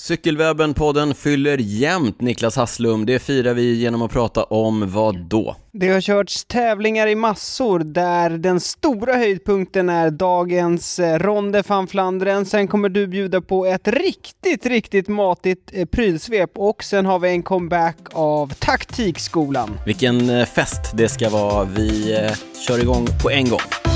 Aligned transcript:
Cykelwebben-podden 0.00 1.14
fyller 1.14 1.58
jämnt 1.58 2.20
Niklas 2.20 2.56
Hasslum. 2.56 3.06
Det 3.06 3.18
firar 3.18 3.54
vi 3.54 3.74
genom 3.74 4.02
att 4.02 4.12
prata 4.12 4.44
om 4.44 4.92
vad 4.92 5.20
då? 5.28 5.56
Det 5.72 5.88
har 5.88 6.00
körts 6.00 6.44
tävlingar 6.44 7.06
i 7.06 7.14
massor 7.14 7.78
där 7.78 8.30
den 8.30 8.60
stora 8.60 9.14
höjdpunkten 9.14 9.88
är 9.88 10.10
dagens 10.10 10.98
eh, 10.98 11.18
Ronde 11.18 11.62
van 11.66 11.86
Flandern. 11.86 12.44
Sen 12.44 12.68
kommer 12.68 12.88
du 12.88 13.06
bjuda 13.06 13.40
på 13.40 13.66
ett 13.66 13.88
riktigt, 13.88 14.66
riktigt 14.66 15.08
matigt 15.08 15.70
eh, 15.72 15.86
prylsvep 15.86 16.50
och 16.54 16.84
sen 16.84 17.06
har 17.06 17.18
vi 17.18 17.28
en 17.28 17.42
comeback 17.42 17.98
av 18.12 18.52
Taktikskolan. 18.58 19.78
Vilken 19.86 20.30
eh, 20.30 20.46
fest 20.46 20.80
det 20.94 21.08
ska 21.08 21.28
vara. 21.28 21.64
Vi 21.64 22.18
kör 22.68 22.82
igång 22.82 23.06
på 23.22 23.30
en 23.30 23.48
gång. 23.48 23.93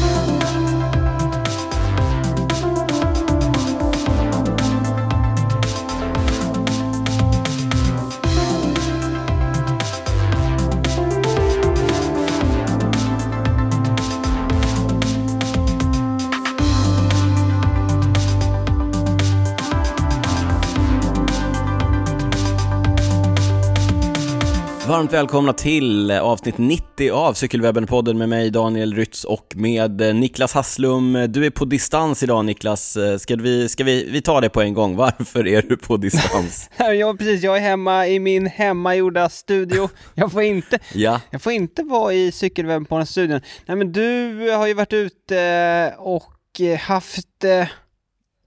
Varmt 24.89 25.13
välkomna 25.13 25.53
till 25.53 26.11
avsnitt 26.11 26.59
90 26.59 27.11
av 27.11 27.35
Cykelwebben-podden 27.35 28.15
med 28.15 28.29
mig 28.29 28.51
Daniel 28.51 28.95
Rytz 28.95 29.25
och 29.25 29.53
med 29.57 30.01
eh, 30.01 30.15
Niklas 30.15 30.55
Hasslum. 30.55 31.27
Du 31.29 31.47
är 31.47 31.51
på 31.51 31.65
distans 31.65 32.23
idag 32.23 32.45
Niklas. 32.45 32.97
Eh, 32.97 33.19
ska 33.19 33.37
vi, 33.37 33.69
ska 33.69 33.85
vi, 33.85 34.11
vi 34.11 34.23
ta 34.23 34.41
det 34.41 34.49
på 34.49 34.63
en 34.63 34.75
gång, 34.75 34.97
varför 34.97 35.47
är 35.47 35.63
du 35.63 35.77
på 35.77 35.97
distans? 35.97 36.71
ja 36.79 37.15
precis, 37.19 37.43
jag 37.43 37.57
är 37.57 37.61
hemma 37.61 38.07
i 38.07 38.19
min 38.19 38.47
hemmagjorda 38.47 39.29
studio. 39.29 39.89
Jag 40.15 40.33
får 40.33 40.43
inte, 40.43 40.79
ja. 40.95 41.21
jag 41.31 41.43
får 41.43 41.53
inte 41.53 41.83
vara 41.83 42.13
i 42.13 42.31
Cykelwebben-podden-studion. 42.31 43.41
Nej 43.67 43.77
men 43.77 43.93
du 43.93 44.51
har 44.51 44.67
ju 44.67 44.75
varit 44.75 44.93
ute 44.93 45.95
och 45.99 46.61
haft 46.81 47.45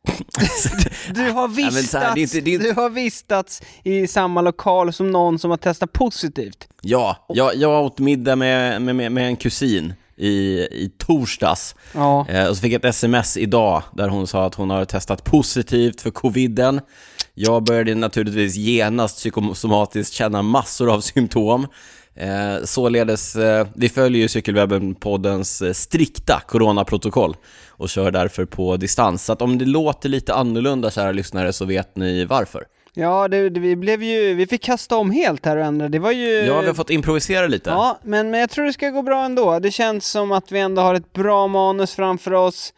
du, 1.14 1.32
har 1.32 1.48
vistats, 1.48 1.94
ja, 1.94 2.12
det 2.16 2.22
inte, 2.22 2.42
det 2.42 2.52
inte... 2.52 2.66
du 2.68 2.74
har 2.74 2.90
vistats 2.90 3.62
i 3.84 4.08
samma 4.08 4.42
lokal 4.42 4.94
som 4.94 5.12
någon 5.12 5.40
som 5.40 5.50
har 5.50 5.58
testat 5.58 5.94
positivt. 5.94 6.68
Ja, 6.82 7.26
jag, 7.30 7.56
jag 7.56 7.86
åt 7.86 8.00
middag 8.00 8.36
med, 8.36 8.82
med, 8.82 9.12
med 9.12 9.28
en 9.28 9.36
kusin 9.36 9.94
i, 10.18 10.60
i 10.72 10.92
torsdags. 10.98 11.76
Ja. 11.94 12.28
Eh, 12.30 12.48
och 12.48 12.56
så 12.56 12.62
fick 12.62 12.74
jag 12.74 12.80
ett 12.80 12.86
sms 12.86 13.38
idag 13.38 13.84
där 13.94 14.08
hon 14.08 14.28
sa 14.28 14.46
att 14.46 14.56
hon 14.56 14.70
har 14.70 14.86
testat 14.86 15.24
positivt 15.24 16.02
för 16.02 16.12
coviden. 16.12 16.82
Jag 17.34 17.64
började 17.64 17.96
naturligtvis 17.96 18.56
genast 18.56 19.18
psykosomatiskt 19.18 20.14
känna 20.14 20.42
massor 20.42 20.94
av 20.94 21.02
symptom. 21.02 21.68
Eh, 22.16 22.64
således, 22.64 23.36
eh, 23.36 23.68
vi 23.76 23.90
följer 23.90 24.22
ju 24.22 24.28
Cykelwebben-poddens 24.28 25.62
eh, 25.62 25.74
strikta 25.74 26.42
coronaprotokoll 26.48 27.36
och 27.82 27.90
kör 27.90 28.12
därför 28.12 28.46
på 28.46 28.78
distans. 28.78 29.26
Så 29.26 29.34
att 29.34 29.42
om 29.42 29.58
det 29.58 29.66
låter 29.66 30.10
lite 30.10 30.34
annorlunda 30.34 30.92
kära 30.92 31.12
lyssnare 31.12 31.54
så 31.54 31.66
vet 31.66 31.96
ni 31.96 32.26
varför. 32.26 32.64
Ja, 32.94 33.28
det, 33.28 33.50
det, 33.50 33.60
vi 33.60 33.76
blev 33.76 34.04
ju, 34.04 34.34
vi 34.34 34.48
fick 34.48 34.64
kasta 34.64 34.98
om 34.98 35.12
helt 35.12 35.46
här 35.46 35.58
och 35.58 35.66
ändra, 35.66 35.90
det 35.90 36.00
var 36.00 36.12
ju... 36.12 36.30
Ja, 36.30 36.62
vi 36.62 36.68
har 36.68 36.74
fått 36.74 36.90
improvisera 36.90 37.48
lite. 37.48 37.70
Ja, 37.70 38.00
men, 38.04 38.30
men 38.30 38.40
jag 38.40 38.50
tror 38.50 38.66
det 38.66 38.74
ska 38.74 38.90
gå 38.90 39.02
bra 39.02 39.26
ändå. 39.26 39.60
Det 39.60 39.72
känns 39.72 40.06
som 40.06 40.32
att 40.32 40.52
vi 40.52 40.60
ändå 40.60 40.82
har 40.82 40.96
ett 40.96 41.14
bra 41.14 41.48
manus 41.48 41.96
framför 41.96 42.34
oss. 42.34 42.74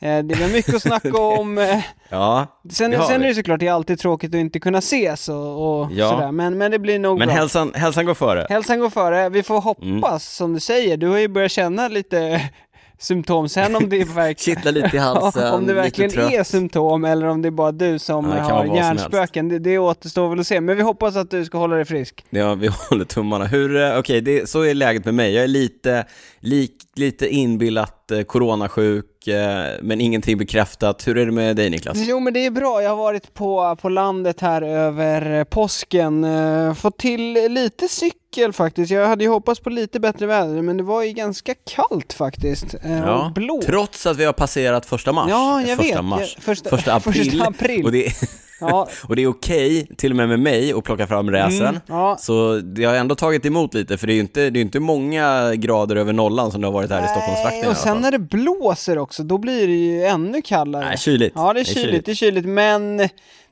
Eh, 0.00 0.18
det 0.24 0.34
är 0.34 0.52
mycket 0.52 0.74
att 0.74 0.82
snacka 0.82 1.18
om. 1.40 1.58
Eh. 1.58 1.80
ja, 2.08 2.46
Sen, 2.70 3.02
sen 3.06 3.22
är 3.22 3.28
det 3.28 3.34
såklart, 3.34 3.60
det 3.60 3.66
är 3.66 3.72
alltid 3.72 3.98
tråkigt 3.98 4.30
att 4.30 4.40
inte 4.40 4.60
kunna 4.60 4.78
ses 4.78 5.28
och, 5.28 5.80
och 5.80 5.92
ja. 5.92 6.10
sådär, 6.10 6.32
men, 6.32 6.58
men 6.58 6.70
det 6.70 6.78
blir 6.78 6.98
nog 6.98 7.18
Men 7.18 7.28
bra. 7.28 7.36
hälsan, 7.36 7.72
hälsan 7.74 8.06
går 8.06 8.14
före. 8.14 8.46
Hälsan 8.50 8.80
går 8.80 8.90
före, 8.90 9.28
vi 9.28 9.42
får 9.42 9.60
hoppas 9.60 9.82
mm. 9.82 10.18
som 10.20 10.54
du 10.54 10.60
säger, 10.60 10.96
du 10.96 11.08
har 11.08 11.18
ju 11.18 11.28
börjat 11.28 11.52
känna 11.52 11.88
lite 11.88 12.50
symptom. 12.98 13.48
Sen 13.48 13.76
om 13.76 13.88
det 13.88 14.04
verkligen... 14.14 14.56
Kittlar 14.56 14.72
lite 14.72 14.96
i 14.96 14.98
halsen, 14.98 15.54
Om 15.54 15.66
det 15.66 15.74
verkligen 15.74 16.18
är 16.18 16.44
symptom 16.44 17.04
eller 17.04 17.26
om 17.26 17.42
det 17.42 17.48
är 17.48 17.50
bara 17.50 17.72
du 17.72 17.98
som 17.98 18.30
ja, 18.30 18.42
har 18.42 18.64
hjärnspöken, 18.64 19.48
det, 19.48 19.58
det 19.58 19.78
återstår 19.78 20.28
väl 20.28 20.40
att 20.40 20.46
se. 20.46 20.60
Men 20.60 20.76
vi 20.76 20.82
hoppas 20.82 21.16
att 21.16 21.30
du 21.30 21.44
ska 21.44 21.58
hålla 21.58 21.76
dig 21.76 21.84
frisk. 21.84 22.24
Ja, 22.30 22.54
vi 22.54 22.70
håller 22.90 23.04
tummarna. 23.04 23.44
Hur, 23.44 23.76
eh, 23.76 23.98
okej, 23.98 24.22
okay, 24.22 24.46
så 24.46 24.62
är 24.62 24.74
läget 24.74 25.04
med 25.04 25.14
mig. 25.14 25.34
Jag 25.34 25.44
är 25.44 25.48
lite, 25.48 26.04
lik, 26.40 26.74
lite 26.94 27.28
inbillat 27.28 27.97
eh, 28.10 28.22
coronasjuk, 28.22 29.26
eh, 29.28 29.64
men 29.82 30.00
ingenting 30.00 30.38
bekräftat. 30.38 31.08
Hur 31.08 31.18
är 31.18 31.26
det 31.26 31.32
med 31.32 31.56
dig 31.56 31.70
Niklas? 31.70 31.96
Jo 31.98 32.20
men 32.20 32.32
det 32.32 32.46
är 32.46 32.50
bra, 32.50 32.82
jag 32.82 32.90
har 32.90 32.96
varit 32.96 33.34
på, 33.34 33.76
på 33.80 33.88
landet 33.88 34.40
här 34.40 34.62
över 34.62 35.44
påsken, 35.44 36.24
eh, 36.24 36.74
fått 36.74 36.98
till 36.98 37.32
lite 37.32 37.88
cykel 37.88 38.52
faktiskt. 38.52 38.90
Jag 38.90 39.06
hade 39.06 39.24
ju 39.24 39.30
hoppats 39.30 39.60
på 39.60 39.70
lite 39.70 40.00
bättre 40.00 40.26
väder, 40.26 40.62
men 40.62 40.76
det 40.76 40.82
var 40.82 41.02
ju 41.02 41.12
ganska 41.12 41.54
kallt 41.76 42.12
faktiskt. 42.12 42.74
Eh, 42.84 42.98
ja, 42.98 43.32
blå. 43.34 43.62
Trots 43.66 44.06
att 44.06 44.16
vi 44.16 44.24
har 44.24 44.32
passerat 44.32 44.86
första 44.86 45.12
mars. 45.12 45.26
Ja, 45.30 45.62
jag 45.62 45.76
första 45.76 45.94
vet. 45.96 46.04
Mars, 46.04 46.36
första, 46.40 46.70
första 46.70 46.94
april. 46.94 47.30
Första 47.30 47.46
april. 47.46 47.84
Och 47.84 47.92
det 47.92 48.12
Ja. 48.60 48.88
och 49.08 49.16
det 49.16 49.22
är 49.22 49.26
okej, 49.26 49.82
okay, 49.82 49.96
till 49.96 50.12
och 50.12 50.16
med 50.16 50.28
med 50.28 50.40
mig, 50.40 50.72
att 50.72 50.84
plocka 50.84 51.06
fram 51.06 51.30
räsen. 51.30 51.66
Mm, 51.66 51.80
ja. 51.86 52.16
Så 52.20 52.56
det 52.56 52.84
har 52.84 52.94
ändå 52.94 53.14
tagit 53.14 53.46
emot 53.46 53.74
lite, 53.74 53.98
för 53.98 54.06
det 54.06 54.12
är 54.12 54.14
ju 54.14 54.20
inte, 54.20 54.50
det 54.50 54.58
är 54.58 54.60
inte 54.60 54.80
många 54.80 55.54
grader 55.54 55.96
över 55.96 56.12
nollan 56.12 56.50
som 56.50 56.60
det 56.60 56.66
har 56.66 56.72
varit 56.72 56.90
här 56.90 57.04
i 57.04 57.08
Stockholmstrakten 57.08 57.70
och 57.70 57.76
sen 57.76 58.00
när 58.00 58.10
det 58.10 58.18
blåser 58.18 58.98
också, 58.98 59.22
då 59.22 59.38
blir 59.38 59.66
det 59.66 59.74
ju 59.74 60.04
ännu 60.04 60.42
kallare. 60.42 60.84
Nej, 60.84 60.98
kyligt. 60.98 61.32
Ja, 61.36 61.52
det 61.52 61.60
är 61.60 61.64
kyligt, 61.64 61.74
det 61.74 61.80
är 61.80 61.92
kyligt, 61.92 62.06
det 62.06 62.12
är 62.12 62.14
kyligt 62.14 62.46
men 62.46 63.08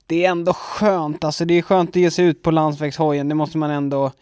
det 0.06 0.25
är 0.25 0.31
ändå 0.31 0.53
skönt, 0.53 1.25
alltså 1.25 1.45
det 1.45 1.59
är 1.59 1.62
skönt 1.62 1.91
att 1.91 1.97
ge 1.97 2.11
sig 2.11 2.25
ut 2.25 2.43
på 2.43 2.50
landsvägshojen, 2.50 3.28
det 3.28 3.34
måste 3.34 3.59
man 3.59 3.71
ändå, 3.71 4.12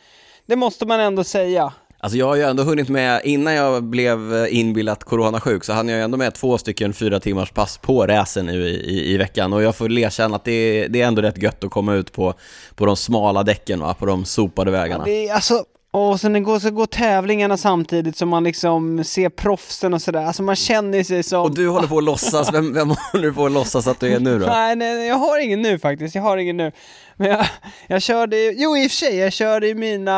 det 0.46 0.56
måste 0.56 0.86
man 0.86 1.00
ändå 1.00 1.24
säga. 1.24 1.72
Alltså 2.04 2.18
jag 2.18 2.26
har 2.26 2.36
ju 2.36 2.42
ändå 2.42 2.62
hunnit 2.62 2.88
med, 2.88 3.20
innan 3.24 3.54
jag 3.54 3.84
blev 3.84 4.46
inbillat 4.50 5.04
coronasjuk 5.04 5.64
så 5.64 5.72
hann 5.72 5.88
jag 5.88 5.98
ju 5.98 6.04
ändå 6.04 6.16
med 6.16 6.34
två 6.34 6.58
stycken 6.58 6.92
fyra 6.92 7.20
timmars 7.20 7.50
pass 7.50 7.78
på 7.78 8.06
räsen 8.06 8.46
nu 8.46 8.68
i, 8.68 8.74
i, 8.74 9.12
i, 9.12 9.16
veckan 9.16 9.52
och 9.52 9.62
jag 9.62 9.76
får 9.76 9.98
erkänna 9.98 10.36
att 10.36 10.44
det 10.44 10.52
är, 10.52 10.88
det 10.88 11.00
är 11.00 11.06
ändå 11.06 11.22
rätt 11.22 11.42
gött 11.42 11.64
att 11.64 11.70
komma 11.70 11.94
ut 11.94 12.12
på, 12.12 12.34
på 12.74 12.86
de 12.86 12.96
smala 12.96 13.42
däcken 13.42 13.80
va, 13.80 13.94
på 13.94 14.06
de 14.06 14.24
sopade 14.24 14.70
vägarna. 14.70 15.04
Ja, 15.08 15.12
det 15.12 15.28
är, 15.28 15.34
alltså, 15.34 15.64
och 15.90 16.20
sen 16.20 16.42
går, 16.42 16.58
så 16.58 16.70
går 16.70 16.86
tävlingarna 16.86 17.56
samtidigt 17.56 18.16
som 18.16 18.28
man 18.28 18.44
liksom 18.44 19.04
ser 19.04 19.28
proffsen 19.28 19.94
och 19.94 20.02
sådär, 20.02 20.24
alltså 20.24 20.42
man 20.42 20.56
känner 20.56 21.02
sig 21.02 21.22
som... 21.22 21.42
Och 21.42 21.54
du 21.54 21.68
håller 21.68 21.88
på 21.88 21.98
att 21.98 22.04
låtsas, 22.04 22.52
vem, 22.52 22.74
vem 22.74 22.88
håller 22.88 23.26
du 23.26 23.32
på 23.32 23.46
att 23.46 23.52
låtsas 23.52 23.86
att 23.86 24.00
du 24.00 24.08
är 24.08 24.20
nu 24.20 24.38
då? 24.38 24.46
Nej, 24.52 24.76
nej, 24.76 25.06
jag 25.06 25.14
har 25.14 25.44
ingen 25.44 25.62
nu 25.62 25.78
faktiskt, 25.78 26.14
jag 26.14 26.22
har 26.22 26.36
ingen 26.36 26.56
nu. 26.56 26.72
Men 27.16 27.30
jag, 27.30 27.46
jag 27.86 28.02
körde, 28.02 28.36
jo 28.36 28.76
i 28.76 28.86
och 28.86 28.90
för 28.90 28.96
sig, 28.96 29.16
jag 29.16 29.32
körde 29.32 29.68
i 29.68 29.74
mina 29.74 30.10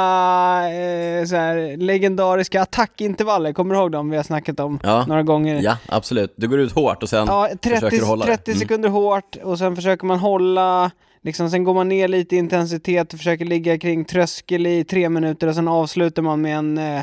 eh, 0.73 1.25
så 1.25 1.37
här, 1.37 1.77
legendariska 1.77 2.63
attackintervaller, 2.63 3.53
kommer 3.53 3.75
du 3.75 3.81
ihåg 3.81 3.93
dem 3.93 4.11
vi 4.11 4.17
har 4.17 4.25
snackat 4.25 4.61
om 4.61 4.81
ja. 4.83 5.07
några 5.07 5.23
gånger? 5.23 5.61
Ja, 5.63 5.79
absolut. 5.87 6.35
Du 6.37 6.49
går 6.49 6.61
ut 6.61 6.73
hårt 6.73 7.03
och 7.03 7.09
sen 7.09 7.27
ja, 7.27 7.49
30, 7.63 7.69
försöker 7.69 7.97
du 7.99 8.05
hålla 8.05 8.25
30 8.25 8.51
mm. 8.51 8.61
sekunder 8.61 8.89
hårt 8.89 9.37
och 9.43 9.59
sen 9.59 9.77
försöker 9.77 10.07
man 10.07 10.19
hålla 10.19 10.91
Liksom, 11.23 11.51
sen 11.51 11.65
går 11.65 11.75
man 11.75 11.89
ner 11.89 12.09
lite 12.09 12.35
i 12.35 12.39
intensitet 12.39 13.13
och 13.13 13.19
försöker 13.19 13.45
ligga 13.45 13.79
kring 13.79 14.05
tröskel 14.05 14.67
i 14.67 14.85
tre 14.85 15.09
minuter 15.09 15.47
och 15.47 15.55
sen 15.55 15.69
avslutar 15.69 16.23
man 16.23 16.41
med 16.41 16.57
en 16.57 16.79
eh, 16.79 17.03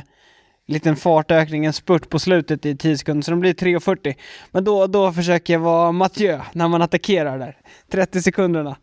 liten 0.67 0.95
fartökning, 0.95 1.65
en 1.65 1.73
spurt 1.73 2.09
på 2.09 2.19
slutet 2.19 2.65
i 2.65 2.77
10 2.77 2.97
sekunder, 2.97 3.21
så 3.23 3.31
de 3.31 3.39
blir 3.39 3.53
3.40. 3.53 4.15
Men 4.51 4.63
då, 4.63 4.87
då 4.87 5.11
försöker 5.11 5.53
jag 5.53 5.59
vara 5.59 5.91
Mathieu 5.91 6.39
när 6.53 6.67
man 6.67 6.81
attackerar 6.81 7.39
där. 7.39 7.57
30 7.91 8.21
sekunderna. 8.21 8.75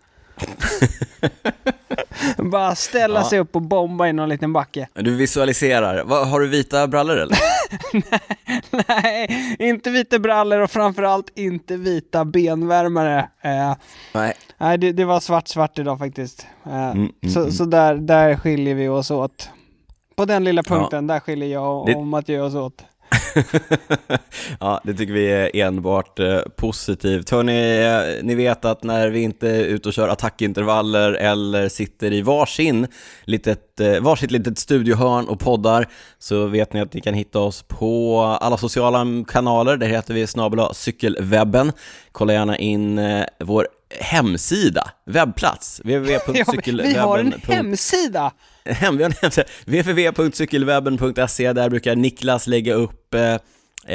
Bara 2.36 2.74
ställa 2.74 3.20
ja. 3.20 3.28
sig 3.28 3.38
upp 3.38 3.56
och 3.56 3.62
bomba 3.62 4.08
i 4.08 4.12
någon 4.12 4.28
liten 4.28 4.52
backe. 4.52 4.88
Du 4.94 5.16
visualiserar. 5.16 6.04
Va, 6.04 6.24
har 6.24 6.40
du 6.40 6.48
vita 6.48 6.88
brallor 6.88 7.16
eller? 7.16 7.38
nej, 8.70 9.26
nej, 9.28 9.56
inte 9.58 9.90
vita 9.90 10.18
brallor 10.18 10.60
och 10.60 10.70
framförallt 10.70 11.38
inte 11.38 11.76
vita 11.76 12.24
benvärmare. 12.24 13.28
Eh, 13.40 13.74
nej. 14.14 14.34
Nej, 14.58 14.78
det, 14.78 14.92
det, 14.92 15.04
var 15.04 15.20
svart, 15.20 15.48
svart 15.48 15.78
idag 15.78 15.98
faktiskt. 15.98 16.46
Eh, 16.66 16.90
mm, 16.90 16.98
mm, 16.98 17.12
så 17.32 17.40
mm. 17.40 17.52
så 17.52 17.64
där, 17.64 17.94
där 17.94 18.36
skiljer 18.36 18.74
vi 18.74 18.88
oss 18.88 19.10
åt. 19.10 19.50
På 20.14 20.24
den 20.24 20.44
lilla 20.44 20.62
punkten, 20.62 21.08
ja. 21.08 21.14
där 21.14 21.20
skiljer 21.20 21.48
jag 21.48 21.80
och 21.80 21.86
det... 21.86 22.04
Mattias 22.04 22.42
oss 22.42 22.54
åt. 22.54 22.84
ja, 24.60 24.80
det 24.84 24.94
tycker 24.94 25.12
vi 25.12 25.26
är 25.32 25.56
enbart 25.56 26.18
eh, 26.18 26.40
positivt. 26.56 27.30
Hörni, 27.30 27.82
eh, 27.84 28.24
ni 28.24 28.34
vet 28.34 28.64
att 28.64 28.82
när 28.82 29.08
vi 29.08 29.20
inte 29.20 29.48
är 29.48 29.64
ute 29.64 29.88
och 29.88 29.94
kör 29.94 30.08
attackintervaller 30.08 31.12
eller 31.12 31.68
sitter 31.68 32.12
i 32.12 32.22
varsin 32.22 32.86
litet, 33.24 33.80
eh, 33.80 34.00
varsitt 34.00 34.30
litet 34.30 34.58
studiohörn 34.58 35.28
och 35.28 35.40
poddar 35.40 35.88
så 36.18 36.46
vet 36.46 36.72
ni 36.72 36.80
att 36.80 36.94
ni 36.94 37.00
kan 37.00 37.14
hitta 37.14 37.38
oss 37.38 37.62
på 37.62 38.20
alla 38.40 38.56
sociala 38.56 39.06
kanaler. 39.28 39.76
Där 39.76 39.86
heter 39.86 40.14
vi 40.14 40.26
snabel 40.26 40.60
cykelwebben. 40.72 41.72
Kolla 42.12 42.32
gärna 42.32 42.58
in 42.58 43.00
vår 43.38 43.68
hemsida, 44.00 44.90
webbplats, 45.06 45.80
www.cykelwebben. 45.84 46.92
vi 46.92 46.98
har 46.98 47.18
en 47.18 47.34
hemsida! 47.48 48.32
Hem, 48.64 48.98
www.cykelwebben.se, 49.66 51.52
där 51.52 51.70
brukar 51.70 51.96
Niklas 51.96 52.46
lägga 52.46 52.74
upp 52.74 53.14
eh, 53.14 53.36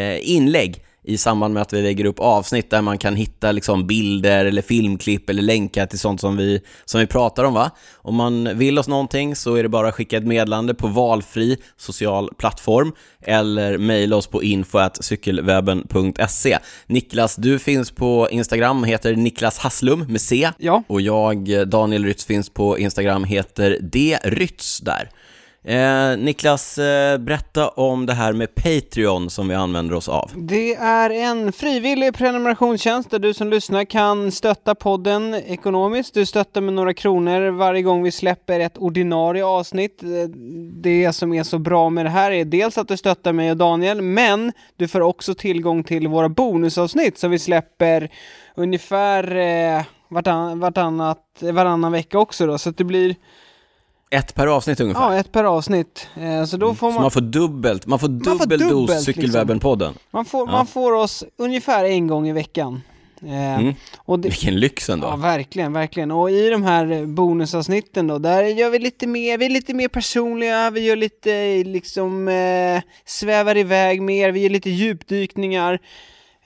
eh, 0.01 0.29
inlägg 0.29 0.84
i 1.07 1.17
samband 1.17 1.53
med 1.53 1.61
att 1.61 1.73
vi 1.73 1.81
lägger 1.81 2.05
upp 2.05 2.19
avsnitt 2.19 2.69
där 2.69 2.81
man 2.81 2.97
kan 2.97 3.15
hitta 3.15 3.51
liksom 3.51 3.87
bilder 3.87 4.45
eller 4.45 4.61
filmklipp 4.61 5.29
eller 5.29 5.41
länkar 5.41 5.85
till 5.85 5.99
sånt 5.99 6.21
som 6.21 6.37
vi, 6.37 6.61
som 6.85 6.99
vi 6.99 7.07
pratar 7.07 7.43
om. 7.43 7.53
Va? 7.53 7.71
Om 7.95 8.15
man 8.15 8.57
vill 8.57 8.79
oss 8.79 8.87
någonting 8.87 9.35
så 9.35 9.55
är 9.55 9.63
det 9.63 9.69
bara 9.69 9.87
att 9.87 9.93
skicka 9.93 10.17
ett 10.17 10.27
meddelande 10.27 10.73
på 10.73 10.87
valfri 10.87 11.57
social 11.77 12.29
plattform 12.37 12.91
eller 13.21 13.77
mejla 13.77 14.15
oss 14.15 14.27
på 14.27 14.43
info.cykelwebben.se. 14.43 16.57
Niklas, 16.87 17.35
du 17.35 17.59
finns 17.59 17.91
på 17.91 18.27
Instagram, 18.31 18.83
heter 18.83 19.15
Niklas 19.15 19.57
Hasslum 19.57 19.99
med 19.99 20.21
C. 20.21 20.49
Ja. 20.57 20.83
Och 20.87 21.01
jag, 21.01 21.67
Daniel 21.67 22.05
Rytz, 22.05 22.25
finns 22.25 22.49
på 22.49 22.79
Instagram, 22.79 23.23
heter 23.23 23.77
D. 23.81 24.17
Rytz 24.23 24.79
där. 24.79 25.09
Eh, 25.67 26.17
Niklas, 26.17 26.77
eh, 26.77 27.17
berätta 27.17 27.67
om 27.67 28.05
det 28.05 28.13
här 28.13 28.33
med 28.33 28.55
Patreon 28.55 29.29
som 29.29 29.47
vi 29.47 29.55
använder 29.55 29.95
oss 29.95 30.09
av. 30.09 30.31
Det 30.35 30.75
är 30.75 31.09
en 31.09 31.51
frivillig 31.51 32.13
prenumerationstjänst 32.13 33.11
där 33.11 33.19
du 33.19 33.33
som 33.33 33.49
lyssnar 33.49 33.85
kan 33.85 34.31
stötta 34.31 34.75
podden 34.75 35.33
ekonomiskt. 35.33 36.13
Du 36.13 36.25
stöttar 36.25 36.61
med 36.61 36.73
några 36.73 36.93
kronor 36.93 37.51
varje 37.51 37.81
gång 37.81 38.03
vi 38.03 38.11
släpper 38.11 38.59
ett 38.59 38.77
ordinarie 38.77 39.45
avsnitt. 39.45 40.03
Eh, 40.03 40.09
det 40.73 41.13
som 41.13 41.33
är 41.33 41.43
så 41.43 41.57
bra 41.57 41.89
med 41.89 42.05
det 42.05 42.09
här 42.09 42.31
är 42.31 42.45
dels 42.45 42.77
att 42.77 42.87
du 42.87 42.97
stöttar 42.97 43.33
mig 43.33 43.51
och 43.51 43.57
Daniel, 43.57 44.01
men 44.01 44.51
du 44.75 44.87
får 44.87 45.01
också 45.01 45.33
tillgång 45.33 45.83
till 45.83 46.07
våra 46.07 46.29
bonusavsnitt 46.29 47.17
som 47.17 47.31
vi 47.31 47.39
släpper 47.39 48.09
ungefär 48.55 49.35
eh, 49.35 49.83
vartann, 50.09 50.59
vartannat, 50.59 51.19
varannan 51.39 51.91
vecka 51.91 52.19
också 52.19 52.47
då, 52.47 52.57
så 52.57 52.69
att 52.69 52.77
det 52.77 52.83
blir 52.83 53.15
ett 54.15 54.35
per 54.35 54.47
avsnitt 54.47 54.79
ungefär? 54.79 55.01
Ja, 55.01 55.19
ett 55.19 55.31
per 55.31 55.43
avsnitt. 55.43 56.07
Eh, 56.15 56.45
så 56.45 56.57
då 56.57 56.75
får 56.75 56.87
man... 56.87 56.95
Så 56.95 57.01
man 57.01 57.11
får 57.11 57.21
dubbelt, 57.21 57.85
man 57.85 57.99
får 57.99 58.07
dubbel 58.07 58.59
man 58.59 58.69
får 58.69 58.75
dos 58.75 58.89
liksom. 58.89 59.13
Cykelwebben-podden? 59.13 59.87
Liksom. 59.87 60.07
Man, 60.11 60.25
får, 60.25 60.47
ja. 60.47 60.51
man 60.51 60.67
får 60.67 60.93
oss 60.93 61.23
ungefär 61.37 61.85
en 61.85 62.07
gång 62.07 62.27
i 62.27 62.33
veckan. 62.33 62.81
Eh, 63.21 63.59
mm. 63.59 63.73
och 63.97 64.19
det... 64.19 64.29
Vilken 64.29 64.59
lyx 64.59 64.89
ändå! 64.89 65.07
Ja, 65.07 65.15
verkligen, 65.15 65.73
verkligen. 65.73 66.11
Och 66.11 66.31
i 66.31 66.49
de 66.49 66.63
här 66.63 67.05
bonusavsnitten 67.05 68.07
då, 68.07 68.17
där 68.17 68.43
gör 68.43 68.69
vi 68.69 68.79
lite 68.79 69.07
mer, 69.07 69.37
vi 69.37 69.45
är 69.45 69.49
lite 69.49 69.73
mer 69.73 69.87
personliga, 69.87 70.69
vi 70.69 70.85
gör 70.85 70.95
lite 70.95 71.63
liksom, 71.63 72.27
eh, 72.27 72.81
svävar 73.05 73.57
iväg 73.57 74.01
mer, 74.01 74.31
vi 74.31 74.39
gör 74.39 74.49
lite 74.49 74.69
djupdykningar. 74.69 75.79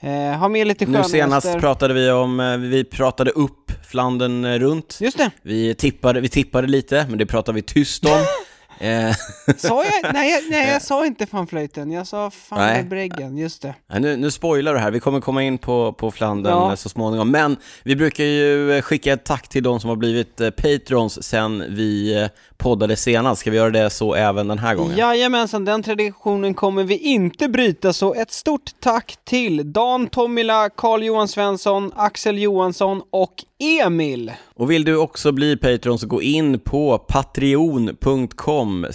Eh, 0.02 0.38
ha 0.38 0.48
med 0.50 0.68
lite 0.68 0.86
Nu 0.86 1.04
senast 1.04 1.60
pratade 1.60 1.94
vi 1.94 2.12
om, 2.12 2.40
eh, 2.40 2.58
vi 2.58 2.84
pratade 2.84 3.32
upp 3.32 3.72
Flandern 3.88 4.46
eh, 4.46 4.60
runt. 4.60 4.98
Just 5.02 5.18
det. 5.18 5.32
Vi 5.42 5.76
tippade, 5.76 6.22
vi 6.22 6.30
tippade 6.30 6.68
lite, 6.68 7.06
men 7.10 7.18
det 7.18 7.26
pratade 7.26 7.56
vi 7.56 7.62
tyst 7.62 8.06
om. 8.06 8.12
Eh. 8.80 9.16
sa 9.58 9.84
jag? 9.84 10.14
Nej, 10.14 10.32
jag, 10.32 10.44
nej, 10.50 10.72
jag 10.72 10.82
sa 10.82 11.06
inte 11.06 11.26
fanflöjten, 11.26 11.92
jag 11.92 12.08
sa 12.08 12.32
fanbreggen, 12.32 13.38
just 13.38 13.62
det. 13.62 13.76
Nej, 13.88 14.02
nu, 14.02 14.18
nu 14.18 14.32
spoilar 14.32 14.74
du 14.74 14.80
här, 14.80 14.92
vi 14.92 15.00
kommer 15.00 15.22
komma 15.22 15.44
in 15.44 15.58
på, 15.58 15.94
på 15.94 16.12
Flandern 16.12 16.54
ja. 16.54 16.76
så 16.76 16.90
småningom, 16.90 17.32
men 17.32 17.58
vi 17.84 17.96
brukar 17.96 18.24
ju 18.24 18.82
skicka 18.82 19.14
ett 19.14 19.24
tack 19.26 19.48
till 19.48 19.64
de 19.64 19.80
som 19.80 19.90
har 19.90 19.98
blivit 19.98 20.38
patrons 20.38 21.24
sen 21.24 21.66
vi 21.70 22.30
poddade 22.58 22.96
senast. 22.96 23.42
Ska 23.42 23.52
vi 23.52 23.58
göra 23.58 23.70
det 23.70 23.90
så 23.90 24.14
även 24.14 24.48
den 24.48 24.60
här 24.60 24.76
gången? 24.76 24.98
Jajamensan, 24.98 25.66
den 25.66 25.84
traditionen 25.84 26.54
kommer 26.54 26.84
vi 26.84 26.98
inte 26.98 27.48
bryta, 27.48 27.94
så 27.94 28.14
ett 28.14 28.32
stort 28.32 28.72
tack 28.80 29.18
till 29.24 29.74
Dan 29.74 30.08
Tomila, 30.08 30.70
Carl-Johan 30.70 31.28
Svensson, 31.28 31.92
Axel 31.96 32.38
Johansson 32.40 33.02
och 33.12 33.34
Emil. 33.60 34.32
Och 34.56 34.72
vill 34.72 34.84
du 34.84 34.98
också 34.98 35.32
bli 35.32 35.58
Patreon 35.58 36.00
så 36.00 36.08
gå 36.08 36.22
in 36.22 36.60
på 36.60 36.98
patreon.com 36.98 38.88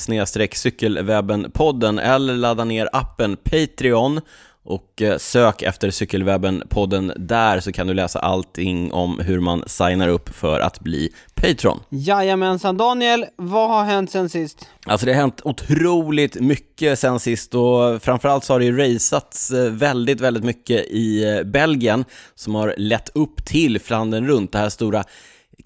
cykelwebbenpodden 0.55 1.99
eller 1.99 2.35
ladda 2.35 2.65
ner 2.65 2.89
appen 2.93 3.37
Patreon 3.37 4.21
och 4.65 5.03
eh, 5.03 5.19
sök 5.19 5.63
efter 5.63 5.91
Cykelwebben-podden 5.91 7.13
där 7.17 7.61
så 7.61 7.73
kan 7.73 7.87
du 7.87 7.95
läsa 7.95 8.19
allting 8.19 8.93
om 8.93 9.19
hur 9.19 9.41
man 9.41 9.65
signar 9.67 10.09
upp 10.09 10.29
för 10.35 10.61
att 10.61 10.81
bli 10.81 11.13
Patreon. 11.35 11.81
Jajamensan, 11.89 12.77
Daniel, 12.77 13.27
vad 13.37 13.69
har 13.69 13.85
hänt 13.85 14.11
sen 14.11 14.29
sist? 14.29 14.69
Alltså 14.87 15.07
det 15.07 15.13
har 15.13 15.21
hänt 15.21 15.41
otroligt 15.45 16.41
mycket 16.41 16.99
sen 16.99 17.21
sist 17.21 17.55
och 17.55 18.03
framförallt 18.03 18.45
så 18.45 18.53
har 18.53 18.61
det 18.61 18.67
ju 18.67 18.95
raceats 18.95 19.51
eh, 19.51 19.71
väldigt, 19.71 20.21
väldigt 20.21 20.45
mycket 20.45 20.87
i 20.87 21.25
eh, 21.25 21.43
Belgien 21.45 22.05
som 22.35 22.55
har 22.55 22.75
lett 22.77 23.11
upp 23.15 23.45
till 23.45 23.81
Flandern 23.81 24.27
runt, 24.27 24.53
det 24.53 24.59
här 24.59 24.69
stora 24.69 25.05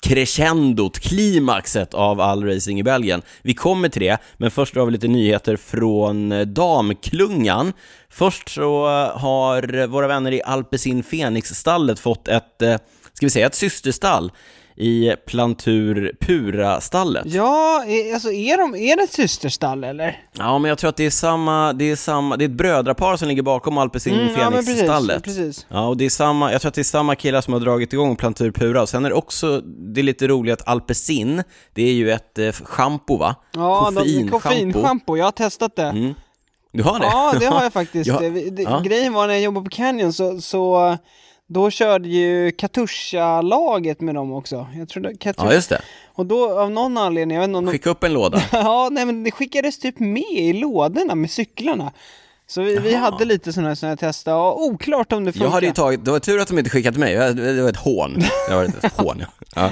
crescendot, 0.01 0.99
klimaxet 0.99 1.95
av 1.95 2.21
all 2.21 2.45
racing 2.45 2.81
i 2.81 2.83
Belgien. 2.83 3.23
Vi 3.43 3.55
kommer 3.55 3.89
till 3.89 4.03
det, 4.03 4.19
men 4.37 4.51
först 4.51 4.77
har 4.77 4.87
vi 4.87 4.93
lite 4.93 5.09
nyheter 5.09 5.57
från 5.57 6.33
eh, 6.33 6.41
damklungan. 6.41 7.73
Först 8.09 8.49
så 8.49 8.87
eh, 8.87 9.19
har 9.19 9.87
våra 9.87 10.07
vänner 10.07 10.33
i 10.33 10.43
Alpecin 10.43 11.03
Fenix-stallet 11.03 11.99
fått 11.99 12.29
ett, 12.29 12.63
eh, 12.63 12.77
ska 13.13 13.27
vi 13.27 13.31
säga 13.31 13.47
ett 13.47 13.55
systerstall 13.55 14.33
i 14.81 15.15
Plantur 15.27 16.17
Pura-stallet. 16.21 17.27
Ja, 17.27 17.85
alltså 18.15 18.33
är, 18.33 18.59
de, 18.59 18.75
är 18.75 18.97
det 18.97 19.03
ett 19.03 19.13
systerstall 19.13 19.85
eller? 19.85 20.23
Ja, 20.33 20.59
men 20.59 20.69
jag 20.69 20.79
tror 20.79 20.89
att 20.89 20.97
det 20.97 21.07
är 21.07 21.11
samma, 21.11 21.73
det 21.73 21.91
är 21.91 21.97
samma, 21.97 22.37
det 22.37 22.45
är 22.45 22.49
ett 22.49 22.55
brödrapar 22.55 23.17
som 23.17 23.29
ligger 23.29 23.43
bakom 23.43 23.79
Alpecin 23.79 24.15
mm, 24.15 24.35
Fenix-stallet. 24.35 25.17
Ja, 25.17 25.21
precis, 25.21 25.47
precis. 25.47 25.67
Ja, 25.69 25.87
och 25.87 25.97
det 25.97 26.05
är 26.05 26.11
samma, 26.11 26.53
jag 26.53 26.61
tror 26.61 26.69
att 26.69 26.75
det 26.75 26.81
är 26.81 26.85
samma 26.85 27.15
killar 27.15 27.41
som 27.41 27.53
har 27.53 27.61
dragit 27.61 27.93
igång 27.93 28.17
Plantur 28.17 28.51
Pura, 28.51 28.83
och 28.83 28.89
sen 28.89 29.05
är 29.05 29.09
det 29.09 29.15
också, 29.15 29.61
det 29.61 30.01
är 30.01 30.03
lite 30.03 30.29
roligt 30.29 30.53
att 30.53 30.69
Alpecin, 30.69 31.43
det 31.75 31.83
är 31.83 31.93
ju 31.93 32.11
ett 32.11 32.39
eh, 32.39 32.53
schampo 32.53 33.17
va? 33.17 33.35
Ja, 33.55 33.93
koffeinschampo, 34.31 35.17
jag 35.17 35.25
har 35.25 35.33
testat 35.33 35.77
det. 35.77 35.83
Mm. 35.83 36.15
Du 36.73 36.83
har 36.83 36.99
det? 36.99 37.07
Ja, 37.07 37.35
det 37.41 37.47
har 37.47 37.63
jag 37.63 37.73
faktiskt. 37.83 38.11
ja. 38.11 38.81
Grejen 38.81 39.13
var 39.13 39.27
när 39.27 39.35
jag 39.35 39.43
jobbade 39.43 39.65
på 39.65 39.71
Canyon 39.71 40.13
så, 40.13 40.41
så 40.41 40.97
då 41.49 41.71
körde 41.71 42.09
ju 42.09 42.53
Katusha-laget 42.53 44.01
med 44.01 44.15
dem 44.15 44.33
också. 44.33 44.67
Jag 44.77 44.89
trodde 44.89 45.17
Katusha... 45.17 45.47
Ja, 45.47 45.55
just 45.55 45.69
det. 45.69 45.81
Och 46.15 46.27
då 46.27 46.61
av 46.61 46.71
någon 46.71 46.99
anledning, 46.99 47.35
jag 47.35 47.43
vet 47.43 47.49
inte 47.49 47.59
om 47.59 47.65
de... 47.65 47.73
Skicka 47.73 47.91
upp 47.91 48.05
en 48.05 48.13
låda. 48.13 48.43
ja, 48.53 48.89
nej 48.93 49.07
men 49.07 49.25
det 49.25 49.31
skickades 49.31 49.79
typ 49.79 49.99
med 49.99 50.33
i 50.33 50.53
lådorna 50.53 51.15
med 51.15 51.31
cyklarna. 51.31 51.93
Så 52.47 52.63
vi, 52.63 52.79
vi 52.79 52.95
hade 52.95 53.25
lite 53.25 53.53
sådana 53.53 53.69
här 53.69 53.97
tester, 53.97 54.35
och 54.35 54.63
oklart 54.63 55.13
om 55.13 55.25
det 55.25 55.33
funkar. 55.33 55.47
Jag 55.47 55.53
hade 55.53 55.67
ju 55.67 55.73
tagit, 55.73 56.05
det 56.05 56.11
var 56.11 56.19
tur 56.19 56.41
att 56.41 56.49
de 56.49 56.59
inte 56.59 56.71
skickade 56.71 56.99
mig, 56.99 57.15
det 57.35 57.63
var 57.63 57.71
ett 57.71 57.77
hån. 57.77 58.15
Det 58.49 58.55
var 58.55 58.65
ett 58.65 58.93
hån, 58.97 59.25
ja. 59.55 59.71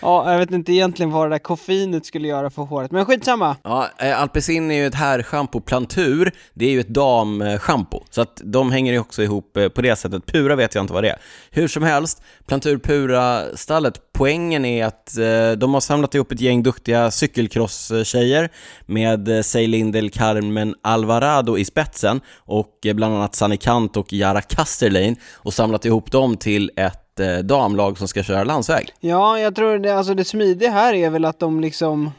Ja, 0.00 0.32
jag 0.32 0.38
vet 0.38 0.50
inte 0.50 0.72
egentligen 0.72 1.10
vad 1.10 1.26
det 1.26 1.34
där 1.34 1.38
koffeinet 1.38 2.06
skulle 2.06 2.28
göra 2.28 2.50
för 2.50 2.62
håret, 2.62 2.90
men 2.90 3.04
skitsamma. 3.04 3.56
Ja, 3.62 3.88
eh, 3.98 4.20
Alpecin 4.20 4.70
är 4.70 4.74
ju 4.74 4.86
ett 4.86 4.94
herrschampo, 4.94 5.60
Plantur, 5.60 6.32
det 6.54 6.66
är 6.66 6.70
ju 6.70 6.80
ett 6.80 6.88
damschampo, 6.88 8.04
så 8.10 8.20
att 8.20 8.40
de 8.44 8.72
hänger 8.72 8.92
ju 8.92 8.98
också 8.98 9.22
ihop 9.22 9.56
eh, 9.56 9.68
på 9.68 9.82
det 9.82 9.96
sättet. 9.96 10.26
Pura 10.26 10.56
vet 10.56 10.74
jag 10.74 10.84
inte 10.84 10.92
vad 10.92 11.04
det 11.04 11.10
är. 11.10 11.18
Hur 11.50 11.68
som 11.68 11.82
helst, 11.82 12.22
Plantur 12.46 12.78
Pura-stallet, 12.78 14.00
poängen 14.12 14.64
är 14.64 14.86
att 14.86 15.18
eh, 15.18 15.50
de 15.58 15.74
har 15.74 15.80
samlat 15.80 16.14
ihop 16.14 16.32
ett 16.32 16.40
gäng 16.40 16.62
duktiga 16.62 17.10
cykelcross-tjejer 17.10 18.48
med 18.86 19.44
Ceylin 19.46 19.92
del 19.92 20.10
Carmen 20.10 20.74
Alvarado 20.82 21.58
i 21.58 21.64
spetsen 21.64 22.20
och 22.36 22.86
bland 22.94 23.14
annat 23.14 23.34
Sanne 23.34 23.56
Kant 23.56 23.96
och 23.96 24.12
Jara 24.12 24.40
Kasterlein 24.40 25.16
och 25.34 25.54
samlat 25.54 25.84
ihop 25.84 26.10
dem 26.10 26.36
till 26.36 26.70
ett 26.76 27.07
eh, 27.20 27.38
damlag 27.38 27.98
som 27.98 28.08
ska 28.08 28.22
köra 28.22 28.44
landsväg. 28.44 28.90
Ja, 29.00 29.38
jag 29.38 29.54
tror 29.54 29.78
det, 29.78 29.96
alltså 29.96 30.14
det 30.14 30.24
smidiga 30.24 30.70
här 30.70 30.94
är 30.94 31.10
väl 31.10 31.24
att 31.24 31.40
de 31.40 31.60
liksom 31.60 32.10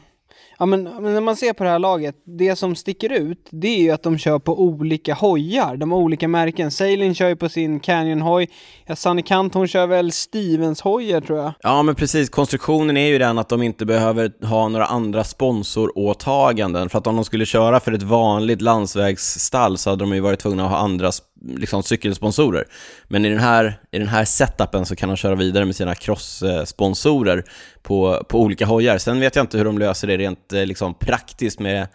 Ja 0.60 0.66
men, 0.66 0.82
men, 0.82 1.14
när 1.14 1.20
man 1.20 1.36
ser 1.36 1.52
på 1.52 1.64
det 1.64 1.70
här 1.70 1.78
laget, 1.78 2.14
det 2.24 2.56
som 2.56 2.76
sticker 2.76 3.12
ut, 3.12 3.48
det 3.50 3.68
är 3.68 3.80
ju 3.80 3.90
att 3.90 4.02
de 4.02 4.18
kör 4.18 4.38
på 4.38 4.60
olika 4.60 5.14
hojar. 5.14 5.76
De 5.76 5.92
har 5.92 5.98
olika 5.98 6.28
märken. 6.28 6.70
Sailin 6.70 7.14
kör 7.14 7.28
ju 7.28 7.36
på 7.36 7.48
sin 7.48 7.80
Canyon-hoj. 7.80 8.48
Ja, 8.86 8.96
Sunny 8.96 9.22
Kant 9.22 9.54
hon 9.54 9.68
kör 9.68 9.86
väl 9.86 10.12
Stevens-hojar 10.12 11.20
tror 11.20 11.38
jag. 11.38 11.52
Ja 11.60 11.82
men 11.82 11.94
precis, 11.94 12.30
konstruktionen 12.30 12.96
är 12.96 13.06
ju 13.06 13.18
den 13.18 13.38
att 13.38 13.48
de 13.48 13.62
inte 13.62 13.86
behöver 13.86 14.46
ha 14.46 14.68
några 14.68 14.86
andra 14.86 15.24
sponsoråtaganden. 15.24 16.88
För 16.88 16.98
att 16.98 17.06
om 17.06 17.16
de 17.16 17.24
skulle 17.24 17.46
köra 17.46 17.80
för 17.80 17.92
ett 17.92 18.02
vanligt 18.02 18.62
landsvägsstall 18.62 19.78
så 19.78 19.90
hade 19.90 20.04
de 20.04 20.14
ju 20.14 20.20
varit 20.20 20.40
tvungna 20.40 20.64
att 20.64 20.70
ha 20.70 20.78
andra 20.78 21.12
liksom, 21.40 21.82
cykelsponsorer. 21.82 22.64
Men 23.08 23.24
i 23.24 23.28
den, 23.28 23.38
här, 23.38 23.80
i 23.90 23.98
den 23.98 24.08
här 24.08 24.24
setupen 24.24 24.86
så 24.86 24.96
kan 24.96 25.08
de 25.08 25.16
köra 25.16 25.34
vidare 25.34 25.64
med 25.64 25.76
sina 25.76 25.94
cross-sponsorer 25.94 27.44
på, 27.82 28.24
på 28.28 28.40
olika 28.40 28.66
hojar. 28.66 28.98
Sen 28.98 29.20
vet 29.20 29.36
jag 29.36 29.42
inte 29.42 29.58
hur 29.58 29.64
de 29.64 29.78
löser 29.78 30.08
det 30.08 30.16
rent 30.16 30.52
eh, 30.52 30.66
liksom, 30.66 30.94
praktiskt 30.94 31.60
med 31.60 31.88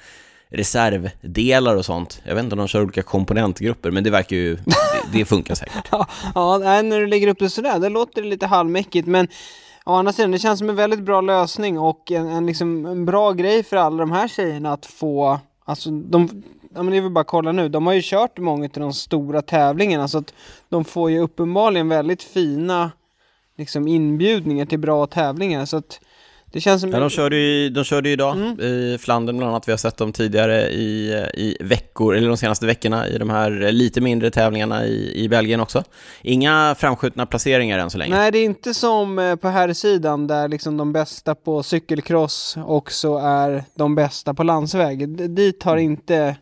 reservdelar 0.49 1.75
och 1.75 1.85
sånt. 1.85 2.21
Jag 2.23 2.35
vet 2.35 2.43
inte 2.43 2.53
om 2.53 2.59
de 2.59 2.67
kör 2.67 2.81
olika 2.81 3.01
komponentgrupper, 3.01 3.91
men 3.91 4.03
det 4.03 4.09
verkar 4.09 4.35
ju, 4.35 4.55
det, 4.55 4.73
det 5.13 5.25
funkar 5.25 5.55
säkert. 5.55 5.87
ja, 5.91 6.07
ja, 6.35 6.81
när 6.81 6.99
du 6.99 7.07
lägger 7.07 7.27
upp 7.27 7.39
det 7.39 7.49
sådär, 7.49 7.79
det 7.79 7.89
låter 7.89 8.23
lite 8.23 8.45
halvmäckigt, 8.45 9.07
men 9.07 9.27
å 9.85 9.93
andra 9.93 10.13
sidan, 10.13 10.31
det 10.31 10.39
känns 10.39 10.59
som 10.59 10.69
en 10.69 10.75
väldigt 10.75 10.99
bra 10.99 11.21
lösning 11.21 11.79
och 11.79 12.11
en, 12.11 12.27
en, 12.27 12.45
liksom, 12.45 12.85
en 12.85 13.05
bra 13.05 13.31
grej 13.31 13.63
för 13.63 13.77
alla 13.77 13.97
de 13.97 14.11
här 14.11 14.27
tjejerna 14.27 14.73
att 14.73 14.85
få, 14.85 15.39
alltså 15.65 15.91
de, 15.91 16.43
ja 16.75 16.83
men 16.83 16.91
det 16.91 16.97
är 16.97 17.01
väl 17.01 17.11
bara 17.11 17.21
att 17.21 17.27
kolla 17.27 17.51
nu, 17.51 17.69
de 17.69 17.87
har 17.87 17.93
ju 17.93 18.01
kört 18.03 18.37
många 18.37 18.65
av 18.65 18.69
de 18.73 18.93
stora 18.93 19.41
tävlingarna 19.41 20.07
så 20.07 20.17
att 20.17 20.33
de 20.69 20.85
får 20.85 21.11
ju 21.11 21.19
uppenbarligen 21.19 21.89
väldigt 21.89 22.23
fina 22.23 22.91
liksom 23.57 23.87
inbjudningar 23.87 24.65
till 24.65 24.79
bra 24.79 25.07
tävlingar 25.07 25.65
så 25.65 25.77
att 25.77 25.99
Det 26.55 26.61
känns 26.61 26.81
som... 26.81 26.91
Ja, 26.91 26.99
de 26.99 27.09
körde 27.09 27.35
ju, 27.35 27.69
de 27.69 27.83
körde 27.83 28.09
ju 28.09 28.13
idag 28.13 28.35
mm. 28.35 28.59
i 28.59 28.97
Flandern 28.99 29.37
bland 29.37 29.49
annat. 29.49 29.67
Vi 29.67 29.71
har 29.71 29.77
sett 29.77 29.97
dem 29.97 30.13
tidigare 30.13 30.69
i, 30.69 31.11
i 31.33 31.57
veckor, 31.59 32.15
eller 32.15 32.27
de 32.27 32.37
senaste 32.37 32.65
veckorna 32.65 33.07
i 33.07 33.17
de 33.17 33.29
här 33.29 33.71
lite 33.71 34.01
mindre 34.01 34.31
tävlingarna 34.31 34.85
i, 34.85 35.23
i 35.23 35.29
Belgien 35.29 35.59
också. 35.59 35.83
Inga 36.21 36.75
framskjutna 36.77 37.25
placeringar 37.25 37.79
än 37.79 37.89
så 37.89 37.97
länge. 37.97 38.15
Nej, 38.15 38.31
det 38.31 38.37
är 38.37 38.45
inte 38.45 38.73
som 38.73 39.19
eh, 39.19 39.35
på 39.35 39.47
här 39.47 39.73
sidan 39.73 40.27
där 40.27 40.47
liksom 40.47 40.77
de 40.77 40.93
bästa 40.93 41.35
på 41.35 41.63
cykelcross 41.63 42.57
också 42.65 43.17
är 43.17 43.63
de 43.75 43.95
bästa 43.95 44.33
på 44.33 44.43
landsväg. 44.43 45.29
Dit 45.29 45.63
har 45.63 45.77
inte 45.77 46.35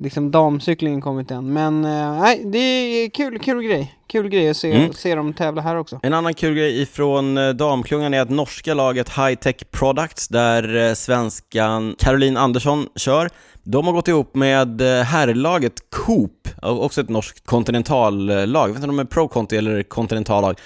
liksom 0.00 0.30
damcyklingen 0.30 1.00
kommit 1.00 1.30
än. 1.30 1.52
Men 1.52 1.84
eh, 1.84 2.20
nej, 2.20 2.42
det 2.44 2.58
är 2.58 3.10
kul, 3.10 3.38
kul 3.38 3.62
grej. 3.62 3.94
Kul 4.06 4.28
grej 4.28 4.50
att 4.50 4.56
se, 4.56 4.72
mm. 4.72 4.92
se 4.92 5.14
dem 5.14 5.32
tävla 5.32 5.62
här 5.62 5.76
också. 5.76 6.00
En 6.02 6.14
annan 6.14 6.34
kul 6.34 6.54
grej 6.54 6.82
ifrån 6.82 7.38
eh, 7.38 7.48
damklungan 7.48 8.14
är 8.14 8.20
att 8.20 8.30
norska 8.30 8.74
laget 8.74 9.08
High 9.08 9.34
Tech 9.34 9.56
Products, 9.70 10.28
där 10.28 10.88
eh, 10.88 10.94
svenskan 10.94 11.94
Caroline 11.98 12.36
Andersson 12.36 12.86
kör, 12.96 13.30
de 13.62 13.86
har 13.86 13.92
gått 13.92 14.08
ihop 14.08 14.34
med 14.34 14.80
herrlaget 14.82 15.90
Coop, 15.90 16.48
också 16.62 17.00
ett 17.00 17.08
norskt 17.08 17.46
kontinentallag. 17.46 18.68
Jag 18.68 18.74
vet 18.74 18.76
inte 18.76 18.88
om 18.88 18.96
de 18.96 19.02
är 19.02 19.04
pro-conti 19.04 19.58
eller 19.58 19.82
kontinentallag. 19.82 20.58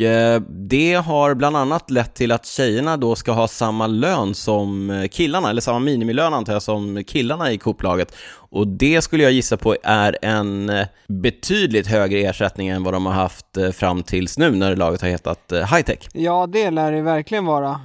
Eh, 0.00 0.40
det 0.48 0.94
har 0.94 1.34
bland 1.34 1.56
annat 1.56 1.90
lett 1.90 2.14
till 2.14 2.32
att 2.32 2.46
tjejerna 2.46 2.96
då 2.96 3.14
ska 3.14 3.32
ha 3.32 3.48
samma 3.48 3.86
lön 3.86 4.34
som 4.34 4.90
eh, 4.90 5.08
killarna, 5.08 5.50
eller 5.50 5.60
samma 5.60 5.78
minimilön 5.78 6.34
antar 6.34 6.52
jag 6.52 6.62
som 6.62 7.04
killarna 7.04 7.52
i 7.52 7.58
Coop-laget. 7.58 8.14
Och 8.36 8.66
det 8.66 9.02
skulle 9.02 9.22
jag 9.22 9.32
gissa 9.32 9.56
på 9.56 9.76
är 9.82 10.18
en 10.22 10.68
eh, 10.68 10.86
betydligt 11.08 11.86
högre 11.86 12.18
ersättning 12.18 12.68
än 12.68 12.82
vad 12.82 12.94
de 12.94 13.06
har 13.06 13.12
haft 13.12 13.46
fram 13.72 14.02
tills 14.02 14.38
nu 14.38 14.50
när 14.50 14.76
laget 14.76 15.02
har 15.02 15.08
hetat 15.08 15.52
Hightech. 15.72 16.08
Ja, 16.12 16.46
det 16.46 16.70
lär 16.70 16.92
det 16.92 17.02
verkligen 17.02 17.44
vara. 17.44 17.80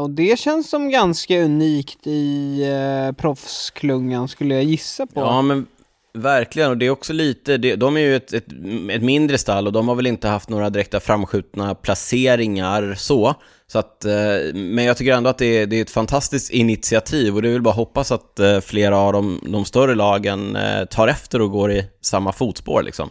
Och 0.00 0.10
det 0.10 0.38
känns 0.38 0.70
som 0.70 0.90
ganska 0.90 1.42
unikt 1.42 2.06
i 2.06 2.62
eh, 2.62 3.12
proffsklungan 3.12 4.28
skulle 4.28 4.54
jag 4.54 4.64
gissa 4.64 5.06
på. 5.06 5.20
Ja, 5.20 5.42
men 5.42 5.66
Verkligen, 6.16 6.70
och 6.70 6.76
det 6.76 6.86
är 6.86 6.90
också 6.90 7.12
lite, 7.12 7.56
de 7.58 7.96
är 7.96 8.00
ju 8.00 8.16
ett, 8.16 8.32
ett, 8.32 8.46
ett, 8.90 9.02
mindre 9.02 9.38
stall 9.38 9.66
och 9.66 9.72
de 9.72 9.88
har 9.88 9.94
väl 9.94 10.06
inte 10.06 10.28
haft 10.28 10.48
några 10.48 10.70
direkta 10.70 11.00
framskjutna 11.00 11.74
placeringar 11.74 12.94
så. 12.94 13.34
så 13.66 13.78
att, 13.78 14.04
eh, 14.04 14.54
men 14.54 14.84
jag 14.84 14.96
tycker 14.96 15.12
ändå 15.12 15.30
att 15.30 15.38
det 15.38 15.46
är, 15.46 15.66
det 15.66 15.76
är 15.76 15.82
ett 15.82 15.90
fantastiskt 15.90 16.50
initiativ 16.50 17.36
och 17.36 17.42
det 17.42 17.48
väl 17.48 17.62
bara 17.62 17.74
hoppas 17.74 18.12
att 18.12 18.38
eh, 18.38 18.60
flera 18.60 18.98
av 18.98 19.12
de, 19.12 19.40
de 19.42 19.64
större 19.64 19.94
lagen 19.94 20.56
eh, 20.56 20.84
tar 20.84 21.08
efter 21.08 21.42
och 21.42 21.50
går 21.50 21.72
i 21.72 21.84
samma 22.00 22.32
fotspår 22.32 22.82
liksom. 22.82 23.10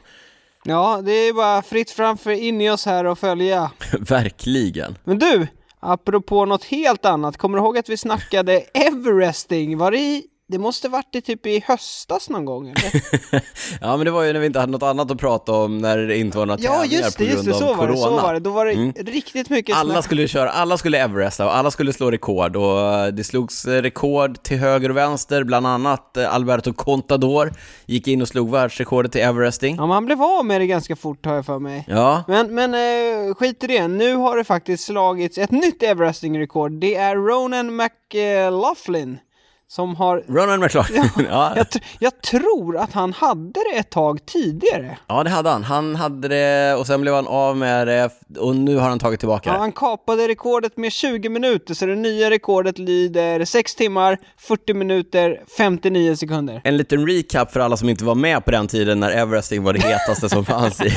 Ja, 0.64 1.02
det 1.06 1.12
är 1.12 1.34
bara 1.34 1.62
fritt 1.62 1.92
framför 1.92 2.32
in 2.32 2.62
i 2.62 2.70
oss 2.70 2.86
här 2.86 3.06
och 3.06 3.20
följa. 3.20 3.72
Verkligen. 4.00 4.98
Men 5.04 5.20
du, 5.20 5.48
apropå 5.80 6.46
något 6.46 6.64
helt 6.64 7.06
annat, 7.06 7.38
kommer 7.38 7.58
du 7.58 7.64
ihåg 7.64 7.78
att 7.78 7.90
vi 7.90 7.98
snackade 7.98 8.64
Everesting? 8.74 9.78
Var 9.78 9.92
det 9.92 9.98
i 9.98 10.24
det 10.48 10.58
måste 10.58 10.90
varit 10.90 11.16
i 11.16 11.22
typ 11.22 11.46
i 11.46 11.64
höstas 11.68 12.30
någon 12.30 12.46
gång 12.46 12.68
eller? 12.68 13.04
ja 13.82 13.98
men 13.98 14.06
det 14.06 14.12
var 14.12 14.24
ju 14.24 14.34
när 14.34 14.40
vi 14.40 14.46
inte 14.46 14.60
hade 14.60 14.72
något 14.72 14.84
annat 14.84 15.12
att 15.12 15.18
prata 15.18 15.52
om 15.52 15.78
när 15.78 15.98
det 15.98 16.18
inte 16.18 16.38
var 16.38 16.46
några 16.46 16.60
ja, 16.62 16.72
tävlingar 16.72 17.04
just 17.04 17.18
det, 17.18 17.24
på 17.24 17.32
grund 17.32 17.48
just 17.48 17.60
det, 17.60 17.66
så 17.66 17.72
av 17.72 17.78
var 17.78 17.88
corona. 17.88 17.92
Det, 17.92 18.02
så 18.02 18.22
var 18.22 18.34
det, 18.34 18.40
då 18.40 18.50
var 18.50 18.66
det 18.66 18.72
mm. 18.72 18.94
riktigt 18.94 19.50
mycket 19.50 19.78
Alla 19.78 20.02
skulle 20.02 20.28
köra, 20.28 20.50
alla 20.50 20.78
skulle 20.78 20.98
Everesta 21.00 21.46
och 21.46 21.56
alla 21.56 21.72
skulle 21.72 21.94
slå 21.94 22.12
rekord 22.12 22.56
och 22.56 23.14
det 23.14 23.24
slogs 23.24 23.66
rekord 23.66 24.44
till 24.44 24.58
höger 24.58 24.90
och 24.90 24.98
vänster, 24.98 25.44
bland 25.44 25.68
annat 25.68 26.18
eh, 26.18 26.36
Alberto 26.36 26.74
Contador 26.74 27.54
gick 27.86 28.08
in 28.08 28.22
och 28.22 28.28
slog 28.28 28.52
världsrekordet 28.52 29.12
till 29.12 29.22
Everesting. 29.22 29.76
Ja 29.76 29.86
man 29.86 30.06
blev 30.06 30.24
av 30.24 30.46
med 30.46 30.62
det 30.62 30.68
ganska 30.68 30.96
fort 30.96 31.26
har 31.26 31.36
jag 31.36 31.46
för 31.46 31.60
mig. 31.60 31.86
Ja. 31.88 32.24
Men, 32.28 32.56
men 32.56 33.36
skit 33.36 33.64
i 33.64 33.68
det, 33.68 33.88
nu 33.88 34.16
har 34.16 34.38
det 34.38 34.44
faktiskt 34.44 34.84
slagits 34.84 35.38
ett 35.38 35.52
nytt 35.52 35.84
Everesting-rekord. 35.84 36.72
Det 36.72 36.96
är 36.96 37.16
Ronan 37.16 37.76
McLaughlin 37.76 39.20
som 39.68 39.96
har... 39.96 40.24
Ronan 40.28 40.60
McLaughlin, 40.60 41.10
ja. 41.18 41.24
ja. 41.30 41.54
Jag, 41.56 41.68
jag, 42.00 42.22
tror 42.22 42.78
att 42.78 42.94
han 42.94 43.14
hade 43.14 43.60
det 43.72 43.78
ett 43.80 43.90
tag 43.90 44.26
tidigare. 44.26 44.98
Ja, 45.08 45.24
det 45.24 45.30
hade 45.30 45.50
han. 45.50 45.64
Han 45.64 45.96
hade 45.96 46.28
det 46.28 46.76
och 46.76 46.88
sen 46.88 47.02
blev 47.02 47.14
han 47.14 47.28
av 47.28 47.58
med 47.58 47.88
det 47.88 48.10
och 48.40 48.56
nu 48.56 48.78
har 48.78 48.90
han 48.90 49.00
tagit 49.00 49.20
tillbaka 49.20 49.50
det. 49.50 49.56
Ja, 49.56 49.60
han 49.60 49.72
kapade 49.72 50.28
rekordet 50.28 50.78
med 50.78 50.92
20 50.92 51.30
minuter, 51.30 51.74
så 51.74 51.86
det 51.86 51.96
nya 51.96 52.30
rekordet 52.30 52.78
lyder 52.78 53.46
6 53.46 53.76
timmar, 53.76 54.18
40 54.38 54.74
minuter, 54.74 55.44
59 55.58 56.16
sekunder. 56.16 56.62
En 56.64 56.78
liten 56.78 57.08
recap 57.08 57.52
för 57.52 57.60
alla 57.60 57.78
som 57.78 57.90
inte 57.90 58.06
var 58.06 58.16
med 58.16 58.46
på 58.46 58.52
den 58.52 58.68
tiden 58.68 59.00
när 59.00 59.12
Everesting 59.12 59.64
var 59.64 59.74
det 59.74 59.80
hetaste 59.80 60.30
som 60.30 60.46
fanns 60.46 60.82
i, 60.82 60.94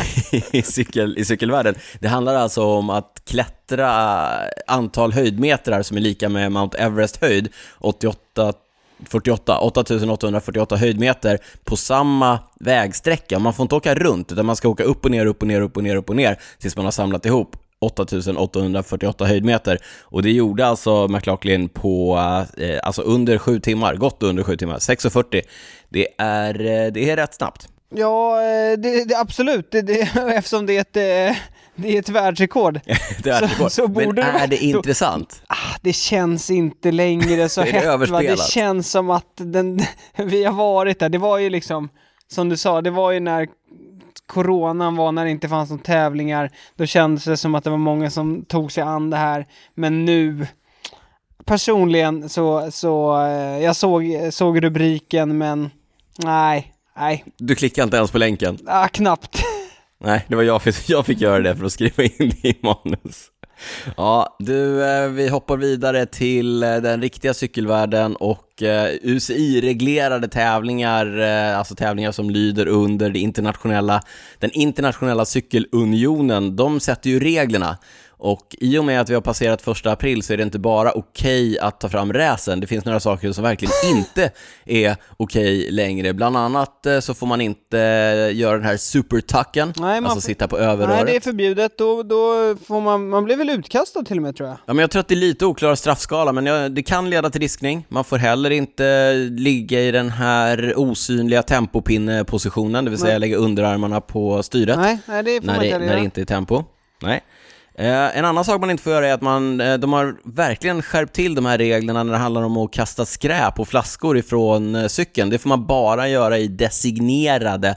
i, 0.59 0.63
cykel, 0.63 1.19
i 1.19 1.25
cykelvärlden. 1.25 1.75
Det 2.01 2.09
handlar 2.09 2.35
alltså 2.35 2.65
om 2.65 2.91
att 2.91 3.23
klättra 3.27 3.58
antal 4.67 5.13
höjdmetrar 5.13 5.83
som 5.83 5.97
är 5.97 6.01
lika 6.01 6.29
med 6.29 6.53
Mount 6.53 6.79
Everest 6.79 7.17
höjd, 7.17 7.49
88 7.79 8.53
48, 9.07 9.59
8848 9.59 10.77
höjdmeter 10.77 11.39
på 11.65 11.77
samma 11.77 12.39
vägsträcka. 12.61 13.39
Man 13.39 13.55
får 13.55 13.63
inte 13.63 13.75
åka 13.75 13.95
runt, 13.95 14.33
utan 14.33 14.47
man 14.47 14.57
ska 14.57 14.69
åka 14.69 14.85
upp 14.85 15.05
och 15.05 15.11
ner, 15.11 15.27
upp 15.27 15.43
och 15.43 15.49
ner, 15.49 15.61
upp 15.61 15.77
och 15.77 15.83
ner, 15.83 15.97
upp 15.97 16.11
och 16.11 16.17
ner 16.17 16.39
tills 16.59 16.77
man 16.77 16.85
har 16.85 16.93
samlat 16.93 17.27
ihop 17.27 17.57
8848 17.81 19.25
höjdmeter. 19.25 19.79
Och 20.03 20.23
det 20.23 20.31
gjorde 20.31 20.67
alltså 20.67 21.09
McLaughlin 21.09 21.69
på, 21.69 22.19
eh, 22.57 22.79
alltså 22.83 23.03
under 23.03 23.39
sju 23.39 23.61
timmar, 23.61 23.95
gott 23.95 24.23
under 24.23 24.43
sju 24.43 24.57
timmar, 24.57 24.79
6.40. 24.79 25.43
Det 25.89 26.09
är, 26.19 26.61
eh, 26.61 26.93
det 26.93 27.11
är 27.11 27.17
rätt 27.17 27.35
snabbt. 27.35 27.69
Ja, 27.95 28.43
eh, 28.43 28.79
det, 28.79 29.05
det 29.05 29.19
absolut, 29.19 29.71
det, 29.71 29.83
det, 29.83 30.01
eftersom 30.35 30.67
det 30.67 30.77
är 30.77 30.81
ett 30.81 31.31
eh, 31.31 31.37
det 31.79 31.95
är 31.95 31.99
ett 31.99 32.09
världsrekord. 32.09 32.77
ett 32.87 33.27
världsrekord. 33.27 33.71
Så, 33.71 33.83
så 33.83 33.89
Men 33.89 34.19
är 34.19 34.41
det, 34.41 34.47
det 34.47 34.65
intressant? 34.65 35.43
ah, 35.47 35.77
det 35.83 35.93
känns 35.93 36.51
inte 36.51 36.91
längre 36.93 37.49
så 37.49 37.63
hett 37.63 38.11
va? 38.11 38.21
Det 38.21 38.41
känns 38.41 38.91
som 38.91 39.11
att 39.11 39.33
den, 39.37 39.81
vi 40.17 40.45
har 40.45 40.53
varit 40.53 40.99
där. 40.99 41.09
Det 41.09 41.19
var 41.19 41.39
ju 41.39 41.51
liksom, 41.51 41.89
som 42.29 42.49
du 42.49 42.57
sa, 42.57 42.81
det 42.81 42.91
var 42.91 43.13
ju 43.13 43.21
när 43.21 43.49
coronan 44.27 44.97
var, 44.97 45.13
när 45.13 45.25
det 45.25 45.31
inte 45.31 45.49
fanns 45.49 45.71
några 45.71 45.83
tävlingar. 45.83 46.51
Då 46.77 46.87
kändes 46.87 47.25
det 47.25 47.37
som 47.37 47.55
att 47.55 47.65
det 47.65 47.71
var 47.71 47.79
många 47.79 48.11
som 48.11 48.45
tog 48.45 48.73
sig 48.73 48.83
an 48.83 49.11
det 49.11 49.17
här. 49.17 49.47
Men 49.75 50.05
nu, 50.05 50.47
personligen 51.45 52.29
så, 52.29 52.71
så 52.71 53.21
eh, 53.27 53.65
jag 53.65 53.77
såg, 53.77 54.05
såg 54.31 54.65
rubriken 54.65 55.39
men 55.39 55.71
nej, 56.17 56.75
nej. 56.99 57.25
Du 57.37 57.55
klickade 57.55 57.85
inte 57.85 57.97
ens 57.97 58.11
på 58.11 58.19
länken? 58.19 58.59
Ah, 58.67 58.89
knappt. 58.89 59.43
Nej, 60.01 60.27
det 60.29 60.37
var 60.37 60.43
jag, 60.43 60.61
jag 60.87 61.07
fick 61.07 61.21
göra 61.21 61.41
det 61.41 61.57
för 61.57 61.65
att 61.65 61.73
skriva 61.73 62.03
in 62.03 62.33
det 62.43 62.49
i 62.49 62.59
manus. 62.63 63.31
Ja, 63.97 64.37
du, 64.39 64.85
eh, 64.85 65.09
vi 65.09 65.29
hoppar 65.29 65.57
vidare 65.57 66.07
till 66.07 66.63
eh, 66.63 66.77
den 66.77 67.03
riktiga 67.03 67.35
cykelvärlden 67.35 68.17
och 68.17 68.63
eh, 68.63 68.95
UCI-reglerade 69.03 70.29
tävlingar, 70.29 71.19
alltså 71.19 71.75
tävlingar 71.75 72.13
som 72.13 72.31
lyder 72.31 72.67
under 72.69 73.11
det 73.11 73.19
internationella, 73.19 74.03
den 74.39 74.51
internationella 74.51 75.25
cykelunionen, 75.25 76.57
de 76.57 76.81
sätter 76.81 77.11
ju 77.11 77.21
reglerna. 77.21 77.79
Och 78.19 78.57
i 78.61 78.79
och 78.79 78.85
med 78.85 79.01
att 79.01 79.11
vi 79.11 79.15
har 79.15 79.21
passerat 79.21 79.63
första 79.63 79.93
april 79.93 80.23
så 80.23 80.33
är 80.33 80.37
det 80.37 80.43
inte 80.43 80.59
bara 80.59 80.93
okej 80.93 81.51
okay 81.51 81.59
att 81.59 81.81
ta 81.81 81.89
fram 81.89 82.13
räsen. 82.13 82.61
Det 82.61 82.67
finns 82.67 82.85
några 82.85 83.01
saker 83.01 83.33
som 83.33 83.45
verkligen 83.45 83.73
inte 83.97 84.31
är 84.65 84.97
okej 85.17 85.59
okay 85.59 85.71
längre. 85.71 86.13
Bland 86.13 86.37
annat 86.37 86.87
eh, 86.87 87.01
så 87.01 87.15
får 87.15 87.27
man 87.27 87.41
inte 87.41 87.77
göra 88.35 88.57
den 88.57 88.67
här 88.67 88.77
supertucken, 88.77 89.73
Nej, 89.77 90.01
alltså 90.05 90.21
sitta 90.21 90.49
på 90.49 90.59
överröret. 90.59 90.97
Nej, 90.97 91.05
det 91.05 91.17
är 91.17 91.21
förbjudet. 91.21 91.79
Då, 91.79 92.03
då 92.03 92.57
får 92.67 92.81
man, 92.81 93.09
man 93.09 93.25
blir 93.25 93.37
väl 93.37 93.51
utkastad 93.51 94.03
till 94.03 94.17
och 94.17 94.23
med 94.23 94.37
tror 94.37 94.49
jag. 94.49 94.59
Ja, 94.67 94.75
men 94.75 94.79
jag 94.79 94.91
tror 94.91 95.01
att 95.01 95.09
det 95.09 95.15
är 95.15 95.17
lite 95.17 95.47
oklar 95.47 95.75
straffskala, 95.75 96.33
men 96.33 96.47
jag, 96.47 96.73
det 96.73 96.83
kan 96.83 97.11
leda 97.11 97.31
till 97.31 97.41
diskning. 97.41 97.87
Man 97.89 98.05
får 98.05 98.17
heller 98.17 98.51
inte 98.51 99.15
ligga 99.31 99.81
i 99.81 99.91
den 99.91 100.11
här 100.11 100.75
osynliga 100.77 101.43
tempopinnepositionen, 101.43 102.85
det 102.85 102.91
vill 102.91 103.01
säga 103.01 103.13
Nej. 103.13 103.21
lägga 103.21 103.37
underarmarna 103.37 104.01
på 104.01 104.43
styret. 104.43 104.79
Nej, 104.79 104.99
nej 105.07 105.23
det 105.23 105.45
när 105.45 105.61
det, 105.61 105.79
När 105.79 105.97
det 105.97 106.05
inte 106.05 106.21
är 106.21 106.25
tempo. 106.25 106.65
Nej. 107.03 107.23
Eh, 107.79 108.19
en 108.19 108.25
annan 108.25 108.45
sak 108.45 108.61
man 108.61 108.71
inte 108.71 108.83
får 108.83 108.93
göra 108.93 109.09
är 109.09 109.13
att 109.13 109.23
man, 109.23 109.61
eh, 109.61 109.79
de 109.79 109.93
har 109.93 110.17
verkligen 110.25 110.83
skärpt 110.83 111.13
till 111.13 111.35
de 111.35 111.47
här 111.47 111.59
reglerna 111.59 112.03
när 112.03 112.13
det 112.13 112.19
handlar 112.19 112.43
om 112.43 112.57
att 112.57 112.73
kasta 112.73 113.05
skräp 113.07 113.61
och 113.61 113.69
flaskor 113.69 114.19
ifrån 114.19 114.75
eh, 114.75 114.87
cykeln. 114.87 115.31
Det 115.31 115.39
får 115.39 115.49
man 115.49 115.67
bara 115.67 116.09
göra 116.09 116.39
i 116.39 116.49
designerade 116.49 117.77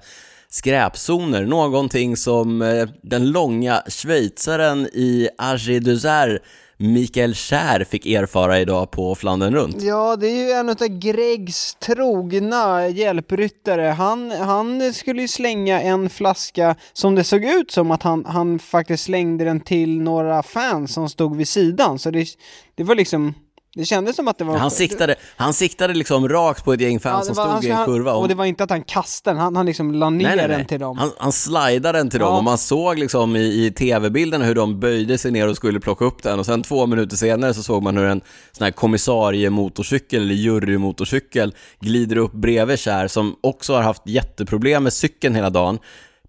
skräpzoner, 0.50 1.46
någonting 1.46 2.18
som 2.18 2.62
eh, 2.62 2.88
den 3.02 3.32
långa 3.32 3.84
schweizaren 3.88 4.88
i 4.94 5.30
Agé 5.38 5.80
Mikael 6.82 7.36
Kär 7.36 7.84
fick 7.84 8.06
erfara 8.06 8.60
idag 8.60 8.92
på 8.92 9.16
Flandern 9.16 9.56
runt. 9.56 9.82
Ja, 9.82 10.16
det 10.16 10.28
är 10.28 10.46
ju 10.46 10.52
en 10.52 10.70
av 10.70 10.88
Gregs 10.88 11.76
trogna 11.76 12.88
hjälpryttare. 12.88 13.82
Han, 13.82 14.32
han 14.32 14.94
skulle 14.94 15.22
ju 15.22 15.28
slänga 15.28 15.82
en 15.82 16.10
flaska 16.10 16.76
som 16.94 17.16
det 17.16 17.24
såg 17.24 17.46
ut 17.46 17.72
som 17.72 17.92
att 17.92 18.04
han, 18.04 18.26
han 18.26 18.60
faktiskt 18.60 19.04
slängde 19.04 19.46
den 19.46 19.60
till 19.60 20.02
några 20.02 20.44
fans 20.44 20.94
som 20.94 21.10
stod 21.10 21.36
vid 21.36 21.48
sidan. 21.48 22.00
Så 22.00 22.12
det, 22.12 22.28
det 22.76 22.84
var 22.84 22.96
liksom 22.96 23.34
det 23.76 23.86
kändes 23.86 24.16
som 24.16 24.28
att 24.28 24.38
det 24.38 24.44
var... 24.44 24.58
Han 24.58 24.72
siktade, 24.72 25.16
han 25.36 25.54
siktade 25.54 25.94
liksom 25.94 26.30
rakt 26.30 26.66
på 26.66 26.74
ett 26.74 26.82
gäng 26.82 27.00
fans 27.00 27.28
ja, 27.28 27.34
som 27.34 27.46
stod 27.46 27.66
i 27.66 27.70
en 27.70 27.86
kurva. 27.86 28.14
Och 28.14 28.28
det 28.28 28.36
var 28.36 28.46
inte 28.46 28.64
att 28.64 28.70
han 28.70 28.84
kastade 28.84 29.36
den, 29.36 29.42
han, 29.42 29.56
han 29.56 29.66
liksom 29.66 29.94
la 29.94 30.10
ner 30.10 30.28
nej, 30.28 30.36
nej, 30.36 30.48
nej. 30.48 30.58
den 30.58 30.66
till 30.66 30.80
dem. 30.80 30.98
Han, 30.98 31.12
han 31.18 31.32
slidade 31.32 31.98
den 31.98 32.10
till 32.10 32.20
ja. 32.20 32.26
dem 32.26 32.38
och 32.38 32.44
man 32.44 32.58
såg 32.58 33.00
liksom 33.00 33.36
i, 33.36 33.66
i 33.66 33.72
tv-bilderna 33.72 34.46
hur 34.46 34.56
de 34.56 34.80
böjde 34.80 35.18
sig 35.18 35.32
ner 35.32 35.48
och 35.48 35.56
skulle 35.56 35.80
plocka 35.80 36.06
upp 36.06 36.24
den 36.24 36.40
och 36.40 36.46
sen 36.46 36.64
två 36.64 36.86
minuter 36.86 37.18
senare 37.18 37.54
så 37.54 37.64
såg 37.64 37.84
man 37.84 37.98
hur 37.98 38.06
en 38.06 38.22
sån 38.52 38.64
här 38.64 38.72
kommissariemotorcykel 38.72 40.22
eller 40.22 40.36
jurymotorcykel 40.36 41.56
glider 41.80 42.18
upp 42.18 42.34
bredvid 42.34 42.80
Kär 42.80 43.08
som 43.08 43.36
också 43.42 43.74
har 43.74 43.82
haft 43.82 44.02
jätteproblem 44.06 44.84
med 44.84 44.94
cykeln 44.94 45.36
hela 45.36 45.50
dagen. 45.50 45.80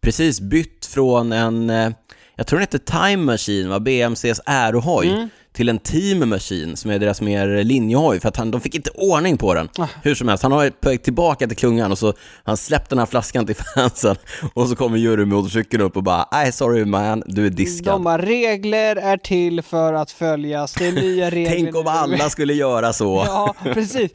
Precis 0.00 0.40
bytt 0.40 0.86
från 0.86 1.32
en, 1.32 1.70
eh, 1.70 1.90
jag 2.36 2.46
tror 2.46 2.58
den 2.58 2.68
heter 2.72 3.08
Time 3.08 3.24
Machine, 3.24 3.68
va? 3.68 3.80
BMCs 3.80 4.40
ärohoj. 4.46 5.08
Mm 5.08 5.28
till 5.52 5.68
en 5.68 5.78
Team 5.78 6.28
Machine 6.28 6.76
som 6.76 6.90
är 6.90 6.98
deras 6.98 7.20
mer 7.20 7.64
linjehoj 7.64 8.20
för 8.20 8.28
att 8.28 8.36
han, 8.36 8.50
de 8.50 8.60
fick 8.60 8.74
inte 8.74 8.90
ordning 8.90 9.36
på 9.36 9.54
den. 9.54 9.68
Ah. 9.78 9.86
Hur 10.02 10.14
som 10.14 10.28
helst, 10.28 10.42
han 10.42 10.52
har 10.52 10.70
på 10.70 10.88
väg 10.88 11.02
tillbaka 11.02 11.46
till 11.46 11.56
klungan 11.56 11.92
och 11.92 11.98
så 11.98 12.14
han 12.44 12.56
släppt 12.56 12.90
den 12.90 12.98
här 12.98 13.06
flaskan 13.06 13.46
till 13.46 13.56
fansen 13.74 14.16
och 14.54 14.68
så 14.68 14.76
kommer 14.76 14.98
jurymotorcykeln 14.98 15.82
upp 15.82 15.96
och 15.96 16.02
bara 16.02 16.28
Nej 16.32 16.52
sorry 16.52 16.84
man, 16.84 17.22
du 17.26 17.46
är 17.46 17.50
diskad. 17.50 17.94
De 17.94 18.04
bara, 18.04 18.18
regler 18.18 18.96
är 18.96 19.16
till 19.16 19.62
för 19.62 19.92
att 19.92 20.10
följas, 20.10 20.72
det 20.72 20.86
är 20.86 20.92
nya 20.92 21.30
regler. 21.30 21.50
Tänk 21.50 21.76
om 21.76 21.86
alla 21.86 22.30
skulle 22.30 22.54
göra 22.54 22.92
så. 22.92 23.24
ja, 23.26 23.54
precis. 23.62 24.10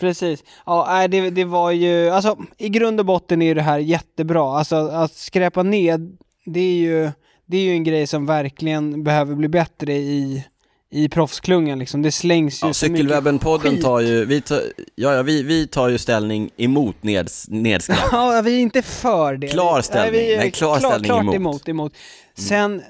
Precis. 0.00 0.44
Ja, 0.66 1.08
det, 1.08 1.30
det 1.30 1.44
var 1.44 1.70
ju, 1.70 2.10
alltså 2.10 2.36
i 2.58 2.68
grund 2.68 3.00
och 3.00 3.06
botten 3.06 3.42
är 3.42 3.54
det 3.54 3.62
här 3.62 3.78
jättebra. 3.78 4.58
Alltså 4.58 4.76
att 4.76 5.12
skräpa 5.12 5.62
ner, 5.62 6.00
det 6.46 6.60
är 6.60 6.76
ju, 6.76 7.10
det 7.46 7.56
är 7.56 7.62
ju 7.62 7.72
en 7.72 7.84
grej 7.84 8.06
som 8.06 8.26
verkligen 8.26 9.04
behöver 9.04 9.34
bli 9.34 9.48
bättre 9.48 9.92
i 9.92 10.44
i 10.90 11.08
proffsklungan 11.08 11.78
liksom. 11.78 12.02
Det 12.02 12.12
slängs 12.12 12.62
ju 12.62 12.66
ja, 12.66 12.74
så 12.74 12.86
Cykelwebben-podden 12.86 13.82
tar 13.82 14.00
ju, 14.00 14.24
vi 14.24 14.40
tar, 14.40 14.62
ja, 14.94 15.14
ja, 15.14 15.22
vi, 15.22 15.42
vi 15.42 15.66
tar 15.66 15.88
ju 15.88 15.98
ställning 15.98 16.50
emot 16.56 17.02
neds, 17.02 17.48
nedskräp. 17.48 17.98
ja, 18.12 18.42
vi 18.44 18.56
är 18.56 18.60
inte 18.60 18.82
för 18.82 19.36
det. 19.36 19.48
Klar 19.48 19.82
ställning, 19.82 20.20
nej, 20.20 20.30
vi 20.30 20.36
nej 20.36 20.50
klar, 20.50 20.78
klar 20.78 20.90
ställning 20.90 21.08
klart 21.08 21.22
emot. 21.22 21.34
emot, 21.34 21.68
emot. 21.68 21.92
Sen, 22.38 22.72
mm. 22.72 22.84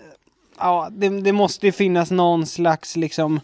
ja, 0.58 0.88
det, 0.90 1.08
det 1.08 1.32
måste 1.32 1.66
ju 1.66 1.72
finnas 1.72 2.10
någon 2.10 2.46
slags 2.46 2.96
liksom, 2.96 3.40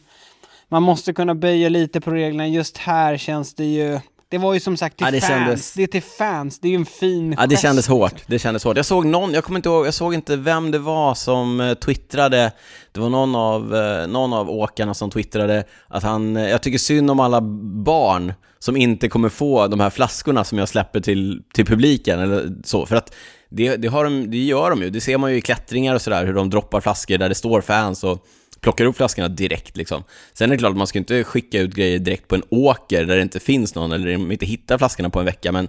man 0.68 0.82
måste 0.82 1.12
kunna 1.12 1.34
böja 1.34 1.68
lite 1.68 2.00
på 2.00 2.10
reglerna. 2.10 2.48
Just 2.48 2.78
här 2.78 3.16
känns 3.16 3.54
det 3.54 3.64
ju, 3.64 4.00
det 4.28 4.38
var 4.38 4.54
ju 4.54 4.60
som 4.60 4.76
sagt 4.76 4.96
till 4.96 5.06
ja, 5.06 5.10
det 5.10 5.20
fans, 5.20 5.30
kändes... 5.30 5.72
det 5.72 5.82
är 5.82 5.86
till 5.86 6.02
fans, 6.02 6.58
det 6.58 6.68
är 6.68 6.70
ju 6.70 6.76
en 6.76 6.86
fin 6.86 7.34
Ja 7.38 7.46
det 7.46 7.56
kändes 7.56 7.88
hårt, 7.88 8.14
det 8.26 8.38
kändes 8.38 8.64
hårt. 8.64 8.76
Jag 8.76 8.86
såg 8.86 9.06
någon, 9.06 9.34
jag 9.34 9.44
kommer 9.44 9.58
inte 9.58 9.68
ihåg, 9.68 9.86
jag 9.86 9.94
såg 9.94 10.14
inte 10.14 10.36
vem 10.36 10.70
det 10.70 10.78
var 10.78 11.14
som 11.14 11.60
uh, 11.60 11.74
twittrade, 11.74 12.52
det 12.92 13.00
var 13.00 13.08
någon 13.08 13.34
av, 13.34 13.74
uh, 13.74 14.06
någon 14.06 14.32
av 14.32 14.50
åkarna 14.50 14.94
som 14.94 15.10
twittrade 15.10 15.64
att 15.88 16.02
han, 16.02 16.36
uh, 16.36 16.50
jag 16.50 16.62
tycker 16.62 16.78
synd 16.78 17.10
om 17.10 17.20
alla 17.20 17.40
barn 17.84 18.32
som 18.58 18.76
inte 18.76 19.08
kommer 19.08 19.28
få 19.28 19.66
de 19.66 19.80
här 19.80 19.90
flaskorna 19.90 20.44
som 20.44 20.58
jag 20.58 20.68
släpper 20.68 21.00
till, 21.00 21.42
till 21.54 21.66
publiken 21.66 22.20
eller 22.20 22.52
så, 22.64 22.86
för 22.86 22.96
att 22.96 23.14
det, 23.48 23.76
det, 23.76 23.88
har 23.88 24.04
de, 24.04 24.30
det 24.30 24.36
gör 24.36 24.70
de 24.70 24.82
ju, 24.82 24.90
det 24.90 25.00
ser 25.00 25.18
man 25.18 25.30
ju 25.30 25.36
i 25.36 25.40
klättringar 25.40 25.94
och 25.94 26.02
sådär, 26.02 26.26
hur 26.26 26.34
de 26.34 26.50
droppar 26.50 26.80
flaskor 26.80 27.18
där 27.18 27.28
det 27.28 27.34
står 27.34 27.60
fans 27.60 28.04
och 28.04 28.26
plockar 28.64 28.84
upp 28.84 28.96
flaskorna 28.96 29.28
direkt 29.28 29.76
liksom. 29.76 30.04
Sen 30.32 30.50
är 30.50 30.54
det 30.54 30.58
klart 30.58 30.70
att 30.70 30.76
man 30.76 30.86
ska 30.86 30.98
inte 30.98 31.24
skicka 31.24 31.60
ut 31.60 31.74
grejer 31.74 31.98
direkt 31.98 32.28
på 32.28 32.34
en 32.34 32.42
åker 32.50 33.04
där 33.04 33.16
det 33.16 33.22
inte 33.22 33.40
finns 33.40 33.74
någon 33.74 33.92
eller 33.92 34.12
de 34.12 34.32
inte 34.32 34.46
hittar 34.46 34.78
flaskorna 34.78 35.10
på 35.10 35.18
en 35.18 35.24
vecka, 35.24 35.52
men 35.52 35.68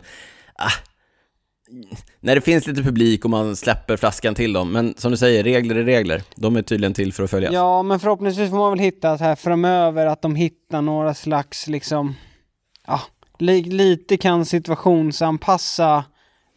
ah, 0.56 0.72
när 2.20 2.36
det 2.36 2.42
finns 2.42 2.68
lite 2.68 2.84
publik 2.84 3.24
och 3.26 3.32
man 3.32 3.56
släpper 3.56 3.98
flaskan 3.98 4.36
till 4.36 4.54
dem. 4.54 4.72
Men 4.72 4.94
som 4.98 5.12
du 5.12 5.18
säger, 5.18 5.44
regler 5.44 5.76
är 5.76 5.84
regler. 5.84 6.22
De 6.36 6.56
är 6.56 6.62
tydligen 6.62 6.94
till 6.94 7.14
för 7.14 7.24
att 7.24 7.30
följas. 7.30 7.54
Ja, 7.54 7.84
men 7.84 8.00
förhoppningsvis 8.00 8.50
får 8.50 8.58
man 8.58 8.72
väl 8.72 8.80
hitta 8.80 9.18
så 9.18 9.24
här 9.24 9.36
framöver 9.36 10.06
att 10.06 10.22
de 10.22 10.36
hittar 10.36 10.82
några 10.82 11.14
slags 11.14 11.68
liksom, 11.68 12.16
ja, 12.88 13.02
li 13.40 13.64
lite 13.64 14.18
kan 14.18 14.46
situationsanpassa 14.46 16.04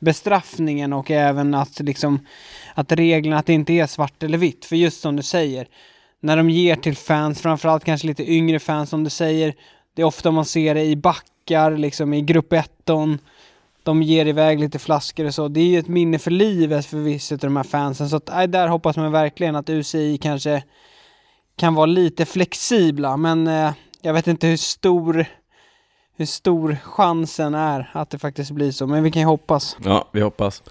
bestraffningen 0.00 0.92
och 0.92 1.10
även 1.10 1.54
att 1.54 1.80
liksom 1.80 2.26
att 2.74 2.92
reglerna, 2.92 3.38
att 3.38 3.46
det 3.46 3.52
inte 3.52 3.72
är 3.72 3.86
svart 3.86 4.22
eller 4.22 4.38
vitt. 4.38 4.64
För 4.64 4.76
just 4.76 5.00
som 5.00 5.16
du 5.16 5.22
säger, 5.22 5.68
när 6.20 6.36
de 6.36 6.50
ger 6.50 6.76
till 6.76 6.96
fans, 6.96 7.40
framförallt 7.40 7.84
kanske 7.84 8.06
lite 8.06 8.32
yngre 8.32 8.58
fans 8.58 8.90
som 8.90 9.04
du 9.04 9.10
säger. 9.10 9.54
Det 9.94 10.02
är 10.02 10.06
ofta 10.06 10.30
man 10.30 10.44
ser 10.44 10.74
det 10.74 10.84
i 10.84 10.96
backar, 10.96 11.76
liksom 11.76 12.14
i 12.14 12.20
grupp 12.20 12.52
1 12.52 12.70
de 13.88 14.02
ger 14.02 14.26
iväg 14.26 14.60
lite 14.60 14.78
flaskor 14.78 15.24
och 15.24 15.34
så. 15.34 15.48
Det 15.48 15.60
är 15.60 15.64
ju 15.64 15.78
ett 15.78 15.88
minne 15.88 16.18
för 16.18 16.30
livet 16.30 16.86
för 16.86 16.96
vissa 16.96 17.34
av 17.34 17.38
de 17.38 17.56
här 17.56 17.64
fansen. 17.64 18.08
Så 18.08 18.16
att, 18.16 18.28
äh, 18.28 18.42
där 18.42 18.68
hoppas 18.68 18.96
man 18.96 19.12
verkligen 19.12 19.56
att 19.56 19.70
UCI 19.70 20.18
kanske 20.18 20.62
kan 21.56 21.74
vara 21.74 21.86
lite 21.86 22.26
flexibla. 22.26 23.16
Men 23.16 23.46
eh, 23.46 23.72
jag 24.02 24.12
vet 24.12 24.26
inte 24.26 24.46
hur 24.46 24.56
stor, 24.56 25.26
hur 26.16 26.26
stor 26.26 26.76
chansen 26.82 27.54
är 27.54 27.90
att 27.92 28.10
det 28.10 28.18
faktiskt 28.18 28.50
blir 28.50 28.72
så. 28.72 28.86
Men 28.86 29.02
vi 29.02 29.10
kan 29.10 29.22
ju 29.22 29.26
hoppas. 29.26 29.76
Ja, 29.84 30.08
vi 30.12 30.20
hoppas. 30.20 30.62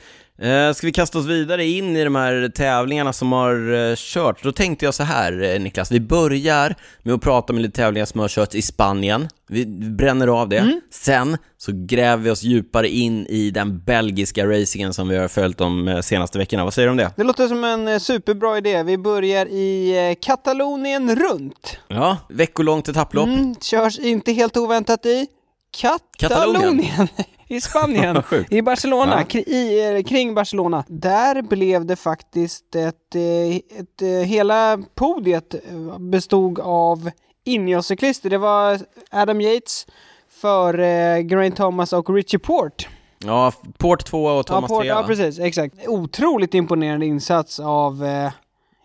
Eh, 0.42 0.74
ska 0.74 0.88
vi 0.88 0.94
kasta 0.94 1.20
oss 1.20 1.26
vidare 1.26 1.66
in 1.66 1.96
i 1.96 2.04
de 2.04 2.16
här 2.16 2.52
tävlingarna 2.56 3.14
som 3.14 3.32
har 3.32 3.74
eh, 3.74 3.96
kört? 3.96 4.44
Då 4.44 4.52
tänkte 4.52 4.86
jag 4.86 4.94
så 4.94 5.04
här, 5.04 5.44
eh, 5.44 5.60
Niklas, 5.60 5.92
vi 5.92 6.00
börjar 6.00 6.76
med 7.04 7.14
att 7.14 7.22
prata 7.22 7.54
om 7.54 7.60
lite 7.60 7.76
tävlingar 7.76 8.06
som 8.06 8.20
har 8.20 8.28
körts 8.28 8.56
i 8.56 8.62
Spanien. 8.62 9.28
Vi 9.50 9.66
bränner 9.66 10.28
av 10.28 10.50
det. 10.50 10.58
Mm. 10.58 10.82
Sen 10.92 11.38
så 11.58 11.72
gräver 11.74 12.24
vi 12.24 12.30
oss 12.30 12.44
djupare 12.44 12.90
in 12.90 13.28
i 13.28 13.52
den 13.52 13.80
belgiska 13.80 14.48
racingen 14.48 14.94
som 14.94 15.08
vi 15.08 15.18
har 15.18 15.28
följt 15.28 15.58
de 15.58 16.02
senaste 16.04 16.38
veckorna. 16.38 16.64
Vad 16.64 16.74
säger 16.74 16.88
du 16.88 16.92
om 16.92 16.98
det? 16.98 17.12
Det 17.16 17.24
låter 17.24 17.48
som 17.48 17.64
en 17.64 18.00
superbra 18.00 18.58
idé. 18.58 18.84
Vi 18.84 18.98
börjar 18.98 19.46
i 19.46 20.16
Katalonien 20.22 21.16
runt. 21.16 21.78
Ja, 21.88 22.18
veckolångt 22.30 22.90
etapplopp. 22.90 23.28
Mm, 23.28 23.56
körs 23.62 24.00
inte 24.00 24.32
helt 24.32 24.58
oväntat 24.58 25.06
i 25.06 25.28
Katalonien. 25.78 26.62
Katalonien. 26.62 27.08
i 27.48 27.62
Spanien, 27.62 28.24
i 28.50 28.62
Barcelona, 28.62 29.26
ja. 29.30 29.40
i, 29.40 29.96
eh, 29.96 30.04
kring 30.04 30.36
Barcelona. 30.36 30.84
Där 30.88 31.42
blev 31.42 31.86
det 31.86 31.96
faktiskt 31.96 32.76
ett, 32.76 33.16
eh, 33.16 33.56
ett, 33.56 33.80
ett 33.80 34.02
eh, 34.02 34.08
hela 34.10 34.80
podiet 34.96 35.56
bestod 36.00 36.60
av 36.60 37.10
Ineos-cyklister. 37.46 38.30
Det 38.30 38.38
var 38.38 38.80
Adam 39.12 39.42
Yates 39.42 39.88
för 40.30 40.80
eh, 40.80 41.28
Geraint 41.28 41.56
Thomas 41.56 41.94
och 41.94 42.10
Richie 42.10 42.40
Port. 42.40 42.88
Ja, 43.20 43.54
Port 43.78 44.06
2 44.06 44.26
och 44.26 44.46
Thomas 44.46 44.72
ja, 44.72 44.80
3 44.80 44.88
Ja, 44.88 45.04
precis, 45.08 45.40
exakt. 45.40 45.88
Otroligt 45.88 46.54
imponerande 46.54 47.06
insats 47.06 47.60
av 47.60 48.06
eh, 48.06 48.32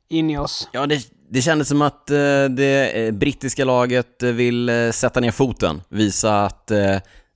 Ineos. 0.08 0.68
Ja, 0.72 0.86
det, 0.86 1.00
det 1.28 1.42
kändes 1.42 1.68
som 1.68 1.82
att 1.82 2.10
eh, 2.10 2.44
det 2.50 3.14
brittiska 3.14 3.64
laget 3.64 4.22
vill 4.22 4.70
sätta 4.92 5.20
ner 5.20 5.30
foten, 5.30 5.82
visa 5.88 6.44
att 6.44 6.70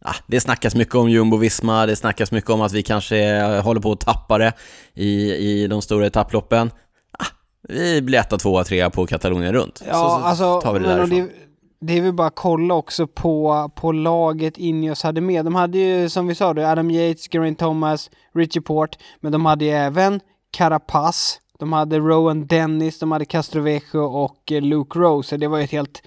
ah, 0.07 0.17
det 0.27 0.41
snackas 0.41 0.75
mycket 0.75 0.95
om 0.95 1.11
jumbo-visma, 1.11 1.87
det 1.87 1.97
snackas 1.97 2.33
mycket 2.33 2.51
om 2.51 2.61
att 2.61 2.73
vi 2.73 2.83
kanske 2.83 3.41
håller 3.43 3.81
på 3.81 3.93
att 3.93 4.01
tappa 4.01 4.39
det 4.39 4.53
i, 4.95 5.33
i 5.33 5.67
de 5.67 5.83
stora 5.83 6.07
etapploppen. 6.07 6.71
Ah, 7.19 7.27
vi 7.69 8.03
blir 8.03 8.19
etta, 8.19 8.39
tvåa, 8.39 8.65
trea 8.65 8.91
på 8.91 9.07
Katalonien 9.07 9.53
runt. 9.53 9.83
Ja, 9.87 9.93
så, 9.93 9.99
så 9.99 10.05
alltså, 10.05 10.61
tar 10.61 10.73
vi 10.73 10.79
det 10.79 10.87
därifrån. 10.87 11.11
Det, 11.11 11.29
det 11.81 11.99
är 11.99 12.03
väl 12.03 12.13
bara 12.13 12.31
kolla 12.31 12.75
också 12.75 13.07
på, 13.07 13.71
på 13.75 13.93
laget 13.93 14.59
Ineos 14.59 15.03
hade 15.03 15.21
med. 15.21 15.45
De 15.45 15.55
hade 15.55 15.79
ju, 15.79 16.09
som 16.09 16.27
vi 16.27 16.35
sa 16.35 16.55
då, 16.55 16.63
Adam 16.63 16.91
Yates, 16.91 17.29
Geraint 17.29 17.59
Thomas, 17.59 18.11
Richie 18.35 18.63
Port, 18.63 18.97
men 19.21 19.33
de 19.33 19.47
hade 19.47 19.65
ju 19.65 19.71
även 19.71 20.21
Carapaz, 20.51 21.41
de 21.59 21.73
hade 21.73 21.99
Rowan 21.99 22.47
Dennis, 22.47 22.99
de 22.99 23.13
hade 23.13 23.25
Castrovejo 23.25 24.01
och 24.01 24.53
eh, 24.53 24.63
Luke 24.63 24.99
Rose, 24.99 25.37
det 25.37 25.49
var 25.49 25.59
ju 25.59 25.65
ett 25.65 25.71
helt, 25.71 26.03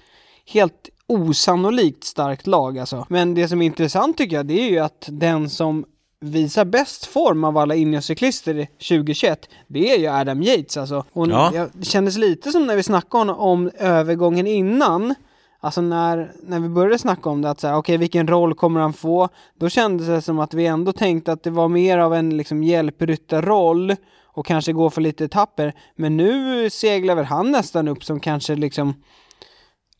helt 0.46 0.88
osannolikt 1.10 2.04
starkt 2.04 2.46
lag 2.46 2.78
alltså. 2.78 3.06
Men 3.08 3.34
det 3.34 3.48
som 3.48 3.62
är 3.62 3.66
intressant 3.66 4.18
tycker 4.18 4.36
jag, 4.36 4.46
det 4.46 4.60
är 4.60 4.70
ju 4.70 4.78
att 4.78 5.08
den 5.08 5.50
som 5.50 5.84
visar 6.20 6.64
bäst 6.64 7.06
form 7.06 7.44
av 7.44 7.58
alla 7.58 7.74
Ineos-cyklister 7.74 8.66
2021, 8.88 9.48
det 9.66 9.94
är 9.94 9.98
ju 9.98 10.06
Adam 10.06 10.42
Yates 10.42 10.76
alltså. 10.76 11.04
Och 11.12 11.28
ja. 11.28 11.68
det 11.72 11.84
kändes 11.84 12.16
lite 12.16 12.52
som 12.52 12.66
när 12.66 12.76
vi 12.76 12.82
snackade 12.82 13.32
om, 13.32 13.70
övergången 13.78 14.46
innan, 14.46 15.14
Alltså 15.62 15.80
när, 15.80 16.32
när 16.42 16.60
vi 16.60 16.68
började 16.68 16.98
snacka 16.98 17.30
om 17.30 17.42
det, 17.42 17.50
att 17.50 17.60
säga, 17.60 17.76
okej 17.76 17.94
okay, 17.94 17.96
vilken 17.96 18.28
roll 18.28 18.54
kommer 18.54 18.80
han 18.80 18.92
få? 18.92 19.28
Då 19.54 19.68
kändes 19.68 20.06
det 20.06 20.22
som 20.22 20.38
att 20.38 20.54
vi 20.54 20.66
ändå 20.66 20.92
tänkte 20.92 21.32
att 21.32 21.42
det 21.42 21.50
var 21.50 21.68
mer 21.68 21.98
av 21.98 22.14
en 22.14 22.36
liksom 22.36 22.62
hjälpryttarroll 22.64 23.96
och 24.24 24.46
kanske 24.46 24.72
gå 24.72 24.90
för 24.90 25.00
lite 25.00 25.24
etapper. 25.24 25.74
Men 25.96 26.16
nu 26.16 26.70
seglar 26.70 27.14
väl 27.14 27.24
han 27.24 27.50
nästan 27.50 27.88
upp 27.88 28.04
som 28.04 28.20
kanske 28.20 28.54
liksom, 28.54 28.94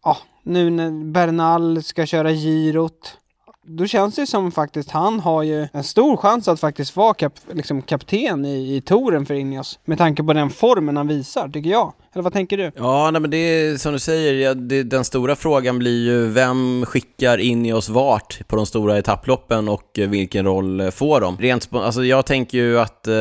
ja, 0.05 0.17
nu 0.43 0.71
när 0.71 1.13
Bernal 1.13 1.83
ska 1.83 2.07
köra 2.07 2.33
girot 2.33 3.20
då 3.67 3.87
känns 3.87 4.15
det 4.15 4.27
som 4.27 4.53
faktiskt 4.53 4.91
han 4.91 5.21
har 5.21 5.43
ju 5.43 5.69
en 5.73 5.85
stor 5.85 6.17
chans 6.17 6.49
att 6.49 6.61
faktiskt 6.61 6.97
vara 6.97 7.15
kap, 7.15 7.33
liksom 7.53 7.83
kapten 7.83 8.45
i, 8.45 8.77
i 8.77 8.81
touren 8.81 9.27
för 9.27 9.35
Ineos. 9.35 9.79
Med 9.85 9.99
tanke 9.99 10.23
på 10.23 10.33
den 10.33 10.51
formen 10.51 10.97
han 10.97 11.09
visar, 11.09 11.49
tycker 11.49 11.71
jag. 11.71 11.93
Eller 12.13 12.23
vad 12.23 12.33
tänker 12.33 12.57
du? 12.57 12.73
Ja, 12.77 13.11
nej, 13.11 13.21
men 13.21 13.31
det 13.31 13.37
är 13.37 13.77
som 13.77 13.93
du 13.93 13.99
säger, 13.99 14.35
ja, 14.35 14.55
det, 14.55 14.83
den 14.83 15.05
stora 15.05 15.37
frågan 15.37 15.79
blir 15.79 16.05
ju 16.05 16.27
vem 16.27 16.87
skickar 16.87 17.39
Ineos 17.39 17.89
vart 17.89 18.49
på 18.49 18.57
de 18.57 18.67
stora 18.67 18.99
etapploppen 18.99 19.69
och 19.69 19.99
vilken 20.09 20.45
roll 20.45 20.91
får 20.91 21.21
de? 21.21 21.37
Rent 21.37 21.75
alltså 21.75 22.05
jag 22.05 22.27
tänker 22.27 22.59
ju 22.59 22.81
att 22.81 23.07
eh, 23.07 23.15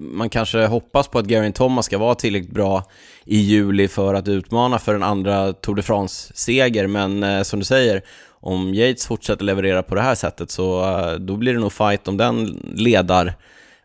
man 0.00 0.28
kanske 0.28 0.66
hoppas 0.66 1.08
på 1.08 1.18
att 1.18 1.28
Geraint 1.28 1.56
Thomas 1.56 1.86
ska 1.86 1.98
vara 1.98 2.14
tillräckligt 2.14 2.54
bra 2.54 2.84
i 3.24 3.38
juli 3.38 3.88
för 3.88 4.14
att 4.14 4.28
utmana 4.28 4.78
för 4.78 4.94
en 4.94 5.02
andra 5.02 5.52
Tour 5.52 5.74
de 5.74 5.82
France-seger, 5.82 6.86
men 6.86 7.22
eh, 7.22 7.42
som 7.42 7.58
du 7.58 7.64
säger, 7.64 8.02
om 8.40 8.74
Yates 8.74 9.06
fortsätter 9.06 9.44
leverera 9.44 9.82
på 9.82 9.94
det 9.94 10.00
här 10.00 10.14
sättet 10.14 10.50
så 10.50 10.80
uh, 10.80 11.12
då 11.12 11.36
blir 11.36 11.54
det 11.54 11.60
nog 11.60 11.72
fight 11.72 12.08
om 12.08 12.16
den 12.16 12.44
ledar, 12.74 13.34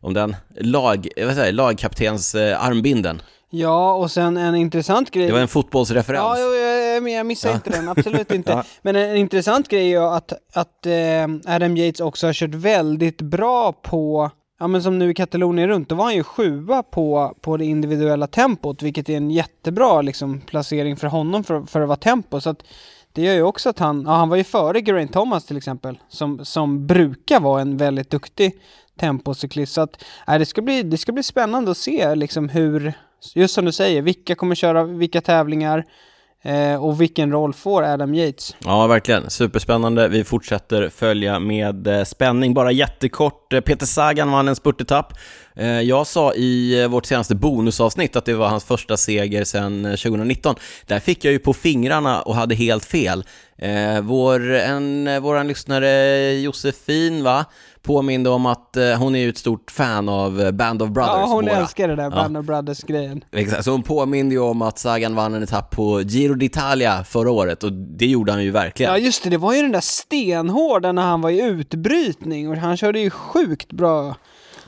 om 0.02 0.14
den 0.14 0.36
lag, 0.56 1.08
vad 1.18 1.36
säger, 1.36 1.52
lagkaptens 1.52 2.36
uh, 2.36 2.66
armbinden. 2.66 3.22
Ja, 3.50 3.94
och 3.94 4.12
sen 4.12 4.38
en 4.38 4.56
intressant 4.56 5.12
grej. 5.12 5.28
Det 5.28 5.34
var 5.34 5.40
en 5.40 5.48
fotbollsreferens. 5.48 6.24
Ja, 6.24 6.38
jag, 6.38 7.10
jag 7.10 7.26
missade 7.26 7.52
ja. 7.52 7.56
inte 7.56 7.70
den, 7.70 7.90
absolut 7.90 8.32
inte. 8.32 8.52
ja. 8.52 8.64
Men 8.82 8.96
en 8.96 9.16
intressant 9.16 9.70
grej 9.70 9.82
är 9.82 9.90
ju 9.90 9.98
att, 9.98 10.34
att 10.54 10.86
eh, 10.86 11.54
Adam 11.56 11.78
Yates 11.78 12.00
också 12.00 12.28
har 12.28 12.34
kört 12.34 12.54
väldigt 12.54 13.22
bra 13.22 13.72
på 13.72 14.32
Ja 14.60 14.68
men 14.68 14.84
som 14.84 15.00
nu 15.00 15.10
i 15.10 15.14
Katalonien 15.14 15.68
runt, 15.68 15.90
då 15.90 15.96
var 15.96 16.06
han 16.06 16.16
ju 16.16 16.24
sjua 16.24 16.84
på, 16.84 17.36
på 17.42 17.58
det 17.58 17.66
individuella 17.66 18.28
tempot, 18.28 18.82
vilket 18.82 19.10
är 19.10 19.18
en 19.18 19.32
jättebra 19.32 20.02
liksom, 20.02 20.42
placering 20.42 20.98
för 20.98 21.08
honom 21.08 21.44
för, 21.44 21.62
för 21.62 21.82
att 21.82 21.88
vara 21.88 21.98
tempo. 21.98 22.42
Så 22.42 22.50
att 22.50 22.64
det 23.16 23.22
gör 23.22 23.34
ju 23.34 23.42
också 23.42 23.70
att 23.70 23.80
han, 23.80 24.04
ja, 24.06 24.12
han 24.12 24.30
var 24.30 24.38
ju 24.38 24.44
före 24.44 24.82
Geraint 24.82 25.14
Thomas 25.14 25.46
till 25.46 25.58
exempel, 25.58 26.00
som, 26.10 26.46
som 26.46 26.88
brukar 26.88 27.40
vara 27.40 27.62
en 27.62 27.78
väldigt 27.78 28.10
duktig 28.10 28.60
tempocyklist. 29.00 29.74
Så 29.74 29.82
att, 29.82 30.04
äh, 30.28 30.40
det, 30.40 30.46
ska 30.46 30.62
bli, 30.62 30.84
det 30.84 30.98
ska 30.98 31.12
bli 31.12 31.24
spännande 31.24 31.72
att 31.72 31.78
se 31.78 32.16
liksom 32.16 32.50
hur, 32.50 32.94
just 33.36 33.54
som 33.54 33.66
du 33.66 33.72
säger, 33.72 34.02
vilka 34.02 34.36
kommer 34.36 34.56
köra 34.56 34.84
vilka 34.84 35.22
tävlingar, 35.22 35.86
Eh, 36.46 36.84
och 36.84 37.02
vilken 37.02 37.32
roll 37.32 37.54
får 37.54 37.84
Adam 37.84 38.14
Yates? 38.14 38.56
Ja, 38.66 38.88
verkligen. 38.88 39.30
Superspännande. 39.30 40.08
Vi 40.08 40.24
fortsätter 40.24 40.90
följa 40.90 41.40
med 41.40 41.88
eh, 41.88 42.04
spänning. 42.04 42.54
Bara 42.54 42.72
jättekort, 42.72 43.54
eh, 43.54 43.62
Peter 43.62 43.86
Sagan 43.86 44.32
vann 44.32 44.48
en 44.48 44.56
spurtetapp. 44.56 45.14
Eh, 45.56 45.82
jag 45.82 46.08
sa 46.08 46.34
i 46.34 46.82
eh, 46.82 46.88
vårt 46.88 47.06
senaste 47.06 47.36
bonusavsnitt 47.36 48.16
att 48.16 48.26
det 48.26 48.34
var 48.34 48.48
hans 48.48 48.64
första 48.64 48.98
seger 48.98 49.44
sedan 49.44 49.86
eh, 49.86 49.92
2019. 49.92 50.56
Där 50.88 51.00
fick 51.00 51.26
jag 51.26 51.32
ju 51.32 51.40
på 51.40 51.54
fingrarna 51.54 52.22
och 52.22 52.36
hade 52.36 52.56
helt 52.56 52.86
fel. 52.86 53.26
Eh, 53.58 54.02
vår, 54.02 54.52
en, 54.54 55.10
våran 55.22 55.48
lyssnare 55.48 56.34
Josefin 56.34 57.24
va, 57.24 57.46
påminde 57.86 58.30
om 58.30 58.46
att 58.46 58.78
eh, 58.78 58.94
hon 58.94 59.16
är 59.16 59.20
ju 59.20 59.30
ett 59.30 59.38
stort 59.38 59.72
fan 59.72 60.10
av 60.10 60.42
eh, 60.42 60.52
Band 60.52 60.82
of 60.82 60.90
Brothers. 60.90 61.12
Ja, 61.16 61.26
hon 61.26 61.46
båda. 61.46 61.58
älskar 61.58 61.88
det 61.88 61.96
där 61.96 62.10
Band 62.10 62.38
of 62.38 62.46
Brothers-grejen. 62.46 63.24
Exakt, 63.32 63.64
så 63.64 63.72
hon 63.72 63.84
påminde 63.84 64.36
ju 64.36 64.42
om 64.42 64.62
att 64.62 64.80
Sagan 64.80 65.16
vann 65.16 65.34
en 65.34 65.44
etapp 65.44 65.72
på 65.72 66.02
Giro 66.02 66.34
d'Italia 66.34 67.04
förra 67.04 67.32
året 67.32 67.64
och 67.64 67.74
det 67.74 68.06
gjorde 68.06 68.32
han 68.32 68.44
ju 68.44 68.52
verkligen. 68.52 68.92
Ja, 68.92 68.98
just 68.98 69.24
det, 69.24 69.30
det 69.30 69.38
var 69.38 69.54
ju 69.54 69.62
den 69.62 69.72
där 69.72 69.82
stenhårda 69.82 70.92
när 70.92 71.02
han 71.02 71.22
var 71.22 71.30
i 71.30 71.42
utbrytning 71.42 72.50
och 72.50 72.58
han 72.58 72.78
körde 72.78 73.00
ju 73.00 73.10
sjukt 73.10 73.72
bra. 73.72 74.16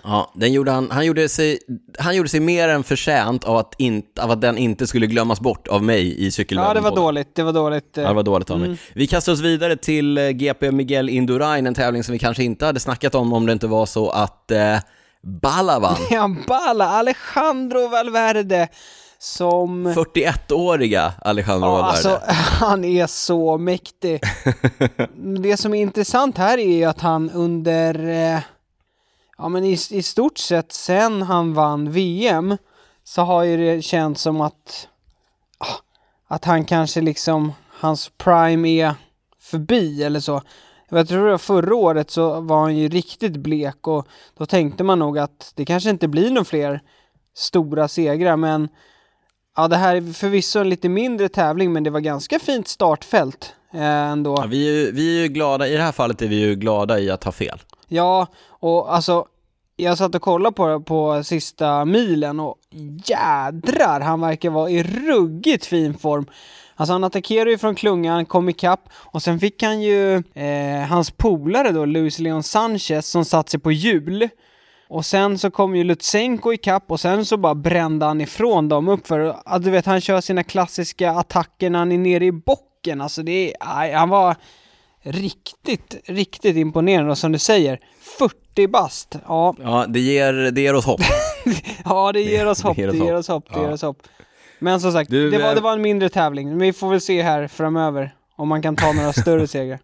Ja, 0.08 0.32
den 0.34 0.54
gjorde 0.54 0.72
han, 0.72 0.91
han, 0.91 1.06
gjorde 1.06 1.30
sig, 1.30 1.60
han 2.00 2.15
gjorde 2.15 2.30
sig 2.30 2.39
mer 2.39 2.70
än 2.70 2.84
förtjänt 2.84 3.43
av 3.43 3.58
att, 3.58 3.74
in, 3.78 4.04
av 4.20 4.32
att 4.32 4.41
den 4.41 4.58
inte 4.58 4.88
skulle 4.88 5.08
glömmas 5.08 5.39
bort 5.39 5.67
av 5.67 5.84
mig 5.84 6.26
i 6.26 6.32
cykelvärlden. 6.32 6.70
Ja, 6.70 6.74
det 6.74 6.89
var 6.89 6.96
dåligt, 6.96 7.36
det 7.36 7.43
var 7.43 7.54
dåligt. 7.54 7.89
Ja, 7.93 8.08
det 8.08 8.13
var 8.13 8.24
dåligt 8.24 8.50
av 8.50 8.60
mig. 8.60 8.67
Mm. 8.67 8.78
Vi 8.93 9.08
kastar 9.08 9.32
oss 9.32 9.39
vidare 9.39 9.76
till 9.76 10.17
eh, 10.17 10.30
GP 10.30 10.72
Miguel 10.72 11.10
Indurain, 11.10 11.67
en 11.67 11.74
tävling 11.74 12.04
som 12.04 12.13
vi 12.13 12.20
kanske 12.20 12.43
inte 12.43 12.65
hade 12.65 12.80
snackat 12.80 13.15
om 13.15 13.34
om 13.34 13.46
det 13.46 13.54
inte 13.54 13.67
var 13.67 13.86
så 13.86 14.10
att 14.10 14.52
eh, 14.52 14.78
Bala 15.24 15.80
vann. 15.80 15.98
Ja, 16.12 16.36
Bala, 16.48 16.89
Alejandro 16.89 17.88
Valverde 17.88 18.67
som... 19.20 19.88
41-åriga 19.88 21.13
Alejandro 21.22 21.67
ja, 21.67 21.72
Valverde. 21.72 21.91
Alltså, 21.91 22.22
han 22.65 22.86
är 22.86 23.08
så 23.08 23.58
mäktig. 23.58 24.22
det 25.43 25.58
som 25.58 25.74
är 25.74 25.82
intressant 25.82 26.38
här 26.38 26.58
är 26.58 26.78
ju 26.78 26.84
att 26.84 27.02
han 27.02 27.30
under 27.32 28.10
eh, 28.34 28.39
ja 29.38 29.50
men 29.50 29.63
i, 29.63 29.78
i 29.91 30.04
stort 30.04 30.38
sett 30.38 30.71
sen 30.71 31.21
han 31.21 31.54
vann 31.54 31.91
VM 31.91 32.58
så 33.04 33.21
har 33.21 33.43
ju 33.43 33.58
det 33.58 33.82
känts 33.82 34.21
som 34.21 34.41
att 34.41 34.88
ah, 35.58 35.78
att 36.28 36.45
han 36.45 36.65
kanske 36.65 37.02
liksom, 37.02 37.54
hans 37.69 38.12
prime 38.17 38.69
är 38.69 38.95
förbi 39.41 40.04
eller 40.04 40.19
så. 40.19 40.41
Jag 40.89 41.08
tror 41.08 41.30
att 41.30 41.41
förra 41.41 41.76
året 41.76 42.12
så 42.12 42.41
var 42.41 42.62
han 42.62 42.78
ju 42.78 42.89
riktigt 42.89 43.38
blek 43.38 43.88
och 43.88 44.08
då 44.38 44.45
tänkte 44.45 44.84
man 44.84 45.00
nog 45.00 45.19
att 45.19 45.52
det 45.56 45.65
kanske 45.65 45.89
inte 45.89 46.08
blir 46.08 46.30
några 46.30 46.45
fler 46.45 46.82
stora 47.36 47.88
segrar 47.88 48.38
men 48.38 48.69
ja 49.56 49.67
det 49.67 49.76
här 49.76 49.95
är 49.95 50.13
förvisso 50.13 50.60
en 50.60 50.69
lite 50.69 50.89
mindre 50.89 51.30
tävling 51.30 51.73
men 51.73 51.84
det 51.84 51.89
var 51.89 52.00
ganska 52.00 52.39
fint 52.39 52.67
startfält 52.67 53.56
eh, 53.73 53.82
ändå. 53.82 54.36
Ja, 54.39 54.45
vi, 54.47 54.67
är 54.67 54.71
ju, 54.71 54.91
vi 54.91 55.17
är 55.17 55.21
ju 55.21 55.28
glada, 55.28 55.67
i 55.67 55.78
det 55.78 55.84
här 55.84 55.91
fallet 55.91 56.21
är 56.21 56.28
vi 56.28 56.36
ju 56.36 56.56
glada 56.56 57.00
i 57.00 57.10
att 57.10 57.23
ha 57.23 57.32
fel. 57.32 57.60
Ja, 57.88 58.28
och 58.50 58.95
alltså 58.95 59.26
jag 59.76 59.97
satt 59.97 60.15
och 60.15 60.21
kollade 60.21 60.56
på, 60.56 60.82
på 60.82 61.23
sista 61.23 61.86
milen 61.86 62.39
och 62.39 62.58
jädrar, 63.06 64.00
han 64.00 64.21
verkar 64.21 64.50
vara 64.50 64.69
i 64.69 64.84
ruggigt 64.84 65.65
fin 65.65 65.93
form. 65.93 66.26
Alltså 66.76 66.93
han 66.93 67.04
attackerade 67.04 67.52
ju 67.52 67.58
från 67.58 67.76
klungan, 67.76 68.26
kom 68.26 68.50
ikapp 68.50 68.89
och 68.93 69.21
sen 69.21 69.39
fick 69.39 69.63
han 69.63 69.82
ju 69.82 70.15
eh, 70.34 70.88
hans 70.89 71.12
polare 71.12 71.71
då, 71.71 71.86
Luis 71.86 72.19
Leon 72.19 72.43
Sanchez, 72.43 73.10
som 73.10 73.26
satt 73.26 73.50
sig 73.50 73.60
på 73.60 73.71
hjul. 73.71 74.30
Och 74.89 75.06
sen 75.06 75.38
så 75.38 75.52
kom 75.52 75.76
ju 75.76 75.84
Lutsenko 75.84 76.54
ikapp 76.54 76.91
och 76.91 77.00
sen 77.00 77.26
så 77.26 77.38
bara 77.38 77.56
brände 77.56 78.06
han 78.06 78.21
ifrån 78.21 78.69
dem 78.69 78.88
upp 78.88 79.08
för 79.08 79.36
att 79.45 79.63
du 79.63 79.71
vet 79.71 79.86
han 79.86 80.02
kör 80.02 80.21
sina 80.21 80.43
klassiska 80.43 81.12
attacker 81.12 81.69
när 81.69 81.80
han 81.80 81.91
är 81.91 81.97
nere 81.97 82.26
i 82.26 82.32
bocken. 82.32 83.02
Alltså 83.02 83.23
det 83.23 83.54
är, 83.60 83.95
han 83.95 84.10
var 84.10 84.36
riktigt, 85.12 85.96
riktigt 86.06 86.56
imponerande 86.56 87.12
och 87.12 87.17
som 87.17 87.32
du 87.32 87.39
säger, 87.39 87.80
40 88.20 88.67
bast. 88.67 89.15
Ja, 89.28 89.56
ja 89.63 89.86
det, 89.89 90.00
ger, 90.00 90.34
det 90.34 90.62
ger 90.62 90.74
oss 90.74 90.86
hopp. 90.86 91.02
ja, 91.86 92.12
det 92.12 92.22
ger 92.22 92.48
oss 92.48 92.62
hopp, 92.62 92.78
det 92.78 92.98
ger 92.98 93.15
oss 93.15 93.28
hopp, 93.28 93.46
det 93.54 93.60
ger 93.60 93.72
oss 93.72 93.82
hopp. 93.82 93.98
Men 94.60 94.80
som 94.80 94.91
sagt, 94.91 95.10
du, 95.10 95.30
det, 95.30 95.38
var, 95.38 95.56
det 95.56 95.62
var 95.62 95.74
en 95.74 95.82
mindre 95.82 96.10
tävling. 96.10 96.50
Men 96.50 96.60
vi 96.60 96.74
får 96.74 96.89
väl 96.89 97.02
se 97.02 97.22
här 97.22 97.48
framöver 97.48 98.15
om 98.36 98.48
man 98.48 98.62
kan 98.62 98.76
ta 98.76 98.93
några 98.93 99.13
större 99.13 99.48
segrar. 99.48 99.80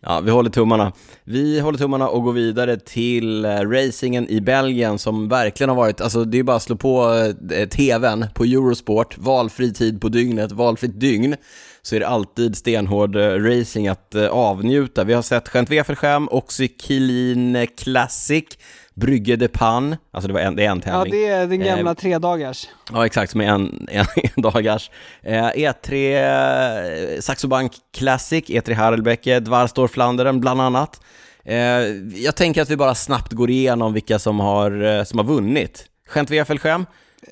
Ja, 0.00 0.20
vi 0.20 0.30
håller 0.30 0.50
tummarna. 0.50 0.92
Vi 1.24 1.60
håller 1.60 1.78
tummarna 1.78 2.08
och 2.08 2.22
går 2.22 2.32
vidare 2.32 2.76
till 2.76 3.44
eh, 3.44 3.50
racingen 3.50 4.28
i 4.28 4.40
Belgien 4.40 4.98
som 4.98 5.28
verkligen 5.28 5.68
har 5.68 5.76
varit, 5.76 6.00
alltså 6.00 6.24
det 6.24 6.38
är 6.38 6.42
bara 6.42 6.56
att 6.56 6.62
slå 6.62 6.76
på 6.76 7.24
eh, 7.52 7.68
tvn 7.68 8.26
på 8.34 8.44
Eurosport, 8.44 9.18
valfri 9.18 9.72
tid 9.72 10.00
på 10.00 10.08
dygnet, 10.08 10.52
valfritt 10.52 11.00
dygn 11.00 11.36
så 11.88 11.96
är 11.96 12.00
det 12.00 12.08
alltid 12.08 12.56
stenhård 12.56 13.16
eh, 13.16 13.20
racing 13.20 13.88
att 13.88 14.14
eh, 14.14 14.26
avnjuta. 14.26 15.04
Vi 15.04 15.12
har 15.12 15.22
sett 15.22 15.48
Gent 15.54 15.70
Wefelgem, 15.70 16.28
Oxykilin 16.30 17.66
Classic, 17.78 18.44
Brygge 18.94 19.36
de 19.36 19.48
Pan, 19.48 19.96
alltså 20.10 20.28
det, 20.28 20.34
var 20.34 20.40
en, 20.40 20.56
det 20.56 20.64
är 20.64 20.70
en 20.70 20.80
tävling. 20.80 21.20
Ja, 21.20 21.28
det 21.28 21.32
är 21.34 21.46
den 21.46 21.60
gamla 21.60 21.90
eh, 21.90 21.96
tredagars. 21.96 22.68
Ja, 22.92 23.06
exakt, 23.06 23.32
som 23.32 23.40
är 23.40 23.46
en, 23.46 23.88
en, 23.90 24.06
en 24.36 24.42
dagars. 24.42 24.90
Eh, 25.22 25.44
E3 25.44 27.14
eh, 27.14 27.20
Saxo 27.20 27.48
Bank 27.48 27.72
Classic, 27.96 28.44
E3 28.44 28.74
Harelbecke, 28.74 29.40
Dvarstor 29.40 29.88
Flandern 29.88 30.40
bland 30.40 30.60
annat. 30.60 31.00
Eh, 31.44 31.58
jag 32.22 32.36
tänker 32.36 32.62
att 32.62 32.70
vi 32.70 32.76
bara 32.76 32.94
snabbt 32.94 33.32
går 33.32 33.50
igenom 33.50 33.92
vilka 33.92 34.18
som 34.18 34.40
har, 34.40 35.04
som 35.04 35.18
har 35.18 35.26
vunnit. 35.26 35.84
Gent 36.14 36.30
Wefelgem, 36.30 36.86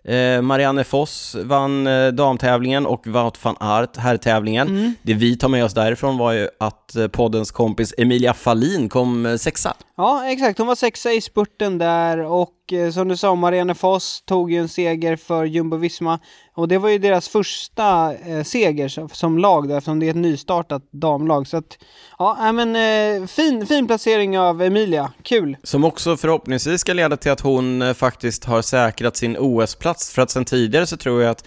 Eh, 0.05 0.43
Marianne 0.43 0.85
Foss 0.85 1.37
vann 1.45 1.87
eh, 1.87 2.09
damtävlingen 2.09 2.87
och 2.87 3.07
Wout 3.07 3.45
van 3.45 3.57
Aert 3.61 3.97
herrtävlingen. 3.97 4.69
Mm. 4.69 4.95
Det 5.03 5.15
vi 5.15 5.37
tar 5.37 5.49
med 5.49 5.65
oss 5.65 5.75
därifrån 5.75 6.19
var 6.19 6.33
ju 6.33 6.49
att 6.61 6.97
eh, 6.97 7.09
poddens 7.09 7.51
kompis 7.51 7.95
Emilia 7.99 8.35
Fallin 8.35 8.89
kom 8.89 9.39
sexa. 9.39 9.75
Ja, 9.99 10.27
exakt. 10.27 10.59
Hon 10.59 10.67
var 10.67 10.75
sexa 10.75 11.13
i 11.13 11.21
spurten 11.21 11.79
där 11.79 12.19
och 12.19 12.73
eh, 12.73 12.91
som 12.91 13.09
du 13.09 13.17
sa, 13.17 13.35
Marianne 13.35 13.75
Foss 13.75 14.23
tog 14.27 14.53
ju 14.53 14.59
en 14.59 14.69
seger 14.69 15.17
för 15.17 15.45
Jumbo-Visma 15.45 16.19
och 16.55 16.69
det 16.69 16.79
var 16.79 16.89
ju 16.89 16.99
deras 16.99 17.29
första 17.29 18.15
eh, 18.15 18.43
seger 18.43 19.15
som 19.15 19.39
lag 19.39 19.69
då, 19.69 19.75
eftersom 19.75 20.01
det 20.01 20.07
är 20.07 20.11
ett 20.11 20.17
nystartat 20.17 20.83
damlag. 20.91 21.47
Så 21.47 21.57
att, 21.57 21.79
ja, 22.19 22.53
men 22.53 22.77
eh, 22.77 23.27
fin, 23.27 23.67
fin 23.67 23.87
placering 23.87 24.39
av 24.39 24.63
Emilia. 24.63 25.13
Kul! 25.23 25.57
Som 25.63 25.85
också 25.85 26.17
förhoppningsvis 26.17 26.81
ska 26.81 26.93
leda 26.93 27.17
till 27.17 27.31
att 27.31 27.41
hon 27.41 27.83
eh, 27.83 27.95
faktiskt 27.95 28.45
har 28.45 28.63
säkrat 28.63 29.17
sin 29.17 29.37
OS-plats, 29.39 30.13
för 30.13 30.23
att 30.23 30.31
sen 30.31 30.45
tidigare 30.45 30.87
så 30.87 30.97
tror 30.97 31.23
jag 31.23 31.31
att 31.31 31.45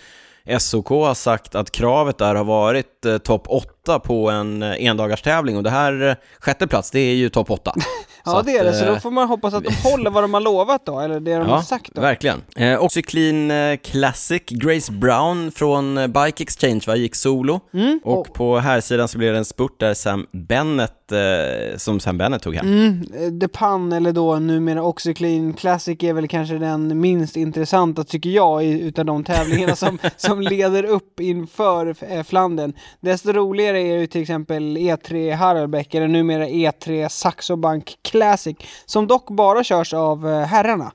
SOK 0.59 0.89
har 0.89 1.13
sagt 1.13 1.55
att 1.55 1.71
kravet 1.71 2.17
där 2.17 2.35
har 2.35 2.43
varit 2.43 3.05
eh, 3.05 3.17
topp 3.17 3.43
8 3.47 3.99
på 3.99 4.29
en 4.29 4.63
eh, 4.63 4.85
endagarstävling 4.85 5.57
och 5.57 5.63
det 5.63 5.69
här 5.69 6.09
eh, 6.09 6.15
sjätte 6.39 6.67
plats, 6.67 6.91
det 6.91 6.99
är 6.99 7.15
ju 7.15 7.29
topp 7.29 7.51
8. 7.51 7.73
Ja, 8.25 8.39
att, 8.39 8.45
det 8.45 8.57
är 8.57 8.63
det. 8.63 8.73
Så 8.73 8.85
då 8.85 8.99
får 8.99 9.11
man 9.11 9.27
hoppas 9.27 9.53
att 9.53 9.63
de 9.63 9.73
håller 9.89 10.11
vad 10.11 10.23
de 10.23 10.33
har 10.33 10.41
lovat 10.41 10.85
då, 10.85 10.99
eller 10.99 11.19
det 11.19 11.35
de 11.35 11.49
ja, 11.49 11.55
har 11.55 11.61
sagt 11.61 11.95
då. 11.95 12.01
verkligen. 12.01 12.41
Eh, 12.55 12.75
och 12.75 12.91
cyklin 12.91 13.51
Classic, 13.83 14.43
Grace 14.47 14.91
Brown 14.91 15.51
från 15.51 15.95
Bike 15.95 16.43
Exchange, 16.43 16.81
va, 16.87 16.95
gick 16.95 17.15
solo. 17.15 17.59
Mm, 17.73 17.99
och, 18.03 18.33
på 18.33 18.59
här 18.59 18.81
sidan 18.81 19.07
så 19.07 19.17
blev 19.17 19.33
det 19.33 19.37
en 19.37 19.45
spurt 19.45 19.79
där 19.79 19.93
Sam 19.93 20.27
Bennett, 20.31 21.11
eh, 21.11 21.77
som 21.77 21.99
Sam 21.99 22.17
Bennett 22.17 22.41
tog 22.41 22.55
hem. 22.55 22.67
Mm, 22.67 23.39
The 23.39 23.47
Pan, 23.47 23.91
eller 23.91 24.11
då 24.11 24.39
numera 24.39 24.83
Oxyclean 24.83 25.53
Classic, 25.53 26.03
är 26.03 26.13
väl 26.13 26.27
kanske 26.27 26.57
den 26.57 27.01
minst 27.01 27.35
intressanta, 27.35 28.03
tycker 28.03 28.29
jag, 28.29 28.63
utav 28.63 29.05
de 29.05 29.23
tävlingarna 29.23 29.75
som, 29.75 29.99
som 30.17 30.41
leder 30.41 30.83
upp 30.83 31.19
inför 31.19 31.95
eh, 32.09 32.23
Flandern. 32.23 32.73
Desto 32.99 33.31
roligare 33.31 33.79
är 33.79 33.99
ju 33.99 34.07
till 34.07 34.21
exempel 34.21 34.77
E3 34.77 35.35
Harelbäck, 35.35 35.95
eller 35.95 36.07
numera 36.07 36.47
E3 36.47 37.09
Saxo 37.09 37.55
Bank 37.55 37.99
Classic, 38.09 38.57
som 38.85 39.07
dock 39.07 39.29
bara 39.29 39.63
körs 39.63 39.93
av 39.93 40.27
eh, 40.29 40.45
herrarna. 40.45 40.91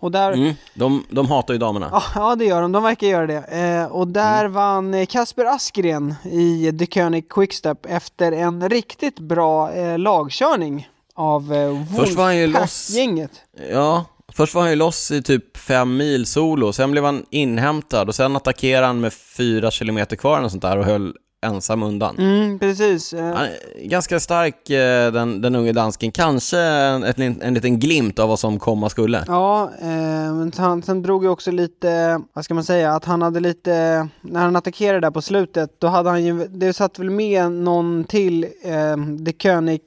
Och 0.00 0.10
där... 0.10 0.32
Mm, 0.32 0.54
de, 0.74 1.04
de 1.10 1.26
hatar 1.26 1.54
ju 1.54 1.58
damerna. 1.58 2.02
Ja, 2.14 2.36
det 2.36 2.44
gör 2.44 2.62
de. 2.62 2.72
De 2.72 2.82
verkar 2.82 3.06
göra 3.06 3.26
det. 3.26 3.44
Eh, 3.58 3.92
och 3.92 4.08
där 4.08 4.40
mm. 4.40 4.52
vann 4.52 5.06
Kasper 5.06 5.44
Askren 5.44 6.14
i 6.24 6.72
The 6.78 6.86
König 6.86 7.28
Quickstep 7.28 7.86
efter 7.86 8.32
en 8.32 8.68
riktigt 8.68 9.18
bra 9.18 9.72
eh, 9.72 9.98
lagkörning 9.98 10.88
av 11.14 11.54
eh, 11.54 11.84
Först 11.96 12.14
var 12.14 12.24
han 12.24 12.36
ju 12.36 12.46
loss. 12.46 12.90
gänget 12.90 13.30
Ja, 13.70 14.04
först 14.32 14.54
var 14.54 14.62
han 14.62 14.70
ju 14.70 14.76
loss 14.76 15.10
i 15.10 15.22
typ 15.22 15.56
fem 15.56 15.96
mil 15.96 16.26
solo, 16.26 16.72
sen 16.72 16.90
blev 16.90 17.04
han 17.04 17.24
inhämtad 17.30 18.08
och 18.08 18.14
sen 18.14 18.36
attackerade 18.36 18.86
han 18.86 19.00
med 19.00 19.12
fyra 19.12 19.70
kilometer 19.70 20.16
kvar 20.16 20.42
och 20.42 20.50
sånt 20.50 20.62
där 20.62 20.78
och 20.78 20.84
höll 20.84 21.14
ensam 21.46 21.82
undan. 21.82 22.18
Mm, 22.18 22.58
precis. 22.58 23.14
Ganska 23.82 24.20
stark 24.20 24.70
eh, 24.70 25.12
den, 25.12 25.42
den 25.42 25.54
unge 25.54 25.72
dansken, 25.72 26.12
kanske 26.12 26.58
en, 26.58 27.04
en, 27.04 27.42
en 27.42 27.54
liten 27.54 27.78
glimt 27.78 28.18
av 28.18 28.28
vad 28.28 28.38
som 28.38 28.58
komma 28.58 28.88
skulle. 28.88 29.24
Ja, 29.26 29.70
eh, 29.80 29.88
men 30.34 30.52
han, 30.56 30.82
sen 30.82 31.02
drog 31.02 31.24
ju 31.24 31.30
också 31.30 31.50
lite, 31.50 32.20
vad 32.32 32.44
ska 32.44 32.54
man 32.54 32.64
säga, 32.64 32.94
att 32.94 33.04
han 33.04 33.22
hade 33.22 33.40
lite, 33.40 34.08
när 34.20 34.40
han 34.40 34.56
attackerade 34.56 35.00
där 35.00 35.10
på 35.10 35.22
slutet, 35.22 35.80
då 35.80 35.86
hade 35.86 36.10
han 36.10 36.24
ju, 36.24 36.48
det 36.48 36.72
satt 36.72 36.98
väl 36.98 37.10
med 37.10 37.52
någon 37.52 38.04
till, 38.04 38.44
eh, 38.62 38.96
De 38.96 39.32
König 39.32 39.82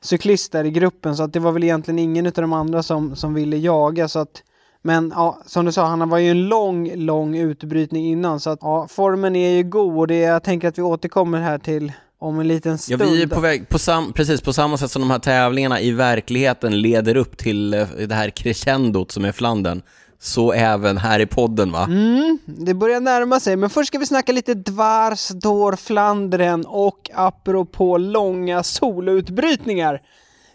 cyklister 0.00 0.64
i 0.64 0.70
gruppen 0.70 1.16
så 1.16 1.22
att 1.22 1.32
det 1.32 1.40
var 1.40 1.52
väl 1.52 1.64
egentligen 1.64 1.98
ingen 1.98 2.26
av 2.26 2.32
de 2.32 2.52
andra 2.52 2.82
som, 2.82 3.16
som 3.16 3.34
ville 3.34 3.56
jaga 3.56 4.08
så 4.08 4.18
att 4.18 4.42
men 4.82 5.12
ja, 5.14 5.42
som 5.46 5.64
du 5.64 5.72
sa, 5.72 5.86
han 5.86 6.08
var 6.08 6.18
ju 6.18 6.30
en 6.30 6.48
lång, 6.48 6.96
lång 6.96 7.36
utbrytning 7.36 8.06
innan 8.06 8.40
så 8.40 8.50
att 8.50 8.58
ja, 8.62 8.88
formen 8.90 9.36
är 9.36 9.50
ju 9.50 9.62
god 9.62 9.98
och 9.98 10.06
det, 10.06 10.18
jag 10.18 10.42
tänker 10.42 10.68
att 10.68 10.78
vi 10.78 10.82
återkommer 10.82 11.40
här 11.40 11.58
till 11.58 11.92
om 12.18 12.40
en 12.40 12.48
liten 12.48 12.78
stund. 12.78 13.02
Ja, 13.02 13.06
vi 13.06 13.22
är 13.22 13.26
på 13.26 13.40
väg, 13.40 13.68
på 13.68 13.78
sam, 13.78 14.12
precis 14.12 14.40
på 14.40 14.52
samma 14.52 14.76
sätt 14.76 14.90
som 14.90 15.02
de 15.02 15.10
här 15.10 15.18
tävlingarna 15.18 15.80
i 15.80 15.90
verkligheten 15.90 16.80
leder 16.80 17.16
upp 17.16 17.36
till 17.36 17.74
eh, 17.74 17.86
det 18.08 18.14
här 18.14 18.30
crescendot 18.30 19.12
som 19.12 19.24
är 19.24 19.32
Flandern. 19.32 19.82
Så 20.22 20.52
även 20.52 20.98
här 20.98 21.20
i 21.20 21.26
podden 21.26 21.72
va? 21.72 21.84
Mm, 21.84 22.38
det 22.44 22.74
börjar 22.74 23.00
närma 23.00 23.40
sig, 23.40 23.56
men 23.56 23.70
först 23.70 23.88
ska 23.88 23.98
vi 23.98 24.06
snacka 24.06 24.32
lite 24.32 24.54
Dvarsdor 24.54 25.76
Flandern 25.76 26.64
och 26.66 27.10
apropå 27.14 27.98
långa 27.98 28.62
solutbrytningar 28.62 30.00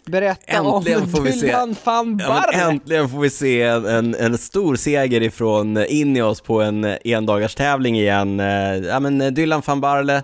Berätta 0.06 0.52
äntligen 0.52 1.02
om 1.02 1.08
får 1.08 1.22
vi 1.22 1.32
se, 1.32 1.56
van 1.84 2.20
ja, 2.22 2.44
Äntligen 2.52 3.08
får 3.08 3.18
vi 3.18 3.30
se 3.30 3.62
en, 3.62 4.14
en 4.14 4.38
stor 4.38 4.76
seger 4.76 5.20
ifrån 5.20 5.84
Ineos 5.88 6.40
på 6.40 6.62
en 6.62 6.84
endagars-tävling 7.04 7.98
igen. 7.98 8.40
Eh, 8.40 8.76
ja, 8.76 9.00
men 9.00 9.34
Dylan 9.34 9.62
van 9.66 9.80
Barle 9.80 10.22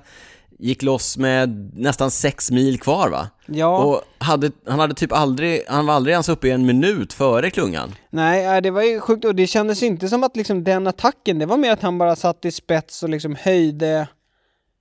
gick 0.63 0.83
loss 0.83 1.19
med 1.19 1.73
nästan 1.75 2.11
sex 2.11 2.51
mil 2.51 2.81
kvar 2.81 3.09
va? 3.09 3.29
Ja. 3.47 3.79
Och 3.79 4.03
hade, 4.19 4.51
han 4.67 4.79
hade 4.79 4.95
typ 4.95 5.13
aldrig, 5.13 5.63
han 5.69 5.87
var 5.87 5.95
aldrig 5.95 6.13
ens 6.13 6.29
uppe 6.29 6.49
i 6.49 6.51
en 6.51 6.67
minut 6.67 7.13
före 7.13 7.51
klungan. 7.51 7.95
Nej, 8.11 8.61
det 8.61 8.71
var 8.71 8.83
ju 8.83 9.01
sjukt 9.01 9.25
och 9.25 9.35
det 9.35 9.47
kändes 9.47 9.83
inte 9.83 10.09
som 10.09 10.25
att 10.25 10.37
liksom 10.37 10.65
den 10.65 10.87
attacken, 10.87 11.39
det 11.39 11.47
var 11.47 11.57
mer 11.57 11.73
att 11.73 11.83
han 11.83 11.99
bara 11.99 12.17
satt 12.17 12.45
i 12.45 12.51
spets 12.51 13.03
och 13.03 13.09
liksom 13.09 13.37
höjde, 13.41 14.09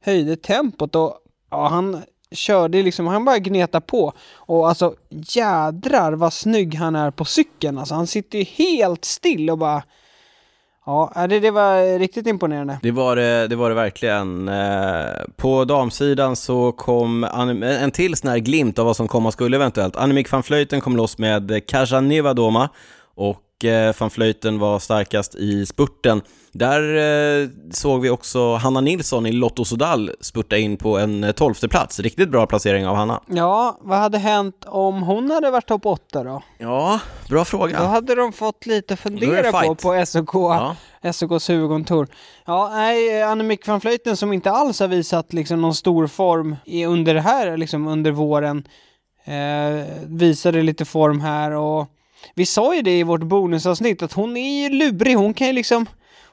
höjde 0.06 0.36
tempot 0.36 0.96
och 0.96 1.18
ja, 1.52 1.68
han 1.68 2.02
körde 2.32 2.84
liksom, 2.84 3.08
han 3.08 3.26
bara 3.26 3.39
gneta 3.39 3.82
på. 3.82 4.13
Och 4.36 4.70
alltså 4.70 4.94
jädrar 5.10 6.13
vad 6.13 6.34
snygg 6.34 6.76
han 6.76 6.96
är 6.96 7.12
på 7.12 7.26
cykeln. 7.26 7.78
Alltså 7.78 7.96
han 7.96 8.08
sitter 8.08 8.39
ju 8.39 8.44
helt 8.44 9.06
still 9.06 9.50
och 9.50 9.58
bara 9.58 9.84
Ja, 10.86 11.13
äh, 11.15 11.28
det, 11.28 11.39
det 11.39 11.52
var 11.52 12.00
riktigt 12.00 12.28
imponerande. 12.28 12.80
Det 12.82 12.91
var 12.91 13.15
det, 13.15 13.48
det, 13.48 13.56
var 13.56 13.70
det 13.70 13.76
verkligen. 13.76 14.48
Eh, 14.48 15.06
på 15.36 15.65
damsidan 15.65 16.36
så 16.36 16.72
kom 16.72 17.24
en 17.63 17.91
till 17.91 18.15
sån 18.15 18.30
här 18.30 18.38
glimt 18.38 18.80
av 18.80 18.86
vad 18.86 18.96
som 18.96 19.08
komma 19.08 19.32
skulle 19.32 19.58
eventuellt. 19.58 19.96
Annemiek 19.96 20.32
van 20.32 20.44
Vleuten 20.48 20.82
kom 20.82 20.98
loss 20.98 21.17
med 21.17 21.67
Kaja 21.67 22.02
Nevadoma 22.02 22.70
och 23.15 23.38
Eh, 23.65 23.95
van 24.00 24.10
Vleuten 24.10 24.60
var 24.60 24.80
starkast 24.80 25.36
i 25.36 25.65
spurten. 25.65 26.21
Där 26.52 26.95
eh, 27.41 27.50
såg 27.71 28.02
vi 28.02 28.10
också 28.10 28.56
Hanna 28.56 28.82
Nilsson 28.82 29.26
i 29.26 29.32
Lotto 29.32 29.65
Sodal 29.65 30.12
spurta 30.21 30.58
in 30.58 30.78
på 30.78 30.97
en 30.97 31.24
eh, 31.24 31.32
tolfte 31.32 31.67
plats. 31.67 32.00
Riktigt 32.00 32.30
bra 32.30 32.45
placering 32.45 32.88
av 32.88 32.95
Hanna. 32.95 33.21
Ja, 33.28 33.78
vad 33.82 33.97
hade 33.97 34.17
hänt 34.17 34.65
om 34.67 35.04
hon 35.04 35.32
hade 35.32 35.52
varit 35.52 35.67
topp 35.67 35.86
8 35.86 36.24
då? 36.24 36.43
Ja, 36.58 37.00
bra 37.30 37.45
fråga. 37.45 37.80
Då 37.80 37.86
hade 37.86 38.15
de 38.15 38.34
fått 38.34 38.65
lite 38.65 38.93
att 38.93 39.00
fundera 39.00 39.52
på 39.52 39.76
på 39.76 40.06
SOK, 40.06 40.34
ja. 40.34 40.76
SOKs 41.13 41.50
huvudkontor. 41.50 42.08
Ja, 42.45 42.69
nej, 42.74 43.24
Annemiek 43.24 43.67
van 43.67 43.80
Vleuten 43.80 44.17
som 44.17 44.34
inte 44.34 44.52
alls 44.52 44.80
har 44.80 44.88
visat 44.88 45.34
liksom 45.34 45.62
någon 45.62 45.76
stor 45.76 46.08
form 46.08 46.56
i, 46.65 46.86
under 46.86 47.13
det 47.13 47.21
här, 47.21 47.58
liksom 47.58 47.88
under 47.88 48.12
våren, 48.12 48.63
eh, 49.26 49.86
visade 50.06 50.62
lite 50.62 50.86
form 50.86 51.21
här 51.21 51.52
och 51.52 51.88
vi 52.36 52.46
sa 52.46 52.76
ju 52.76 52.82
det 52.82 53.00
i 53.00 53.04
vårt 53.04 53.24
bonusavsnitt 53.24 54.04
att 54.04 54.14
hon 54.14 54.38
är 54.38 54.64
ju 54.64 54.70
lurig, 54.70 55.16
hon 55.16 55.34
kan 55.34 55.48
ju 55.48 55.54
liksom 55.54 55.86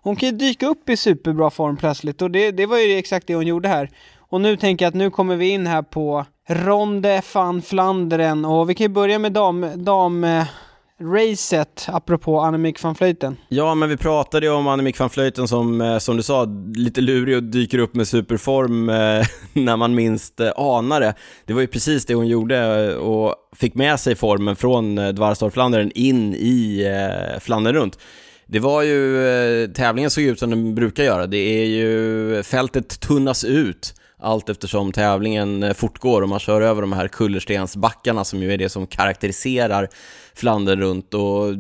hon 0.03 0.17
kan 0.17 0.29
ju 0.29 0.37
dyka 0.37 0.67
upp 0.67 0.89
i 0.89 0.97
superbra 0.97 1.51
form 1.51 1.77
plötsligt. 1.77 2.23
Och 2.23 2.31
det, 2.31 2.51
det 2.51 2.67
var 2.67 2.79
ju 2.79 2.99
exakt 2.99 3.27
det 3.27 3.35
hon 3.35 3.47
gjorde 3.47 3.69
här. 3.69 3.91
Och 4.19 4.41
nu 4.41 4.57
tänker 4.57 4.85
jag 4.85 4.89
att 4.89 4.95
nu 4.95 5.11
kommer 5.11 5.37
vi 5.37 5.49
in 5.49 5.67
här 5.67 5.83
på 5.83 6.27
Ronde 6.49 7.23
van 7.35 7.63
Flandern. 7.63 8.45
Och 8.45 8.71
vi 8.71 8.75
kan 8.75 8.85
ju 8.85 8.89
börja 8.89 9.19
med 9.19 9.33
dam, 9.33 9.67
dam 9.77 10.25
eh, 10.25 10.45
racet, 11.01 11.87
apropå 11.89 12.41
Annemiek 12.41 12.83
van 12.83 12.95
Vleuten. 12.95 13.37
Ja, 13.49 13.75
men 13.75 13.89
vi 13.89 13.97
pratade 13.97 14.47
ju 14.47 14.53
om 14.53 14.67
Annemiek 14.67 14.99
van 14.99 15.11
Vleuten 15.15 15.49
som, 15.49 15.81
eh, 15.81 15.99
som 15.99 16.17
du 16.17 16.23
sa, 16.23 16.45
lite 16.75 17.01
lurig 17.01 17.37
och 17.37 17.43
dyker 17.43 17.79
upp 17.79 17.95
med 17.95 18.09
superform 18.09 18.89
eh, 18.89 19.27
när 19.53 19.77
man 19.77 19.95
minst 19.95 20.41
eh, 20.41 20.51
anar 20.57 21.01
det. 21.01 21.15
Det 21.47 21.53
var 21.53 21.61
ju 21.61 21.67
precis 21.67 22.07
det 22.07 22.15
hon 22.15 22.27
gjorde 22.27 22.87
eh, 22.91 22.95
och 22.95 23.35
fick 23.57 23.75
med 23.75 24.01
sig 24.01 24.15
formen 24.15 24.57
från 24.57 24.99
eh, 24.99 25.09
Dvarstorp-Flandern 25.09 25.91
in 25.95 26.35
i 26.35 26.87
Flandern 27.41 27.75
runt. 27.75 27.99
Det 28.47 28.59
var 28.59 28.83
ju, 28.83 29.73
tävlingen 29.75 30.11
såg 30.11 30.25
ut 30.25 30.39
som 30.39 30.51
den 30.51 30.75
brukar 30.75 31.05
göra. 31.05 31.27
Det 31.27 31.39
är 31.39 31.65
ju, 31.65 32.43
fältet 32.43 33.01
tunnas 33.01 33.45
ut 33.45 33.95
allt 34.21 34.49
eftersom 34.49 34.93
tävlingen 34.93 35.63
eh, 35.63 35.75
fortgår 35.75 36.23
och 36.23 36.29
man 36.29 36.39
kör 36.39 36.61
över 36.61 36.81
de 36.81 36.93
här 36.93 37.09
kullerstensbackarna 37.09 38.25
som 38.25 38.43
ju 38.43 38.53
är 38.53 38.59
det 38.59 38.69
som 38.69 38.87
karaktäriserar 38.87 39.89
Flandern 40.35 40.81
runt. 40.81 41.15
Och 41.15 41.55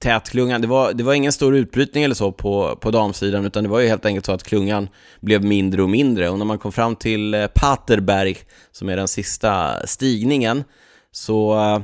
tätklungan, 0.00 0.60
det 0.60 0.66
var, 0.66 0.92
det 0.92 1.04
var 1.04 1.14
ingen 1.14 1.32
stor 1.32 1.56
utbrytning 1.56 2.04
eller 2.04 2.14
så 2.14 2.32
på, 2.32 2.76
på 2.80 2.90
damsidan 2.90 3.44
utan 3.44 3.64
det 3.64 3.70
var 3.70 3.80
ju 3.80 3.88
helt 3.88 4.06
enkelt 4.06 4.26
så 4.26 4.32
att 4.32 4.42
klungan 4.42 4.88
blev 5.20 5.44
mindre 5.44 5.82
och 5.82 5.90
mindre. 5.90 6.28
Och 6.28 6.38
när 6.38 6.44
man 6.44 6.58
kom 6.58 6.72
fram 6.72 6.96
till 6.96 7.34
eh, 7.34 7.46
Paterberg 7.46 8.36
som 8.72 8.88
är 8.88 8.96
den 8.96 9.08
sista 9.08 9.86
stigningen 9.86 10.64
så 11.12 11.58
eh, 11.58 11.80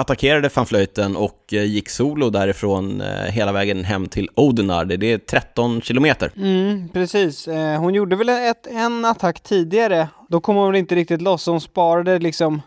attackerade 0.00 0.50
van 0.54 0.64
Vleuten 0.64 1.16
och 1.16 1.44
eh, 1.52 1.64
gick 1.64 1.88
solo 1.88 2.30
därifrån 2.30 3.02
hela 3.28 3.52
vägen 3.52 3.84
hem 3.84 4.06
till 4.08 4.28
Odenarde. 4.34 4.96
Det 4.96 5.12
är 5.12 5.18
13 5.18 5.80
kilometer. 5.80 6.32
Mm, 6.36 6.88
precis. 6.88 7.48
Hon 7.78 7.94
gjorde 7.94 8.16
väl 8.16 8.28
ett, 8.28 8.66
en 8.66 9.04
attack 9.04 9.42
tidigare. 9.42 10.08
Då 10.28 10.40
kom 10.40 10.56
hon 10.56 10.66
väl 10.66 10.78
inte 10.78 10.94
riktigt 10.94 11.22
loss. 11.22 11.46
Hon 11.46 11.60
sparade 11.60 12.18
liksom 12.18 12.62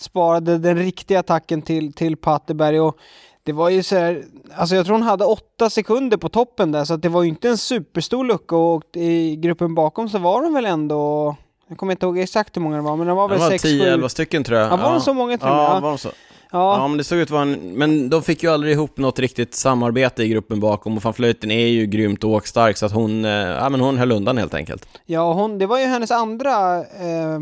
sparade 0.00 0.58
den 0.58 0.78
riktiga 0.78 1.20
attacken 1.20 1.62
till, 1.62 1.92
till 1.92 2.16
Patterberg 2.16 2.80
och 2.80 2.96
det 3.42 3.52
var 3.52 3.68
ju 3.68 3.82
så 3.82 3.96
här, 3.96 4.24
alltså 4.54 4.74
jag 4.74 4.86
tror 4.86 4.94
hon 4.94 5.02
hade 5.02 5.24
åtta 5.24 5.70
sekunder 5.70 6.16
på 6.16 6.28
toppen 6.28 6.72
där 6.72 6.84
så 6.84 6.96
det 6.96 7.08
var 7.08 7.22
ju 7.22 7.28
inte 7.28 7.48
en 7.48 7.58
superstor 7.58 8.24
lucka 8.24 8.56
och 8.56 8.96
i 8.96 9.36
gruppen 9.36 9.74
bakom 9.74 10.08
så 10.08 10.18
var 10.18 10.42
de 10.42 10.54
väl 10.54 10.66
ändå 10.66 11.36
jag 11.68 11.78
kommer 11.78 11.92
inte 11.92 12.06
ihåg 12.06 12.18
exakt 12.18 12.56
hur 12.56 12.62
många 12.62 12.76
det 12.76 12.82
var, 12.82 12.96
men 12.96 13.06
det 13.06 13.14
var 13.14 13.28
väl 13.28 13.38
6-7... 13.38 13.78
Det 13.78 13.96
var 13.96 14.06
10-11 14.06 14.08
stycken 14.08 14.44
tror 14.44 14.58
jag. 14.58 14.72
Ja, 14.72 14.76
var 14.76 14.94
det 14.94 15.00
så 15.00 15.14
många 15.14 15.38
tror 15.38 15.52
jag? 15.52 15.60
Ja, 15.60 15.80
var 15.80 15.88
de 15.88 15.98
så? 15.98 16.10
Ja. 16.52 16.76
ja, 16.78 16.88
men 16.88 16.98
det 16.98 17.04
såg 17.04 17.18
ut 17.18 17.26
att 17.26 17.30
vara 17.30 17.42
en... 17.42 17.52
Men 17.52 18.10
de 18.10 18.22
fick 18.22 18.42
ju 18.42 18.50
aldrig 18.50 18.72
ihop 18.72 18.98
något 18.98 19.18
riktigt 19.18 19.54
samarbete 19.54 20.22
i 20.22 20.28
gruppen 20.28 20.60
bakom 20.60 20.96
och 20.96 21.02
van 21.02 21.14
Vleuten 21.16 21.50
är 21.50 21.66
ju 21.66 21.86
grymt 21.86 22.24
åkstark 22.24 22.76
så 22.76 22.86
att 22.86 22.92
hon, 22.92 23.24
eh, 23.24 23.30
ja 23.30 23.68
men 23.68 23.80
hon 23.80 23.98
höll 23.98 24.12
undan 24.12 24.38
helt 24.38 24.54
enkelt. 24.54 24.86
Ja, 25.06 25.32
hon, 25.32 25.58
det 25.58 25.66
var 25.66 25.78
ju 25.78 25.84
hennes 25.84 26.10
andra 26.10 26.78
eh 26.78 27.38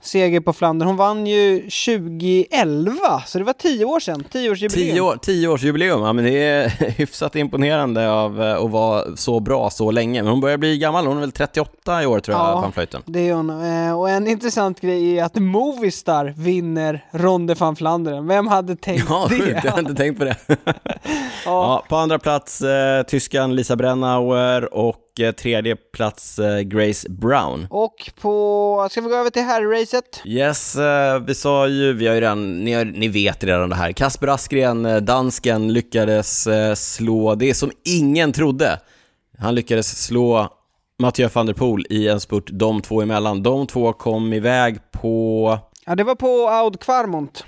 seger 0.00 0.40
på 0.40 0.52
Flandern. 0.52 0.88
Hon 0.88 0.96
vann 0.96 1.26
ju 1.26 1.60
2011, 1.60 3.22
så 3.26 3.38
det 3.38 3.44
var 3.44 3.52
tio 3.52 3.84
år 3.84 4.00
sedan. 4.00 4.24
Tioårsjubileum. 4.24 4.92
Tio, 4.92 5.00
år, 5.00 5.16
tio 5.22 5.48
års 5.48 5.62
jubileum, 5.62 6.02
ja 6.02 6.12
men 6.12 6.24
det 6.24 6.44
är 6.44 6.68
hyfsat 6.98 7.36
imponerande 7.36 8.10
av 8.10 8.42
eh, 8.42 8.64
att 8.64 8.70
vara 8.70 9.16
så 9.16 9.40
bra 9.40 9.70
så 9.70 9.90
länge. 9.90 10.22
Men 10.22 10.30
hon 10.30 10.40
börjar 10.40 10.58
bli 10.58 10.78
gammal, 10.78 11.06
hon 11.06 11.16
är 11.16 11.20
väl 11.20 11.32
38 11.32 12.02
i 12.02 12.06
år 12.06 12.20
tror 12.20 12.36
jag, 12.36 12.46
ja, 12.46 12.60
van 12.60 12.72
Vleuten. 12.74 13.02
det 13.06 13.28
är 13.28 13.34
hon. 13.34 13.50
Eh, 13.50 13.98
och 13.98 14.10
en 14.10 14.26
intressant 14.26 14.80
grej 14.80 15.18
är 15.18 15.24
att 15.24 15.34
Movistar 15.34 16.34
vinner 16.36 17.04
Ronde 17.10 17.54
van 17.54 17.76
Flandern. 17.76 18.26
Vem 18.26 18.46
hade 18.46 18.76
tänkt 18.76 19.04
ja, 19.08 19.26
det? 19.30 19.36
Ja, 19.36 19.60
jag 19.64 19.70
hade 19.70 19.80
inte 19.80 19.94
tänkt 19.94 20.18
på 20.18 20.24
det. 20.24 20.36
ja. 20.48 20.64
ja. 21.44 21.84
på 21.88 21.96
andra 21.96 22.18
plats 22.18 22.62
eh, 22.62 23.02
tyskan 23.02 23.56
Lisa 23.56 23.76
Brennauer 23.76 24.74
och 24.74 25.07
Eh, 25.20 25.32
tredje 25.32 25.76
plats 25.76 26.38
eh, 26.38 26.60
Grace 26.60 27.08
Brown. 27.08 27.66
Och 27.70 28.10
på, 28.20 28.88
ska 28.90 29.00
vi 29.00 29.08
gå 29.08 29.16
över 29.16 29.30
till 29.30 29.42
herrracet? 29.42 30.22
Yes, 30.24 30.76
eh, 30.76 31.18
vi 31.18 31.34
sa 31.34 31.68
ju, 31.68 31.92
vi 31.92 32.06
har 32.06 32.14
ju 32.14 32.20
redan, 32.20 32.64
ni, 32.64 32.72
har, 32.72 32.84
ni 32.84 33.08
vet 33.08 33.44
redan 33.44 33.68
det 33.68 33.76
här. 33.76 33.92
Kasper 33.92 34.28
Askren, 34.28 35.04
dansken, 35.04 35.72
lyckades 35.72 36.48
slå 36.74 37.34
det 37.34 37.54
som 37.54 37.70
ingen 37.84 38.32
trodde. 38.32 38.80
Han 39.38 39.54
lyckades 39.54 40.04
slå 40.04 40.48
Mathieu 41.02 41.28
van 41.32 41.46
der 41.46 41.54
Poel 41.54 41.86
i 41.90 42.08
en 42.08 42.20
spurt 42.20 42.50
de 42.52 42.82
två 42.82 43.02
emellan. 43.02 43.42
De 43.42 43.66
två 43.66 43.92
kom 43.92 44.32
iväg 44.32 44.78
på... 44.90 45.58
Ja, 45.86 45.94
det 45.94 46.04
var 46.04 46.14
på 46.14 46.48
Aud 46.48 46.80
Kvarmont. 46.80 47.44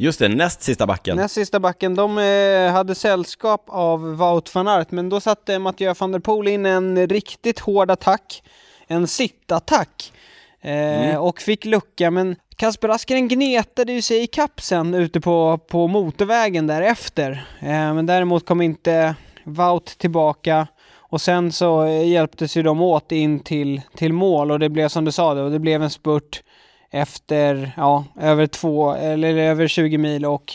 Just 0.00 0.18
det, 0.18 0.28
näst 0.28 0.62
sista 0.62 0.86
backen. 0.86 1.16
Näst 1.16 1.34
sista 1.34 1.60
backen. 1.60 1.94
De 1.94 2.18
eh, 2.18 2.72
hade 2.72 2.94
sällskap 2.94 3.64
av 3.68 4.16
Wout 4.16 4.54
van 4.54 4.68
Aert, 4.68 4.90
men 4.90 5.08
då 5.08 5.20
satte 5.20 5.58
Mathieu 5.58 5.94
van 5.98 6.12
der 6.12 6.18
Poel 6.18 6.48
in 6.48 6.66
en 6.66 7.08
riktigt 7.08 7.58
hård 7.58 7.90
attack. 7.90 8.42
En 8.86 9.06
sittattack. 9.06 10.12
Eh, 10.60 11.10
mm. 11.10 11.20
Och 11.20 11.40
fick 11.40 11.64
lucka, 11.64 12.10
men 12.10 12.36
Kasper 12.56 12.88
Askren 12.88 13.28
gnetade 13.28 13.92
ju 13.92 14.02
sig 14.02 14.22
i 14.22 14.26
kapp 14.26 14.60
sen 14.60 14.94
ute 14.94 15.20
på, 15.20 15.58
på 15.68 15.86
motorvägen 15.86 16.66
därefter. 16.66 17.46
Eh, 17.60 17.94
men 17.94 18.06
däremot 18.06 18.46
kom 18.46 18.60
inte 18.60 19.14
Wout 19.44 19.86
tillbaka. 19.98 20.66
Och 20.92 21.20
sen 21.20 21.52
så 21.52 21.86
hjälptes 21.86 22.56
ju 22.56 22.62
de 22.62 22.82
åt 22.82 23.12
in 23.12 23.40
till, 23.40 23.80
till 23.96 24.12
mål 24.12 24.50
och 24.50 24.58
det 24.58 24.68
blev 24.68 24.88
som 24.88 25.04
du 25.04 25.12
sa, 25.12 25.34
det, 25.34 25.42
och 25.42 25.50
det 25.50 25.58
blev 25.58 25.82
en 25.82 25.90
spurt 25.90 26.42
efter, 26.90 27.72
ja, 27.76 28.04
över 28.20 28.46
två, 28.46 28.94
eller 28.94 29.36
över 29.36 29.68
20 29.68 29.98
mil 29.98 30.26
och 30.26 30.52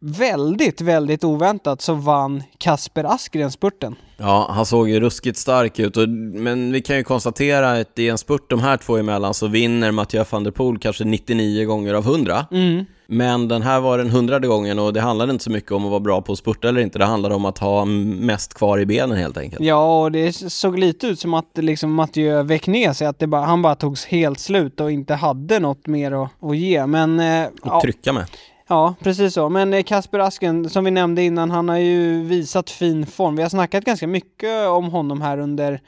väldigt, 0.00 0.80
väldigt 0.80 1.24
oväntat 1.24 1.80
så 1.80 1.94
vann 1.94 2.42
Kasper 2.58 3.04
Askren 3.04 3.50
spurten. 3.50 3.96
Ja, 4.22 4.46
han 4.50 4.66
såg 4.66 4.88
ju 4.88 5.00
ruskigt 5.00 5.38
stark 5.38 5.78
ut, 5.78 5.96
och, 5.96 6.08
men 6.08 6.72
vi 6.72 6.80
kan 6.80 6.96
ju 6.96 7.04
konstatera 7.04 7.72
att 7.72 7.98
i 7.98 8.08
en 8.08 8.18
spurt 8.18 8.50
de 8.50 8.60
här 8.60 8.76
två 8.76 8.96
emellan 8.96 9.34
så 9.34 9.46
vinner 9.46 9.90
Mathieu 9.90 10.24
van 10.30 10.44
der 10.44 10.50
Poel 10.50 10.78
kanske 10.78 11.04
99 11.04 11.64
gånger 11.64 11.94
av 11.94 12.04
100. 12.04 12.46
Mm. 12.50 12.84
Men 13.06 13.48
den 13.48 13.62
här 13.62 13.80
var 13.80 13.98
den 13.98 14.10
hundrade 14.10 14.48
gången 14.48 14.78
och 14.78 14.92
det 14.92 15.00
handlade 15.00 15.32
inte 15.32 15.44
så 15.44 15.50
mycket 15.50 15.72
om 15.72 15.84
att 15.84 15.90
vara 15.90 16.00
bra 16.00 16.22
på 16.22 16.32
att 16.32 16.38
spurta 16.38 16.68
eller 16.68 16.80
inte, 16.80 16.98
det 16.98 17.04
handlade 17.04 17.34
om 17.34 17.44
att 17.44 17.58
ha 17.58 17.84
mest 17.84 18.54
kvar 18.54 18.78
i 18.78 18.86
benen 18.86 19.18
helt 19.18 19.36
enkelt. 19.36 19.64
Ja, 19.64 20.02
och 20.02 20.12
det 20.12 20.32
såg 20.32 20.78
lite 20.78 21.06
ut 21.06 21.20
som 21.20 21.34
att 21.34 21.50
liksom 21.54 21.94
Mathieu 21.94 22.42
väck 22.42 22.66
ner 22.66 22.92
sig, 22.92 23.06
att 23.06 23.18
det 23.18 23.26
bara, 23.26 23.42
han 23.42 23.62
bara 23.62 23.74
togs 23.74 24.04
helt 24.04 24.40
slut 24.40 24.80
och 24.80 24.92
inte 24.92 25.14
hade 25.14 25.60
något 25.60 25.86
mer 25.86 26.12
att, 26.12 26.30
att 26.42 26.56
ge. 26.56 26.86
Men, 26.86 27.20
eh, 27.20 27.46
och 27.46 27.52
ja. 27.64 27.80
trycka 27.80 28.12
med. 28.12 28.26
Ja, 28.66 28.94
precis 29.00 29.34
så. 29.34 29.48
Men 29.48 29.74
eh, 29.74 29.82
Kasper 29.82 30.18
Asken, 30.18 30.70
som 30.70 30.84
vi 30.84 30.90
nämnde 30.90 31.22
innan, 31.22 31.50
han 31.50 31.68
har 31.68 31.76
ju 31.76 32.22
visat 32.22 32.70
fin 32.70 33.06
form. 33.06 33.36
Vi 33.36 33.42
har 33.42 33.48
snackat 33.48 33.84
ganska 33.84 34.06
mycket 34.06 34.68
om 34.68 34.90
honom 34.90 35.20
här 35.20 35.38
under 35.38 35.80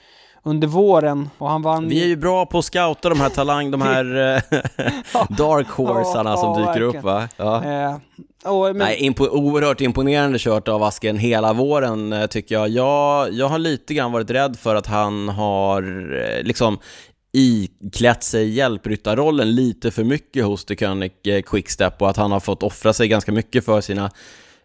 under 0.46 0.68
våren 0.68 1.30
och 1.38 1.50
han 1.50 1.62
vann 1.62 1.88
Vi 1.88 2.02
är 2.02 2.06
ju 2.06 2.16
bra 2.16 2.46
på 2.46 2.58
att 2.58 2.64
scouta 2.64 3.08
de 3.08 3.20
här 3.20 3.28
talang, 3.28 3.70
de 3.70 3.82
här 3.82 4.16
eh, 4.34 4.42
dark 5.28 5.68
horsarna 5.68 6.30
ja, 6.30 6.36
som 6.36 6.50
ja, 6.50 6.58
dyker 6.58 6.66
verkligen. 6.66 6.96
upp 6.96 7.04
va? 7.04 7.28
Ja. 7.36 7.64
Eh, 7.64 7.96
och, 8.52 8.64
men... 8.64 8.76
Nej, 8.76 8.96
impo 8.98 9.28
oerhört 9.28 9.80
imponerande 9.80 10.38
kört 10.38 10.68
av 10.68 10.82
Asken 10.82 11.18
hela 11.18 11.52
våren 11.52 12.12
eh, 12.12 12.26
tycker 12.26 12.54
jag. 12.54 12.68
jag. 12.68 13.32
Jag 13.32 13.48
har 13.48 13.58
lite 13.58 13.94
grann 13.94 14.12
varit 14.12 14.30
rädd 14.30 14.56
för 14.56 14.74
att 14.74 14.86
han 14.86 15.28
har 15.28 15.82
liksom 16.42 16.78
iklätt 17.36 18.22
sig 18.22 18.48
hjälpryttarrollen 18.48 19.54
lite 19.54 19.90
för 19.90 20.04
mycket 20.04 20.44
hos 20.44 20.64
The 20.64 20.76
König 20.76 21.12
eh, 21.24 21.42
Quickstep 21.42 22.02
och 22.02 22.10
att 22.10 22.16
han 22.16 22.32
har 22.32 22.40
fått 22.40 22.62
offra 22.62 22.92
sig 22.92 23.08
ganska 23.08 23.32
mycket 23.32 23.64
för 23.64 23.80
sina 23.80 24.10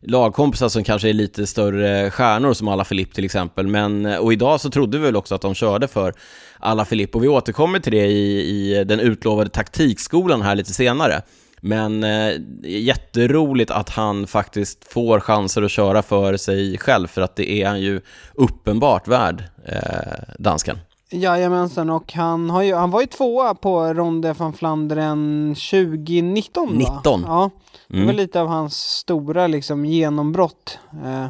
lagkompisar 0.02 0.70
som 0.70 0.84
kanske 0.84 1.10
är 1.10 1.14
lite 1.14 1.48
större 1.48 2.12
stjärnor 2.12 2.54
som 2.54 2.68
alla 2.68 2.84
Filipp 2.84 3.14
till 3.14 3.26
exempel. 3.26 3.68
Men, 3.68 4.06
eh, 4.06 4.18
och 4.18 4.34
idag 4.34 4.62
så 4.62 4.70
trodde 4.70 4.98
vi 4.98 5.06
väl 5.06 5.16
också 5.16 5.36
att 5.36 5.42
de 5.42 5.56
körde 5.56 5.88
för 5.88 6.14
alla 6.60 6.86
Filipp 6.86 7.16
och 7.16 7.24
vi 7.24 7.28
återkommer 7.28 7.80
till 7.80 7.92
det 7.92 8.06
i, 8.06 8.40
i 8.40 8.84
den 8.84 9.00
utlovade 9.00 9.50
taktikskolan 9.50 10.42
här 10.42 10.56
lite 10.56 10.74
senare. 10.74 11.22
Men 11.62 12.04
eh, 12.04 12.34
jätteroligt 12.64 13.72
att 13.72 13.90
han 13.90 14.28
faktiskt 14.28 14.94
får 14.94 15.20
chanser 15.20 15.62
att 15.62 15.72
köra 15.72 16.02
för 16.02 16.38
sig 16.38 16.78
själv 16.78 17.08
för 17.08 17.22
att 17.22 17.36
det 17.36 17.52
är 17.52 17.68
han 17.68 17.82
ju 17.82 18.02
uppenbart 18.34 19.08
värd, 19.08 19.44
eh, 19.66 20.36
dansken. 20.40 20.78
Jajamensan, 21.12 21.90
och 21.90 22.14
han, 22.14 22.50
har 22.50 22.62
ju, 22.62 22.76
han 22.76 22.92
var 22.92 23.02
ju 23.02 23.08
tvåa 23.08 23.56
på 23.56 23.94
Ronde 23.94 24.34
van 24.34 24.54
Flandern 24.54 25.56
2019 25.56 26.68
va? 26.68 26.74
19? 26.74 27.24
Ja, 27.28 27.50
det 27.88 27.98
var 27.98 28.04
mm. 28.04 28.16
lite 28.16 28.42
av 28.42 28.48
hans 28.48 28.78
stora 28.78 29.48
liksom 29.48 29.86
genombrott 29.86 30.80
eh, 31.06 31.28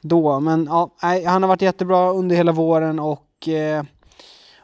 då. 0.00 0.40
Men 0.40 0.66
ja, 0.70 0.90
han 1.26 1.42
har 1.42 1.48
varit 1.48 1.62
jättebra 1.62 2.10
under 2.12 2.36
hela 2.36 2.52
våren 2.52 2.98
och 2.98 3.48
eh, 3.48 3.84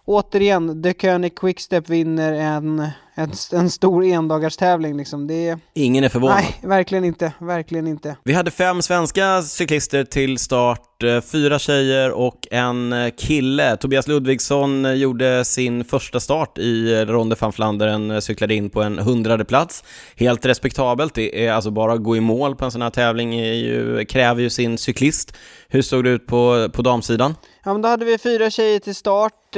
återigen, 0.04 0.82
The 0.82 0.94
König 0.94 1.38
Quickstep 1.38 1.88
vinner 1.88 2.32
en 2.32 2.88
en, 3.14 3.32
en 3.52 3.70
stor 3.70 4.04
endagarstävling 4.04 4.96
liksom. 4.96 5.26
Det 5.26 5.48
är... 5.48 5.58
Ingen 5.74 6.04
är 6.04 6.08
förvånad. 6.08 6.36
Nej, 6.36 6.56
verkligen 6.62 7.04
inte. 7.04 7.32
Verkligen 7.40 7.86
inte. 7.86 8.16
Vi 8.24 8.32
hade 8.32 8.50
fem 8.50 8.82
svenska 8.82 9.42
cyklister 9.42 10.04
till 10.04 10.38
start, 10.38 11.02
eh, 11.02 11.20
fyra 11.20 11.58
tjejer 11.58 12.10
och 12.10 12.48
en 12.50 12.92
eh, 12.92 13.10
kille. 13.18 13.76
Tobias 13.76 14.08
Ludvigsson 14.08 14.84
eh, 14.84 14.92
gjorde 14.92 15.44
sin 15.44 15.84
första 15.84 16.20
start 16.20 16.58
i 16.58 17.04
Ronde 17.04 17.36
van 17.40 17.52
Flandern, 17.52 18.22
cyklade 18.22 18.54
in 18.54 18.70
på 18.70 18.82
en 18.82 18.98
hundrade 18.98 19.44
plats. 19.44 19.84
Helt 20.16 20.46
respektabelt, 20.46 21.14
det 21.14 21.46
är 21.46 21.52
alltså 21.52 21.70
bara 21.70 21.92
att 21.92 22.02
gå 22.02 22.16
i 22.16 22.20
mål 22.20 22.56
på 22.56 22.64
en 22.64 22.70
sån 22.70 22.82
här 22.82 22.90
tävling 22.90 23.32
ju, 23.38 24.04
kräver 24.04 24.42
ju 24.42 24.50
sin 24.50 24.78
cyklist. 24.78 25.36
Hur 25.68 25.82
såg 25.82 26.04
det 26.04 26.10
ut 26.10 26.26
på, 26.26 26.68
på 26.72 26.82
damsidan? 26.82 27.34
Ja, 27.64 27.72
men 27.72 27.82
då 27.82 27.88
hade 27.88 28.04
vi 28.04 28.18
fyra 28.18 28.50
tjejer 28.50 28.78
till 28.78 28.94
start. 28.94 29.56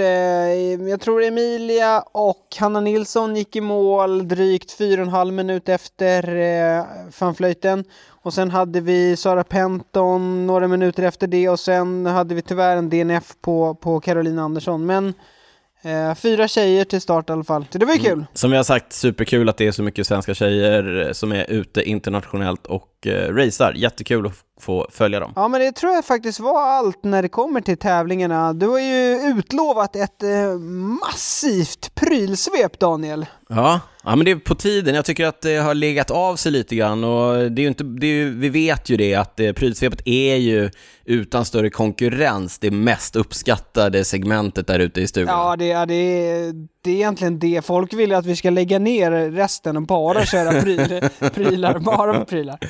Jag 0.91 1.01
tror 1.01 1.23
Emilia 1.23 2.05
och 2.13 2.57
Hanna 2.59 2.81
Nilsson 2.81 3.37
gick 3.37 3.57
i 3.57 3.61
mål 3.61 4.29
drygt 4.29 4.73
fyra 4.73 5.01
och 5.01 5.07
en 5.07 5.13
halv 5.13 5.35
minut 5.35 5.69
efter 5.69 6.37
eh, 6.37 6.85
fanflöjten. 7.11 7.85
Och 8.09 8.35
sen 8.35 8.51
hade 8.51 8.81
vi 8.81 9.17
Sara 9.17 9.45
Penton 9.45 10.47
några 10.47 10.69
minuter 10.69 11.03
efter 11.03 11.27
det 11.27 11.49
och 11.49 11.61
sen 11.61 12.07
hade 12.07 12.35
vi 12.35 12.43
tyvärr 12.43 12.77
en 12.77 12.91
DNF 12.91 13.35
på, 13.41 13.75
på 13.75 14.01
Caroline 14.01 14.39
Andersson. 14.39 14.87
Men 14.87 15.15
Eh, 15.85 16.15
fyra 16.15 16.49
tjejer 16.49 16.85
till 16.85 17.01
start 17.01 17.31
i 17.31 17.33
alla 17.33 17.45
fall, 17.45 17.67
så 17.71 17.79
det 17.79 17.87
var 17.87 17.93
ju 17.93 17.99
mm. 17.99 18.11
kul. 18.11 18.19
Mm. 18.19 18.27
Som 18.35 18.51
vi 18.51 18.57
har 18.57 18.65
sagt, 18.65 18.93
superkul 18.93 19.49
att 19.49 19.57
det 19.57 19.67
är 19.67 19.73
så 19.73 19.83
mycket 19.83 20.07
svenska 20.07 20.35
tjejer 20.35 21.13
som 21.13 21.33
är 21.33 21.51
ute 21.51 21.83
internationellt 21.83 22.67
och 22.67 22.94
eh, 23.07 23.35
racear. 23.35 23.73
Jättekul 23.73 24.27
att 24.27 24.33
få 24.61 24.87
följa 24.91 25.21
dem. 25.21 25.33
Ja, 25.37 25.49
men 25.49 25.61
det 25.61 25.73
tror 25.73 25.93
jag 25.93 26.05
faktiskt 26.05 26.41
var 26.41 26.63
allt 26.63 27.05
när 27.05 27.23
det 27.23 27.29
kommer 27.29 27.61
till 27.61 27.77
tävlingarna. 27.77 28.53
Du 28.53 28.69
har 28.69 28.79
ju 28.79 29.21
utlovat 29.39 29.97
ett 29.97 30.23
eh, 30.23 30.59
massivt 31.01 31.95
prylsvep, 31.95 32.79
Daniel. 32.79 33.27
Ja, 33.49 33.81
ja, 34.05 34.17
men 34.17 34.25
det 34.25 34.31
är 34.31 34.37
på 34.37 34.55
tiden. 34.55 34.95
Jag 34.95 35.05
tycker 35.05 35.27
att 35.27 35.41
det 35.41 35.57
har 35.57 35.75
legat 35.75 36.11
av 36.11 36.37
sig 36.37 36.53
lite 36.53 36.77
grann 36.77 37.05
och 37.05 37.53
det 37.53 37.63
är 37.63 37.69
inte, 37.69 37.85
det 37.85 38.07
är 38.07 38.15
ju, 38.15 38.39
vi 38.39 38.49
vet 38.49 38.91
ju 38.91 38.97
det 38.97 39.15
att 39.15 39.41
eh, 39.41 39.53
prylsvepet 39.53 40.03
är 40.05 40.37
ju 40.37 40.71
utan 41.05 41.45
större 41.45 41.71
konkurrens 41.71 42.59
det 42.59 42.71
mest 42.71 43.17
uppskattade 43.17 44.05
segmentet 44.05 44.67
där 44.67 44.79
ute 44.79 45.01
i 45.01 45.07
stugan. 45.07 45.39
Ja, 45.39 45.57
det, 45.57 45.67
ja, 45.67 45.87
det, 45.87 45.95
är, 45.95 46.53
det 46.83 46.91
är 46.91 46.95
egentligen 46.95 47.39
det. 47.39 47.65
Folk 47.65 47.93
vill 47.93 48.15
att 48.15 48.27
vi 48.27 48.37
ska 48.37 48.51
lägga 48.51 48.79
ner 48.79 49.31
resten 49.31 49.77
och 49.77 49.83
bara 49.83 50.27
köra 50.27 50.63
pryl, 50.63 51.03
prylar, 51.35 51.79
bara 51.79 52.25
prylar. 52.25 52.59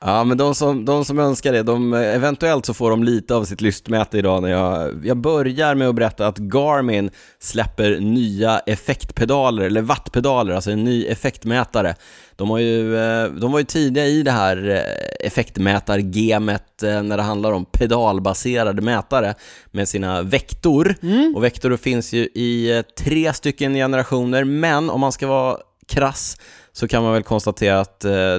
Ja, 0.00 0.24
men 0.24 0.38
de 0.38 0.54
som, 0.54 0.84
de 0.84 1.04
som 1.04 1.18
önskar 1.18 1.52
det, 1.52 1.62
de, 1.62 1.94
eventuellt 1.94 2.66
så 2.66 2.74
får 2.74 2.90
de 2.90 3.04
lite 3.04 3.34
av 3.34 3.44
sitt 3.44 3.60
lystmäte 3.60 4.18
idag 4.18 4.42
när 4.42 4.48
jag, 4.48 5.06
jag 5.06 5.16
börjar 5.16 5.74
med 5.74 5.88
att 5.88 5.94
berätta 5.94 6.26
att 6.26 6.38
Garmin 6.38 7.10
släpper 7.38 8.00
nya 8.00 8.58
effektpedaler, 8.58 9.64
eller 9.64 9.82
wattpedaler, 9.82 10.54
alltså 10.54 10.70
en 10.70 10.84
ny 10.84 11.06
effektmätare. 11.06 11.94
De, 12.36 12.50
har 12.50 12.58
ju, 12.58 12.96
eh, 12.96 13.30
de 13.30 13.52
var 13.52 13.58
ju 13.58 13.64
tidiga 13.64 14.06
i 14.06 14.22
det 14.22 14.30
här 14.30 14.68
eh, 14.68 15.26
effektmätargemet 15.26 16.82
eh, 16.82 17.02
när 17.02 17.16
det 17.16 17.22
handlar 17.22 17.52
om 17.52 17.64
pedalbaserade 17.64 18.82
mätare 18.82 19.34
med 19.70 19.88
sina 19.88 20.22
Vektor. 20.22 20.94
Mm. 21.02 21.32
Och 21.36 21.44
Vektor 21.44 21.76
finns 21.76 22.12
ju 22.12 22.20
i 22.20 22.82
tre 22.98 23.32
stycken 23.32 23.74
generationer, 23.74 24.44
men 24.44 24.90
om 24.90 25.00
man 25.00 25.12
ska 25.12 25.26
vara 25.26 25.58
krass 25.88 26.36
så 26.78 26.88
kan 26.88 27.02
man 27.02 27.12
väl 27.12 27.22
konstatera 27.22 27.80
att 27.80 28.04
eh, 28.04 28.36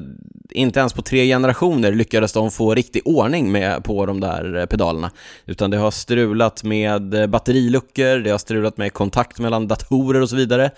inte 0.50 0.80
ens 0.80 0.94
på 0.94 1.02
tre 1.02 1.26
generationer 1.28 1.92
lyckades 1.92 2.34
de 2.34 2.52
få 2.52 2.76
riktig 2.76 3.02
ordning 3.06 3.52
med, 3.52 3.84
på 3.84 4.06
de 4.06 4.20
där 4.20 4.56
eh, 4.56 4.66
pedalerna. 4.66 5.12
Utan 5.46 5.72
det 5.72 5.78
har 5.78 5.92
strulat 5.92 6.64
med 6.64 7.14
eh, 7.14 7.28
batteriluckor, 7.28 8.20
det 8.20 8.30
har 8.30 8.38
strulat 8.38 8.78
med 8.78 8.94
kontakt 8.94 9.40
mellan 9.40 9.68
datorer 9.68 10.22
och 10.22 10.30
så 10.30 10.36
vidare. 10.36 10.72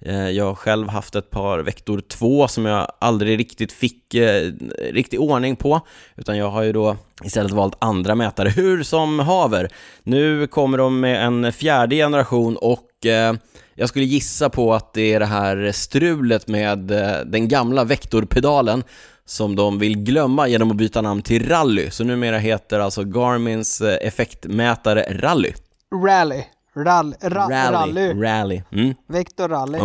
Eh, 0.00 0.30
jag 0.30 0.44
har 0.44 0.54
själv 0.54 0.88
haft 0.88 1.14
ett 1.14 1.30
par 1.30 1.58
Vector 1.58 2.00
2 2.00 2.48
som 2.48 2.66
jag 2.66 2.92
aldrig 2.98 3.38
riktigt 3.38 3.72
fick 3.72 4.14
eh, 4.14 4.52
riktig 4.92 5.20
ordning 5.20 5.56
på, 5.56 5.80
utan 6.16 6.36
jag 6.36 6.50
har 6.50 6.62
ju 6.62 6.72
då 6.72 6.96
istället 7.24 7.52
valt 7.52 7.76
andra 7.78 8.14
mätare. 8.14 8.48
Hur 8.48 8.82
som 8.82 9.18
haver, 9.18 9.68
nu 10.02 10.46
kommer 10.46 10.78
de 10.78 11.00
med 11.00 11.26
en 11.26 11.52
fjärde 11.52 11.96
generation 11.96 12.56
och 12.56 13.06
eh, 13.06 13.34
jag 13.74 13.88
skulle 13.88 14.04
gissa 14.04 14.50
på 14.50 14.74
att 14.74 14.92
det 14.92 15.14
är 15.14 15.20
det 15.20 15.26
här 15.26 15.72
strulet 15.72 16.48
med 16.48 16.90
eh, 16.90 17.18
den 17.26 17.48
gamla 17.48 17.84
vektorpedalen 17.84 18.84
som 19.26 19.56
de 19.56 19.78
vill 19.78 19.98
glömma 19.98 20.48
genom 20.48 20.70
att 20.70 20.76
byta 20.76 21.02
namn 21.02 21.22
till 21.22 21.48
Rally. 21.48 21.90
Så 21.90 22.04
numera 22.04 22.38
heter 22.38 22.80
alltså 22.80 23.04
Garmins 23.04 23.80
eh, 23.80 24.06
effektmätare 24.06 25.06
Rally. 25.10 25.52
Rally. 26.04 26.42
Rall, 26.76 27.14
ra, 27.20 27.48
rally. 27.48 27.72
Rally. 27.72 28.22
Rally. 28.22 28.62
Mm. 28.72 28.94
Vector 29.08 29.48
Rally. 29.48 29.78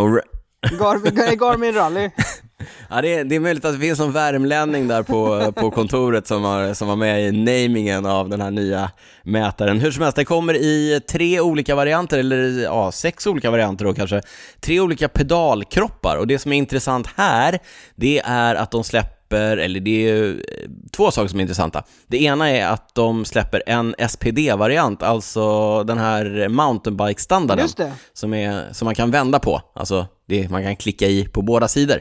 Gar, 0.78 1.36
Garmin 1.36 1.74
Rally. 1.74 2.10
ja, 2.90 3.02
det 3.02 3.14
är, 3.14 3.24
det 3.24 3.36
är 3.36 3.40
möjligt 3.40 3.64
att 3.64 3.72
det 3.72 3.80
finns 3.80 3.98
någon 3.98 4.12
värmlänning 4.12 4.88
där 4.88 5.02
på, 5.02 5.52
på 5.56 5.70
kontoret 5.70 6.26
som 6.26 6.42
var, 6.42 6.74
som 6.74 6.88
var 6.88 6.96
med 6.96 7.28
i 7.28 7.32
namingen 7.32 8.06
av 8.06 8.28
den 8.28 8.40
här 8.40 8.50
nya 8.50 8.90
mätaren. 9.22 9.80
Hur 9.80 9.90
som 9.90 10.02
helst, 10.02 10.16
den 10.16 10.24
kommer 10.24 10.54
i 10.54 11.00
tre 11.10 11.40
olika 11.40 11.74
varianter, 11.74 12.18
eller 12.18 12.62
ja, 12.62 12.92
sex 12.92 13.26
olika 13.26 13.50
varianter 13.50 13.84
då 13.84 13.94
kanske. 13.94 14.22
Tre 14.60 14.80
olika 14.80 15.08
pedalkroppar 15.08 16.16
och 16.16 16.26
det 16.26 16.38
som 16.38 16.52
är 16.52 16.56
intressant 16.56 17.08
här, 17.16 17.58
det 17.94 18.20
är 18.24 18.54
att 18.54 18.70
de 18.70 18.84
släpper 18.84 19.20
eller 19.36 19.80
det 19.80 20.10
är 20.10 20.28
eh, 20.28 20.70
två 20.92 21.10
saker 21.10 21.28
som 21.28 21.38
är 21.38 21.42
intressanta. 21.42 21.84
Det 22.06 22.22
ena 22.22 22.50
är 22.50 22.66
att 22.66 22.94
de 22.94 23.24
släpper 23.24 23.62
en 23.66 23.94
SPD-variant, 24.08 25.02
alltså 25.02 25.84
den 25.84 25.98
här 25.98 26.48
mountainbike-standarden 26.48 27.68
som, 28.12 28.62
som 28.72 28.84
man 28.84 28.94
kan 28.94 29.10
vända 29.10 29.38
på, 29.38 29.62
alltså 29.74 30.06
det, 30.26 30.50
man 30.50 30.62
kan 30.62 30.76
klicka 30.76 31.06
i 31.06 31.24
på 31.24 31.42
båda 31.42 31.68
sidor. 31.68 32.00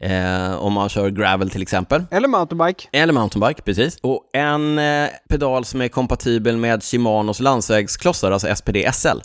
Eh, 0.00 0.54
om 0.54 0.72
man 0.72 0.88
kör 0.88 1.10
gravel 1.10 1.50
till 1.50 1.62
exempel. 1.62 2.04
Eller 2.10 2.28
mountainbike. 2.28 2.88
Eller 2.92 3.12
mountainbike, 3.12 3.62
precis. 3.62 3.98
Och 4.02 4.30
en 4.32 4.78
eh, 4.78 5.08
pedal 5.28 5.64
som 5.64 5.80
är 5.80 5.88
kompatibel 5.88 6.56
med 6.56 6.82
Shimanos 6.82 7.40
landsvägsklossar, 7.40 8.30
alltså 8.30 8.56
SPD 8.56 8.76
SL. 8.92 9.18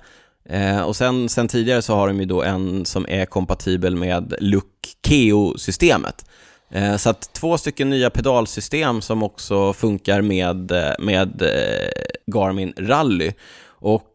Eh, 0.49 0.81
och 0.81 0.95
sen, 0.95 1.29
sen 1.29 1.47
tidigare 1.47 1.81
så 1.81 1.95
har 1.95 2.07
de 2.07 2.19
ju 2.19 2.25
då 2.25 2.43
en 2.43 2.85
som 2.85 3.05
är 3.09 3.25
kompatibel 3.25 3.95
med 3.95 4.33
Look 4.39 4.65
Keo-systemet. 5.07 6.25
Eh, 6.71 6.95
så 6.95 7.09
att 7.09 7.33
två 7.33 7.57
stycken 7.57 7.89
nya 7.89 8.09
pedalsystem 8.09 9.01
som 9.01 9.23
också 9.23 9.73
funkar 9.73 10.21
med, 10.21 10.71
eh, 10.71 10.93
med 10.99 11.41
eh, 11.41 11.89
Garmin 12.33 12.73
Rally. 12.77 13.31
Och 13.81 14.05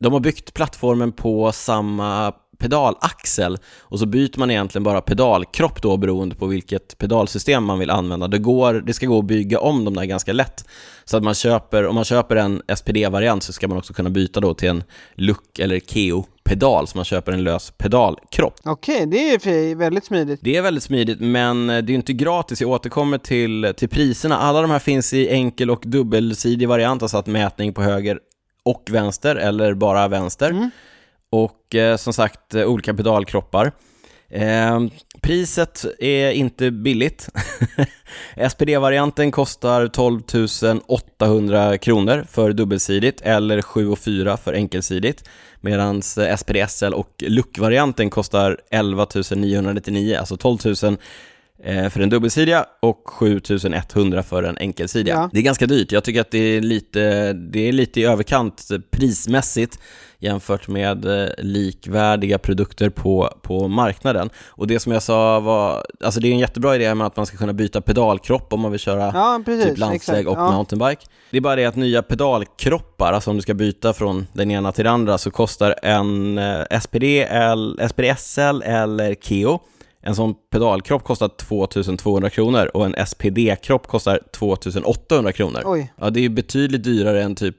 de 0.00 0.12
har 0.12 0.20
byggt 0.20 0.54
plattformen 0.54 1.12
på 1.12 1.52
samma 1.52 2.32
pedalaxel 2.62 3.58
och 3.80 3.98
så 3.98 4.06
byter 4.06 4.38
man 4.38 4.50
egentligen 4.50 4.82
bara 4.82 5.00
pedalkropp 5.00 5.82
då 5.82 5.96
beroende 5.96 6.34
på 6.34 6.46
vilket 6.46 6.98
pedalsystem 6.98 7.64
man 7.64 7.78
vill 7.78 7.90
använda. 7.90 8.28
Det, 8.28 8.38
går, 8.38 8.74
det 8.74 8.92
ska 8.92 9.06
gå 9.06 9.18
att 9.18 9.24
bygga 9.24 9.60
om 9.60 9.84
dem 9.84 9.94
där 9.94 10.04
ganska 10.04 10.32
lätt. 10.32 10.64
Så 11.04 11.16
att 11.16 11.22
man 11.22 11.34
köper, 11.34 11.86
om 11.86 11.94
man 11.94 12.04
köper 12.04 12.36
en 12.36 12.62
SPD-variant 12.76 13.42
så 13.42 13.52
ska 13.52 13.68
man 13.68 13.78
också 13.78 13.92
kunna 13.92 14.10
byta 14.10 14.40
då 14.40 14.54
till 14.54 14.68
en 14.68 14.84
Look 15.14 15.58
eller 15.58 15.80
Keo 15.80 16.26
pedal, 16.44 16.86
så 16.86 16.98
man 16.98 17.04
köper 17.04 17.32
en 17.32 17.44
lös 17.44 17.70
pedalkropp. 17.70 18.54
Okej, 18.64 19.06
okay, 19.06 19.06
det 19.06 19.50
är 19.54 19.74
väldigt 19.74 20.04
smidigt. 20.04 20.40
Det 20.42 20.56
är 20.56 20.62
väldigt 20.62 20.84
smidigt, 20.84 21.20
men 21.20 21.66
det 21.66 21.74
är 21.74 21.90
inte 21.90 22.12
gratis. 22.12 22.60
Jag 22.60 22.70
återkommer 22.70 23.18
till, 23.18 23.72
till 23.76 23.88
priserna. 23.88 24.38
Alla 24.38 24.62
de 24.62 24.70
här 24.70 24.78
finns 24.78 25.12
i 25.12 25.28
enkel 25.28 25.70
och 25.70 25.82
dubbelsidig 25.86 26.68
variant, 26.68 27.02
alltså 27.02 27.16
att 27.16 27.26
mätning 27.26 27.72
på 27.72 27.82
höger 27.82 28.18
och 28.64 28.88
vänster, 28.90 29.36
eller 29.36 29.74
bara 29.74 30.08
vänster. 30.08 30.50
Mm. 30.50 30.70
Och 31.32 31.74
eh, 31.74 31.96
som 31.96 32.12
sagt, 32.12 32.54
eh, 32.54 32.64
olika 32.64 32.94
pedalkroppar. 32.94 33.72
Eh, 34.30 34.80
priset 35.20 35.84
är 35.98 36.30
inte 36.30 36.70
billigt. 36.70 37.28
SPD-varianten 38.50 39.30
kostar 39.30 39.86
12 39.86 40.22
800 40.86 41.78
kronor 41.78 42.26
för 42.30 42.52
dubbelsidigt 42.52 43.20
eller 43.20 43.62
7 43.62 43.96
4 43.96 44.36
för 44.36 44.52
enkelsidigt. 44.52 45.28
Medan 45.60 45.96
eh, 45.96 46.36
SPD-SL 46.36 46.94
och 46.94 47.10
Look-varianten 47.18 48.10
kostar 48.10 48.60
11 48.70 49.06
999, 49.36 50.16
alltså 50.18 50.36
12 50.36 50.58
000 50.82 50.96
för 51.64 52.00
den 52.00 52.10
dubbelsidiga 52.10 52.66
och 52.80 53.02
7100 53.04 54.22
för 54.22 54.42
den 54.42 54.56
enkelsidiga. 54.58 55.14
Ja. 55.14 55.30
Det 55.32 55.38
är 55.38 55.42
ganska 55.42 55.66
dyrt. 55.66 55.92
Jag 55.92 56.04
tycker 56.04 56.20
att 56.20 56.30
det 56.30 56.38
är 56.38 56.60
lite, 56.60 57.32
det 57.32 57.68
är 57.68 57.72
lite 57.72 58.00
i 58.00 58.04
överkant 58.04 58.68
prismässigt 58.90 59.78
jämfört 60.22 60.68
med 60.68 61.04
eh, 61.04 61.28
likvärdiga 61.38 62.38
produkter 62.38 62.90
på, 62.90 63.34
på 63.42 63.68
marknaden. 63.68 64.30
Och 64.48 64.66
det 64.66 64.80
som 64.80 64.92
jag 64.92 65.02
sa 65.02 65.40
var, 65.40 65.86
alltså 66.04 66.20
det 66.20 66.28
är 66.28 66.32
en 66.32 66.38
jättebra 66.38 66.76
idé 66.76 66.94
med 66.94 67.06
att 67.06 67.16
man 67.16 67.26
ska 67.26 67.36
kunna 67.36 67.52
byta 67.52 67.80
pedalkropp 67.80 68.52
om 68.52 68.60
man 68.60 68.70
vill 68.70 68.80
köra 68.80 69.10
ja, 69.14 69.42
precis, 69.44 69.64
typ 69.64 69.78
landsväg 69.78 70.28
och 70.28 70.38
ja. 70.38 70.52
mountainbike. 70.52 71.02
Det 71.30 71.36
är 71.36 71.40
bara 71.40 71.56
det 71.56 71.64
att 71.64 71.76
nya 71.76 72.02
pedalkroppar, 72.02 73.12
alltså 73.12 73.30
om 73.30 73.36
du 73.36 73.42
ska 73.42 73.54
byta 73.54 73.92
från 73.92 74.26
den 74.32 74.50
ena 74.50 74.72
till 74.72 74.84
den 74.84 74.94
andra 74.94 75.18
så 75.18 75.30
kostar 75.30 75.74
en 75.82 76.38
eh, 76.38 76.80
SPD, 76.80 77.04
SPD 77.88 78.18
SL 78.18 78.62
eller 78.62 79.14
Keo 79.14 79.60
en 80.02 80.14
sån 80.14 80.34
pedalkropp 80.50 81.04
kostar 81.04 81.28
2200 81.28 82.30
kronor 82.30 82.70
och 82.74 82.86
en 82.86 83.06
SPD-kropp 83.06 83.86
kostar 83.86 84.20
2800 84.32 85.32
kronor. 85.32 85.62
Oj. 85.64 85.92
Ja, 86.00 86.10
det 86.10 86.24
är 86.24 86.28
betydligt 86.28 86.84
dyrare 86.84 87.22
än 87.22 87.34
typ 87.34 87.56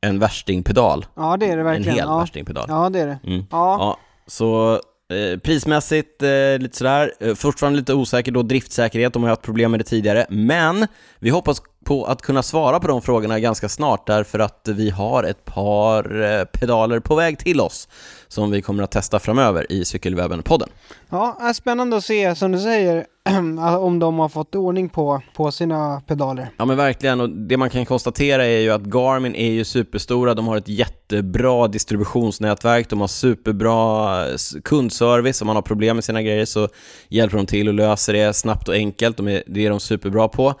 en 0.00 0.18
värstingpedal. 0.18 1.06
Ja, 1.14 1.36
det 1.36 1.46
är 1.46 1.56
det 1.56 1.62
verkligen. 1.62 1.88
En 1.88 1.94
hel 1.94 2.08
ja. 2.08 2.18
värstingpedal. 2.18 2.66
Ja, 2.68 2.90
det 2.90 3.00
är 3.00 3.06
det. 3.06 3.18
Mm. 3.24 3.44
Ja. 3.50 3.76
ja. 3.78 3.98
Så 4.26 4.80
eh, 5.14 5.38
prismässigt 5.38 6.22
eh, 6.22 6.58
lite 6.58 6.76
sådär, 6.76 7.12
eh, 7.20 7.34
fortfarande 7.34 7.78
lite 7.78 7.94
osäker 7.94 8.32
då, 8.32 8.42
driftsäkerhet, 8.42 9.12
de 9.12 9.22
har 9.22 9.30
haft 9.30 9.42
problem 9.42 9.70
med 9.70 9.80
det 9.80 9.84
tidigare, 9.84 10.26
men 10.28 10.86
vi 11.18 11.30
hoppas 11.30 11.62
på 11.84 12.04
att 12.04 12.22
kunna 12.22 12.42
svara 12.42 12.80
på 12.80 12.88
de 12.88 13.02
frågorna 13.02 13.40
ganska 13.40 13.68
snart 13.68 14.06
därför 14.06 14.38
att 14.38 14.68
vi 14.68 14.90
har 14.90 15.24
ett 15.24 15.44
par 15.44 16.22
eh, 16.22 16.44
pedaler 16.44 17.00
på 17.00 17.14
väg 17.14 17.38
till 17.38 17.60
oss 17.60 17.88
som 18.28 18.50
vi 18.50 18.62
kommer 18.62 18.82
att 18.82 18.90
testa 18.90 19.18
framöver 19.18 19.72
i 19.72 19.84
Cykelwebben-podden. 19.84 20.68
Ja, 21.10 21.52
spännande 21.54 21.96
att 21.96 22.04
se 22.04 22.34
som 22.34 22.52
du 22.52 22.58
säger 22.58 23.06
om 23.78 23.98
de 23.98 24.18
har 24.18 24.28
fått 24.28 24.54
ordning 24.54 24.88
på, 24.88 25.22
på 25.36 25.52
sina 25.52 26.02
pedaler. 26.06 26.48
Ja 26.56 26.64
men 26.64 26.76
verkligen, 26.76 27.20
och 27.20 27.30
det 27.30 27.56
man 27.56 27.70
kan 27.70 27.86
konstatera 27.86 28.46
är 28.46 28.58
ju 28.58 28.70
att 28.70 28.82
Garmin 28.82 29.34
är 29.34 29.50
ju 29.50 29.64
superstora, 29.64 30.34
de 30.34 30.48
har 30.48 30.56
ett 30.56 30.68
jättebra 30.68 31.68
distributionsnätverk, 31.68 32.88
de 32.88 33.00
har 33.00 33.08
superbra 33.08 34.26
kundservice, 34.64 35.40
om 35.42 35.46
man 35.46 35.56
har 35.56 35.62
problem 35.62 35.96
med 35.96 36.04
sina 36.04 36.22
grejer 36.22 36.44
så 36.44 36.68
hjälper 37.08 37.36
de 37.36 37.46
till 37.46 37.68
och 37.68 37.74
löser 37.74 38.12
det 38.12 38.34
snabbt 38.34 38.68
och 38.68 38.74
enkelt, 38.74 39.16
de 39.16 39.28
är, 39.28 39.42
det 39.46 39.66
är 39.66 39.70
de 39.70 39.80
superbra 39.80 40.28
på. 40.28 40.54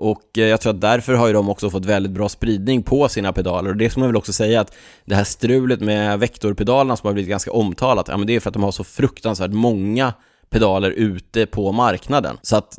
Och 0.00 0.38
eh, 0.38 0.44
jag 0.44 0.60
tror 0.60 0.74
att 0.74 0.80
därför 0.80 1.14
har 1.14 1.26
ju 1.26 1.32
de 1.32 1.48
också 1.48 1.70
fått 1.70 1.84
väldigt 1.84 2.12
bra 2.12 2.28
spridning 2.28 2.82
på 2.82 3.08
sina 3.08 3.32
pedaler. 3.32 3.70
Och 3.70 3.76
det 3.76 3.90
ska 3.90 4.00
man 4.00 4.08
väl 4.08 4.16
också 4.16 4.32
säga 4.32 4.60
att 4.60 4.74
det 5.04 5.14
här 5.14 5.24
strulet 5.24 5.80
med 5.80 6.18
vektorpedalerna 6.18 6.96
som 6.96 7.06
har 7.06 7.14
blivit 7.14 7.30
ganska 7.30 7.52
omtalat, 7.52 8.08
ja 8.08 8.16
men 8.16 8.26
det 8.26 8.36
är 8.36 8.40
för 8.40 8.50
att 8.50 8.54
de 8.54 8.62
har 8.62 8.72
så 8.72 8.84
fruktansvärt 8.84 9.50
många 9.50 10.12
pedaler 10.50 10.90
ute 10.90 11.46
på 11.46 11.72
marknaden. 11.72 12.38
Så 12.42 12.56
att 12.56 12.78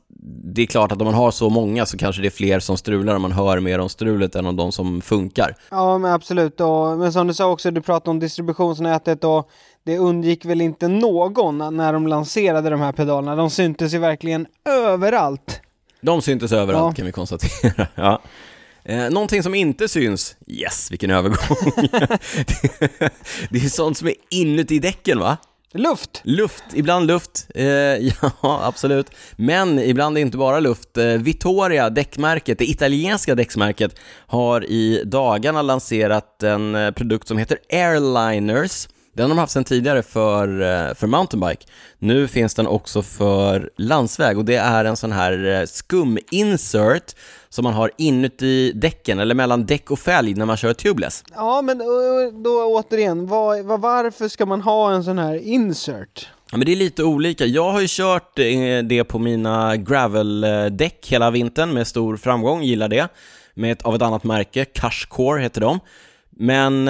det 0.53 0.61
är 0.61 0.65
klart 0.65 0.91
att 0.91 1.01
om 1.01 1.05
man 1.05 1.13
har 1.13 1.31
så 1.31 1.49
många 1.49 1.85
så 1.85 1.97
kanske 1.97 2.21
det 2.21 2.27
är 2.27 2.29
fler 2.29 2.59
som 2.59 2.77
strular 2.77 3.15
och 3.15 3.21
man 3.21 3.31
hör 3.31 3.59
mer 3.59 3.79
om 3.79 3.89
strulet 3.89 4.35
än 4.35 4.45
om 4.45 4.55
de 4.55 4.71
som 4.71 5.01
funkar. 5.01 5.55
Ja 5.71 5.97
men 5.97 6.11
absolut, 6.11 6.61
och, 6.61 6.97
men 6.97 7.13
som 7.13 7.27
du 7.27 7.33
sa 7.33 7.51
också, 7.51 7.71
du 7.71 7.81
pratade 7.81 8.09
om 8.09 8.19
distributionsnätet 8.19 9.23
och 9.23 9.49
det 9.83 9.97
undgick 9.97 10.45
väl 10.45 10.61
inte 10.61 10.87
någon 10.87 11.77
när 11.77 11.93
de 11.93 12.07
lanserade 12.07 12.69
de 12.69 12.81
här 12.81 12.91
pedalerna. 12.91 13.35
De 13.35 13.49
syntes 13.49 13.93
ju 13.93 13.97
verkligen 13.97 14.47
överallt. 14.65 15.61
De 16.01 16.21
syntes 16.21 16.51
överallt 16.51 16.91
ja. 16.91 16.95
kan 16.95 17.05
vi 17.05 17.11
konstatera. 17.11 17.87
ja. 17.95 18.21
Eh, 18.83 19.09
någonting 19.09 19.43
som 19.43 19.55
inte 19.55 19.87
syns, 19.87 20.35
yes 20.47 20.91
vilken 20.91 21.11
övergång. 21.11 21.73
det 23.49 23.59
är 23.65 23.69
sånt 23.69 23.97
som 23.97 24.07
är 24.07 24.13
inuti 24.29 24.79
däcken 24.79 25.19
va? 25.19 25.37
Luft! 25.73 26.21
Luft, 26.23 26.63
ibland 26.73 27.07
luft, 27.07 27.47
eh, 27.55 27.63
ja 28.21 28.33
absolut. 28.41 29.07
Men 29.35 29.79
ibland 29.79 30.17
inte 30.17 30.37
bara 30.37 30.59
luft. 30.59 30.97
Eh, 30.97 31.05
Vittoria, 31.05 31.89
däckmärket, 31.89 32.57
det 32.57 32.69
italienska 32.69 33.35
däcksmärket, 33.35 33.95
har 34.27 34.65
i 34.65 35.03
dagarna 35.05 35.61
lanserat 35.61 36.43
en 36.43 36.75
eh, 36.75 36.91
produkt 36.91 37.27
som 37.27 37.37
heter 37.37 37.57
Airliners 37.69 38.87
den 39.13 39.23
har 39.23 39.29
de 39.29 39.37
haft 39.37 39.53
sedan 39.53 39.63
tidigare 39.63 40.03
för, 40.03 40.61
eh, 40.61 40.93
för 40.93 41.07
mountainbike. 41.07 41.65
Nu 41.99 42.27
finns 42.27 42.55
den 42.55 42.67
också 42.67 43.01
för 43.01 43.69
landsväg 43.77 44.37
och 44.37 44.45
det 44.45 44.55
är 44.55 44.85
en 44.85 44.97
sån 44.97 45.11
här 45.11 45.45
eh, 45.45 45.65
skum-insert 45.65 47.15
som 47.49 47.63
man 47.63 47.73
har 47.73 47.91
inuti 47.97 48.71
däcken 48.71 49.19
eller 49.19 49.35
mellan 49.35 49.65
däck 49.65 49.91
och 49.91 49.99
fälg 49.99 50.33
när 50.33 50.45
man 50.45 50.57
kör 50.57 50.73
tubeless. 50.73 51.23
Ja, 51.35 51.61
men 51.61 51.77
då 52.43 52.65
återigen, 52.65 53.27
var, 53.27 53.63
var, 53.63 53.77
varför 53.77 54.27
ska 54.27 54.45
man 54.45 54.61
ha 54.61 54.93
en 54.93 55.03
sån 55.03 55.19
här 55.19 55.35
insert? 55.35 56.27
Ja, 56.51 56.57
men 56.57 56.65
det 56.65 56.71
är 56.71 56.75
lite 56.75 57.03
olika. 57.03 57.45
Jag 57.45 57.71
har 57.71 57.81
ju 57.81 57.87
kört 57.89 58.39
eh, 58.39 58.45
det 58.83 59.03
på 59.03 59.19
mina 59.19 59.75
gravel-däck 59.75 61.07
hela 61.07 61.31
vintern 61.31 61.73
med 61.73 61.87
stor 61.87 62.17
framgång, 62.17 62.63
gillar 62.63 62.87
det. 62.87 63.07
Med 63.53 63.71
ett, 63.71 63.81
av 63.81 63.95
ett 63.95 64.01
annat 64.01 64.23
märke, 64.23 64.65
Cashcore 64.65 65.41
heter 65.41 65.61
de. 65.61 65.79
Men 66.41 66.89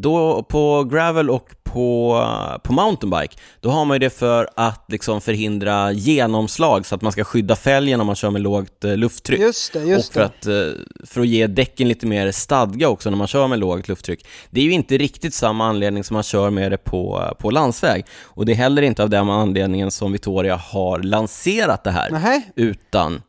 då 0.00 0.42
på 0.42 0.84
gravel 0.84 1.30
och 1.30 1.50
på, 1.76 2.26
på 2.62 2.72
mountainbike, 2.72 3.36
då 3.60 3.70
har 3.70 3.84
man 3.84 3.94
ju 3.94 3.98
det 3.98 4.10
för 4.10 4.48
att 4.56 4.84
liksom 4.88 5.20
förhindra 5.20 5.92
genomslag 5.92 6.86
så 6.86 6.94
att 6.94 7.02
man 7.02 7.12
ska 7.12 7.24
skydda 7.24 7.56
fälgen 7.56 8.00
om 8.00 8.06
man 8.06 8.16
kör 8.16 8.30
med 8.30 8.42
lågt 8.42 8.84
eh, 8.84 8.96
lufttryck. 8.96 9.40
Just 9.40 9.72
det, 9.72 9.82
just 9.82 10.08
och 10.08 10.14
för 10.14 10.20
att, 10.20 10.46
eh, 10.46 10.82
för 11.04 11.20
att 11.20 11.26
ge 11.26 11.46
däcken 11.46 11.88
lite 11.88 12.06
mer 12.06 12.32
stadga 12.32 12.88
också 12.88 13.10
när 13.10 13.16
man 13.16 13.26
kör 13.26 13.48
med 13.48 13.58
lågt 13.58 13.88
lufttryck. 13.88 14.26
Det 14.50 14.60
är 14.60 14.64
ju 14.64 14.72
inte 14.72 14.98
riktigt 14.98 15.34
samma 15.34 15.66
anledning 15.66 16.04
som 16.04 16.14
man 16.14 16.22
kör 16.22 16.50
med 16.50 16.72
det 16.72 16.78
på, 16.78 17.34
på 17.38 17.50
landsväg. 17.50 18.06
Och 18.24 18.46
det 18.46 18.52
är 18.52 18.56
heller 18.56 18.82
inte 18.82 19.02
av 19.02 19.10
den 19.10 19.30
anledningen 19.30 19.90
som 19.90 20.12
Vittoria 20.12 20.56
har 20.56 20.98
lanserat 20.98 21.84
det 21.84 21.90
här. 21.90 22.10
Nej. 22.10 22.50
Utan, 22.56 23.22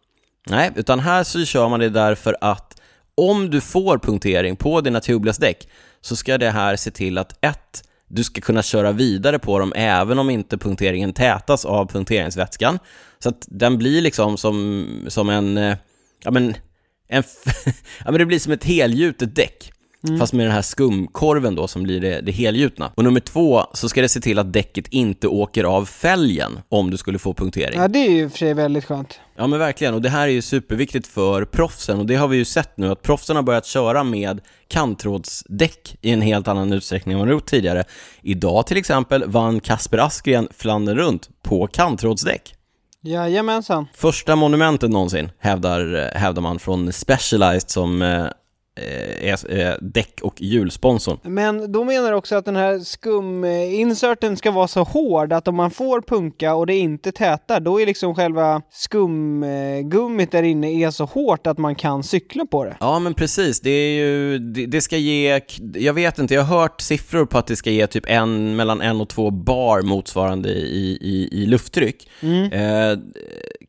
nej, 0.49 0.71
utan 0.75 0.99
här 0.99 1.23
så 1.23 1.45
kör 1.45 1.69
man 1.69 1.79
det 1.79 1.89
därför 1.89 2.37
att 2.41 2.76
om 3.17 3.49
du 3.49 3.61
får 3.61 3.97
punktering 3.97 4.55
på 4.55 4.81
dina 4.81 4.99
tubeless 4.99 5.37
däck 5.37 5.67
så 6.01 6.15
ska 6.15 6.37
det 6.37 6.49
här 6.49 6.75
se 6.75 6.91
till 6.91 7.17
att 7.17 7.45
ett, 7.45 7.83
du 8.07 8.23
ska 8.23 8.41
kunna 8.41 8.63
köra 8.63 8.91
vidare 8.91 9.39
på 9.39 9.59
dem 9.59 9.73
även 9.75 10.19
om 10.19 10.29
inte 10.29 10.57
punkteringen 10.57 11.13
tätas 11.13 11.65
av 11.65 11.85
punkteringsvätskan. 11.85 12.79
Så 13.19 13.29
att 13.29 13.45
den 13.47 13.77
blir 13.77 14.01
liksom 14.01 14.37
som, 14.37 14.87
som 15.07 15.29
en, 15.29 15.57
eh, 15.57 15.77
ja 16.23 16.31
men, 16.31 16.55
en 17.07 17.23
ja 18.05 18.11
men 18.11 18.13
det 18.13 18.25
blir 18.25 18.39
som 18.39 18.53
ett 18.53 18.63
helgjutet 18.63 19.35
däck. 19.35 19.71
Mm. 20.07 20.19
Fast 20.19 20.33
med 20.33 20.45
den 20.45 20.53
här 20.53 20.61
skumkorven 20.61 21.55
då 21.55 21.67
som 21.67 21.83
blir 21.83 22.01
det, 22.01 22.21
det 22.21 22.31
helgjutna. 22.31 22.91
Och 22.95 23.03
nummer 23.03 23.19
två, 23.19 23.63
så 23.73 23.89
ska 23.89 24.01
det 24.01 24.09
se 24.09 24.19
till 24.19 24.39
att 24.39 24.53
däcket 24.53 24.87
inte 24.87 25.27
åker 25.27 25.63
av 25.63 25.85
fälgen 25.85 26.59
om 26.69 26.91
du 26.91 26.97
skulle 26.97 27.19
få 27.19 27.33
punktering. 27.33 27.79
Ja, 27.79 27.87
det 27.87 27.99
är 27.99 28.11
ju 28.11 28.29
för 28.29 28.37
sig 28.37 28.53
väldigt 28.53 28.85
skönt. 28.85 29.19
Ja 29.35 29.47
men 29.47 29.59
verkligen, 29.59 29.93
och 29.93 30.01
det 30.01 30.09
här 30.09 30.27
är 30.27 30.31
ju 30.31 30.41
superviktigt 30.41 31.07
för 31.07 31.45
proffsen 31.45 31.99
och 31.99 32.05
det 32.05 32.15
har 32.15 32.27
vi 32.27 32.37
ju 32.37 32.45
sett 32.45 32.77
nu 32.77 32.91
att 32.91 33.01
proffsen 33.01 33.35
har 33.35 33.43
börjat 33.43 33.65
köra 33.65 34.03
med 34.03 34.41
kanttrådsdäck 34.67 35.97
i 36.01 36.11
en 36.11 36.21
helt 36.21 36.47
annan 36.47 36.73
utsträckning 36.73 37.13
än 37.13 37.19
vad 37.19 37.27
de 37.27 37.31
gjort 37.31 37.45
tidigare. 37.45 37.83
Idag 38.21 38.67
till 38.67 38.77
exempel 38.77 39.23
vann 39.27 39.59
Kasper 39.59 39.97
Askren 39.97 40.47
Flandern 40.51 40.97
runt 40.97 41.29
på 41.43 41.67
kanttrådsdäck. 41.67 42.53
Jajamensan. 43.01 43.87
Första 43.93 44.35
monumentet 44.35 44.89
någonsin, 44.89 45.31
hävdar, 45.39 46.11
hävdar 46.15 46.41
man 46.41 46.59
från 46.59 46.93
Specialized 46.93 47.69
som 47.69 48.01
eh, 48.01 48.25
är 48.77 49.77
däck 49.81 50.19
och 50.21 50.41
hjulsponsorn. 50.41 51.17
Men 51.23 51.71
då 51.71 51.83
menar 51.83 52.11
du 52.11 52.17
också 52.17 52.35
att 52.35 52.45
den 52.45 52.55
här 52.55 52.79
skuminserten 52.79 54.37
ska 54.37 54.51
vara 54.51 54.67
så 54.67 54.83
hård 54.83 55.33
att 55.33 55.47
om 55.47 55.55
man 55.55 55.71
får 55.71 56.01
punka 56.01 56.53
och 56.55 56.65
det 56.65 56.75
inte 56.75 57.11
tätar, 57.11 57.59
då 57.59 57.81
är 57.81 57.85
liksom 57.85 58.15
själva 58.15 58.61
skumgummit 58.71 60.31
där 60.31 60.43
inne 60.43 60.71
är 60.71 60.91
så 60.91 61.05
hårt 61.05 61.47
att 61.47 61.57
man 61.57 61.75
kan 61.75 62.03
cykla 62.03 62.45
på 62.45 62.63
det. 62.63 62.77
Ja, 62.79 62.99
men 62.99 63.13
precis. 63.13 63.59
Det 63.59 63.69
är 63.69 63.99
ju, 63.99 64.39
det, 64.39 64.65
det 64.65 64.81
ska 64.81 64.97
ge, 64.97 65.41
jag 65.73 65.93
vet 65.93 66.19
inte, 66.19 66.33
jag 66.33 66.43
har 66.43 66.59
hört 66.59 66.81
siffror 66.81 67.25
på 67.25 67.37
att 67.37 67.47
det 67.47 67.55
ska 67.55 67.71
ge 67.71 67.87
typ 67.87 68.03
en, 68.07 68.55
mellan 68.55 68.81
en 68.81 69.01
och 69.01 69.09
två 69.09 69.31
bar 69.31 69.81
motsvarande 69.81 70.49
i, 70.49 70.97
i, 71.01 71.29
i 71.31 71.45
lufttryck. 71.45 72.09
Mm. 72.21 72.51
Eh, 72.51 72.97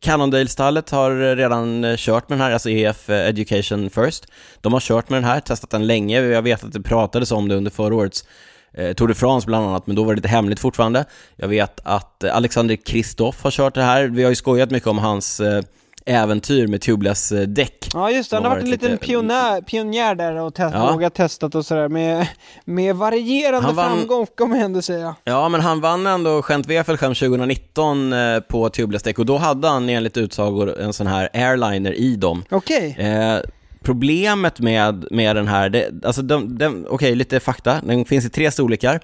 Cannondale-stallet 0.01 0.91
har 0.91 1.37
redan 1.37 1.85
eh, 1.85 1.97
kört 1.97 2.29
med 2.29 2.39
den 2.39 2.45
här, 2.45 2.53
alltså 2.53 2.71
EF 2.71 3.11
eh, 3.11 3.29
Education 3.29 3.91
First. 3.91 4.27
De 4.61 4.73
har 4.73 4.81
kört 4.81 5.09
med 5.09 5.17
den 5.17 5.31
här, 5.31 5.41
testat 5.41 5.71
den 5.71 5.87
länge. 5.87 6.21
Jag 6.21 6.43
vet 6.43 6.65
att 6.65 6.73
det 6.73 6.83
pratades 6.83 7.33
om 7.33 7.49
det 7.49 7.55
under 7.55 7.71
förra 7.71 7.95
årets 7.95 8.25
eh, 8.73 8.93
Tour 8.93 9.09
de 9.09 9.15
France 9.15 9.47
bland 9.47 9.67
annat, 9.67 9.87
men 9.87 9.97
då 9.97 10.05
var 10.05 10.13
det 10.13 10.17
lite 10.17 10.29
hemligt 10.29 10.61
fortfarande. 10.61 11.05
Jag 11.37 11.49
vet 11.49 11.81
att 11.85 12.25
eh, 12.25 12.37
Alexander 12.37 12.77
Kristoff 12.77 13.43
har 13.43 13.51
kört 13.51 13.75
det 13.75 13.83
här. 13.83 14.05
Vi 14.05 14.23
har 14.23 14.31
ju 14.31 14.37
skojat 14.37 14.71
mycket 14.71 14.89
om 14.89 14.99
hans 14.99 15.41
eh, 15.41 15.63
äventyr 16.09 16.67
med 16.67 16.81
tubeless 16.81 17.33
eh, 17.33 17.41
däck. 17.41 17.89
Ja 17.95 18.11
just 18.11 18.31
det, 18.31 18.37
han 18.37 18.45
har 18.45 18.51
varit 18.51 18.65
en 18.65 18.71
liten 18.71 18.91
lite... 18.91 19.07
pionjär, 19.07 19.61
pionjär 19.61 20.15
där 20.15 20.41
och 20.41 20.55
te 20.55 20.63
ja. 20.63 20.93
vågat 20.93 21.15
testat 21.15 21.55
och 21.55 21.67
sådär 21.67 21.89
med, 21.89 22.29
med 22.65 22.97
varierande 22.97 23.73
vann... 23.73 23.99
framgång 23.99 24.27
kommer 24.37 24.57
jag 24.57 24.65
ändå 24.65 24.83
säga. 24.83 25.15
Ja 25.25 25.49
men 25.49 25.61
han 25.61 25.81
vann 25.81 26.07
ändå 26.07 26.43
Gent 26.49 26.67
Wefelgem 26.67 27.15
2019 27.15 28.13
eh, 28.13 28.41
på 28.41 28.69
tubeless 28.69 29.03
däck 29.03 29.19
och 29.19 29.27
då 29.27 29.37
hade 29.37 29.69
han 29.69 29.89
enligt 29.89 30.17
utsagor 30.17 30.81
en 30.81 30.93
sån 30.93 31.07
här 31.07 31.29
airliner 31.33 31.93
i 31.93 32.17
dem. 32.17 32.45
Okej. 32.51 32.91
Okay. 32.91 33.07
Eh, 33.07 33.41
problemet 33.83 34.61
med, 34.61 35.07
med 35.11 35.37
den 35.37 35.49
här, 35.49 35.69
det, 35.69 35.91
alltså 36.05 36.23
okej 36.23 36.85
okay, 36.91 37.15
lite 37.15 37.41
fakta, 37.41 37.81
den 37.85 38.05
finns 38.05 38.25
i 38.25 38.31
tre 38.31 38.51
storlekar 38.51 39.01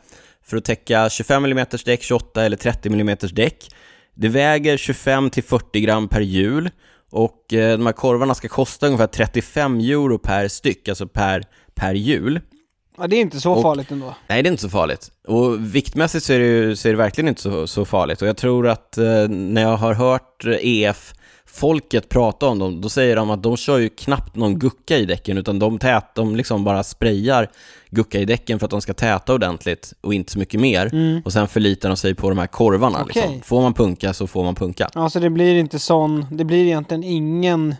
för 0.47 0.57
att 0.57 0.65
täcka 0.65 1.11
25 1.11 1.45
mm 1.45 1.67
däck, 1.85 2.03
28 2.03 2.45
eller 2.45 2.57
30 2.57 2.89
mm 2.89 3.17
däck. 3.21 3.69
Det 4.15 4.29
väger 4.29 4.77
25 4.77 5.31
till 5.31 5.43
40 5.43 5.81
gram 5.81 6.09
per 6.09 6.21
hjul 6.21 6.71
och 7.15 7.53
eh, 7.53 7.79
de 7.79 7.87
här 7.87 7.93
korvarna 7.93 8.35
ska 8.35 8.49
kosta 8.49 8.87
ungefär 8.87 9.07
35 9.07 9.81
euro 9.81 10.19
per 10.19 10.49
styck, 10.49 10.89
alltså 10.89 11.07
per, 11.07 11.43
per 11.75 11.95
hjul. 11.95 12.41
Ja, 12.99 13.07
det 13.07 13.17
är 13.17 13.21
inte 13.21 13.41
så 13.41 13.53
och, 13.53 13.63
farligt 13.63 13.91
ändå. 13.91 14.15
Nej, 14.27 14.43
det 14.43 14.49
är 14.49 14.51
inte 14.51 14.63
så 14.63 14.69
farligt. 14.69 15.11
Och 15.29 15.75
viktmässigt 15.75 16.25
så 16.25 16.33
är 16.33 16.39
det, 16.39 16.45
ju, 16.45 16.77
så 16.77 16.89
är 16.89 16.93
det 16.93 16.99
verkligen 16.99 17.29
inte 17.29 17.43
så, 17.43 17.67
så 17.67 17.85
farligt. 17.85 18.23
Och 18.23 18.29
jag 18.29 18.37
tror 18.37 18.69
att 18.69 18.99
eh, 18.99 19.29
när 19.29 19.63
jag 19.63 19.77
har 19.77 19.95
hört 19.95 20.45
EF 20.61 21.15
folket 21.47 22.09
prata 22.09 22.47
om 22.47 22.59
dem, 22.59 22.81
då 22.81 22.89
säger 22.89 23.17
de 23.17 23.31
att 23.31 23.43
de 23.43 23.57
kör 23.57 23.79
ju 23.79 23.89
knappt 23.89 24.37
någon 24.37 24.59
gucka 24.59 24.99
i 24.99 25.05
däcken, 25.05 25.39
utan 25.39 25.59
de, 25.59 25.79
tät, 25.79 26.15
de 26.15 26.37
liksom 26.37 26.65
bara 26.65 26.85
sprayar 26.85 27.51
gucka 27.91 28.21
i 28.21 28.25
däcken 28.25 28.59
för 28.59 28.67
att 28.67 28.71
de 28.71 28.81
ska 28.81 28.95
täta 28.95 29.35
ordentligt 29.35 29.93
och 30.01 30.15
inte 30.15 30.33
så 30.33 30.39
mycket 30.39 30.61
mer. 30.61 30.95
Mm. 30.95 31.23
Och 31.25 31.33
sen 31.33 31.49
förlitar 31.49 31.89
de 31.89 31.97
sig 31.97 32.15
på 32.15 32.29
de 32.29 32.39
här 32.39 32.47
korvarna. 32.47 33.05
Okay. 33.05 33.23
Liksom. 33.23 33.41
Får 33.43 33.63
man 33.63 33.75
punka 33.75 34.15
så 34.15 34.27
får 34.27 34.45
man 34.45 34.55
punka. 34.55 34.89
Ja, 34.95 35.11
så 35.11 35.19
det 35.21 35.31
blir 35.31 35.55
inte 35.55 35.79
sån, 35.79 36.27
det 36.31 36.45
blir 36.45 36.65
egentligen 36.65 37.05
ingen 37.05 37.75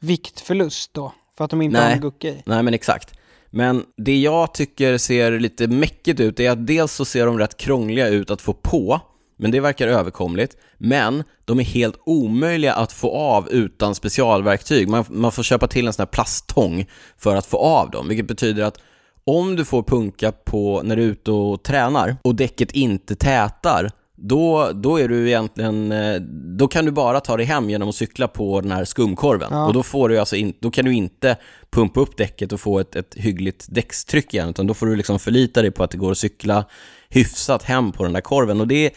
viktförlust 0.00 0.94
då? 0.94 1.12
För 1.36 1.44
att 1.44 1.50
de 1.50 1.62
inte 1.62 1.80
Nej. 1.80 1.92
har 1.92 2.00
gucka 2.00 2.28
i? 2.28 2.42
Nej, 2.46 2.62
men 2.62 2.74
exakt. 2.74 3.14
Men 3.50 3.84
det 3.96 4.16
jag 4.18 4.54
tycker 4.54 4.98
ser 4.98 5.38
lite 5.38 5.66
mäckigt 5.66 6.20
ut 6.20 6.40
är 6.40 6.50
att 6.50 6.66
dels 6.66 6.92
så 6.92 7.04
ser 7.04 7.26
de 7.26 7.38
rätt 7.38 7.56
krångliga 7.56 8.08
ut 8.08 8.30
att 8.30 8.40
få 8.40 8.52
på, 8.52 9.00
men 9.40 9.50
det 9.50 9.60
verkar 9.60 9.88
överkomligt. 9.88 10.56
Men 10.78 11.24
de 11.44 11.60
är 11.60 11.64
helt 11.64 12.00
omöjliga 12.06 12.74
att 12.74 12.92
få 12.92 13.10
av 13.10 13.48
utan 13.48 13.94
specialverktyg. 13.94 14.88
Man, 14.88 15.04
man 15.08 15.32
får 15.32 15.42
köpa 15.42 15.66
till 15.66 15.86
en 15.86 15.92
sån 15.92 16.02
här 16.02 16.06
plasttång 16.06 16.86
för 17.18 17.36
att 17.36 17.46
få 17.46 17.56
av 17.56 17.90
dem, 17.90 18.08
vilket 18.08 18.28
betyder 18.28 18.62
att 18.64 18.78
om 19.24 19.56
du 19.56 19.64
får 19.64 19.82
punka 19.82 20.32
på 20.32 20.82
när 20.84 20.96
du 20.96 21.02
är 21.02 21.06
ute 21.06 21.30
och 21.30 21.62
tränar 21.62 22.16
och 22.22 22.34
däcket 22.34 22.72
inte 22.72 23.14
tätar, 23.14 23.90
då, 24.22 24.70
då 24.74 25.00
är 25.00 25.08
du 25.08 25.28
egentligen, 25.28 25.92
eh, 25.92 26.20
då 26.58 26.68
kan 26.68 26.84
du 26.84 26.90
bara 26.90 27.20
ta 27.20 27.36
dig 27.36 27.46
hem 27.46 27.70
genom 27.70 27.88
att 27.88 27.94
cykla 27.94 28.28
på 28.28 28.60
den 28.60 28.72
här 28.72 28.84
skumkorven. 28.84 29.48
Ja. 29.50 29.66
Och 29.66 29.72
då, 29.72 29.82
får 29.82 30.08
du 30.08 30.18
alltså 30.18 30.36
in, 30.36 30.54
då 30.60 30.70
kan 30.70 30.84
du 30.84 30.94
inte 30.94 31.36
pumpa 31.70 32.00
upp 32.00 32.16
däcket 32.16 32.52
och 32.52 32.60
få 32.60 32.78
ett, 32.78 32.96
ett 32.96 33.14
hyggligt 33.14 33.66
däckstryck 33.68 34.34
igen, 34.34 34.48
utan 34.48 34.66
då 34.66 34.74
får 34.74 34.86
du 34.86 34.96
liksom 34.96 35.18
förlita 35.18 35.62
dig 35.62 35.70
på 35.70 35.84
att 35.84 35.90
det 35.90 35.98
går 35.98 36.10
att 36.10 36.18
cykla 36.18 36.64
hyfsat 37.08 37.62
hem 37.62 37.92
på 37.92 38.04
den 38.04 38.12
där 38.12 38.20
korven. 38.20 38.60
Och 38.60 38.68
det, 38.68 38.90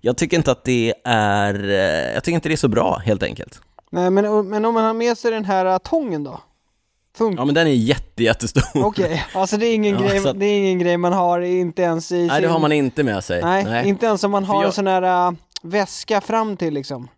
jag 0.00 0.16
tycker 0.16 0.36
inte 0.36 0.52
att 0.52 0.64
det 0.64 0.94
är, 1.04 1.68
eh, 1.68 2.14
jag 2.14 2.24
tycker 2.24 2.34
inte 2.34 2.48
det 2.48 2.54
är 2.54 2.56
så 2.56 2.68
bra 2.68 2.98
helt 3.04 3.22
enkelt. 3.22 3.60
Nej, 3.90 4.10
men, 4.10 4.48
men 4.48 4.64
om 4.64 4.74
man 4.74 4.84
har 4.84 4.94
med 4.94 5.18
sig 5.18 5.30
den 5.30 5.44
här 5.44 5.66
eh, 5.66 5.78
tången 5.78 6.24
då? 6.24 6.40
Fun 7.16 7.34
ja 7.36 7.44
men 7.44 7.54
den 7.54 7.66
är 7.66 7.70
jätte, 7.70 8.22
jättestor. 8.22 8.62
Okej, 8.74 9.04
okay. 9.04 9.18
alltså 9.40 9.56
det 9.56 9.66
är, 9.66 9.74
ingen 9.74 9.94
ja, 9.94 10.08
grej, 10.08 10.32
det 10.34 10.46
är 10.46 10.58
ingen 10.58 10.78
grej 10.78 10.96
man 10.96 11.12
har 11.12 11.40
inte 11.40 11.82
ens 11.82 12.12
i 12.12 12.26
Nej 12.26 12.30
sin... 12.30 12.42
det 12.42 12.48
har 12.48 12.58
man 12.58 12.72
inte 12.72 13.02
med 13.02 13.24
sig. 13.24 13.42
Nej, 13.42 13.64
Nej. 13.64 13.88
inte 13.88 14.06
ens 14.06 14.24
om 14.24 14.30
man 14.30 14.44
har 14.44 14.62
jag... 14.62 14.66
en 14.66 14.72
sån 14.72 14.86
här 14.86 15.28
uh, 15.28 15.36
väska 15.62 16.20
fram 16.20 16.56
till 16.56 16.74
liksom. 16.74 17.08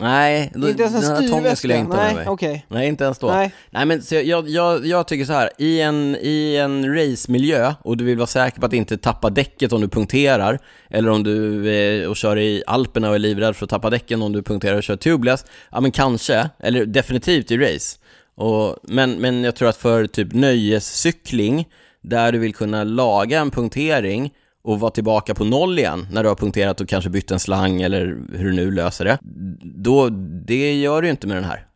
Nej, 0.00 0.52
då, 0.54 0.68
inte 0.68 0.82
ens 0.82 0.94
en 0.94 1.00
den 1.00 1.22
här 1.22 1.28
tången 1.28 1.56
skulle 1.56 1.74
jag 1.74 1.80
inte 1.80 1.96
Nej, 1.96 2.06
ha 2.06 2.14
med 2.14 2.24
mig. 2.24 2.28
Okay. 2.28 2.60
Nej, 2.68 2.88
inte 2.88 3.04
ens 3.04 3.18
då. 3.18 3.26
Nej, 3.26 3.52
Nej 3.70 3.86
men 3.86 4.02
så 4.02 4.14
jag, 4.14 4.48
jag, 4.48 4.86
jag 4.86 5.08
tycker 5.08 5.24
så 5.24 5.32
här, 5.32 5.50
i 5.58 5.80
en, 5.80 6.16
i 6.20 6.56
en 6.56 6.94
racemiljö 6.94 7.74
och 7.82 7.96
du 7.96 8.04
vill 8.04 8.16
vara 8.16 8.26
säker 8.26 8.60
på 8.60 8.66
att 8.66 8.72
inte 8.72 8.98
tappa 8.98 9.30
däcket 9.30 9.72
om 9.72 9.80
du 9.80 9.88
punkterar, 9.88 10.58
eller 10.90 11.10
om 11.10 11.22
du 11.22 11.68
eh, 11.72 12.08
och 12.08 12.16
kör 12.16 12.38
i 12.38 12.62
Alperna 12.66 13.08
och 13.08 13.14
är 13.14 13.18
livrädd 13.18 13.56
för 13.56 13.64
att 13.64 13.70
tappa 13.70 13.90
däcken 13.90 14.22
om 14.22 14.32
du 14.32 14.42
punkterar 14.42 14.76
och 14.76 14.82
kör 14.82 14.96
tubeless, 14.96 15.44
ja 15.70 15.80
men 15.80 15.90
kanske, 15.90 16.50
eller 16.58 16.86
definitivt 16.86 17.50
i 17.50 17.58
race. 17.58 17.98
Och, 18.36 18.76
men, 18.82 19.12
men 19.12 19.44
jag 19.44 19.56
tror 19.56 19.68
att 19.68 19.76
för 19.76 20.06
typ 20.06 20.32
nöjescykling, 20.32 21.68
där 22.02 22.32
du 22.32 22.38
vill 22.38 22.54
kunna 22.54 22.84
laga 22.84 23.40
en 23.40 23.50
punktering 23.50 24.32
och 24.62 24.80
vara 24.80 24.90
tillbaka 24.90 25.34
på 25.34 25.44
noll 25.44 25.78
igen 25.78 26.06
när 26.12 26.22
du 26.22 26.28
har 26.28 26.36
punkterat 26.36 26.80
och 26.80 26.88
kanske 26.88 27.10
bytt 27.10 27.30
en 27.30 27.40
slang 27.40 27.82
eller 27.82 28.18
hur 28.32 28.44
du 28.44 28.52
nu 28.52 28.70
löser 28.70 29.04
det, 29.04 29.18
då, 29.62 30.08
det 30.46 30.74
gör 30.74 31.02
du 31.02 31.08
ju 31.08 31.10
inte 31.10 31.26
med 31.26 31.36
den 31.36 31.44
här. 31.44 31.66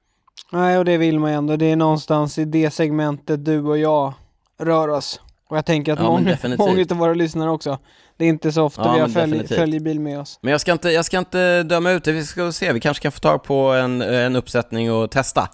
Nej, 0.52 0.78
och 0.78 0.84
det 0.84 0.98
vill 0.98 1.18
man 1.18 1.30
ju 1.30 1.36
ändå. 1.36 1.56
Det 1.56 1.70
är 1.70 1.76
någonstans 1.76 2.38
i 2.38 2.44
det 2.44 2.70
segmentet 2.70 3.44
du 3.44 3.60
och 3.60 3.78
jag 3.78 4.12
rör 4.58 4.88
oss. 4.88 5.20
Och 5.48 5.56
jag 5.56 5.66
tänker 5.66 5.92
att 5.92 5.98
ja, 5.98 6.04
många, 6.04 6.38
många 6.58 6.86
av 6.90 6.96
våra 6.96 7.14
lyssnare 7.14 7.50
också. 7.50 7.78
Det 8.16 8.24
är 8.24 8.28
inte 8.28 8.52
så 8.52 8.62
ofta 8.62 8.82
ja, 8.82 8.92
vi 8.94 9.00
har 9.00 9.08
följ, 9.08 9.48
följebil 9.48 10.00
med 10.00 10.20
oss. 10.20 10.38
Men 10.42 10.52
jag 10.52 10.60
ska, 10.60 10.72
inte, 10.72 10.90
jag 10.90 11.04
ska 11.04 11.18
inte 11.18 11.62
döma 11.62 11.90
ut 11.90 12.04
det, 12.04 12.12
vi 12.12 12.24
ska 12.24 12.52
se, 12.52 12.72
vi 12.72 12.80
kanske 12.80 13.02
kan 13.02 13.12
få 13.12 13.18
tag 13.18 13.42
på 13.42 13.54
en, 13.54 14.02
en 14.02 14.36
uppsättning 14.36 14.92
och 14.92 15.10
testa. 15.10 15.48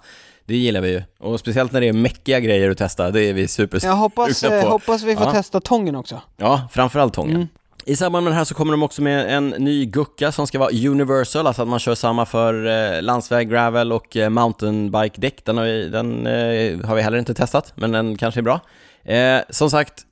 Det 0.49 0.55
gillar 0.55 0.81
vi 0.81 0.89
ju. 0.89 1.03
Och 1.19 1.39
speciellt 1.39 1.71
när 1.71 1.81
det 1.81 1.87
är 1.87 1.93
mäckiga 1.93 2.39
grejer 2.39 2.69
att 2.69 2.77
testa, 2.77 3.11
det 3.11 3.21
är 3.21 3.33
vi 3.33 3.47
super 3.47 3.79
Jag 3.83 3.95
hoppas, 3.95 4.41
på. 4.41 4.49
Hoppas 4.49 5.03
vi 5.03 5.15
får 5.15 5.25
ja. 5.25 5.31
testa 5.31 5.59
tången 5.61 5.95
också. 5.95 6.21
Ja, 6.37 6.67
framförallt 6.71 7.13
tången. 7.13 7.35
Mm. 7.35 7.47
I 7.85 7.95
samband 7.95 8.23
med 8.23 8.31
den 8.31 8.37
här 8.37 8.45
så 8.45 8.55
kommer 8.55 8.71
de 8.71 8.83
också 8.83 9.01
med 9.01 9.37
en 9.37 9.49
ny 9.49 9.85
gucka 9.85 10.31
som 10.31 10.47
ska 10.47 10.59
vara 10.59 10.69
universal, 10.69 11.47
alltså 11.47 11.61
att 11.61 11.67
man 11.67 11.79
kör 11.79 11.95
samma 11.95 12.25
för 12.25 12.67
eh, 12.67 13.01
landsväg, 13.01 13.49
gravel 13.49 13.91
och 13.91 14.17
eh, 14.17 14.29
mountainbike-däck. 14.29 15.45
Den, 15.45 15.57
har 15.57 15.65
vi, 15.65 15.89
den 15.89 16.27
eh, 16.27 16.87
har 16.87 16.95
vi 16.95 17.01
heller 17.01 17.17
inte 17.17 17.33
testat, 17.33 17.73
men 17.75 17.91
den 17.91 18.17
kanske 18.17 18.39
är 18.39 18.41
bra. 18.41 18.59
Eh, 19.03 19.41
som 19.49 19.69
sagt, 19.69 20.05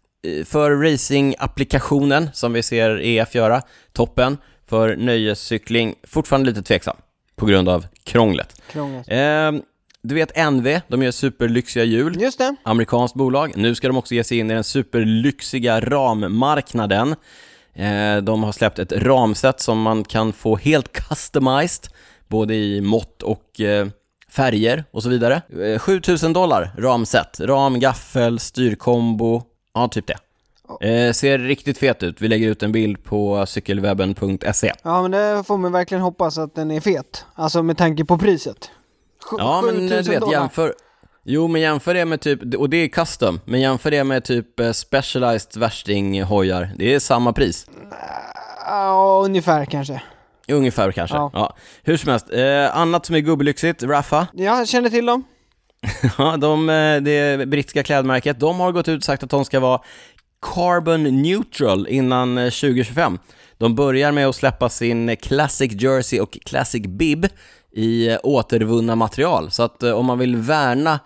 för 0.45 0.71
racing-applikationen 0.71 2.29
som 2.33 2.53
vi 2.53 2.63
ser 2.63 3.01
EF 3.01 3.35
göra, 3.35 3.61
toppen. 3.93 4.37
För 4.69 4.95
nöjescykling, 4.95 5.95
fortfarande 6.03 6.49
lite 6.49 6.61
tveksam 6.61 6.95
på 7.35 7.45
grund 7.45 7.69
av 7.69 7.85
krånglet. 8.03 8.61
Krånglet. 8.71 9.07
Eh, 9.07 9.51
du 10.03 10.15
vet 10.15 10.51
NV, 10.51 10.81
de 10.87 11.03
gör 11.03 11.11
superlyxiga 11.11 11.83
hjul. 11.83 12.21
Just 12.21 12.37
det. 12.37 12.55
Amerikanskt 12.63 13.15
bolag. 13.15 13.53
Nu 13.55 13.75
ska 13.75 13.87
de 13.87 13.97
också 13.97 14.15
ge 14.15 14.23
sig 14.23 14.37
in 14.37 14.51
i 14.51 14.53
den 14.53 14.63
superlyxiga 14.63 15.79
rammarknaden. 15.81 17.15
Eh, 17.73 18.17
de 18.17 18.43
har 18.43 18.51
släppt 18.51 18.79
ett 18.79 18.91
ramset 18.91 19.59
som 19.61 19.81
man 19.81 20.03
kan 20.03 20.33
få 20.33 20.55
helt 20.57 20.91
customized, 21.09 21.91
både 22.27 22.55
i 22.55 22.81
mått 22.81 23.23
och 23.23 23.61
eh, 23.61 23.87
färger 24.31 24.83
och 24.91 25.03
så 25.03 25.09
vidare. 25.09 25.41
7000 25.79 26.33
dollar 26.33 26.71
ramset. 26.77 27.39
Ram, 27.39 27.79
gaffel, 27.79 28.39
styrkombo, 28.39 29.41
ja 29.73 29.87
typ 29.87 30.07
det. 30.07 30.17
Eh, 30.81 31.11
ser 31.11 31.39
riktigt 31.39 31.77
fet 31.77 32.03
ut. 32.03 32.21
Vi 32.21 32.27
lägger 32.27 32.49
ut 32.49 32.63
en 32.63 32.71
bild 32.71 33.03
på 33.03 33.45
cykelwebben.se. 33.45 34.73
Ja, 34.83 35.01
men 35.01 35.11
det 35.11 35.43
får 35.47 35.57
man 35.57 35.71
verkligen 35.71 36.01
hoppas 36.01 36.37
att 36.37 36.55
den 36.55 36.71
är 36.71 36.81
fet. 36.81 37.25
Alltså 37.33 37.63
med 37.63 37.77
tanke 37.77 38.05
på 38.05 38.17
priset. 38.17 38.71
Ja, 39.37 39.61
men 39.61 39.87
du 39.87 40.01
vet, 40.01 40.31
jämför... 40.31 40.73
Jo, 41.29 41.47
men 41.47 41.61
jämför 41.61 41.93
det 41.93 42.05
med 42.05 42.21
typ, 42.21 42.55
och 42.55 42.69
det 42.69 42.77
är 42.77 42.87
custom, 42.87 43.39
men 43.45 43.61
jämför 43.61 43.91
det 43.91 44.03
med 44.03 44.23
typ 44.23 44.59
eh, 44.59 44.71
specialized 44.71 45.61
värstinghojar. 45.61 46.71
Det 46.75 46.93
är 46.93 46.99
samma 46.99 47.33
pris. 47.33 47.67
Ja, 48.65 49.21
ungefär 49.25 49.65
kanske. 49.65 50.01
Ungefär 50.47 50.91
kanske, 50.91 51.17
ja. 51.17 51.31
ja. 51.33 51.55
Hur 51.83 51.97
som 51.97 52.11
helst, 52.11 52.33
eh, 52.33 52.77
annat 52.77 53.05
som 53.05 53.15
är 53.15 53.19
gubblyxigt, 53.19 53.83
Raffa. 53.83 54.27
Ja, 54.33 54.57
jag 54.57 54.67
känner 54.67 54.89
till 54.89 55.05
dem. 55.05 55.23
ja, 56.17 56.37
de, 56.37 56.69
eh, 56.69 57.01
det 57.01 57.47
brittiska 57.49 57.83
klädmärket, 57.83 58.39
de 58.39 58.59
har 58.59 58.71
gått 58.71 58.87
ut 58.87 58.97
och 58.97 59.03
sagt 59.03 59.23
att 59.23 59.29
de 59.29 59.45
ska 59.45 59.59
vara 59.59 59.81
carbon 60.41 61.21
neutral 61.21 61.87
innan 61.87 62.35
2025. 62.35 63.13
Eh, 63.13 63.19
de 63.57 63.75
börjar 63.75 64.11
med 64.11 64.27
att 64.27 64.35
släppa 64.35 64.69
sin 64.69 65.15
Classic 65.15 65.81
Jersey 65.81 66.19
och 66.19 66.37
Classic 66.45 66.87
Bib 66.87 67.27
i 67.71 68.09
eh, 68.09 68.17
återvunna 68.23 68.95
material. 68.95 69.51
Så 69.51 69.63
att 69.63 69.83
om 69.83 70.05
man 70.05 70.19
vill 70.19 70.35
värna 70.35 70.99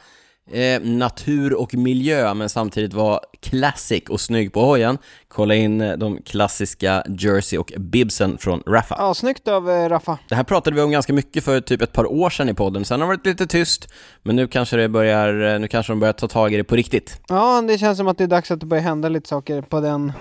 eh, 0.52 0.82
natur 0.82 1.54
och 1.54 1.74
miljö 1.74 2.34
men 2.34 2.50
samtidigt 2.50 2.94
vara 2.94 3.20
classic 3.42 4.04
och 4.10 4.22
snygg 4.22 4.54
på 4.54 4.62
hojen. 4.62 4.98
Kolla 5.28 5.56
in 5.56 5.82
eh, 5.82 5.98
de 5.98 6.22
klassiska 6.22 7.04
jersey 7.08 7.60
och 7.60 7.74
bibsen 7.78 8.38
från 8.38 8.64
Raffa. 8.68 8.96
Ja, 8.98 9.14
snyggt 9.14 9.48
av 9.48 9.70
eh, 9.70 9.90
Raffa. 9.90 10.18
Det 10.30 10.36
här 10.36 10.44
pratade 10.44 10.76
vi 10.76 10.82
om 10.82 10.92
ganska 10.92 11.14
mycket 11.14 11.44
för 11.44 11.62
typ 11.62 11.82
ett 11.82 11.94
par 11.94 12.12
år 12.12 12.30
sedan 12.30 12.50
i 12.50 12.54
podden. 12.54 12.86
Sen 12.86 13.02
har 13.02 13.08
det 13.08 13.16
varit 13.16 13.26
lite 13.26 13.48
tyst, 13.48 13.94
men 14.24 14.36
nu 14.36 14.48
kanske 14.48 14.78
det 14.78 14.90
börjar, 14.90 15.54
eh, 15.54 15.60
nu 15.60 15.68
kanske 15.68 15.92
de 15.92 16.00
börjar 16.00 16.14
ta 16.14 16.28
tag 16.28 16.54
i 16.54 16.58
det 16.58 16.64
på 16.64 16.76
riktigt. 16.76 17.22
Ja, 17.28 17.62
det 17.68 17.78
känns 17.78 17.98
som 17.98 18.08
att 18.08 18.18
det 18.18 18.24
är 18.24 18.28
dags 18.28 18.52
att 18.52 18.60
det 18.60 18.66
börjar 18.66 18.84
hända 18.84 19.10
lite 19.10 19.30
saker 19.30 19.62
på 19.62 19.80
den 19.80 20.14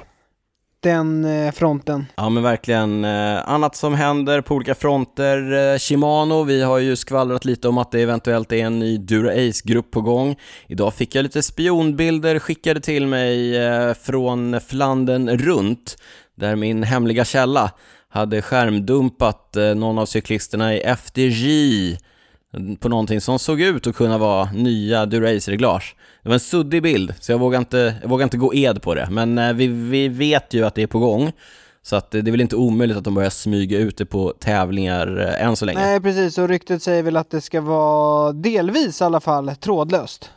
den 0.83 1.24
eh, 1.24 1.53
fronten. 1.53 2.07
Ja 2.16 2.28
men 2.28 2.43
verkligen. 2.43 3.05
Eh, 3.05 3.49
annat 3.49 3.76
som 3.76 3.95
händer 3.95 4.41
på 4.41 4.55
olika 4.55 4.74
fronter. 4.74 5.72
Eh, 5.72 5.78
Shimano, 5.78 6.43
vi 6.43 6.62
har 6.62 6.78
ju 6.78 6.97
skvallrat 6.97 7.45
lite 7.45 7.68
om 7.68 7.78
att 7.78 7.91
det 7.93 8.01
eventuellt 8.03 8.53
är 8.53 8.57
en 8.57 8.78
ny 8.78 8.99
Dura 8.99 9.31
Ace-grupp 9.31 9.91
på 9.91 10.01
gång. 10.01 10.37
Idag 10.66 10.95
fick 10.95 11.14
jag 11.14 11.22
lite 11.22 11.43
spionbilder 11.43 12.39
skickade 12.39 12.81
till 12.81 13.07
mig 13.07 13.55
från 13.95 14.61
Flandern 14.61 15.39
runt, 15.39 15.97
där 16.35 16.57
min 16.57 16.83
hemliga 16.83 17.24
källa 17.24 17.70
hade 18.09 18.43
skärmdumpat 18.43 19.57
någon 19.76 19.99
av 19.99 20.07
cyklisterna 20.07 20.74
i 20.74 20.97
FDJ 20.97 21.97
på 22.81 22.89
någonting 22.89 23.21
som 23.21 23.39
såg 23.39 23.61
ut 23.61 23.87
att 23.87 23.97
kunna 23.97 24.19
vara 24.19 24.53
nya 24.53 25.07
Durace-reglage. 25.07 25.97
Det 26.23 26.29
var 26.29 26.35
en 26.35 26.41
suddig 26.41 26.83
bild, 26.83 27.15
så 27.21 27.33
jag 27.33 27.39
vågar 27.39 27.59
inte, 27.59 27.95
jag 28.03 28.09
vågar 28.09 28.25
inte 28.25 28.37
gå 28.37 28.55
ed 28.55 28.83
på 28.83 28.95
det. 28.95 29.09
Men 29.11 29.39
eh, 29.39 29.53
vi, 29.53 29.67
vi 29.67 30.09
vet 30.09 30.55
ju 30.55 30.65
att 30.65 30.75
det 30.75 30.83
är 30.83 30.87
på 30.87 30.99
gång. 30.99 31.33
Så 31.83 31.97
att 31.97 32.11
det 32.11 32.19
är 32.19 32.31
väl 32.31 32.41
inte 32.41 32.57
omöjligt 32.57 32.97
att 32.97 33.05
de 33.05 33.15
börjar 33.15 33.31
smyga 33.31 33.79
ut 33.79 33.97
det 33.97 34.07
på 34.07 34.35
tävlingar 34.39 35.19
eh, 35.19 35.47
än 35.47 35.57
så 35.57 35.65
länge. 35.65 35.81
Nej, 35.81 36.01
precis. 36.01 36.39
Och 36.39 36.49
ryktet 36.49 36.83
säger 36.83 37.03
väl 37.03 37.17
att 37.17 37.31
det 37.31 37.41
ska 37.41 37.61
vara 37.61 38.33
delvis 38.33 39.01
i 39.01 39.05
alla 39.05 39.21
fall 39.21 39.53
trådlöst. 39.61 40.31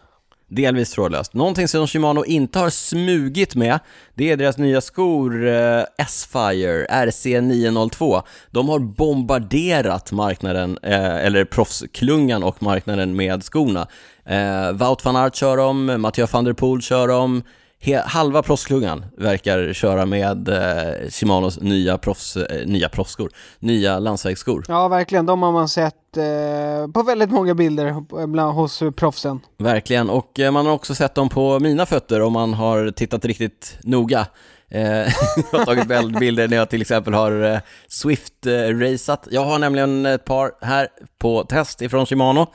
Delvis 0.56 0.92
trådlöst. 0.92 1.34
Någonting 1.34 1.68
som 1.68 1.88
Shimano 1.88 2.26
inte 2.26 2.60
har 2.60 2.70
smugit 2.70 3.56
med, 3.56 3.80
det 4.14 4.32
är 4.32 4.38
deras 4.38 4.58
nya 4.58 4.82
skor 4.82 5.48
eh, 5.48 5.84
S-Fire 5.98 6.86
RC902. 6.86 8.22
De 8.52 8.70
har 8.70 8.80
bombarderat 8.80 10.12
marknaden, 10.12 10.78
eh, 10.84 11.26
eller 11.26 11.46
proffsklungan 11.46 12.44
och 12.44 12.64
marknaden 12.64 13.16
med 13.16 13.44
skorna. 13.44 13.88
Eh, 14.26 14.72
Wout 14.72 15.06
van 15.06 15.16
Aert 15.16 15.36
kör 15.36 15.58
dem, 15.58 16.02
Mathieu 16.02 16.28
van 16.32 16.44
der 16.44 16.54
Poel 16.54 16.82
kör 16.82 17.08
dem, 17.08 17.44
halva 17.92 18.44
proffsklungan 18.44 19.06
verkar 19.18 19.74
köra 19.74 20.06
med 20.06 20.50
eh, 20.50 21.10
Shimanos 21.10 21.60
nya, 21.60 21.98
proffs, 21.98 22.38
eh, 22.38 22.68
nya 22.68 22.90
proffsskor, 22.90 23.32
nya 23.60 24.00
landsvägsskor. 24.00 24.66
Ja, 24.68 24.88
verkligen. 24.88 25.26
De 25.26 25.44
har 25.44 25.52
man 25.52 25.70
sett 25.70 26.18
eh, 26.18 26.92
på 26.94 27.04
väldigt 27.04 27.32
många 27.32 27.54
bilder 27.56 28.26
bland, 28.28 28.54
hos 28.54 28.84
proffsen. 28.96 29.40
Verkligen, 29.58 30.10
och 30.10 30.40
eh, 30.40 30.52
man 30.52 30.66
har 30.66 30.74
också 30.74 30.96
sett 30.96 31.16
dem 31.16 31.30
på 31.30 31.60
mina 31.60 31.86
fötter 31.86 32.22
om 32.22 32.34
man 32.34 32.54
har 32.54 32.92
tittat 32.92 33.26
riktigt 33.26 33.78
noga. 33.84 34.28
Eh, 34.70 34.82
jag 35.52 35.60
har 35.60 35.66
tagit 35.66 36.20
bilder 36.20 36.48
när 36.48 36.58
jag 36.58 36.70
till 36.70 36.82
exempel 36.82 37.14
har 37.14 37.44
eh, 37.44 37.60
Swift-raceat. 37.88 39.28
Jag 39.32 39.46
har 39.46 39.60
nämligen 39.60 40.06
ett 40.06 40.26
par 40.26 40.52
här 40.62 40.88
på 41.20 41.44
test 41.44 41.82
ifrån 41.82 42.06
Shimano. 42.06 42.48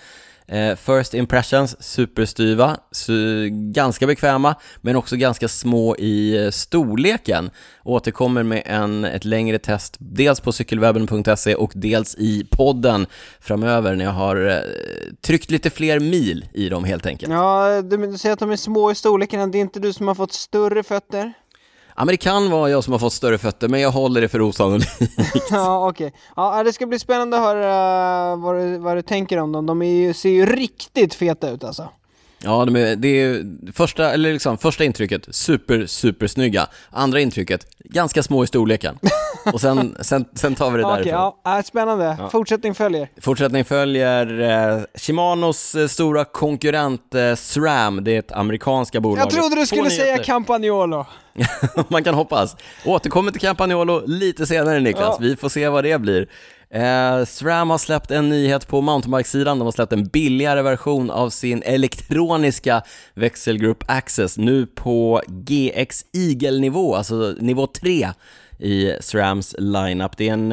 Eh, 0.49 0.77
first 0.77 1.15
impressions, 1.15 1.83
superstyva, 1.83 2.77
su 2.91 3.49
ganska 3.53 4.07
bekväma, 4.07 4.55
men 4.81 4.97
också 4.97 5.17
ganska 5.17 5.49
små 5.49 5.97
i 5.97 6.45
eh, 6.45 6.51
storleken. 6.51 7.51
Återkommer 7.85 8.43
med 8.43 8.63
en, 8.67 9.05
ett 9.05 9.25
längre 9.25 9.59
test, 9.59 9.97
dels 9.99 10.41
på 10.41 10.53
cykelwebben.se 10.53 11.55
och 11.55 11.73
dels 11.75 12.15
i 12.19 12.47
podden 12.51 13.07
framöver 13.41 13.95
när 13.95 14.05
jag 14.05 14.13
har 14.13 14.47
eh, 14.47 14.57
tryckt 15.21 15.51
lite 15.51 15.71
fler 15.71 16.01
mil 16.01 16.49
i 16.53 16.69
dem 16.69 16.85
helt 16.85 17.07
enkelt. 17.07 17.33
Ja, 17.33 17.83
du, 17.83 17.97
du 17.97 18.19
säger 18.19 18.33
att 18.33 18.39
de 18.39 18.51
är 18.51 18.57
små 18.57 18.91
i 18.91 18.95
storleken, 18.95 19.51
det 19.51 19.59
är 19.59 19.61
inte 19.61 19.81
du 19.81 19.93
som 19.93 20.09
har 20.09 20.15
fått 20.15 20.33
större 20.33 20.83
fötter? 20.83 21.33
Ja, 21.99 22.05
men 22.05 22.13
det 22.13 22.17
kan 22.17 22.51
vara 22.51 22.71
jag 22.71 22.85
som 22.85 22.93
har 22.93 22.99
fått 22.99 23.13
större 23.13 23.39
fötter, 23.39 23.69
men 23.69 23.81
jag 23.81 23.91
håller 23.91 24.21
det 24.21 24.29
för 24.29 24.41
osannolikt. 24.43 24.89
ja, 25.51 25.89
okej. 25.89 26.07
Okay. 26.07 26.19
Ja, 26.37 26.63
det 26.63 26.73
ska 26.73 26.87
bli 26.87 26.99
spännande 26.99 27.37
att 27.37 27.43
höra 27.43 28.37
vad 28.37 28.55
du, 28.55 28.79
vad 28.79 28.97
du 28.97 29.03
tänker 29.03 29.39
om 29.39 29.53
dem. 29.53 29.67
De 29.67 29.83
ju, 29.83 30.15
ser 30.15 30.29
ju 30.29 30.47
riktigt 30.47 31.15
feta 31.15 31.51
ut 31.51 31.65
alltså. 31.65 31.89
Ja, 32.43 32.65
de 32.65 32.77
är, 32.77 32.97
det 32.97 33.09
är 33.09 33.45
första, 33.73 34.13
eller 34.13 34.33
liksom, 34.33 34.59
första 34.59 34.85
intrycket, 34.85 35.35
super, 35.35 35.87
super 35.87 36.27
snygga. 36.27 36.67
Andra 36.91 37.21
intrycket, 37.21 37.67
ganska 37.79 38.23
små 38.23 38.45
i 38.45 38.47
storleken. 38.47 38.99
Och 39.53 39.61
sen, 39.61 39.97
sen, 40.01 40.25
sen 40.35 40.55
tar 40.55 40.71
vi 40.71 40.79
det 40.79 40.89
därifrån. 40.89 41.15
Okej, 41.15 41.53
ja, 41.55 41.63
spännande. 41.63 42.17
Ja. 42.19 42.31
Fortsättning 42.31 42.75
följer. 42.75 43.09
Fortsättning 43.21 43.65
följer 43.65 44.41
eh, 44.41 44.83
Shimanos 44.95 45.75
eh, 45.75 45.87
stora 45.87 46.25
konkurrent 46.25 47.15
eh, 47.15 47.35
SRAM, 47.35 48.05
det 48.05 48.15
är 48.15 48.19
ett 48.19 48.33
amerikanska 48.33 49.01
bolag. 49.01 49.19
Jag 49.19 49.31
trodde 49.31 49.57
du 49.57 49.67
skulle 49.67 49.91
säga 49.91 50.19
Campagnolo. 50.19 51.07
Man 51.89 52.05
kan 52.05 52.15
hoppas. 52.15 52.57
Återkommer 52.85 53.31
till 53.31 53.41
Campagnolo 53.41 54.03
lite 54.07 54.47
senare 54.47 54.81
Niklas, 54.81 55.03
ja. 55.03 55.17
vi 55.21 55.37
får 55.37 55.49
se 55.49 55.69
vad 55.69 55.85
det 55.85 56.01
blir. 56.01 56.29
Eh, 56.71 57.25
SRAM 57.25 57.71
har 57.71 57.79
släppt 57.79 58.11
en 58.11 58.29
nyhet 58.29 58.69
på 58.69 58.81
mountainbikesidan, 58.81 59.59
de 59.59 59.65
har 59.65 59.73
släppt 59.73 59.93
en 59.93 60.05
billigare 60.05 60.63
version 60.63 61.11
av 61.11 61.31
sin 61.31 61.63
elektroniska 61.63 62.83
växelgrupp 63.15 63.85
Access 63.87 64.39
nu 64.39 64.67
på 64.67 65.23
GX 65.27 66.05
Eagle-nivå, 66.13 66.95
alltså 66.95 67.35
nivå 67.39 67.67
3 67.67 68.09
i 68.59 68.93
SRAMs 69.01 69.55
lineup. 69.59 70.17
Det 70.17 70.29
är 70.29 70.33
en 70.33 70.53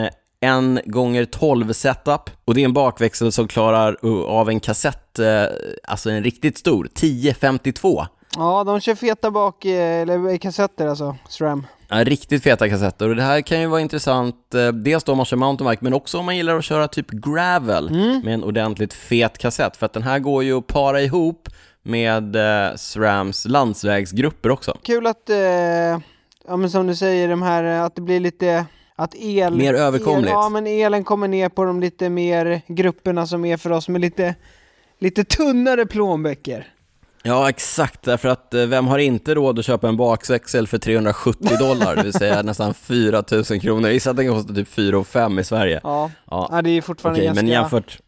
1 0.80 0.86
gånger 0.86 1.26
12 1.26 1.74
setup 1.74 2.30
och 2.46 2.56
det 2.56 2.62
är 2.62 2.66
en 2.66 2.74
bakväxel 2.74 3.32
som 3.32 3.48
klarar 3.48 3.98
av 4.28 4.50
en 4.50 4.60
kassett, 4.60 5.20
eh, 5.20 5.44
alltså 5.84 6.10
en 6.10 6.24
riktigt 6.24 6.58
stor, 6.58 6.86
1052. 6.86 8.06
Ja, 8.38 8.64
de 8.64 8.80
kör 8.80 8.96
feta 8.96 9.32
bak, 9.32 9.66
eh, 9.66 10.02
eller 10.02 10.38
kassetter 10.38 10.88
alltså, 10.88 11.16
SRAM. 11.30 11.66
Ja, 11.90 12.04
riktigt 12.04 12.44
feta 12.44 12.70
kassetter 12.70 13.10
och 13.10 13.16
det 13.16 13.24
här 13.24 13.42
kan 13.42 13.62
ju 13.62 13.68
vara 13.68 13.82
intressant, 13.82 14.54
eh, 14.54 14.68
dels 14.68 15.04
då 15.04 15.12
om 15.12 15.18
man 15.18 15.26
kör 15.26 15.38
mountainbike 15.38 15.84
men 15.84 15.94
också 15.94 16.18
om 16.20 16.26
man 16.26 16.38
gillar 16.38 16.58
att 16.58 16.66
köra 16.66 16.88
typ 16.88 17.12
gravel 17.12 17.88
mm. 17.88 18.22
med 18.26 18.34
en 18.34 18.44
ordentligt 18.44 18.94
fet 18.94 19.38
kassett 19.38 19.78
för 19.78 19.86
att 19.86 19.94
den 19.94 20.04
här 20.04 20.20
går 20.20 20.44
ju 20.44 20.58
att 20.58 20.68
para 20.68 21.02
ihop 21.02 21.50
med 21.84 22.36
eh, 22.36 22.76
SRAMs 22.76 23.46
landsvägsgrupper 23.46 24.52
också. 24.52 24.78
Kul 24.84 25.08
att, 25.08 25.30
eh, 25.30 25.38
ja 26.48 26.58
men 26.58 26.70
som 26.70 26.88
du 26.88 26.96
säger, 26.96 27.30
de 27.30 27.42
här, 27.42 27.64
att 27.64 27.96
det 27.96 28.02
blir 28.02 28.20
lite 28.20 28.66
att 28.96 29.16
el... 29.16 29.56
Mer 29.56 29.74
överkomligt. 29.74 30.28
El, 30.28 30.34
ja, 30.34 30.50
men 30.50 30.68
elen 30.68 31.04
kommer 31.04 31.28
ner 31.28 31.50
på 31.50 31.66
de 31.66 31.80
lite 31.80 32.10
mer 32.10 32.62
grupperna 32.68 33.28
som 33.28 33.46
är 33.46 33.58
för 33.58 33.72
oss 33.72 33.90
med 33.90 34.02
lite, 34.02 34.36
lite 35.00 35.24
tunnare 35.24 35.86
plånböcker. 35.86 36.68
Ja, 37.28 37.50
exakt, 37.50 38.04
därför 38.04 38.30
att 38.30 38.54
eh, 38.54 38.66
vem 38.66 38.88
har 38.88 38.98
inte 38.98 39.36
råd 39.36 39.60
att 39.60 39.66
köpa 39.66 39.88
en 39.88 39.98
bakväxel 39.98 40.68
för 40.68 40.78
370 40.78 41.58
dollar, 41.60 41.96
det 41.96 42.04
vill 42.04 42.14
säga 42.14 42.42
nästan 42.42 42.74
4 42.84 43.24
000 43.32 43.44
kronor. 43.44 43.90
Gissa 43.90 44.10
att 44.10 44.18
den 44.18 44.28
kostar 44.28 44.54
typ 44.54 44.68
4 44.68 45.04
5 45.04 45.40
i 45.40 45.44
Sverige. 45.44 45.82
Ja, 45.84 46.12
ja. 46.32 46.50
ja 46.52 46.62
det 46.62 46.70
är 46.70 46.82
fortfarande 46.82 47.20
Okej, 47.20 47.26
ganska... 47.26 47.44
men 47.44 47.52
jämfört... 47.52 48.00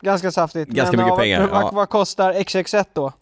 Ganska 0.00 0.30
saftigt. 0.30 0.68
Ganska 0.68 0.96
men, 0.96 1.06
mycket 1.06 1.18
ja, 1.18 1.22
pengar. 1.22 1.48
Vad, 1.48 1.74
vad 1.74 1.88
kostar 1.88 2.32
XX1 2.32 2.84
då? 2.92 3.12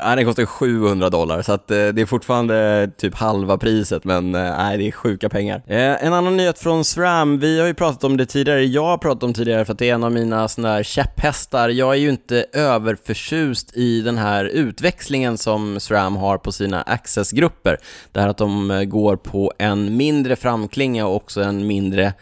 Nej, 0.00 0.16
den 0.16 0.24
kostar 0.24 0.44
700 0.44 1.10
dollar, 1.10 1.42
så 1.42 1.52
att, 1.52 1.70
eh, 1.70 1.76
det 1.76 2.02
är 2.02 2.06
fortfarande 2.06 2.82
eh, 2.82 2.90
typ 3.00 3.14
halva 3.14 3.58
priset, 3.58 4.04
men 4.04 4.34
eh, 4.34 4.56
nej, 4.58 4.78
det 4.78 4.88
är 4.88 4.92
sjuka 4.92 5.28
pengar. 5.28 5.62
Eh, 5.66 6.04
en 6.06 6.12
annan 6.12 6.36
nyhet 6.36 6.58
från 6.58 6.84
SRAM, 6.84 7.38
vi 7.38 7.60
har 7.60 7.66
ju 7.66 7.74
pratat 7.74 8.04
om 8.04 8.16
det 8.16 8.26
tidigare, 8.26 8.64
jag 8.64 8.84
har 8.84 8.98
pratat 8.98 9.22
om 9.22 9.32
det 9.32 9.38
tidigare 9.38 9.64
för 9.64 9.72
att 9.72 9.78
det 9.78 9.90
är 9.90 9.94
en 9.94 10.04
av 10.04 10.12
mina 10.12 10.48
sådana 10.48 10.74
här 10.74 10.82
käpphästar. 10.82 11.68
Jag 11.68 11.92
är 11.92 11.98
ju 11.98 12.10
inte 12.10 12.46
överförtjust 12.52 13.76
i 13.76 14.00
den 14.00 14.18
här 14.18 14.44
utväxlingen 14.44 15.38
som 15.38 15.80
SRAM 15.80 16.16
har 16.16 16.38
på 16.38 16.52
sina 16.52 16.82
accessgrupper. 16.82 17.78
Det 18.12 18.20
här 18.20 18.28
att 18.28 18.38
de 18.38 18.70
eh, 18.70 18.84
går 18.84 19.16
på 19.16 19.52
en 19.58 19.96
mindre 19.96 20.36
framklinga 20.36 21.06
och 21.06 21.16
också 21.16 21.42
en 21.42 21.66
mindre 21.66 22.12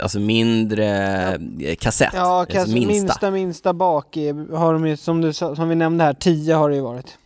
alltså 0.00 0.20
mindre 0.20 0.84
ja. 1.58 1.74
kassett. 1.78 2.12
Ja, 2.14 2.46
kass 2.48 2.60
alltså 2.60 2.76
minsta. 2.76 2.92
minsta, 2.92 3.30
minsta 3.30 3.72
bak 3.72 4.16
har 4.52 4.72
de 4.72 4.86
ju, 4.86 4.96
som, 4.96 5.20
du, 5.20 5.32
som 5.32 5.68
vi 5.68 5.74
nämnde 5.74 6.04
här, 6.04 6.14
10 6.14 6.54
har 6.54 6.70
det 6.70 6.76
ju 6.76 6.82
varit. 6.82 7.18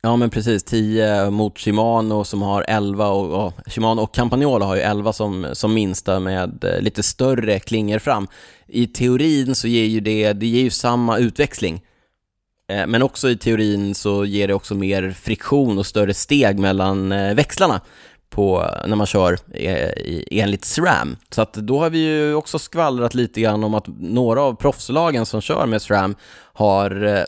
Ja 0.00 0.16
men 0.16 0.30
precis, 0.30 0.64
10 0.64 1.30
mot 1.30 1.58
Shimano 1.58 2.24
som 2.24 2.42
har 2.42 2.64
11 2.68 3.08
och, 3.08 3.46
och 3.46 3.52
Shimano 3.66 4.02
och 4.02 4.14
Campagnolo 4.14 4.64
har 4.64 4.76
ju 4.76 4.82
11 4.82 5.12
som, 5.12 5.46
som 5.52 5.74
minsta 5.74 6.20
med 6.20 6.64
eh, 6.64 6.80
lite 6.80 7.02
större 7.02 7.58
klingor 7.58 7.98
fram. 7.98 8.28
I 8.66 8.86
teorin 8.86 9.54
så 9.54 9.68
ger 9.68 9.84
ju 9.84 10.00
det, 10.00 10.32
det 10.32 10.46
ger 10.46 10.62
ju 10.62 10.70
samma 10.70 11.18
utväxling. 11.18 11.82
Eh, 12.68 12.86
men 12.86 13.02
också 13.02 13.30
i 13.30 13.36
teorin 13.36 13.94
så 13.94 14.24
ger 14.24 14.48
det 14.48 14.54
också 14.54 14.74
mer 14.74 15.10
friktion 15.10 15.78
och 15.78 15.86
större 15.86 16.14
steg 16.14 16.58
mellan 16.58 17.08
växlarna 17.08 17.80
på, 18.30 18.70
när 18.86 18.96
man 18.96 19.06
kör 19.06 19.38
enligt 20.30 20.64
SRAM. 20.64 21.16
Så 21.30 21.42
att 21.42 21.52
då 21.52 21.78
har 21.78 21.90
vi 21.90 21.98
ju 21.98 22.34
också 22.34 22.58
skvallrat 22.58 23.14
lite 23.14 23.40
grann 23.40 23.64
om 23.64 23.74
att 23.74 23.86
några 24.00 24.42
av 24.42 24.54
proffslagen 24.54 25.26
som 25.26 25.40
kör 25.40 25.66
med 25.66 25.82
SRAM 25.82 26.14
har 26.52 27.04
eh, 27.04 27.24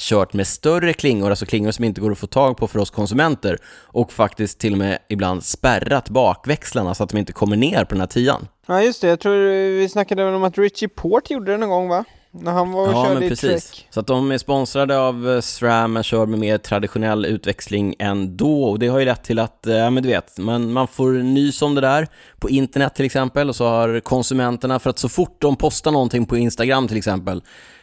kört 0.00 0.32
med 0.32 0.46
större 0.46 0.92
klingor, 0.92 1.30
alltså 1.30 1.46
klingor 1.46 1.70
som 1.70 1.84
inte 1.84 2.00
går 2.00 2.12
att 2.12 2.18
få 2.18 2.26
tag 2.26 2.56
på 2.56 2.66
för 2.66 2.78
oss 2.78 2.90
konsumenter 2.90 3.58
och 3.82 4.12
faktiskt 4.12 4.58
till 4.58 4.72
och 4.72 4.78
med 4.78 4.98
ibland 5.08 5.44
spärrat 5.44 6.08
bakväxlarna 6.08 6.94
så 6.94 7.04
att 7.04 7.10
de 7.10 7.18
inte 7.18 7.32
kommer 7.32 7.56
ner 7.56 7.84
på 7.84 7.94
den 7.94 8.00
här 8.00 8.06
tian. 8.06 8.48
Ja 8.66 8.82
just 8.82 9.00
det, 9.00 9.08
jag 9.08 9.20
tror 9.20 9.36
vi 9.78 9.88
snackade 9.88 10.24
om 10.24 10.44
att 10.44 10.58
Richie 10.58 10.88
Port 10.88 11.30
gjorde 11.30 11.52
det 11.52 11.58
någon 11.58 11.68
gång 11.68 11.88
va? 11.88 12.04
När 12.34 12.52
han 12.52 12.72
var 12.72 12.88
och 12.88 12.92
ja, 12.92 13.04
körde 13.04 13.20
men 13.20 13.28
precis. 13.28 13.70
Trek. 13.70 13.88
Så 13.90 14.00
att 14.00 14.06
de 14.06 14.30
är 14.30 14.38
sponsrade 14.38 14.98
av 14.98 15.30
eh, 15.30 15.40
SRAM, 15.40 15.92
men 15.92 16.02
kör 16.02 16.26
med 16.26 16.38
mer 16.38 16.58
traditionell 16.58 17.24
utväxling 17.24 17.94
ändå. 17.98 18.64
Och 18.64 18.78
det 18.78 18.88
har 18.88 18.98
ju 18.98 19.04
lett 19.04 19.24
till 19.24 19.38
att, 19.38 19.66
eh, 19.66 19.76
ja 19.76 19.90
men 19.90 20.02
du 20.02 20.08
vet, 20.08 20.38
man, 20.38 20.72
man 20.72 20.88
får 20.88 21.10
nys 21.12 21.62
om 21.62 21.74
det 21.74 21.80
där 21.80 22.08
på 22.38 22.50
internet 22.50 22.94
till 22.94 23.04
exempel. 23.04 23.48
Och 23.48 23.56
så 23.56 23.66
har 23.66 24.00
konsumenterna, 24.00 24.78
för 24.78 24.90
att 24.90 24.98
så 24.98 25.08
fort 25.08 25.36
de 25.40 25.56
postar 25.56 25.90
någonting 25.90 26.26
på 26.26 26.36
Instagram 26.36 26.88
till 26.88 26.96
exempel, 26.96 27.42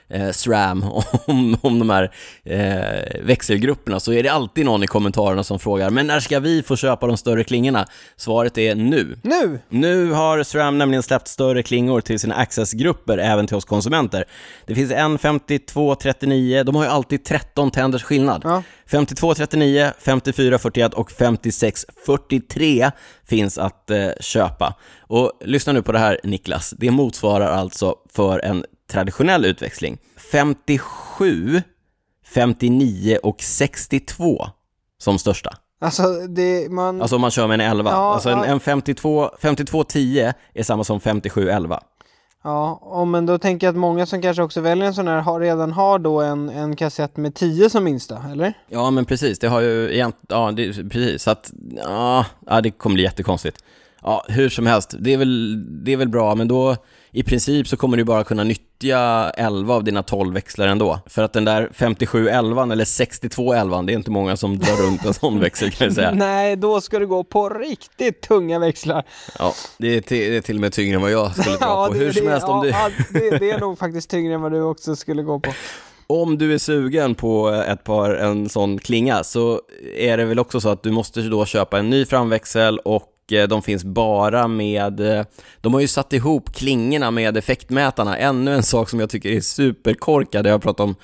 eh, 0.09 0.31
SRAM 0.31 0.83
om, 1.25 1.57
om 1.61 1.79
de 1.79 1.89
här 1.89 2.11
eh, 2.43 3.21
växelgrupperna 3.23 3.99
så 3.99 4.13
är 4.13 4.23
det 4.23 4.29
alltid 4.29 4.65
någon 4.65 4.83
i 4.83 4.87
kommentarerna 4.87 5.43
som 5.43 5.59
frågar 5.59 5.89
“Men 5.89 6.07
när 6.07 6.19
ska 6.19 6.39
vi 6.39 6.63
få 6.63 6.75
köpa 6.75 7.07
de 7.07 7.17
större 7.17 7.43
klingorna?” 7.43 7.85
Svaret 8.15 8.57
är 8.57 8.75
nu. 8.75 9.17
Nu? 9.23 9.59
Nu 9.69 10.11
har 10.11 10.43
SRAM 10.43 10.77
nämligen 10.77 11.03
släppt 11.03 11.27
större 11.27 11.63
klingor 11.63 12.01
till 12.01 12.19
sina 12.19 12.35
accessgrupper 12.35 13.17
även 13.17 13.47
till 13.47 13.55
oss 13.55 13.65
konsumenter. 13.65 14.25
Det 14.65 14.75
finns 14.75 14.91
en 14.91 15.17
5239, 15.17 16.63
de 16.63 16.75
har 16.75 16.83
ju 16.83 16.89
alltid 16.89 17.25
13 17.25 17.71
tänders 17.71 18.03
skillnad. 18.03 18.41
Ja. 18.43 18.63
5239, 18.85 19.91
5441 19.99 20.93
och 20.93 21.11
5643 21.11 22.91
finns 23.25 23.57
att 23.57 23.89
eh, 23.89 24.09
köpa. 24.19 24.73
Och 24.99 25.31
lyssna 25.45 25.73
nu 25.73 25.81
på 25.81 25.91
det 25.91 25.99
här 25.99 26.19
Niklas, 26.23 26.73
det 26.77 26.91
motsvarar 26.91 27.51
alltså 27.51 27.95
för 28.13 28.39
en 28.39 28.65
traditionell 28.89 29.45
utväxling. 29.45 29.97
57, 30.31 31.61
59 32.25 33.17
och 33.23 33.41
62 33.41 34.47
som 34.97 35.19
största. 35.19 35.57
Alltså, 35.81 36.03
det, 36.27 36.71
man... 36.71 37.01
Alltså 37.01 37.15
om 37.15 37.21
man 37.21 37.31
kör 37.31 37.47
med 37.47 37.61
en 37.61 37.71
11. 37.71 37.91
Ja, 37.91 38.13
alltså 38.13 38.29
en, 38.29 38.43
en 38.43 38.59
52, 38.59 39.29
52 39.41 39.83
10 39.83 40.33
är 40.53 40.63
samma 40.63 40.83
som 40.83 40.99
57 40.99 41.49
11. 41.49 41.79
Ja, 42.43 43.05
men 43.05 43.25
då 43.25 43.37
tänker 43.37 43.67
jag 43.67 43.71
att 43.71 43.79
många 43.79 44.05
som 44.05 44.21
kanske 44.21 44.43
också 44.43 44.61
väljer 44.61 44.85
en 44.85 44.93
sån 44.93 45.07
här 45.07 45.19
har, 45.19 45.39
redan 45.39 45.71
har 45.71 45.99
då 45.99 46.21
en, 46.21 46.49
en 46.49 46.75
kassett 46.75 47.17
med 47.17 47.35
10 47.35 47.69
som 47.69 47.83
minsta, 47.83 48.23
eller? 48.31 48.53
Ja, 48.67 48.91
men 48.91 49.05
precis. 49.05 49.39
Det 49.39 49.47
har 49.47 49.61
ju 49.61 49.93
egentligen, 49.93 50.25
ja, 50.29 50.51
det, 50.51 50.73
precis. 50.89 51.23
Så 51.23 51.31
att, 51.31 51.51
ja, 51.83 52.25
det 52.63 52.71
kommer 52.71 52.93
bli 52.93 53.03
jättekonstigt. 53.03 53.63
Ja, 54.01 54.25
hur 54.27 54.49
som 54.49 54.67
helst, 54.67 54.95
det 54.99 55.13
är 55.13 55.17
väl, 55.17 55.63
det 55.85 55.93
är 55.93 55.97
väl 55.97 56.09
bra, 56.09 56.35
men 56.35 56.47
då 56.47 56.75
i 57.11 57.23
princip 57.23 57.67
så 57.67 57.77
kommer 57.77 57.97
du 57.97 58.03
bara 58.03 58.23
kunna 58.23 58.43
nyttja 58.43 59.29
11 59.29 59.73
av 59.73 59.83
dina 59.83 60.03
12 60.03 60.33
växlar 60.33 60.67
ändå. 60.67 60.99
För 61.05 61.23
att 61.23 61.33
den 61.33 61.45
där 61.45 61.69
5711 61.73 62.63
eller 62.63 62.85
6211, 62.85 63.81
det 63.81 63.93
är 63.93 63.95
inte 63.95 64.11
många 64.11 64.37
som 64.37 64.59
drar 64.59 64.85
runt 64.87 65.05
en 65.05 65.13
sån 65.13 65.39
växel 65.39 65.71
kan 65.71 65.87
jag 65.87 65.95
säga. 65.95 66.11
Nej, 66.15 66.55
då 66.55 66.81
ska 66.81 66.99
du 66.99 67.07
gå 67.07 67.23
på 67.23 67.49
riktigt 67.49 68.21
tunga 68.21 68.59
växlar. 68.59 69.03
Ja, 69.39 69.53
det 69.77 69.97
är, 69.97 70.01
till, 70.01 70.31
det 70.31 70.37
är 70.37 70.41
till 70.41 70.55
och 70.55 70.61
med 70.61 70.73
tyngre 70.73 70.95
än 70.95 71.01
vad 71.01 71.11
jag 71.11 71.31
skulle 71.31 71.57
dra 71.57 71.57
ja, 71.61 71.87
på. 71.87 71.93
Hur 71.93 72.11
som 72.11 72.27
helst 72.27 72.47
om 72.47 72.67
ja, 72.67 72.89
du... 73.09 73.19
det, 73.19 73.37
det 73.37 73.51
är 73.51 73.59
nog 73.59 73.79
faktiskt 73.79 74.09
tyngre 74.09 74.33
än 74.33 74.41
vad 74.41 74.51
du 74.51 74.61
också 74.61 74.95
skulle 74.95 75.23
gå 75.23 75.39
på 75.39 75.51
om 76.11 76.37
du 76.37 76.53
är 76.53 76.57
sugen 76.57 77.15
på 77.15 77.49
ett 77.49 77.83
par, 77.83 78.09
en 78.09 78.49
sån 78.49 78.79
klinga 78.79 79.23
så 79.23 79.61
är 79.95 80.17
det 80.17 80.25
väl 80.25 80.39
också 80.39 80.61
så 80.61 80.69
att 80.69 80.83
du 80.83 80.91
måste 80.91 81.21
då 81.21 81.45
köpa 81.45 81.79
en 81.79 81.89
ny 81.89 82.05
framväxel 82.05 82.79
och 82.79 83.03
de 83.29 83.61
finns 83.61 83.83
bara 83.83 84.47
med, 84.47 84.99
eh, 84.99 85.25
de 85.61 85.73
har 85.73 85.81
ju 85.81 85.87
satt 85.87 86.13
ihop 86.13 86.55
klingorna 86.55 87.11
med 87.11 87.37
effektmätarna, 87.37 88.17
ännu 88.17 88.53
en 88.53 88.63
sak 88.63 88.89
som 88.89 88.99
jag 88.99 89.09
tycker 89.09 89.29
är 89.29 89.41
superkorkad, 89.41 90.45
det 90.45 90.49
har 90.49 90.53
jag 90.53 90.61
pratat 90.61 90.79
om 90.79 90.95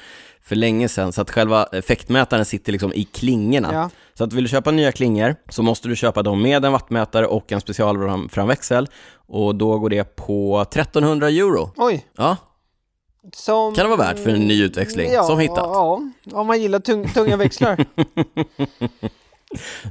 för 0.45 0.55
länge 0.55 0.89
sedan, 0.89 1.13
så 1.13 1.21
att 1.21 1.32
själva 1.32 1.63
effektmätaren 1.63 2.45
sitter 2.45 2.71
liksom 2.71 2.93
i 2.93 3.03
klingorna. 3.03 3.73
Ja. 3.73 3.89
Så 4.13 4.23
att 4.23 4.34
vill 4.34 4.43
du 4.43 4.49
köpa 4.49 4.71
nya 4.71 4.91
klingor 4.91 5.36
så 5.49 5.63
måste 5.63 5.88
du 5.88 5.95
köpa 5.95 6.23
dem 6.23 6.41
med 6.41 6.65
en 6.65 6.71
wattmätare 6.71 7.28
och 7.28 7.51
en 7.51 7.61
specialframväxel 7.61 8.88
och 9.28 9.55
då 9.55 9.80
går 9.80 9.89
det 9.89 10.15
på 10.15 10.61
1300 10.61 11.30
euro. 11.30 11.71
Oj! 11.78 12.05
Ja. 12.17 12.38
Som... 13.34 13.76
Kan 13.76 13.89
det 13.89 13.97
vara 13.97 14.07
värt 14.07 14.19
för 14.19 14.30
en 14.30 14.47
ny 14.47 14.63
utväxling, 14.63 15.11
ja, 15.11 15.23
som 15.23 15.39
hittat. 15.39 15.57
Ja, 15.57 16.01
om 16.32 16.47
man 16.47 16.61
gillar 16.61 16.80
tung, 16.80 17.09
tunga 17.09 17.38
växlar. 17.38 17.86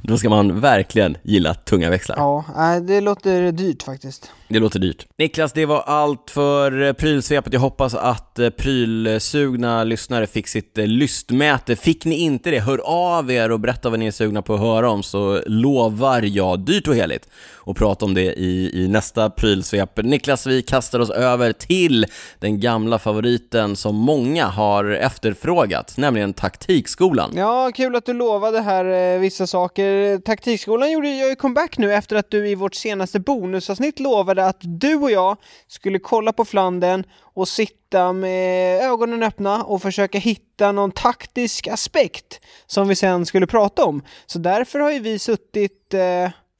Då 0.03 0.17
ska 0.17 0.29
man 0.29 0.59
verkligen 0.59 1.17
gilla 1.23 1.53
tunga 1.53 1.89
växlar. 1.89 2.17
Ja, 2.17 2.79
det 2.79 3.01
låter 3.01 3.51
dyrt 3.51 3.83
faktiskt. 3.83 4.31
Det 4.47 4.59
låter 4.59 4.79
dyrt. 4.79 5.07
Niklas, 5.17 5.53
det 5.53 5.65
var 5.65 5.81
allt 5.81 6.31
för 6.31 6.81
eh, 6.81 6.93
prylsvepet. 6.93 7.53
Jag 7.53 7.59
hoppas 7.59 7.95
att 7.95 8.39
eh, 8.39 8.49
prylsugna 8.49 9.83
lyssnare 9.83 10.27
fick 10.27 10.47
sitt 10.47 10.77
eh, 10.77 10.87
lystmäte. 10.87 11.75
Fick 11.75 12.05
ni 12.05 12.15
inte 12.15 12.51
det, 12.51 12.59
hör 12.59 12.81
av 12.85 13.31
er 13.31 13.51
och 13.51 13.59
berätta 13.59 13.89
vad 13.89 13.99
ni 13.99 14.07
är 14.07 14.11
sugna 14.11 14.41
på 14.41 14.53
att 14.53 14.59
höra 14.59 14.89
om 14.89 15.03
så 15.03 15.41
lovar 15.45 16.21
jag 16.21 16.59
dyrt 16.59 16.87
och 16.87 16.95
heligt 16.95 17.29
och 17.53 17.77
prata 17.77 18.05
om 18.05 18.13
det 18.13 18.33
i, 18.33 18.83
i 18.83 18.87
nästa 18.87 19.29
prylsvep. 19.29 19.97
Niklas, 20.03 20.47
vi 20.47 20.61
kastar 20.61 20.99
oss 20.99 21.09
över 21.09 21.53
till 21.53 22.05
den 22.39 22.59
gamla 22.59 22.99
favoriten 22.99 23.75
som 23.75 23.95
många 23.95 24.45
har 24.45 24.85
efterfrågat, 24.85 25.93
nämligen 25.97 26.33
taktikskolan. 26.33 27.31
Ja, 27.35 27.71
kul 27.75 27.95
att 27.95 28.05
du 28.05 28.13
lovade 28.13 28.61
här 28.61 29.17
vissa 29.19 29.47
saker. 29.47 30.17
Taktikskolan 30.17 30.91
gjorde 30.91 31.09
ju 31.09 31.35
comeback 31.35 31.77
nu 31.77 31.93
efter 31.93 32.15
att 32.15 32.31
du 32.31 32.49
i 32.49 32.55
vårt 32.55 32.75
senaste 32.75 33.19
bonusavsnitt 33.19 33.99
lovade 33.99 34.34
att 34.43 34.57
du 34.59 34.95
och 34.95 35.11
jag 35.11 35.37
skulle 35.67 35.99
kolla 35.99 36.33
på 36.33 36.45
Flandern 36.45 37.03
och 37.21 37.47
sitta 37.47 38.13
med 38.13 38.81
ögonen 38.81 39.23
öppna 39.23 39.63
och 39.63 39.81
försöka 39.81 40.17
hitta 40.19 40.71
någon 40.71 40.91
taktisk 40.91 41.67
aspekt 41.67 42.39
som 42.65 42.87
vi 42.87 42.95
sen 42.95 43.25
skulle 43.25 43.47
prata 43.47 43.85
om. 43.85 44.01
Så 44.25 44.39
därför 44.39 44.79
har 44.79 44.91
ju 44.91 44.99
vi 44.99 45.19
suttit 45.19 45.93
eh, 45.93 45.99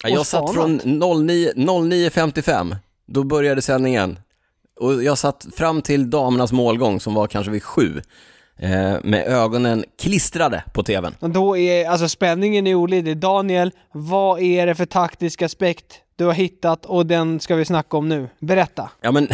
Jag 0.04 0.26
satt 0.26 0.54
från 0.54 0.82
09.55, 0.82 2.76
då 3.08 3.24
började 3.24 3.62
sändningen. 3.62 4.20
Och 4.80 5.04
jag 5.04 5.18
satt 5.18 5.46
fram 5.56 5.82
till 5.82 6.10
damernas 6.10 6.52
målgång 6.52 7.00
som 7.00 7.14
var 7.14 7.28
kanske 7.28 7.52
vid 7.52 7.64
sju. 7.64 8.02
Eh, 8.60 8.96
med 9.04 9.28
ögonen 9.28 9.86
klistrade 10.02 10.64
på 10.74 10.84
tvn. 10.84 11.16
Och 11.20 11.30
då 11.30 11.58
är, 11.58 11.90
alltså 11.90 12.10
spänningen 12.10 12.68
är 12.68 12.76
olidlig. 12.76 13.18
Daniel, 13.18 13.72
vad 13.92 14.42
är 14.42 14.68
det 14.68 14.76
för 14.76 14.86
taktisk 14.86 15.42
aspekt 15.42 16.02
du 16.18 16.26
har 16.26 16.34
hittat 16.34 16.86
och 16.86 17.06
den 17.06 17.40
ska 17.40 17.56
vi 17.56 17.66
snacka 17.66 17.98
om 17.98 18.10
nu. 18.10 18.30
Berätta. 18.40 18.90
Ja 19.02 19.12
men, 19.12 19.28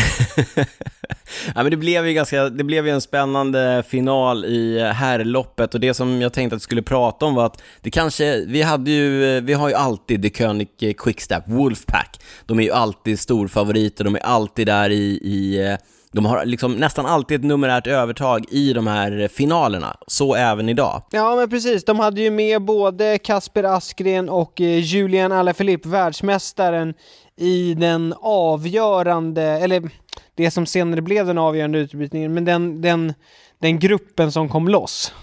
ja, 1.55 1.63
men 1.63 1.71
det 1.71 1.77
blev 1.77 2.07
ju 2.07 2.13
ganska, 2.13 2.49
det 2.49 2.63
blev 2.63 2.87
ju 2.87 2.93
en 2.93 3.01
spännande 3.01 3.83
final 3.87 4.45
i 4.45 4.79
herrloppet 4.79 5.73
och 5.73 5.79
det 5.79 5.93
som 5.93 6.21
jag 6.21 6.33
tänkte 6.33 6.55
att 6.55 6.61
vi 6.61 6.63
skulle 6.63 6.81
prata 6.81 7.25
om 7.25 7.35
var 7.35 7.45
att 7.45 7.61
det 7.81 7.91
kanske, 7.91 8.45
vi 8.45 8.61
hade 8.61 8.91
ju, 8.91 9.39
vi 9.41 9.53
har 9.53 9.69
ju 9.69 9.75
alltid 9.75 10.21
The 10.21 10.29
König 10.29 10.95
Quickstep, 10.97 11.43
Wolfpack. 11.47 12.19
De 12.45 12.59
är 12.59 12.63
ju 12.63 12.71
alltid 12.71 13.19
storfavoriter, 13.19 14.03
de 14.03 14.15
är 14.15 14.25
alltid 14.25 14.67
där 14.67 14.89
i, 14.89 15.19
i 15.23 15.77
de 16.11 16.25
har 16.25 16.45
liksom 16.45 16.73
nästan 16.73 17.05
alltid 17.05 17.39
ett 17.39 17.45
numerärt 17.45 17.87
övertag 17.87 18.45
i 18.49 18.73
de 18.73 18.87
här 18.87 19.27
finalerna, 19.27 19.97
så 20.07 20.35
även 20.35 20.69
idag. 20.69 21.01
Ja, 21.11 21.35
men 21.35 21.49
precis. 21.49 21.85
De 21.85 21.99
hade 21.99 22.21
ju 22.21 22.31
med 22.31 22.61
både 22.61 23.17
Kasper 23.17 23.63
Askren 23.63 24.29
och 24.29 24.61
eh, 24.61 24.79
Julian 24.79 25.31
Alaphilippe, 25.31 25.89
världsmästaren, 25.89 26.93
i 27.37 27.73
den 27.73 28.13
avgörande, 28.21 29.43
eller 29.43 29.89
det 30.35 30.51
som 30.51 30.65
senare 30.65 31.01
blev 31.01 31.25
den 31.25 31.37
avgörande 31.37 31.79
utbrytningen, 31.79 32.33
men 32.33 32.45
den, 32.45 32.81
den, 32.81 33.13
den 33.59 33.79
gruppen 33.79 34.31
som 34.31 34.49
kom 34.49 34.67
loss. 34.67 35.13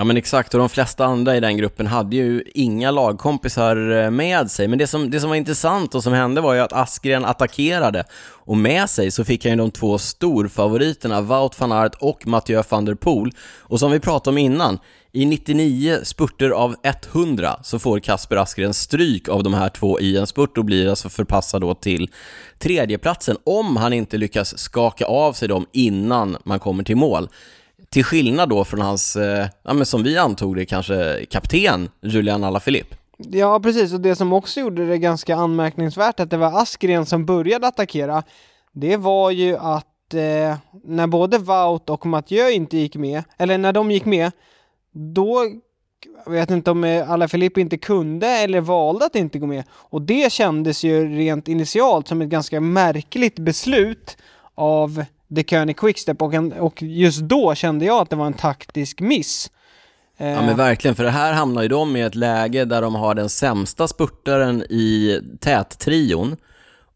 Ja 0.00 0.04
men 0.04 0.16
exakt, 0.16 0.54
och 0.54 0.60
de 0.60 0.68
flesta 0.68 1.04
andra 1.04 1.36
i 1.36 1.40
den 1.40 1.56
gruppen 1.56 1.86
hade 1.86 2.16
ju 2.16 2.44
inga 2.54 2.90
lagkompisar 2.90 3.90
eh, 3.90 4.10
med 4.10 4.50
sig. 4.50 4.68
Men 4.68 4.78
det 4.78 4.86
som, 4.86 5.10
det 5.10 5.20
som 5.20 5.28
var 5.28 5.36
intressant 5.36 5.94
och 5.94 6.02
som 6.02 6.12
hände 6.12 6.40
var 6.40 6.54
ju 6.54 6.60
att 6.60 6.72
Askren 6.72 7.24
attackerade 7.24 8.04
och 8.44 8.56
med 8.56 8.90
sig 8.90 9.10
så 9.10 9.24
fick 9.24 9.44
han 9.44 9.52
ju 9.52 9.58
de 9.58 9.70
två 9.70 9.98
storfavoriterna 9.98 11.20
Wout 11.20 11.60
van 11.60 11.72
Aert 11.72 11.94
och 12.00 12.26
Mathieu 12.26 12.62
van 12.68 12.84
der 12.84 12.94
Poel. 12.94 13.30
Och 13.58 13.80
som 13.80 13.90
vi 13.90 14.00
pratade 14.00 14.34
om 14.34 14.38
innan, 14.38 14.78
i 15.12 15.24
99 15.24 15.98
spurter 16.02 16.50
av 16.50 16.76
100 17.12 17.60
så 17.62 17.78
får 17.78 18.00
Kasper 18.00 18.36
Askren 18.36 18.74
stryk 18.74 19.28
av 19.28 19.42
de 19.42 19.54
här 19.54 19.68
två 19.68 20.00
i 20.00 20.16
en 20.16 20.26
spurt 20.26 20.58
och 20.58 20.64
blir 20.64 20.88
alltså 20.88 21.08
förpassad 21.08 21.60
då 21.60 21.74
till 21.74 22.10
tredjeplatsen 22.58 23.36
om 23.44 23.76
han 23.76 23.92
inte 23.92 24.18
lyckas 24.18 24.58
skaka 24.58 25.04
av 25.04 25.32
sig 25.32 25.48
dem 25.48 25.66
innan 25.72 26.36
man 26.44 26.58
kommer 26.58 26.84
till 26.84 26.96
mål. 26.96 27.28
Till 27.92 28.04
skillnad 28.04 28.48
då 28.48 28.64
från 28.64 28.80
hans, 28.80 29.16
eh, 29.16 29.48
ja 29.62 29.72
men 29.72 29.86
som 29.86 30.02
vi 30.02 30.18
antog 30.18 30.56
det 30.56 30.66
kanske, 30.66 31.26
kapten 31.30 31.90
Julian 32.02 32.44
Alaphilippe. 32.44 32.96
Ja, 33.18 33.60
precis. 33.60 33.92
Och 33.92 34.00
det 34.00 34.16
som 34.16 34.32
också 34.32 34.60
gjorde 34.60 34.86
det 34.86 34.98
ganska 34.98 35.36
anmärkningsvärt 35.36 36.20
att 36.20 36.30
det 36.30 36.36
var 36.36 36.62
Askren 36.62 37.06
som 37.06 37.26
började 37.26 37.66
attackera, 37.66 38.22
det 38.72 38.96
var 38.96 39.30
ju 39.30 39.56
att 39.56 40.14
eh, 40.14 40.56
när 40.84 41.06
både 41.06 41.38
Wout 41.38 41.90
och 41.90 42.06
Mathieu 42.06 42.50
inte 42.50 42.76
gick 42.76 42.96
med, 42.96 43.22
eller 43.38 43.58
när 43.58 43.72
de 43.72 43.90
gick 43.90 44.04
med, 44.04 44.32
då 44.92 45.44
jag 46.24 46.32
vet 46.32 46.50
inte 46.50 46.70
om 46.70 46.84
eh, 46.84 47.10
Alaphilippe 47.10 47.60
inte 47.60 47.78
kunde 47.78 48.28
eller 48.28 48.60
valde 48.60 49.04
att 49.04 49.16
inte 49.16 49.38
gå 49.38 49.46
med. 49.46 49.64
Och 49.70 50.02
det 50.02 50.32
kändes 50.32 50.84
ju 50.84 51.16
rent 51.16 51.48
initialt 51.48 52.08
som 52.08 52.22
ett 52.22 52.28
ganska 52.28 52.60
märkligt 52.60 53.38
beslut 53.38 54.16
av 54.54 55.04
The 55.36 55.42
König 55.42 55.76
Quickstep 55.76 56.22
och, 56.22 56.34
en, 56.34 56.52
och 56.52 56.82
just 56.82 57.20
då 57.20 57.54
kände 57.54 57.84
jag 57.84 58.02
att 58.02 58.10
det 58.10 58.16
var 58.16 58.26
en 58.26 58.32
taktisk 58.32 59.00
miss. 59.00 59.50
Ja 60.16 60.24
men 60.24 60.48
eh. 60.48 60.56
verkligen, 60.56 60.94
för 60.94 61.04
det 61.04 61.10
här 61.10 61.32
hamnar 61.32 61.62
ju 61.62 61.68
de 61.68 61.96
i 61.96 62.00
ett 62.00 62.14
läge 62.14 62.64
där 62.64 62.82
de 62.82 62.94
har 62.94 63.14
den 63.14 63.28
sämsta 63.28 63.88
spurtaren 63.88 64.62
i 64.62 65.20
tättrion 65.40 66.36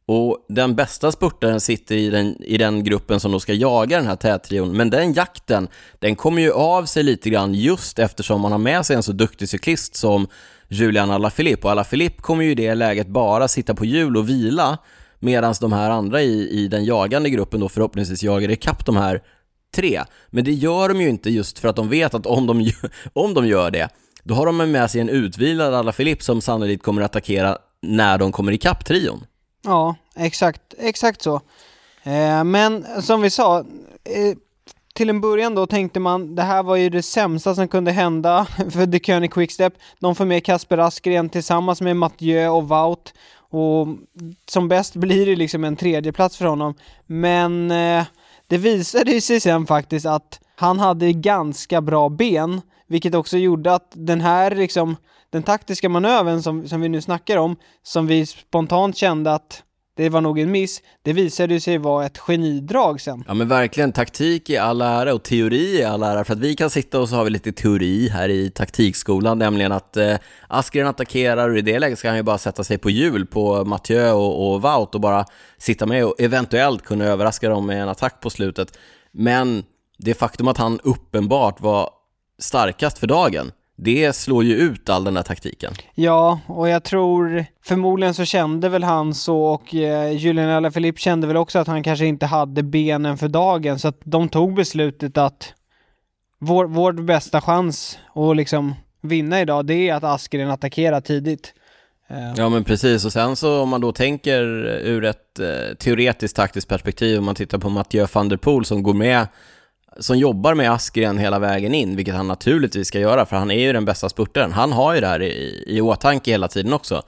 och 0.06 0.46
den 0.48 0.74
bästa 0.74 1.12
spurtaren 1.12 1.60
sitter 1.60 1.94
i 1.94 2.10
den, 2.10 2.42
i 2.42 2.58
den 2.58 2.84
gruppen 2.84 3.20
som 3.20 3.32
då 3.32 3.40
ska 3.40 3.52
jaga 3.52 3.96
den 3.96 4.06
här 4.06 4.16
tättrion. 4.16 4.76
Men 4.76 4.90
den 4.90 5.12
jakten, 5.12 5.68
den 5.98 6.16
kommer 6.16 6.42
ju 6.42 6.52
av 6.52 6.84
sig 6.84 7.02
lite 7.02 7.30
grann 7.30 7.54
just 7.54 7.98
eftersom 7.98 8.40
man 8.40 8.52
har 8.52 8.58
med 8.58 8.86
sig 8.86 8.96
en 8.96 9.02
så 9.02 9.12
duktig 9.12 9.48
cyklist 9.48 9.96
som 9.96 10.26
Julian 10.68 11.10
Alaphilippe. 11.10 11.66
Och 11.66 11.70
Alaphilippe 11.70 12.22
kommer 12.22 12.44
ju 12.44 12.50
i 12.50 12.54
det 12.54 12.74
läget 12.74 13.06
bara 13.06 13.48
sitta 13.48 13.74
på 13.74 13.84
hjul 13.84 14.16
och 14.16 14.28
vila 14.28 14.78
medan 15.24 15.54
de 15.60 15.72
här 15.72 15.90
andra 15.90 16.22
i, 16.22 16.48
i 16.50 16.68
den 16.68 16.84
jagande 16.84 17.30
gruppen 17.30 17.60
då 17.60 17.68
förhoppningsvis 17.68 18.22
jagar 18.22 18.50
ikapp 18.50 18.86
de 18.86 18.96
här 18.96 19.22
tre. 19.74 20.02
Men 20.30 20.44
det 20.44 20.52
gör 20.52 20.88
de 20.88 21.00
ju 21.00 21.08
inte 21.08 21.30
just 21.30 21.58
för 21.58 21.68
att 21.68 21.76
de 21.76 21.88
vet 21.88 22.14
att 22.14 22.26
om 22.26 22.46
de, 22.46 22.72
om 23.12 23.34
de 23.34 23.46
gör 23.46 23.70
det, 23.70 23.88
då 24.22 24.34
har 24.34 24.46
de 24.46 24.56
med 24.56 24.90
sig 24.90 25.00
en 25.00 25.08
utvilad 25.08 25.74
Alaphilippe 25.74 26.24
som 26.24 26.40
sannolikt 26.40 26.82
kommer 26.82 27.02
att 27.02 27.10
attackera 27.10 27.58
när 27.82 28.18
de 28.18 28.32
kommer 28.32 28.52
ikapp 28.52 28.84
trion. 28.84 29.26
Ja, 29.62 29.96
exakt, 30.16 30.74
exakt 30.78 31.22
så. 31.22 31.40
Eh, 32.02 32.44
men 32.44 32.86
som 33.02 33.22
vi 33.22 33.30
sa, 33.30 33.58
eh, 34.04 34.36
till 34.94 35.10
en 35.10 35.20
början 35.20 35.54
då 35.54 35.66
tänkte 35.66 36.00
man 36.00 36.34
det 36.34 36.42
här 36.42 36.62
var 36.62 36.76
ju 36.76 36.90
det 36.90 37.02
sämsta 37.02 37.54
som 37.54 37.68
kunde 37.68 37.92
hända 37.92 38.44
för 38.70 38.92
The 38.92 38.98
König 38.98 39.32
Quickstep. 39.32 39.72
De 39.98 40.14
får 40.14 40.24
med 40.24 40.44
Kasper 40.44 40.78
Askren 40.78 41.28
tillsammans 41.28 41.80
med 41.80 41.96
Mathieu 41.96 42.48
och 42.48 42.68
Wout 42.68 43.14
och 43.54 43.88
som 44.48 44.68
bäst 44.68 44.96
blir 44.96 45.26
det 45.26 45.36
liksom 45.36 45.64
en 45.64 45.76
tredje 45.76 46.12
plats 46.12 46.36
för 46.36 46.44
honom. 46.44 46.74
Men 47.06 47.70
eh, 47.70 48.04
det 48.46 48.58
visade 48.58 49.20
sig 49.20 49.40
sen 49.40 49.66
faktiskt 49.66 50.06
att 50.06 50.40
han 50.56 50.78
hade 50.78 51.12
ganska 51.12 51.80
bra 51.80 52.08
ben, 52.08 52.60
vilket 52.86 53.14
också 53.14 53.38
gjorde 53.38 53.74
att 53.74 53.90
den 53.92 54.20
här 54.20 54.54
liksom, 54.54 54.96
den 55.30 55.42
taktiska 55.42 55.88
manövern 55.88 56.42
som, 56.42 56.68
som 56.68 56.80
vi 56.80 56.88
nu 56.88 57.00
snackar 57.00 57.36
om, 57.36 57.56
som 57.82 58.06
vi 58.06 58.26
spontant 58.26 58.96
kände 58.96 59.34
att 59.34 59.62
det 59.96 60.08
var 60.08 60.20
nog 60.20 60.38
en 60.38 60.50
miss, 60.50 60.82
det 61.02 61.12
visade 61.12 61.60
sig 61.60 61.78
vara 61.78 62.06
ett 62.06 62.18
genidrag 62.18 63.00
sen. 63.00 63.24
Ja 63.26 63.34
men 63.34 63.48
verkligen, 63.48 63.92
taktik 63.92 64.50
i 64.50 64.56
all 64.56 64.80
ära 64.80 65.14
och 65.14 65.22
teori 65.22 65.78
i 65.78 65.84
all 65.84 66.02
ära, 66.02 66.24
för 66.24 66.32
att 66.32 66.38
vi 66.38 66.56
kan 66.56 66.70
sitta 66.70 67.00
och 67.00 67.08
så 67.08 67.16
har 67.16 67.24
vi 67.24 67.30
lite 67.30 67.52
teori 67.52 68.08
här 68.08 68.28
i 68.28 68.50
taktikskolan, 68.50 69.38
nämligen 69.38 69.72
att 69.72 69.96
eh, 69.96 70.16
Askren 70.48 70.86
attackerar 70.86 71.48
och 71.48 71.58
i 71.58 71.62
det 71.62 71.78
läget 71.78 71.98
ska 71.98 72.08
han 72.08 72.16
ju 72.16 72.22
bara 72.22 72.38
sätta 72.38 72.64
sig 72.64 72.78
på 72.78 72.90
hjul 72.90 73.26
på 73.26 73.64
Mathieu 73.64 74.10
och, 74.12 74.54
och 74.54 74.62
Wout 74.62 74.94
och 74.94 75.00
bara 75.00 75.24
sitta 75.58 75.86
med 75.86 76.04
och 76.04 76.14
eventuellt 76.18 76.82
kunna 76.82 77.04
överraska 77.04 77.48
dem 77.48 77.66
med 77.66 77.82
en 77.82 77.88
attack 77.88 78.20
på 78.20 78.30
slutet. 78.30 78.78
Men 79.12 79.64
det 79.98 80.14
faktum 80.14 80.48
att 80.48 80.58
han 80.58 80.80
uppenbart 80.82 81.60
var 81.60 81.90
starkast 82.38 82.98
för 82.98 83.06
dagen, 83.06 83.52
det 83.76 84.12
slår 84.12 84.44
ju 84.44 84.54
ut 84.54 84.88
all 84.88 85.04
den 85.04 85.16
här 85.16 85.22
taktiken. 85.22 85.72
Ja, 85.94 86.40
och 86.46 86.68
jag 86.68 86.84
tror 86.84 87.44
förmodligen 87.64 88.14
så 88.14 88.24
kände 88.24 88.68
väl 88.68 88.84
han 88.84 89.14
så 89.14 89.44
och 89.44 89.74
eh, 89.74 90.12
Julian 90.12 90.50
Alaphilippe 90.50 91.00
kände 91.00 91.26
väl 91.26 91.36
också 91.36 91.58
att 91.58 91.66
han 91.66 91.82
kanske 91.82 92.06
inte 92.06 92.26
hade 92.26 92.62
benen 92.62 93.18
för 93.18 93.28
dagen 93.28 93.78
så 93.78 93.88
att 93.88 94.00
de 94.04 94.28
tog 94.28 94.54
beslutet 94.54 95.18
att 95.18 95.54
vår, 96.38 96.66
vår 96.66 96.92
bästa 96.92 97.40
chans 97.40 97.98
att 98.14 98.36
liksom 98.36 98.74
vinna 99.02 99.40
idag 99.40 99.66
det 99.66 99.88
är 99.88 99.94
att 99.94 100.04
Askren 100.04 100.50
attackerar 100.50 101.00
tidigt. 101.00 101.54
Eh. 102.08 102.32
Ja 102.36 102.48
men 102.48 102.64
precis, 102.64 103.04
och 103.04 103.12
sen 103.12 103.36
så 103.36 103.62
om 103.62 103.68
man 103.68 103.80
då 103.80 103.92
tänker 103.92 104.42
ur 104.66 105.04
ett 105.04 105.38
eh, 105.38 105.76
teoretiskt 105.78 106.36
taktiskt 106.36 106.68
perspektiv, 106.68 107.18
om 107.18 107.24
man 107.24 107.34
tittar 107.34 107.58
på 107.58 107.68
Mathieu 107.68 108.06
van 108.12 108.28
der 108.28 108.36
Poel 108.36 108.64
som 108.64 108.82
går 108.82 108.94
med 108.94 109.26
som 109.98 110.18
jobbar 110.18 110.54
med 110.54 110.72
Askren 110.72 111.18
hela 111.18 111.38
vägen 111.38 111.74
in, 111.74 111.96
vilket 111.96 112.14
han 112.14 112.28
naturligtvis 112.28 112.88
ska 112.88 112.98
göra, 112.98 113.26
för 113.26 113.36
han 113.36 113.50
är 113.50 113.58
ju 113.58 113.72
den 113.72 113.84
bästa 113.84 114.08
spurtaren. 114.08 114.52
Han 114.52 114.72
har 114.72 114.94
ju 114.94 115.00
det 115.00 115.06
här 115.06 115.22
i, 115.22 115.64
i 115.66 115.80
åtanke 115.80 116.30
hela 116.30 116.48
tiden 116.48 116.72
också. 116.72 117.02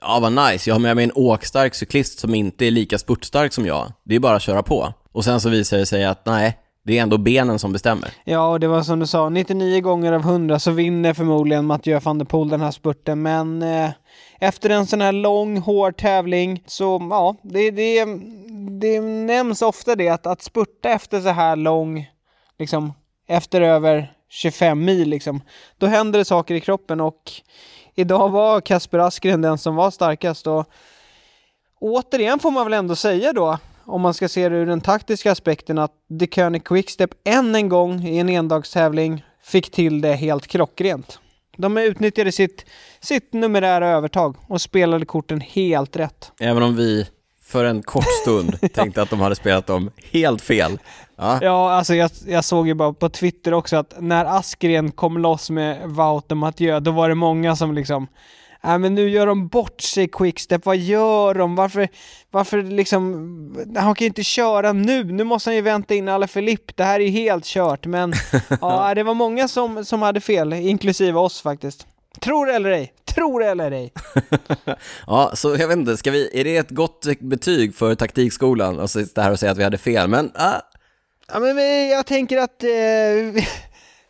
Ja, 0.00 0.18
vad 0.20 0.32
nice, 0.32 0.70
jag 0.70 0.74
har 0.74 0.80
med 0.80 0.96
mig 0.96 1.04
en 1.04 1.12
åkstark 1.14 1.74
cyklist 1.74 2.18
som 2.18 2.34
inte 2.34 2.66
är 2.66 2.70
lika 2.70 2.98
spurtstark 2.98 3.52
som 3.52 3.66
jag. 3.66 3.92
Det 4.04 4.14
är 4.14 4.20
bara 4.20 4.36
att 4.36 4.42
köra 4.42 4.62
på. 4.62 4.92
Och 5.12 5.24
sen 5.24 5.40
så 5.40 5.48
visar 5.48 5.78
det 5.78 5.86
sig 5.86 6.04
att 6.04 6.26
nej, 6.26 6.58
det 6.88 6.98
är 6.98 7.02
ändå 7.02 7.18
benen 7.18 7.58
som 7.58 7.72
bestämmer. 7.72 8.10
Ja, 8.24 8.48
och 8.48 8.60
det 8.60 8.68
var 8.68 8.82
som 8.82 9.00
du 9.00 9.06
sa, 9.06 9.28
99 9.28 9.80
gånger 9.80 10.12
av 10.12 10.20
100 10.20 10.58
så 10.58 10.70
vinner 10.70 11.14
förmodligen 11.14 11.66
Mathieu 11.66 12.00
van 12.00 12.18
der 12.18 12.24
Poel 12.24 12.48
den 12.48 12.60
här 12.60 12.70
spurten, 12.70 13.22
men 13.22 13.62
eh, 13.62 13.90
efter 14.40 14.70
en 14.70 14.86
sån 14.86 15.00
här 15.00 15.12
lång, 15.12 15.58
hård 15.58 15.96
tävling 15.96 16.62
så, 16.66 17.08
ja, 17.10 17.36
det, 17.42 17.70
det, 17.70 18.04
det 18.80 19.00
nämns 19.00 19.62
ofta 19.62 19.96
det 19.96 20.08
att, 20.08 20.26
att 20.26 20.42
spurta 20.42 20.88
efter 20.88 21.20
så 21.20 21.28
här 21.28 21.56
lång 21.56 22.06
liksom 22.58 22.92
efter 23.26 23.60
över 23.60 24.12
25 24.28 24.84
mil 24.84 25.08
liksom, 25.08 25.40
då 25.78 25.86
händer 25.86 26.18
det 26.18 26.24
saker 26.24 26.54
i 26.54 26.60
kroppen 26.60 27.00
och 27.00 27.32
idag 27.94 28.28
var 28.28 28.60
Kasper 28.60 28.98
Askren 28.98 29.42
den 29.42 29.58
som 29.58 29.74
var 29.74 29.90
starkast 29.90 30.46
och 30.46 30.66
återigen 31.80 32.38
får 32.38 32.50
man 32.50 32.66
väl 32.66 32.72
ändå 32.72 32.96
säga 32.96 33.32
då, 33.32 33.58
om 33.84 34.00
man 34.00 34.14
ska 34.14 34.28
se 34.28 34.48
det 34.48 34.56
ur 34.56 34.66
den 34.66 34.80
taktiska 34.80 35.32
aspekten, 35.32 35.78
att 35.78 35.92
The 36.20 36.26
König 36.26 36.64
Quickstep 36.64 37.10
än 37.24 37.54
en 37.54 37.68
gång 37.68 38.04
i 38.06 38.18
en 38.18 38.28
endagstävling 38.28 39.24
fick 39.42 39.70
till 39.70 40.00
det 40.00 40.12
helt 40.12 40.46
klockrent. 40.46 41.18
De 41.56 41.76
utnyttjade 41.76 42.32
sitt, 42.32 42.64
sitt 43.00 43.32
numerära 43.32 43.88
övertag 43.88 44.36
och 44.48 44.60
spelade 44.60 45.06
korten 45.06 45.40
helt 45.40 45.96
rätt. 45.96 46.32
Även 46.40 46.62
om 46.62 46.76
vi 46.76 47.08
för 47.48 47.64
en 47.64 47.82
kort 47.82 48.12
stund 48.22 48.72
tänkte 48.74 49.02
att 49.02 49.10
de 49.10 49.20
hade 49.20 49.36
spelat 49.36 49.66
dem 49.66 49.90
helt 50.12 50.42
fel. 50.42 50.78
Ja, 51.16 51.38
ja 51.42 51.72
alltså 51.72 51.94
jag, 51.94 52.10
jag 52.26 52.44
såg 52.44 52.68
ju 52.68 52.74
bara 52.74 52.92
på 52.92 53.08
Twitter 53.08 53.54
också 53.54 53.76
att 53.76 53.94
när 53.98 54.24
Askren 54.24 54.92
kom 54.92 55.18
loss 55.18 55.50
med 55.50 55.88
Wout 55.88 56.30
och 56.30 56.36
Mathieu, 56.36 56.80
då 56.80 56.90
var 56.90 57.08
det 57.08 57.14
många 57.14 57.56
som 57.56 57.74
liksom 57.74 58.06
Nej 58.60 58.78
men 58.78 58.94
nu 58.94 59.08
gör 59.08 59.26
de 59.26 59.48
bort 59.48 59.80
sig 59.80 60.08
Quickstep, 60.08 60.66
vad 60.66 60.76
gör 60.76 61.34
de? 61.34 61.54
Varför, 61.54 61.88
varför 62.30 62.62
liksom, 62.62 63.04
han 63.76 63.94
kan 63.94 64.04
ju 64.04 64.06
inte 64.06 64.22
köra 64.22 64.72
nu, 64.72 65.04
nu 65.04 65.24
måste 65.24 65.50
han 65.50 65.54
ju 65.54 65.62
vänta 65.62 65.94
in 65.94 66.08
alla 66.08 66.26
Filipp, 66.26 66.76
det 66.76 66.84
här 66.84 67.00
är 67.00 67.04
ju 67.04 67.10
helt 67.10 67.44
kört 67.44 67.86
men 67.86 68.12
ja, 68.60 68.94
det 68.94 69.02
var 69.02 69.14
många 69.14 69.48
som, 69.48 69.84
som 69.84 70.02
hade 70.02 70.20
fel, 70.20 70.52
inklusive 70.52 71.18
oss 71.18 71.42
faktiskt. 71.42 71.86
Tror 72.20 72.50
eller 72.50 72.70
ej, 72.70 72.92
tror 73.04 73.44
eller 73.44 73.70
ej. 73.70 73.92
ja, 75.06 75.30
så 75.34 75.56
jag 75.56 75.68
vet 75.68 75.76
inte, 75.76 75.96
ska 75.96 76.10
vi, 76.10 76.40
är 76.40 76.44
det 76.44 76.56
ett 76.56 76.70
gott 76.70 77.06
betyg 77.20 77.74
för 77.74 77.94
taktikskolan 77.94 78.80
att 78.80 78.90
sitta 78.90 79.22
här 79.22 79.30
och 79.30 79.38
säga 79.38 79.52
att 79.52 79.58
vi 79.58 79.64
hade 79.64 79.78
fel? 79.78 80.08
Men, 80.08 80.30
ah. 80.34 80.60
Ja, 81.32 81.40
men 81.40 81.88
jag 81.88 82.06
tänker 82.06 82.38
att 82.38 82.64
eh, 82.64 83.44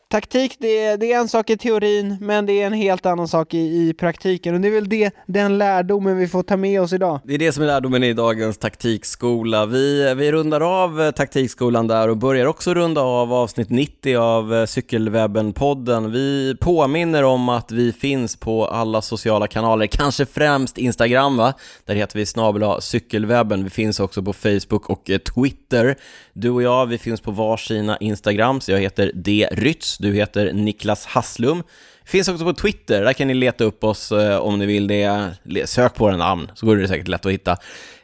taktik, 0.09 0.56
det 0.59 0.78
är, 0.78 0.96
det 0.96 1.12
är 1.12 1.18
en 1.18 1.28
sak 1.28 1.50
i 1.50 1.56
teorin, 1.56 2.16
men 2.20 2.46
det 2.46 2.62
är 2.62 2.66
en 2.66 2.72
helt 2.72 3.06
annan 3.06 3.28
sak 3.28 3.54
i, 3.54 3.59
i 3.59 3.94
praktiken. 3.94 4.54
Och 4.54 4.61
det 4.61 4.68
är 4.68 4.72
väl 4.72 4.88
det, 4.88 5.14
den 5.26 5.59
lärdomen 5.59 6.16
vi 6.16 6.28
får 6.28 6.42
ta 6.42 6.56
med 6.56 6.80
oss 6.80 6.92
idag. 6.92 7.20
Det 7.24 7.34
är 7.34 7.38
det 7.38 7.52
som 7.52 7.62
är 7.62 7.66
lärdomen 7.66 8.04
i 8.04 8.12
dagens 8.12 8.59
taktikskola. 8.59 9.66
Vi, 9.66 10.14
vi 10.14 10.32
rundar 10.32 10.84
av 10.84 11.02
eh, 11.02 11.11
taktikskolan 11.11 11.86
där 11.86 12.09
och 12.09 12.16
börjar 12.16 12.46
också 12.46 12.74
runda 12.74 13.00
av 13.00 13.32
avsnitt 13.32 13.70
90 13.70 14.16
av 14.16 14.54
eh, 14.54 14.66
Cykelwebben-podden. 14.66 16.11
Vi 16.11 16.56
påminner 16.61 17.22
om 17.22 17.48
att 17.48 17.72
vi 17.72 17.92
finns 17.92 18.36
på 18.36 18.66
alla 18.66 19.02
sociala 19.02 19.46
kanaler, 19.46 19.86
kanske 19.86 20.26
främst 20.26 20.78
Instagram 20.78 21.36
va? 21.36 21.54
Där 21.84 21.94
heter 21.94 22.18
vi 22.18 22.26
snabel 22.26 22.82
cykelwebben. 22.82 23.64
Vi 23.64 23.70
finns 23.70 24.00
också 24.00 24.22
på 24.22 24.32
Facebook 24.32 24.90
och 24.90 25.11
eh, 25.11 25.18
Twitter. 25.18 25.96
Du 26.32 26.50
och 26.50 26.62
jag, 26.62 26.86
vi 26.86 26.98
finns 26.98 27.20
på 27.20 27.30
varsina 27.30 27.96
Instagrams. 27.96 28.68
Jag 28.68 28.78
heter 28.78 29.12
D. 29.14 29.48
Rytz 29.52 29.97
du 29.99 30.14
heter 30.14 30.53
Niklas 30.53 31.07
Hasslum. 31.07 31.62
Finns 32.05 32.28
också 32.28 32.44
på 32.44 32.53
Twitter, 32.53 33.05
där 33.05 33.12
kan 33.12 33.28
ni 33.28 33.34
leta 33.34 33.64
upp 33.64 33.84
oss 33.84 34.12
eh, 34.12 34.38
om 34.38 34.59
ni 34.59 34.66
vill 34.66 34.86
det. 34.86 35.30
Sök 35.64 35.94
på 35.94 36.05
våra 36.05 36.16
namn, 36.16 36.51
så 36.55 36.66
går 36.66 36.76
det 36.76 36.88
säkert 36.88 37.09
lätt 37.09 37.26
att 37.26 37.32
hitta. 37.32 37.57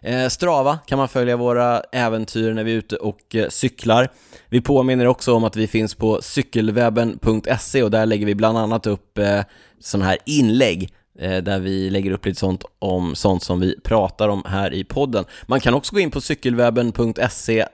Eh, 0.02 0.28
Strava 0.28 0.78
kan 0.86 0.98
man 0.98 1.08
följa 1.08 1.36
våra 1.36 1.80
äventyr 1.92 2.52
när 2.52 2.64
vi 2.64 2.72
är 2.72 2.76
ute 2.76 2.96
och 2.96 3.34
eh, 3.34 3.48
cyklar. 3.48 4.08
Vi 4.48 4.60
påminner 4.60 5.06
också 5.06 5.34
om 5.34 5.44
att 5.44 5.56
vi 5.56 5.66
finns 5.66 5.94
på 5.94 6.22
cykelwebben.se 6.22 7.82
och 7.82 7.90
där 7.90 8.06
lägger 8.06 8.26
vi 8.26 8.34
bland 8.34 8.58
annat 8.58 8.86
upp 8.86 9.18
eh, 9.18 9.40
sådana 9.80 10.04
här 10.04 10.18
inlägg 10.26 10.92
Eh, 11.18 11.36
där 11.36 11.60
vi 11.60 11.90
lägger 11.90 12.10
upp 12.10 12.26
lite 12.26 12.40
sånt 12.40 12.64
om 12.78 13.14
sånt 13.14 13.42
som 13.42 13.60
vi 13.60 13.80
pratar 13.80 14.28
om 14.28 14.42
här 14.46 14.72
i 14.72 14.84
podden. 14.84 15.24
Man 15.46 15.60
kan 15.60 15.74
också 15.74 15.94
gå 15.94 16.00
in 16.00 16.10
på 16.10 16.20
cykelwebben.se 16.20 17.66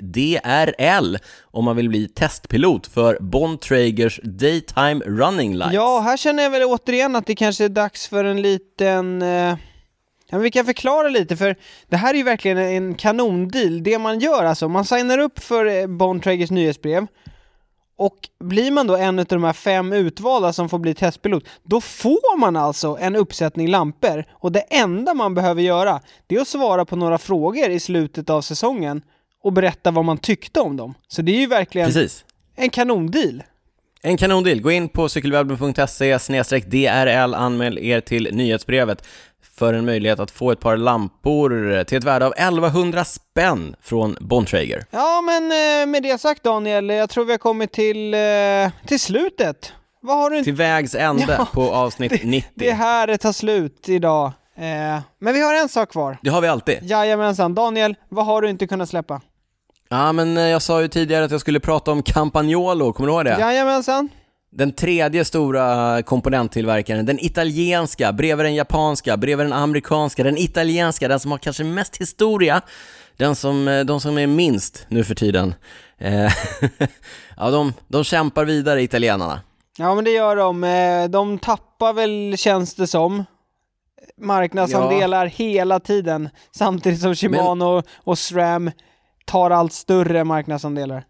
DRL 0.00 1.16
om 1.42 1.64
man 1.64 1.76
vill 1.76 1.88
bli 1.88 2.08
testpilot 2.08 2.86
för 2.86 3.18
Bontragers 3.20 4.20
Daytime 4.22 5.00
Running 5.06 5.56
Lights. 5.56 5.74
Ja, 5.74 6.00
här 6.00 6.16
känner 6.16 6.42
jag 6.42 6.50
väl 6.50 6.62
återigen 6.64 7.16
att 7.16 7.26
det 7.26 7.34
kanske 7.34 7.64
är 7.64 7.68
dags 7.68 8.08
för 8.08 8.24
en 8.24 8.42
liten 8.42 9.22
eh... 9.22 9.56
Ja, 10.30 10.36
men 10.38 10.42
vi 10.42 10.50
kan 10.50 10.64
förklara 10.64 11.08
lite, 11.08 11.36
för 11.36 11.56
det 11.88 11.96
här 11.96 12.14
är 12.14 12.18
ju 12.18 12.24
verkligen 12.24 12.58
en 12.58 12.94
kanondeal. 12.94 13.82
Det 13.82 13.98
man 13.98 14.18
gör 14.18 14.44
alltså, 14.44 14.68
man 14.68 14.84
signar 14.84 15.18
upp 15.18 15.38
för 15.38 15.66
eh, 15.66 15.86
Bontragers 15.86 16.50
nyhetsbrev, 16.50 17.06
och 17.96 18.28
blir 18.40 18.70
man 18.70 18.86
då 18.86 18.96
en 18.96 19.18
av 19.18 19.24
de 19.24 19.44
här 19.44 19.52
fem 19.52 19.92
utvalda 19.92 20.52
som 20.52 20.68
får 20.68 20.78
bli 20.78 20.94
testpilot, 20.94 21.44
då 21.62 21.80
får 21.80 22.38
man 22.38 22.56
alltså 22.56 22.98
en 23.00 23.16
uppsättning 23.16 23.68
lampor. 23.68 24.24
Och 24.32 24.52
det 24.52 24.60
enda 24.60 25.14
man 25.14 25.34
behöver 25.34 25.62
göra, 25.62 26.00
det 26.26 26.36
är 26.36 26.40
att 26.40 26.48
svara 26.48 26.84
på 26.84 26.96
några 26.96 27.18
frågor 27.18 27.70
i 27.70 27.80
slutet 27.80 28.30
av 28.30 28.42
säsongen 28.42 29.02
och 29.42 29.52
berätta 29.52 29.90
vad 29.90 30.04
man 30.04 30.18
tyckte 30.18 30.60
om 30.60 30.76
dem. 30.76 30.94
Så 31.08 31.22
det 31.22 31.32
är 31.32 31.40
ju 31.40 31.46
verkligen 31.46 31.86
Precis. 31.86 32.24
en 32.56 32.70
kanondeal. 32.70 33.42
En 34.02 34.16
kanondeal. 34.16 34.60
Gå 34.60 34.70
in 34.70 34.88
på 34.88 35.08
cykelwebben.se 35.08 36.18
DRL, 36.66 37.34
anmäl 37.34 37.78
er 37.78 38.00
till 38.00 38.28
nyhetsbrevet 38.32 39.06
för 39.58 39.74
en 39.74 39.84
möjlighet 39.84 40.20
att 40.20 40.30
få 40.30 40.50
ett 40.50 40.60
par 40.60 40.76
lampor 40.76 41.84
till 41.84 41.98
ett 41.98 42.04
värde 42.04 42.26
av 42.26 42.32
1100 42.32 43.04
spänn 43.04 43.76
från 43.82 44.16
Bontrager. 44.20 44.84
Ja, 44.90 45.22
men 45.22 45.42
eh, 45.42 45.86
med 45.86 46.02
det 46.02 46.20
sagt 46.20 46.42
Daniel, 46.42 46.90
jag 46.90 47.10
tror 47.10 47.24
vi 47.24 47.32
har 47.32 47.38
kommit 47.38 47.72
till, 47.72 48.14
eh, 48.14 48.20
till 48.86 49.00
slutet. 49.00 49.72
Vad 50.00 50.16
har 50.16 50.30
du 50.30 50.44
Till 50.44 50.54
vägs 50.54 50.94
ände 50.94 51.36
ja, 51.38 51.48
på 51.52 51.70
avsnitt 51.70 52.10
det, 52.10 52.28
90. 52.28 52.50
Det 52.54 52.70
är 52.70 52.74
här 52.74 53.16
tar 53.16 53.32
slut 53.32 53.88
idag. 53.88 54.26
Eh, 54.56 55.00
men 55.18 55.34
vi 55.34 55.40
har 55.40 55.54
en 55.54 55.68
sak 55.68 55.90
kvar. 55.90 56.18
Det 56.22 56.30
har 56.30 56.40
vi 56.40 56.48
alltid. 56.48 56.78
Jajamensan. 56.82 57.54
Daniel, 57.54 57.96
vad 58.08 58.26
har 58.26 58.42
du 58.42 58.50
inte 58.50 58.66
kunnat 58.66 58.88
släppa? 58.88 59.20
Ja, 59.88 60.12
men 60.12 60.36
jag 60.36 60.62
sa 60.62 60.82
ju 60.82 60.88
tidigare 60.88 61.24
att 61.24 61.30
jag 61.30 61.40
skulle 61.40 61.60
prata 61.60 61.92
om 61.92 62.02
Campagnolo, 62.02 62.92
kommer 62.92 63.06
du 63.08 63.14
ihåg 63.14 63.24
det? 63.24 63.36
Jajamensan. 63.40 64.08
Den 64.56 64.72
tredje 64.72 65.24
stora 65.24 66.02
komponenttillverkaren, 66.02 67.06
den 67.06 67.24
italienska, 67.24 68.12
bredvid 68.12 68.46
den 68.46 68.54
japanska, 68.54 69.16
bredvid 69.16 69.46
den 69.46 69.52
amerikanska, 69.52 70.22
den 70.22 70.38
italienska, 70.38 71.08
den 71.08 71.20
som 71.20 71.30
har 71.30 71.38
kanske 71.38 71.64
mest 71.64 71.96
historia, 71.96 72.60
den 73.16 73.34
som, 73.34 73.68
eh, 73.68 73.84
de 73.84 74.00
som 74.00 74.18
är 74.18 74.26
minst 74.26 74.86
nu 74.88 75.04
för 75.04 75.14
tiden. 75.14 75.54
Eh, 75.98 76.32
ja, 77.36 77.50
de, 77.50 77.72
de 77.88 78.04
kämpar 78.04 78.44
vidare, 78.44 78.82
italienarna. 78.82 79.40
Ja, 79.78 79.94
men 79.94 80.04
det 80.04 80.10
gör 80.10 80.36
de. 80.36 80.64
Eh, 80.64 81.10
de 81.10 81.38
tappar 81.38 81.92
väl, 81.92 82.34
känns 82.36 82.74
det 82.74 82.86
som, 82.86 83.24
marknadsandelar 84.20 85.24
ja. 85.24 85.30
hela 85.36 85.80
tiden, 85.80 86.28
samtidigt 86.56 87.00
som 87.00 87.14
Shimano 87.14 87.74
men... 87.74 87.84
och 87.96 88.18
SRAM 88.18 88.70
tar 89.24 89.50
allt 89.50 89.72
större 89.72 90.24
marknadsandelar. 90.24 91.04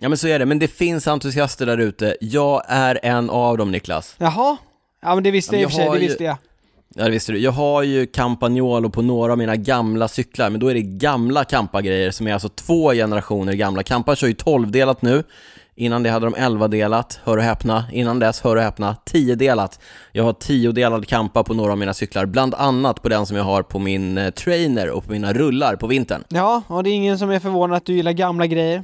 Ja 0.00 0.08
men 0.08 0.18
så 0.18 0.28
är 0.28 0.38
det, 0.38 0.46
men 0.46 0.58
det 0.58 0.68
finns 0.68 1.08
entusiaster 1.08 1.66
där 1.66 1.78
ute. 1.78 2.16
Jag 2.20 2.62
är 2.68 3.00
en 3.02 3.30
av 3.30 3.58
dem 3.58 3.70
Niklas. 3.70 4.14
Jaha? 4.18 4.56
Ja 5.02 5.14
men 5.14 5.24
det 5.24 5.30
visste 5.30 5.56
jag 5.56 5.62
i 5.62 5.66
och 5.66 5.70
för 5.70 5.76
sig, 5.76 5.90
det 5.92 5.98
visste 5.98 6.24
jag. 6.24 6.36
Ja 6.94 7.04
det 7.04 7.10
visste 7.10 7.32
du. 7.32 7.38
Jag 7.38 7.52
har 7.52 7.82
ju 7.82 8.06
Campagnolo 8.06 8.90
på 8.90 9.02
några 9.02 9.32
av 9.32 9.38
mina 9.38 9.56
gamla 9.56 10.08
cyklar, 10.08 10.50
men 10.50 10.60
då 10.60 10.68
är 10.68 10.74
det 10.74 10.82
gamla 10.82 11.44
Campa-grejer 11.44 12.10
som 12.10 12.26
är 12.26 12.32
alltså 12.32 12.48
två 12.48 12.92
generationer 12.92 13.52
gamla. 13.52 13.82
Campa 13.82 14.16
kör 14.16 14.26
ju 14.26 14.34
12-delat 14.34 15.02
nu. 15.02 15.22
Innan 15.74 16.02
det 16.02 16.10
hade 16.10 16.26
de 16.26 16.34
11-delat, 16.36 17.20
hör 17.24 17.36
och 17.36 17.42
häpna. 17.42 17.84
Innan 17.92 18.18
dess, 18.18 18.40
hör 18.40 18.56
och 18.56 18.62
häpna, 18.62 18.96
10-delat. 19.12 19.80
Jag 20.12 20.24
har 20.24 20.32
10-delad 20.32 21.06
Campa 21.08 21.44
på 21.44 21.54
några 21.54 21.72
av 21.72 21.78
mina 21.78 21.94
cyklar, 21.94 22.26
bland 22.26 22.54
annat 22.54 23.02
på 23.02 23.08
den 23.08 23.26
som 23.26 23.36
jag 23.36 23.44
har 23.44 23.62
på 23.62 23.78
min 23.78 24.18
eh, 24.18 24.30
trainer 24.30 24.90
och 24.90 25.04
på 25.04 25.12
mina 25.12 25.32
rullar 25.32 25.76
på 25.76 25.86
vintern. 25.86 26.24
Ja, 26.28 26.62
och 26.66 26.84
det 26.84 26.90
är 26.90 26.94
ingen 26.94 27.18
som 27.18 27.30
är 27.30 27.38
förvånad 27.38 27.76
att 27.76 27.84
du 27.84 27.92
gillar 27.92 28.12
gamla 28.12 28.46
grejer. 28.46 28.82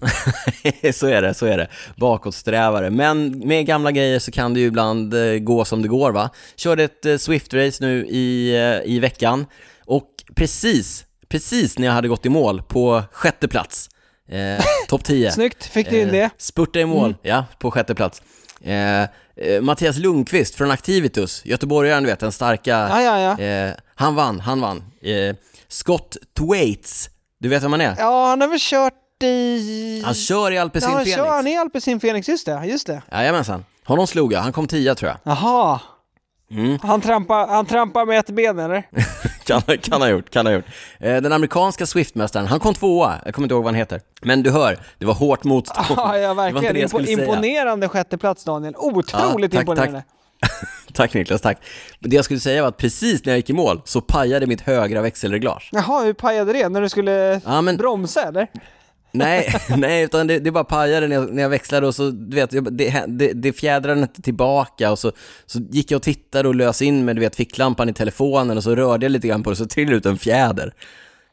så 0.92 1.06
är 1.06 1.22
det, 1.22 1.34
så 1.34 1.46
är 1.46 1.58
det. 1.58 1.68
Bakåtsträvare. 1.96 2.90
Men 2.90 3.38
med 3.38 3.66
gamla 3.66 3.92
grejer 3.92 4.18
så 4.18 4.30
kan 4.30 4.54
det 4.54 4.60
ju 4.60 4.66
ibland 4.66 5.14
eh, 5.14 5.38
gå 5.38 5.64
som 5.64 5.82
det 5.82 5.88
går 5.88 6.12
va. 6.12 6.30
Körde 6.56 6.84
ett 6.84 7.06
eh, 7.06 7.14
Swift-race 7.14 7.82
nu 7.82 8.06
i, 8.06 8.56
eh, 8.56 8.92
i 8.94 8.98
veckan 8.98 9.46
och 9.84 10.08
precis, 10.34 11.04
precis 11.28 11.78
när 11.78 11.86
jag 11.86 11.94
hade 11.94 12.08
gått 12.08 12.26
i 12.26 12.28
mål 12.28 12.62
på 12.62 13.02
sjätte 13.12 13.48
plats, 13.48 13.90
eh, 14.28 14.64
topp 14.88 15.04
10. 15.04 15.32
Snyggt, 15.32 15.64
fick 15.64 15.90
du 15.90 16.00
in 16.00 16.08
det? 16.08 16.30
spurta 16.38 16.80
i 16.80 16.86
mål, 16.86 17.04
mm. 17.04 17.18
ja, 17.22 17.44
på 17.58 17.70
sjätte 17.70 17.94
plats. 17.94 18.22
Eh, 18.60 19.08
Mattias 19.60 19.96
Lundqvist 19.98 20.54
från 20.54 20.70
Activitus, 20.70 21.44
göteborgaren 21.44 22.02
du 22.02 22.08
vet, 22.08 22.20
den 22.20 22.32
starka, 22.32 22.70
ja, 22.70 23.02
ja, 23.02 23.20
ja. 23.38 23.44
Eh, 23.44 23.74
han 23.94 24.14
vann, 24.14 24.40
han 24.40 24.60
vann. 24.60 24.82
Eh, 25.02 25.36
Scott 25.68 26.16
Thwaites, 26.38 27.10
du 27.40 27.48
vet 27.48 27.62
vem 27.62 27.72
han 27.72 27.80
är? 27.80 27.94
Ja, 27.98 28.26
han 28.26 28.40
har 28.40 28.48
väl 28.48 28.58
kört 28.60 28.94
i... 29.26 30.02
Han 30.04 30.14
kör 30.14 30.50
i 30.50 30.58
Alpecin 30.58 30.90
ja, 30.90 30.96
Phoenix. 30.96 31.16
Ja, 31.16 31.30
han 31.30 31.46
är 31.46 31.52
i 31.52 31.56
Alpecin 31.56 32.00
Phoenix, 32.00 32.28
just 32.28 32.46
det, 32.46 32.64
just 32.64 32.86
det. 32.86 33.02
Jajamensan. 33.12 33.64
Honom 33.84 34.06
slog 34.06 34.32
jag, 34.32 34.40
han 34.40 34.52
kom 34.52 34.66
tia 34.66 34.94
tror 34.94 35.10
jag. 35.10 35.18
Jaha. 35.22 35.80
Mm. 36.50 36.78
Han, 36.82 37.00
trampar, 37.00 37.46
han 37.46 37.66
trampar 37.66 38.06
med 38.06 38.18
ett 38.18 38.30
ben 38.30 38.58
eller? 38.58 38.82
kan, 39.44 39.78
kan 39.78 40.00
ha 40.00 40.08
gjort, 40.08 40.30
kan 40.30 40.46
ha 40.46 40.52
gjort. 40.52 40.64
Eh, 41.00 41.16
den 41.16 41.32
amerikanska 41.32 41.86
Swiftmästaren, 41.86 42.46
han 42.46 42.60
kom 42.60 42.74
tvåa, 42.74 43.14
jag 43.24 43.34
kommer 43.34 43.46
inte 43.46 43.54
ihåg 43.54 43.64
vad 43.64 43.72
han 43.72 43.78
heter. 43.78 44.00
Men 44.22 44.42
du 44.42 44.50
hör, 44.50 44.78
det 44.98 45.06
var 45.06 45.14
hårt 45.14 45.44
motstånd. 45.44 45.86
Ja, 45.96 46.34
verkligen. 46.34 46.76
Impo 46.76 47.00
imponerande 47.00 47.88
sjätteplats 47.88 48.44
Daniel, 48.44 48.74
otroligt 48.76 49.12
ja, 49.12 49.58
tack, 49.58 49.68
imponerande. 49.68 50.02
Tack. 50.02 50.50
tack 50.94 51.14
Niklas, 51.14 51.40
tack. 51.40 51.58
Det 52.00 52.16
jag 52.16 52.24
skulle 52.24 52.40
säga 52.40 52.62
var 52.62 52.68
att 52.68 52.76
precis 52.76 53.24
när 53.24 53.32
jag 53.32 53.38
gick 53.38 53.50
i 53.50 53.52
mål 53.52 53.82
så 53.84 54.00
pajade 54.00 54.46
mitt 54.46 54.60
högra 54.60 55.02
växelreglage. 55.02 55.68
Jaha, 55.72 56.04
hur 56.04 56.12
pajade 56.12 56.52
det? 56.52 56.68
När 56.68 56.80
du 56.80 56.88
skulle 56.88 57.40
ja, 57.44 57.60
men... 57.60 57.76
bromsa 57.76 58.22
eller? 58.22 58.48
Nej, 59.12 59.54
nej, 59.76 60.04
utan 60.04 60.26
det, 60.26 60.38
det 60.38 60.50
bara 60.50 60.64
pajade 60.64 61.08
när 61.08 61.16
jag, 61.16 61.32
när 61.32 61.42
jag 61.42 61.50
växlade 61.50 61.86
och 61.86 61.94
så, 61.94 62.10
du 62.10 62.36
vet, 62.36 62.50
det, 62.50 63.04
det, 63.06 63.32
det 63.32 63.52
fjädrade 63.52 64.00
inte 64.00 64.22
tillbaka 64.22 64.90
och 64.90 64.98
så, 64.98 65.12
så 65.46 65.58
gick 65.70 65.90
jag 65.90 65.96
och 65.96 66.02
tittade 66.02 66.48
och 66.48 66.54
lös 66.54 66.82
in 66.82 67.04
med, 67.04 67.16
du 67.16 67.20
vet, 67.20 67.36
ficklampan 67.36 67.88
i 67.88 67.92
telefonen 67.92 68.56
och 68.56 68.62
så 68.62 68.74
rörde 68.74 69.06
jag 69.06 69.10
lite 69.10 69.28
grann 69.28 69.42
på 69.42 69.50
det 69.50 69.56
så 69.56 69.66
trillade 69.66 69.96
ut 69.96 70.06
en 70.06 70.18
fjäder. 70.18 70.74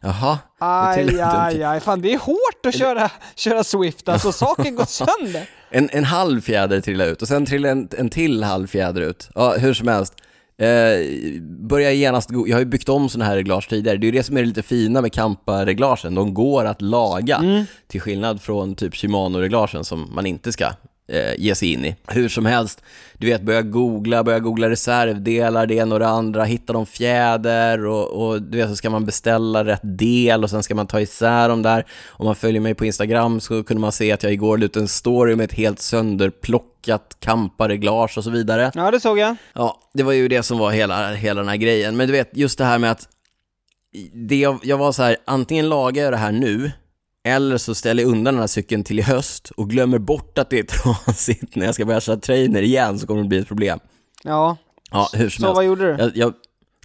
Jaha. 0.01 0.39
Aj, 0.59 1.21
aj, 1.21 1.63
aj, 1.63 1.79
fan 1.79 2.01
det 2.01 2.13
är 2.13 2.17
hårt 2.17 2.65
att 2.65 2.77
köra, 2.77 3.11
köra 3.35 3.63
Swift, 3.63 4.09
alltså 4.09 4.31
saken 4.31 4.75
går 4.75 4.85
sönder. 4.85 5.49
En, 5.69 5.89
en 5.91 6.03
halv 6.03 6.41
fjäder 6.41 6.81
trillade 6.81 7.09
ut 7.09 7.21
och 7.21 7.27
sen 7.27 7.45
trillade 7.45 7.71
en, 7.71 7.89
en 7.97 8.09
till 8.09 8.43
halv 8.43 8.67
fjäder 8.67 9.01
ut. 9.01 9.29
Ja, 9.35 9.55
hur 9.57 9.73
som 9.73 9.87
helst. 9.87 10.13
Eh, 10.57 11.41
börjar 11.41 11.91
genast, 11.91 12.29
jag 12.31 12.55
har 12.55 12.59
ju 12.59 12.65
byggt 12.65 12.89
om 12.89 13.09
sådana 13.09 13.29
här 13.29 13.35
reglage 13.35 13.69
tidigare, 13.69 13.97
det 13.97 14.05
är 14.05 14.11
ju 14.11 14.17
det 14.17 14.23
som 14.23 14.37
är 14.37 14.45
lite 14.45 14.63
fina 14.63 15.01
med 15.01 15.13
Kampa-reglagen, 15.13 16.15
de 16.15 16.33
går 16.33 16.65
att 16.65 16.81
laga, 16.81 17.37
mm. 17.37 17.65
till 17.87 18.01
skillnad 18.01 18.41
från 18.41 18.75
typ 18.75 18.95
Shimano-reglagen 18.95 19.83
som 19.83 20.15
man 20.15 20.25
inte 20.25 20.51
ska 20.51 20.65
eh, 21.07 21.33
ge 21.37 21.55
sig 21.55 21.73
in 21.73 21.85
i. 21.85 21.95
Hur 22.07 22.29
som 22.29 22.45
helst, 22.45 22.81
du 23.13 23.27
vet, 23.27 23.41
börja 23.41 23.61
googla, 23.61 24.23
börja 24.23 24.39
googla 24.39 24.69
reservdelar, 24.69 25.65
det 25.65 25.75
ena 25.75 25.95
och 25.95 25.99
det 25.99 26.07
andra, 26.07 26.43
hitta 26.43 26.73
de 26.73 26.85
fjäder 26.85 27.85
och, 27.85 28.07
och 28.07 28.41
du 28.41 28.57
vet, 28.57 28.69
så 28.69 28.75
ska 28.75 28.89
man 28.89 29.05
beställa 29.05 29.65
rätt 29.65 29.81
del 29.83 30.43
och 30.43 30.49
sen 30.49 30.63
ska 30.63 30.75
man 30.75 30.87
ta 30.87 31.01
isär 31.01 31.49
dem 31.49 31.61
där. 31.61 31.85
Om 32.07 32.25
man 32.25 32.35
följer 32.35 32.61
mig 32.61 32.75
på 32.75 32.85
Instagram 32.85 33.39
så 33.39 33.63
kunde 33.63 33.81
man 33.81 33.91
se 33.91 34.11
att 34.11 34.23
jag 34.23 34.33
igår 34.33 34.57
la 34.57 34.65
ut 34.65 34.75
en 34.75 34.87
story 34.87 35.35
med 35.35 35.43
ett 35.43 35.53
helt 35.53 35.79
sönderplockat 35.79 37.17
kampareglage 37.19 38.17
och 38.17 38.23
så 38.23 38.29
vidare. 38.29 38.71
Ja, 38.75 38.91
det 38.91 38.99
såg 38.99 39.19
jag. 39.19 39.35
Ja, 39.53 39.79
det 39.93 40.03
var 40.03 40.13
ju 40.13 40.27
det 40.27 40.43
som 40.43 40.57
var 40.57 40.71
hela, 40.71 41.13
hela 41.13 41.41
den 41.41 41.49
här 41.49 41.57
grejen. 41.57 41.97
Men 41.97 42.07
du 42.07 42.13
vet, 42.13 42.37
just 42.37 42.57
det 42.57 42.65
här 42.65 42.79
med 42.79 42.91
att 42.91 43.07
det 44.13 44.35
jag, 44.35 44.59
jag 44.63 44.77
var 44.77 44.91
så 44.91 45.03
här, 45.03 45.17
antingen 45.25 45.69
lagar 45.69 46.03
jag 46.03 46.13
det 46.13 46.17
här 46.17 46.31
nu 46.31 46.71
eller 47.25 47.57
så 47.57 47.75
ställer 47.75 48.03
jag 48.03 48.11
undan 48.11 48.33
den 48.33 48.41
här 48.41 48.47
cykeln 48.47 48.83
till 48.83 48.99
i 48.99 49.01
höst 49.01 49.51
och 49.57 49.69
glömmer 49.69 49.97
bort 49.97 50.37
att 50.37 50.49
det 50.49 50.59
är 50.59 50.63
trasigt 51.03 51.55
när 51.55 51.65
jag 51.65 51.75
ska 51.75 51.85
börja 51.85 52.01
köra 52.01 52.17
trainer 52.17 52.61
igen 52.61 52.99
så 52.99 53.07
kommer 53.07 53.21
det 53.21 53.27
bli 53.27 53.37
ett 53.37 53.47
problem. 53.47 53.79
Ja, 54.23 54.57
ja 54.91 55.09
hur 55.13 55.29
som 55.29 55.41
så 55.41 55.47
helst. 55.47 55.55
vad 55.55 55.65
gjorde 55.65 55.95
du? 55.95 56.03
Jag, 56.03 56.17
jag, 56.17 56.33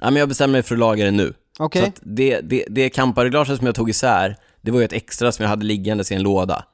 ja, 0.01 0.11
men 0.11 0.17
jag 0.17 0.29
bestämde 0.29 0.53
mig 0.53 0.63
för 0.63 0.75
att 0.75 0.79
laga 0.79 1.05
det 1.05 1.11
nu. 1.11 1.35
Okej. 1.59 1.83
Okay. 1.83 1.93
det, 2.03 2.41
det, 2.41 2.65
det 2.69 2.91
kamparreglaget 2.91 3.57
som 3.57 3.67
jag 3.67 3.75
tog 3.75 3.91
isär, 3.91 4.37
det 4.61 4.71
var 4.71 4.79
ju 4.79 4.85
ett 4.85 4.93
extra 4.93 5.33
som 5.33 5.43
jag 5.43 5.51
hade 5.51 5.65
liggandes 5.65 6.13
i 6.13 6.15
en 6.15 6.23
låda. 6.23 6.65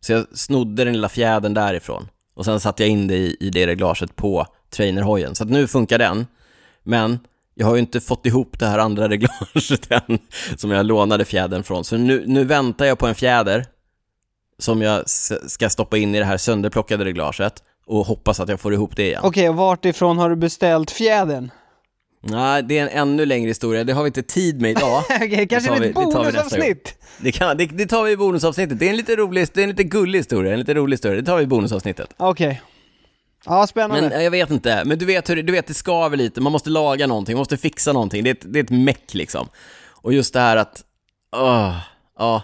Så 0.00 0.12
jag 0.12 0.26
snodde 0.38 0.84
den 0.84 0.92
lilla 0.92 1.08
fjädern 1.08 1.54
därifrån 1.54 2.08
och 2.34 2.44
sen 2.44 2.60
satte 2.60 2.82
jag 2.82 2.90
in 2.90 3.06
det 3.06 3.16
i, 3.16 3.36
i 3.40 3.50
det 3.50 3.66
reglaget 3.66 4.16
på 4.16 4.46
trainerhojen. 4.70 5.34
Så 5.34 5.44
att 5.44 5.50
nu 5.50 5.66
funkar 5.66 5.98
den, 5.98 6.26
men 6.82 7.18
jag 7.58 7.66
har 7.66 7.74
ju 7.74 7.80
inte 7.80 8.00
fått 8.00 8.26
ihop 8.26 8.58
det 8.58 8.66
här 8.66 8.78
andra 8.78 9.08
reglaget 9.08 9.90
än, 10.08 10.18
som 10.56 10.70
jag 10.70 10.86
lånade 10.86 11.24
fjädern 11.24 11.62
från. 11.62 11.84
Så 11.84 11.96
nu, 11.96 12.24
nu 12.26 12.44
väntar 12.44 12.84
jag 12.84 12.98
på 12.98 13.06
en 13.06 13.14
fjäder 13.14 13.66
som 14.58 14.82
jag 14.82 15.04
ska 15.46 15.70
stoppa 15.70 15.96
in 15.96 16.14
i 16.14 16.18
det 16.18 16.24
här 16.24 16.36
sönderplockade 16.36 17.04
reglaget 17.04 17.62
och 17.86 18.06
hoppas 18.06 18.40
att 18.40 18.48
jag 18.48 18.60
får 18.60 18.74
ihop 18.74 18.96
det 18.96 19.06
igen. 19.06 19.20
Okej, 19.24 19.48
okay, 19.48 19.58
vart 19.58 19.84
ifrån 19.84 20.18
har 20.18 20.30
du 20.30 20.36
beställt 20.36 20.90
fjädern? 20.90 21.50
Nej, 22.20 22.62
det 22.62 22.78
är 22.78 22.82
en 22.82 22.88
ännu 22.88 23.26
längre 23.26 23.48
historia, 23.48 23.84
det 23.84 23.92
har 23.92 24.02
vi 24.02 24.06
inte 24.06 24.22
tid 24.22 24.60
med 24.60 24.70
idag. 24.70 25.02
Okej, 25.10 25.26
okay, 25.26 25.46
kanske 25.46 25.78
det 25.78 25.86
ett 25.86 25.94
bonusavsnitt? 25.94 26.94
Det, 27.18 27.32
kan, 27.32 27.56
det, 27.56 27.66
det, 27.66 27.86
tar 27.86 28.04
vi 28.04 28.10
i 28.10 28.16
bonusavsnittet, 28.16 28.78
det 28.78 28.86
är 28.86 28.90
en 28.90 28.96
lite 28.96 29.16
rolig, 29.16 29.48
det 29.54 29.60
är 29.60 29.62
en 29.62 29.70
lite 29.70 29.84
gullig 29.84 30.18
historia, 30.18 30.52
en 30.52 30.58
lite 30.58 30.74
rolig 30.74 30.94
historia, 30.94 31.20
det 31.20 31.26
tar 31.26 31.36
vi 31.36 31.42
i 31.42 31.46
bonusavsnittet. 31.46 32.14
Okej. 32.16 32.48
Okay. 32.48 32.60
Ja, 33.44 33.66
spännande. 33.66 34.08
Men 34.08 34.24
jag 34.24 34.30
vet 34.30 34.50
inte, 34.50 34.82
men 34.84 34.98
du 34.98 35.04
vet 35.04 35.30
hur 35.30 35.42
du 35.42 35.52
vet 35.52 35.66
det 35.66 35.74
skaver 35.74 36.16
lite, 36.16 36.40
man 36.40 36.52
måste 36.52 36.70
laga 36.70 37.06
någonting, 37.06 37.34
man 37.34 37.40
måste 37.40 37.56
fixa 37.56 37.92
någonting, 37.92 38.24
det 38.24 38.30
är 38.30 38.34
ett, 38.34 38.52
det 38.52 38.58
är 38.58 38.64
ett 38.64 38.70
meck 38.70 39.14
liksom. 39.14 39.48
Och 40.02 40.12
just 40.12 40.34
det 40.34 40.40
här 40.40 40.56
att, 40.56 40.84
åh, 41.36 41.76
ja. 42.18 42.42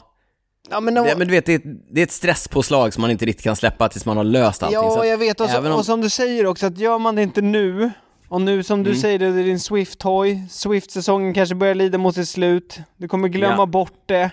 Ja, 0.70 0.80
men, 0.80 0.94
det, 0.94 1.14
men 1.18 1.26
du 1.26 1.32
vet, 1.32 1.46
det 1.46 1.54
är, 1.54 1.60
det 1.64 2.00
är 2.00 2.04
ett 2.04 2.12
stresspåslag 2.12 2.94
som 2.94 3.00
man 3.00 3.10
inte 3.10 3.24
riktigt 3.24 3.44
kan 3.44 3.56
släppa 3.56 3.88
tills 3.88 4.06
man 4.06 4.16
har 4.16 4.24
löst 4.24 4.62
allting. 4.62 4.80
Ja, 4.80 5.06
jag 5.06 5.18
vet, 5.18 5.40
och, 5.40 5.50
så, 5.50 5.58
om... 5.58 5.66
och 5.66 5.84
som 5.84 6.00
du 6.00 6.10
säger 6.10 6.46
också, 6.46 6.66
att 6.66 6.78
gör 6.78 6.98
man 6.98 7.14
det 7.14 7.22
inte 7.22 7.40
nu, 7.40 7.90
och 8.28 8.40
nu 8.40 8.62
som 8.62 8.82
du 8.82 8.90
mm. 8.90 9.02
säger, 9.02 9.18
det 9.18 9.26
är 9.26 9.44
din 9.44 9.60
Swift-hoj, 9.60 10.48
Swift-säsongen 10.50 11.34
kanske 11.34 11.54
börjar 11.54 11.74
lida 11.74 11.98
mot 11.98 12.14
sitt 12.14 12.28
slut, 12.28 12.78
du 12.96 13.08
kommer 13.08 13.28
glömma 13.28 13.62
ja. 13.62 13.66
bort 13.66 14.02
det. 14.06 14.30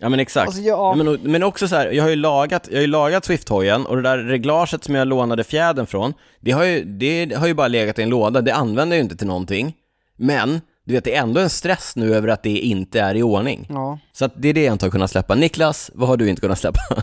Ja 0.00 0.08
men 0.08 0.20
exakt. 0.20 0.46
Alltså, 0.46 0.62
ja. 0.62 0.94
men, 0.94 1.18
men 1.22 1.42
också 1.42 1.68
så 1.68 1.76
här, 1.76 1.90
jag 1.90 2.02
har 2.02 2.10
ju 2.10 2.16
lagat, 2.16 2.68
jag 2.70 2.76
har 2.76 2.80
ju 2.80 2.86
lagat 2.86 3.24
Swift-hojen 3.24 3.86
och 3.86 3.96
det 3.96 4.02
där 4.02 4.18
reglaget 4.18 4.84
som 4.84 4.94
jag 4.94 5.08
lånade 5.08 5.44
fjädern 5.44 5.86
från, 5.86 6.14
det 6.40 6.50
har, 6.50 6.64
ju, 6.64 6.84
det 6.84 7.34
har 7.36 7.46
ju 7.46 7.54
bara 7.54 7.68
legat 7.68 7.98
i 7.98 8.02
en 8.02 8.08
låda, 8.08 8.40
det 8.40 8.54
använder 8.54 8.96
jag 8.96 8.98
ju 8.98 9.04
inte 9.04 9.16
till 9.16 9.26
någonting. 9.26 9.74
Men, 10.16 10.60
du 10.84 10.94
vet, 10.94 11.04
det 11.04 11.14
är 11.14 11.22
ändå 11.22 11.40
en 11.40 11.50
stress 11.50 11.96
nu 11.96 12.14
över 12.14 12.28
att 12.28 12.42
det 12.42 12.58
inte 12.58 13.00
är 13.00 13.14
i 13.14 13.22
ordning. 13.22 13.66
Ja. 13.68 13.98
Så 14.12 14.28
det 14.36 14.48
är 14.48 14.54
det 14.54 14.64
jag 14.64 14.74
inte 14.74 14.86
har 14.86 14.90
kunnat 14.90 15.10
släppa. 15.10 15.34
Niklas, 15.34 15.90
vad 15.94 16.08
har 16.08 16.16
du 16.16 16.28
inte 16.28 16.40
kunnat 16.40 16.58
släppa? 16.58 16.80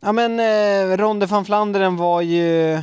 Ja 0.00 0.12
men, 0.12 0.40
eh, 0.40 0.96
Ronde 0.96 1.26
van 1.26 1.44
Flandern 1.44 1.96
var 1.96 2.20
ju 2.20 2.78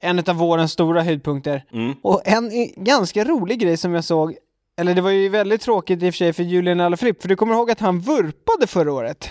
en 0.00 0.18
av 0.18 0.36
vårens 0.36 0.72
stora 0.72 1.02
höjdpunkter. 1.02 1.64
Mm. 1.72 1.94
Och 2.02 2.22
en 2.24 2.50
ganska 2.76 3.24
rolig 3.24 3.60
grej 3.60 3.76
som 3.76 3.94
jag 3.94 4.04
såg, 4.04 4.34
eller 4.78 4.94
det 4.94 5.00
var 5.00 5.10
ju 5.10 5.28
väldigt 5.28 5.60
tråkigt 5.60 6.02
i 6.02 6.10
och 6.10 6.14
för 6.14 6.18
sig 6.18 6.32
för 6.32 6.42
Julian 6.42 6.80
Alaphilippe, 6.80 7.22
för 7.22 7.28
du 7.28 7.36
kommer 7.36 7.54
ihåg 7.54 7.70
att 7.70 7.80
han 7.80 8.00
vurpade 8.00 8.66
förra 8.66 8.92
året? 8.92 9.30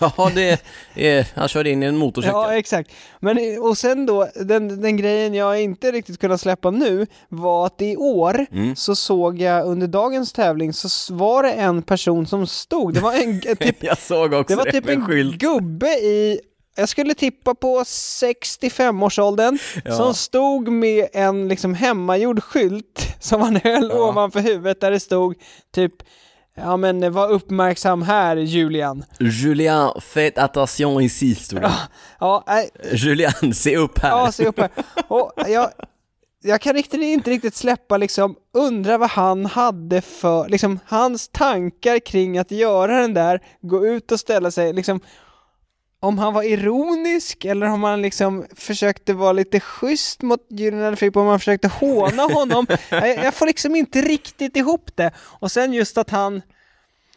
Ja, 0.00 0.30
det 0.34 0.60
är, 0.94 1.26
han 1.34 1.48
körde 1.48 1.70
in 1.70 1.82
i 1.82 1.86
en 1.86 1.96
motorcykel. 1.96 2.34
Ja, 2.34 2.54
exakt. 2.54 2.90
Men, 3.20 3.38
och 3.60 3.78
sen 3.78 4.06
då, 4.06 4.28
den, 4.34 4.80
den 4.80 4.96
grejen 4.96 5.34
jag 5.34 5.62
inte 5.62 5.92
riktigt 5.92 6.20
kunnat 6.20 6.40
släppa 6.40 6.70
nu 6.70 7.06
var 7.28 7.66
att 7.66 7.82
i 7.82 7.96
år 7.96 8.46
mm. 8.52 8.76
så 8.76 8.96
såg 8.96 9.40
jag 9.40 9.66
under 9.66 9.86
dagens 9.86 10.32
tävling 10.32 10.72
så 10.72 11.14
var 11.14 11.42
det 11.42 11.52
en 11.52 11.82
person 11.82 12.26
som 12.26 12.46
stod, 12.46 12.94
det 12.94 13.00
var 13.00 13.12
en 13.12 13.40
typ, 13.56 13.82
jag 13.82 13.98
såg 13.98 14.32
också 14.32 14.56
det 14.56 14.64
var 14.64 14.70
typ 14.70 14.88
en 14.88 15.06
skylt. 15.06 15.38
gubbe 15.38 15.88
i 15.88 16.40
jag 16.76 16.88
skulle 16.88 17.14
tippa 17.14 17.54
på 17.54 17.82
65-årsåldern, 17.82 19.58
ja. 19.84 19.96
som 19.96 20.14
stod 20.14 20.68
med 20.68 21.08
en 21.12 21.48
liksom 21.48 21.74
hemmagjord 21.74 22.42
skylt 22.42 23.16
som 23.20 23.40
han 23.40 23.56
höll 23.56 23.88
ja. 23.88 24.08
ovanför 24.08 24.40
huvudet 24.40 24.80
där 24.80 24.90
det 24.90 25.00
stod 25.00 25.34
typ 25.74 25.92
Ja 26.56 26.76
men 26.76 27.12
var 27.12 27.30
uppmärksam 27.30 28.02
här 28.02 28.36
Julian. 28.36 29.04
Julian, 29.20 30.00
faites 30.00 30.44
attention 30.44 31.02
ici 31.02 31.34
stod 31.34 31.60
det. 31.60 31.72
Ja, 32.20 32.44
ja, 32.46 32.60
äh, 32.60 32.94
Julian, 32.94 33.54
se 33.54 33.76
upp 33.76 33.98
här. 33.98 34.10
Ja, 34.10 34.32
se 34.32 34.46
upp 34.46 34.58
här. 34.58 34.70
Och 35.08 35.32
jag, 35.36 35.70
jag 36.42 36.60
kan 36.60 36.74
riktigt, 36.74 37.00
inte 37.00 37.30
riktigt 37.30 37.54
släppa 37.54 37.96
liksom, 37.96 38.36
undra 38.52 38.98
vad 38.98 39.10
han 39.10 39.46
hade 39.46 40.00
för, 40.00 40.48
liksom 40.48 40.80
hans 40.86 41.28
tankar 41.28 41.98
kring 41.98 42.38
att 42.38 42.50
göra 42.50 43.00
den 43.00 43.14
där, 43.14 43.40
gå 43.60 43.86
ut 43.86 44.12
och 44.12 44.20
ställa 44.20 44.50
sig, 44.50 44.72
liksom 44.72 45.00
om 46.04 46.18
han 46.18 46.34
var 46.34 46.42
ironisk 46.42 47.44
eller 47.44 47.70
om 47.70 47.82
han 47.82 48.02
liksom 48.02 48.44
försökte 48.56 49.12
vara 49.12 49.32
lite 49.32 49.60
schysst 49.60 50.22
mot 50.22 50.46
Julian 50.50 50.96
Filip, 50.96 51.16
om 51.16 51.26
han 51.26 51.38
försökte 51.38 51.68
håna 51.68 52.22
honom. 52.34 52.66
jag, 52.90 53.16
jag, 53.16 53.34
får 53.34 53.46
liksom 53.46 53.76
inte 53.76 54.02
riktigt 54.02 54.56
ihop 54.56 54.90
det. 54.94 55.12
Och 55.18 55.52
sen 55.52 55.72
just 55.72 55.98
att 55.98 56.10
han, 56.10 56.42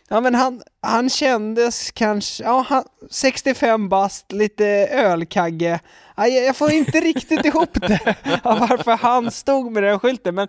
ja 0.10 0.22
men 0.22 0.36
han, 0.36 0.62
han 0.82 1.10
kändes 1.10 1.92
kanske, 1.92 2.44
ja 2.44 2.66
han, 2.70 2.84
65 3.10 3.90
bast, 3.90 4.32
lite 4.32 4.66
ölkagge. 4.92 5.80
Ja, 6.16 6.28
jag, 6.28 6.46
jag 6.46 6.56
får 6.56 6.72
inte 6.72 7.00
riktigt 7.00 7.46
ihop 7.46 7.74
det, 7.74 8.00
ja, 8.24 8.68
varför 8.70 8.98
han 8.98 9.32
stod 9.32 9.72
med 9.72 9.84
den 9.84 10.00
skylten. 10.00 10.36
Men 10.36 10.48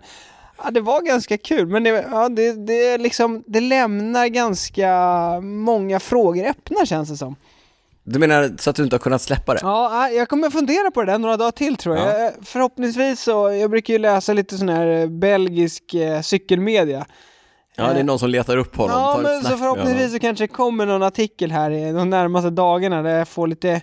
Ja, 0.63 0.71
det 0.71 0.81
var 0.81 1.01
ganska 1.01 1.37
kul, 1.37 1.67
men 1.67 1.83
det, 1.83 1.89
ja, 1.89 2.29
det, 2.29 2.67
det, 2.67 2.97
liksom, 2.97 3.43
det 3.47 3.59
lämnar 3.59 4.27
ganska 4.27 4.91
många 5.41 5.99
frågor 5.99 6.45
öppna 6.45 6.85
känns 6.85 7.09
det 7.09 7.17
som. 7.17 7.35
Du 8.11 8.19
menar 8.19 8.51
så 8.57 8.69
att 8.69 8.75
du 8.75 8.83
inte 8.83 8.95
har 8.95 8.99
kunnat 8.99 9.21
släppa 9.21 9.53
det? 9.53 9.59
Ja, 9.63 10.09
jag 10.09 10.29
kommer 10.29 10.49
fundera 10.49 10.91
på 10.91 11.01
det 11.01 11.11
där 11.11 11.19
några 11.19 11.37
dagar 11.37 11.51
till 11.51 11.75
tror 11.75 11.97
jag. 11.97 12.21
Ja. 12.21 12.31
Förhoppningsvis 12.41 13.21
så, 13.21 13.51
jag 13.51 13.71
brukar 13.71 13.93
ju 13.93 13.99
läsa 13.99 14.33
lite 14.33 14.57
sån 14.57 14.69
här 14.69 14.87
eh, 14.87 15.07
belgisk 15.07 15.93
eh, 15.93 16.21
cykelmedia. 16.21 17.05
Ja, 17.75 17.93
det 17.93 17.99
är 17.99 18.03
någon 18.03 18.19
som 18.19 18.29
letar 18.29 18.57
upp 18.57 18.75
honom. 18.75 18.95
Ja, 18.95 19.19
men 19.23 19.43
så 19.43 19.57
förhoppningsvis 19.57 20.11
så 20.11 20.19
kanske 20.19 20.43
det 20.43 20.47
kommer 20.47 20.85
någon 20.85 21.03
artikel 21.03 21.51
här 21.51 21.71
i 21.71 21.91
de 21.91 22.09
närmaste 22.09 22.49
dagarna 22.49 23.01
där 23.01 23.17
jag 23.17 23.27
får 23.27 23.47
lite, 23.47 23.81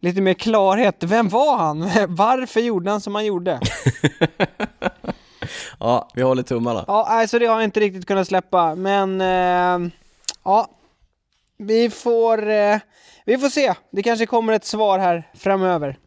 lite 0.00 0.20
mer 0.20 0.34
klarhet. 0.34 0.96
Vem 1.04 1.28
var 1.28 1.56
han? 1.56 1.80
Varför 2.08 2.60
gjorde 2.60 2.90
han 2.90 3.00
som 3.00 3.14
han 3.14 3.26
gjorde? 3.26 3.60
ja, 5.80 6.08
vi 6.14 6.22
håller 6.22 6.42
tummarna. 6.42 6.84
Ja, 6.86 7.06
alltså 7.08 7.38
det 7.38 7.46
har 7.46 7.54
jag 7.54 7.64
inte 7.64 7.80
riktigt 7.80 8.06
kunnat 8.06 8.28
släppa, 8.28 8.74
men 8.74 9.20
eh, 9.20 9.90
ja, 10.44 10.68
vi 11.58 11.90
får 11.90 12.50
eh, 12.50 12.76
vi 13.28 13.38
får 13.38 13.48
se, 13.48 13.74
det 13.92 14.02
kanske 14.02 14.26
kommer 14.26 14.52
ett 14.52 14.64
svar 14.64 14.98
här 14.98 15.30
framöver. 15.34 15.98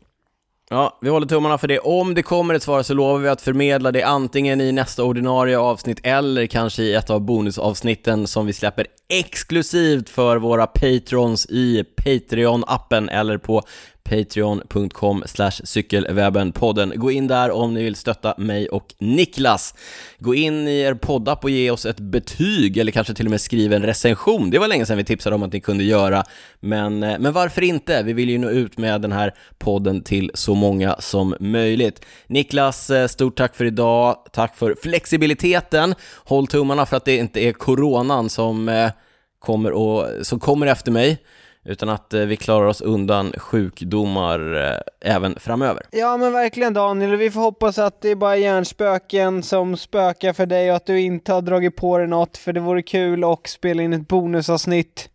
Ja, 0.69 0.97
vi 1.01 1.09
håller 1.09 1.27
tummarna 1.27 1.57
för 1.57 1.67
det. 1.67 1.79
Om 1.79 2.13
det 2.13 2.23
kommer 2.23 2.53
ett 2.53 2.63
svar 2.63 2.83
så 2.83 2.93
lovar 2.93 3.19
vi 3.19 3.29
att 3.29 3.41
förmedla 3.41 3.91
det 3.91 4.03
antingen 4.03 4.61
i 4.61 4.71
nästa 4.71 5.03
ordinarie 5.03 5.59
avsnitt 5.59 5.99
eller 6.03 6.45
kanske 6.45 6.83
i 6.83 6.93
ett 6.93 7.09
av 7.09 7.21
bonusavsnitten 7.21 8.27
som 8.27 8.45
vi 8.45 8.53
släpper 8.53 8.87
exklusivt 9.09 10.09
för 10.09 10.37
våra 10.37 10.67
patrons 10.67 11.45
i 11.45 11.83
Patreon-appen 11.97 13.09
eller 13.09 13.37
på 13.37 13.61
patreon.com 14.03 15.23
cykelwebbenpodden. 15.63 16.93
Gå 16.95 17.11
in 17.11 17.27
där 17.27 17.51
om 17.51 17.73
ni 17.73 17.83
vill 17.83 17.95
stötta 17.95 18.33
mig 18.37 18.69
och 18.69 18.93
Niklas. 18.99 19.73
Gå 20.19 20.35
in 20.35 20.67
i 20.67 20.79
er 20.79 20.93
poddapp 20.93 21.43
och 21.43 21.49
ge 21.49 21.71
oss 21.71 21.85
ett 21.85 21.99
betyg 21.99 22.77
eller 22.77 22.91
kanske 22.91 23.13
till 23.13 23.25
och 23.27 23.31
med 23.31 23.41
skriv 23.41 23.73
en 23.73 23.83
recension. 23.83 24.49
Det 24.49 24.59
var 24.59 24.67
länge 24.67 24.85
sedan 24.85 24.97
vi 24.97 25.03
tipsade 25.03 25.35
om 25.35 25.43
att 25.43 25.53
ni 25.53 25.59
kunde 25.59 25.83
göra, 25.83 26.23
men, 26.59 27.03
eh, 27.03 27.19
men 27.19 27.33
varför 27.33 27.61
inte? 27.61 28.03
Vi 28.03 28.13
vill 28.13 28.29
ju 28.29 28.37
nå 28.37 28.49
ut 28.49 28.77
med 28.77 29.01
den 29.01 29.11
här 29.11 29.33
podden 29.57 30.03
till 30.03 30.31
så 30.33 30.55
många 30.55 30.95
som 30.99 31.35
möjligt. 31.39 32.05
Niklas, 32.27 32.89
eh, 32.89 33.07
stort 33.07 33.37
tack 33.37 33.55
för 33.55 33.65
idag. 33.65 34.15
Tack 34.33 34.57
för 34.57 34.75
flexibiliteten. 34.81 35.95
Håll 36.25 36.47
tummarna 36.47 36.85
för 36.85 36.97
att 36.97 37.05
det 37.05 37.17
inte 37.17 37.39
är 37.39 37.53
coronan 37.53 38.29
som 38.29 38.69
eh, 38.69 38.91
kommer, 39.39 39.71
och, 39.71 40.25
som 40.25 40.39
kommer 40.39 40.67
efter 40.67 40.91
mig 40.91 41.17
utan 41.63 41.89
att 41.89 42.13
eh, 42.13 42.21
vi 42.21 42.37
klarar 42.37 42.67
oss 42.67 42.81
undan 42.81 43.33
sjukdomar 43.37 44.55
eh, 44.55 45.13
även 45.15 45.39
framöver. 45.39 45.83
Ja 45.91 46.17
men 46.17 46.33
verkligen 46.33 46.73
Daniel, 46.73 47.15
vi 47.15 47.31
får 47.31 47.41
hoppas 47.41 47.77
att 47.77 48.01
det 48.01 48.09
är 48.09 48.15
bara 48.15 48.37
hjärnspöken 48.37 49.43
som 49.43 49.77
spökar 49.77 50.33
för 50.33 50.45
dig 50.45 50.69
och 50.69 50.75
att 50.75 50.85
du 50.85 51.01
inte 51.01 51.33
har 51.33 51.41
dragit 51.41 51.75
på 51.75 51.97
dig 51.97 52.07
något, 52.07 52.37
för 52.37 52.53
det 52.53 52.59
vore 52.59 52.81
kul 52.81 53.23
att 53.23 53.47
spela 53.47 53.83
in 53.83 53.93
ett 53.93 54.07
bonusavsnitt 54.07 55.09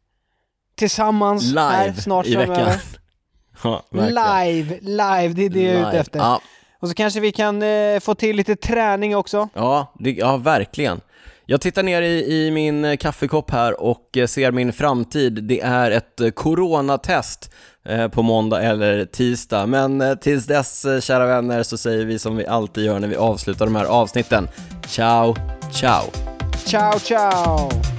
tillsammans 0.74 1.42
live 1.42 1.61
här 1.61 1.92
snart 1.92 2.26
i 2.26 2.36
veckan. 2.36 2.68
ja, 3.62 3.82
live, 3.90 4.78
live, 4.80 5.28
det 5.28 5.44
är 5.44 5.51
det 5.51 5.62
jag 5.62 5.74
är 5.74 5.88
ute 5.88 5.99
efter. 5.99 6.18
Ja. 6.18 6.40
Och 6.80 6.88
så 6.88 6.94
kanske 6.94 7.20
vi 7.20 7.32
kan 7.32 7.62
eh, 7.62 8.01
få 8.01 8.14
till 8.14 8.36
lite 8.36 8.57
träning 8.57 9.16
också. 9.16 9.49
Ja, 9.55 9.92
det, 9.99 10.12
ja 10.12 10.36
verkligen. 10.36 11.01
Jag 11.49 11.61
tittar 11.61 11.82
ner 11.82 12.03
i, 12.03 12.47
i, 12.47 12.51
min 12.51 12.84
eh, 12.84 12.97
kaffekopp 12.97 13.51
här 13.51 13.80
och 13.80 14.16
eh, 14.16 14.26
ser 14.26 14.53
min 14.53 14.72
framtid. 14.72 15.44
Det 15.44 15.61
är 15.61 15.90
ett 15.90 16.20
eh, 16.20 16.30
coronatest 16.30 17.51
på 18.12 18.22
måndag 18.22 18.62
eller 18.62 19.05
tisdag. 19.05 19.66
Men 19.66 20.18
tills 20.20 20.47
dess, 20.47 20.86
kära 21.01 21.26
vänner, 21.26 21.62
så 21.62 21.78
säger 21.78 22.05
vi 22.05 22.18
som 22.18 22.36
vi 22.36 22.47
alltid 22.47 22.84
gör 22.84 22.99
när 22.99 23.09
vi 23.09 23.16
avslutar 23.16 23.64
de 23.64 23.76
här 23.76 23.84
avsnitten. 23.84 24.49
Ciao, 24.86 25.34
ciao! 25.72 26.05
Ciao, 26.64 26.99
ciao! 26.99 27.95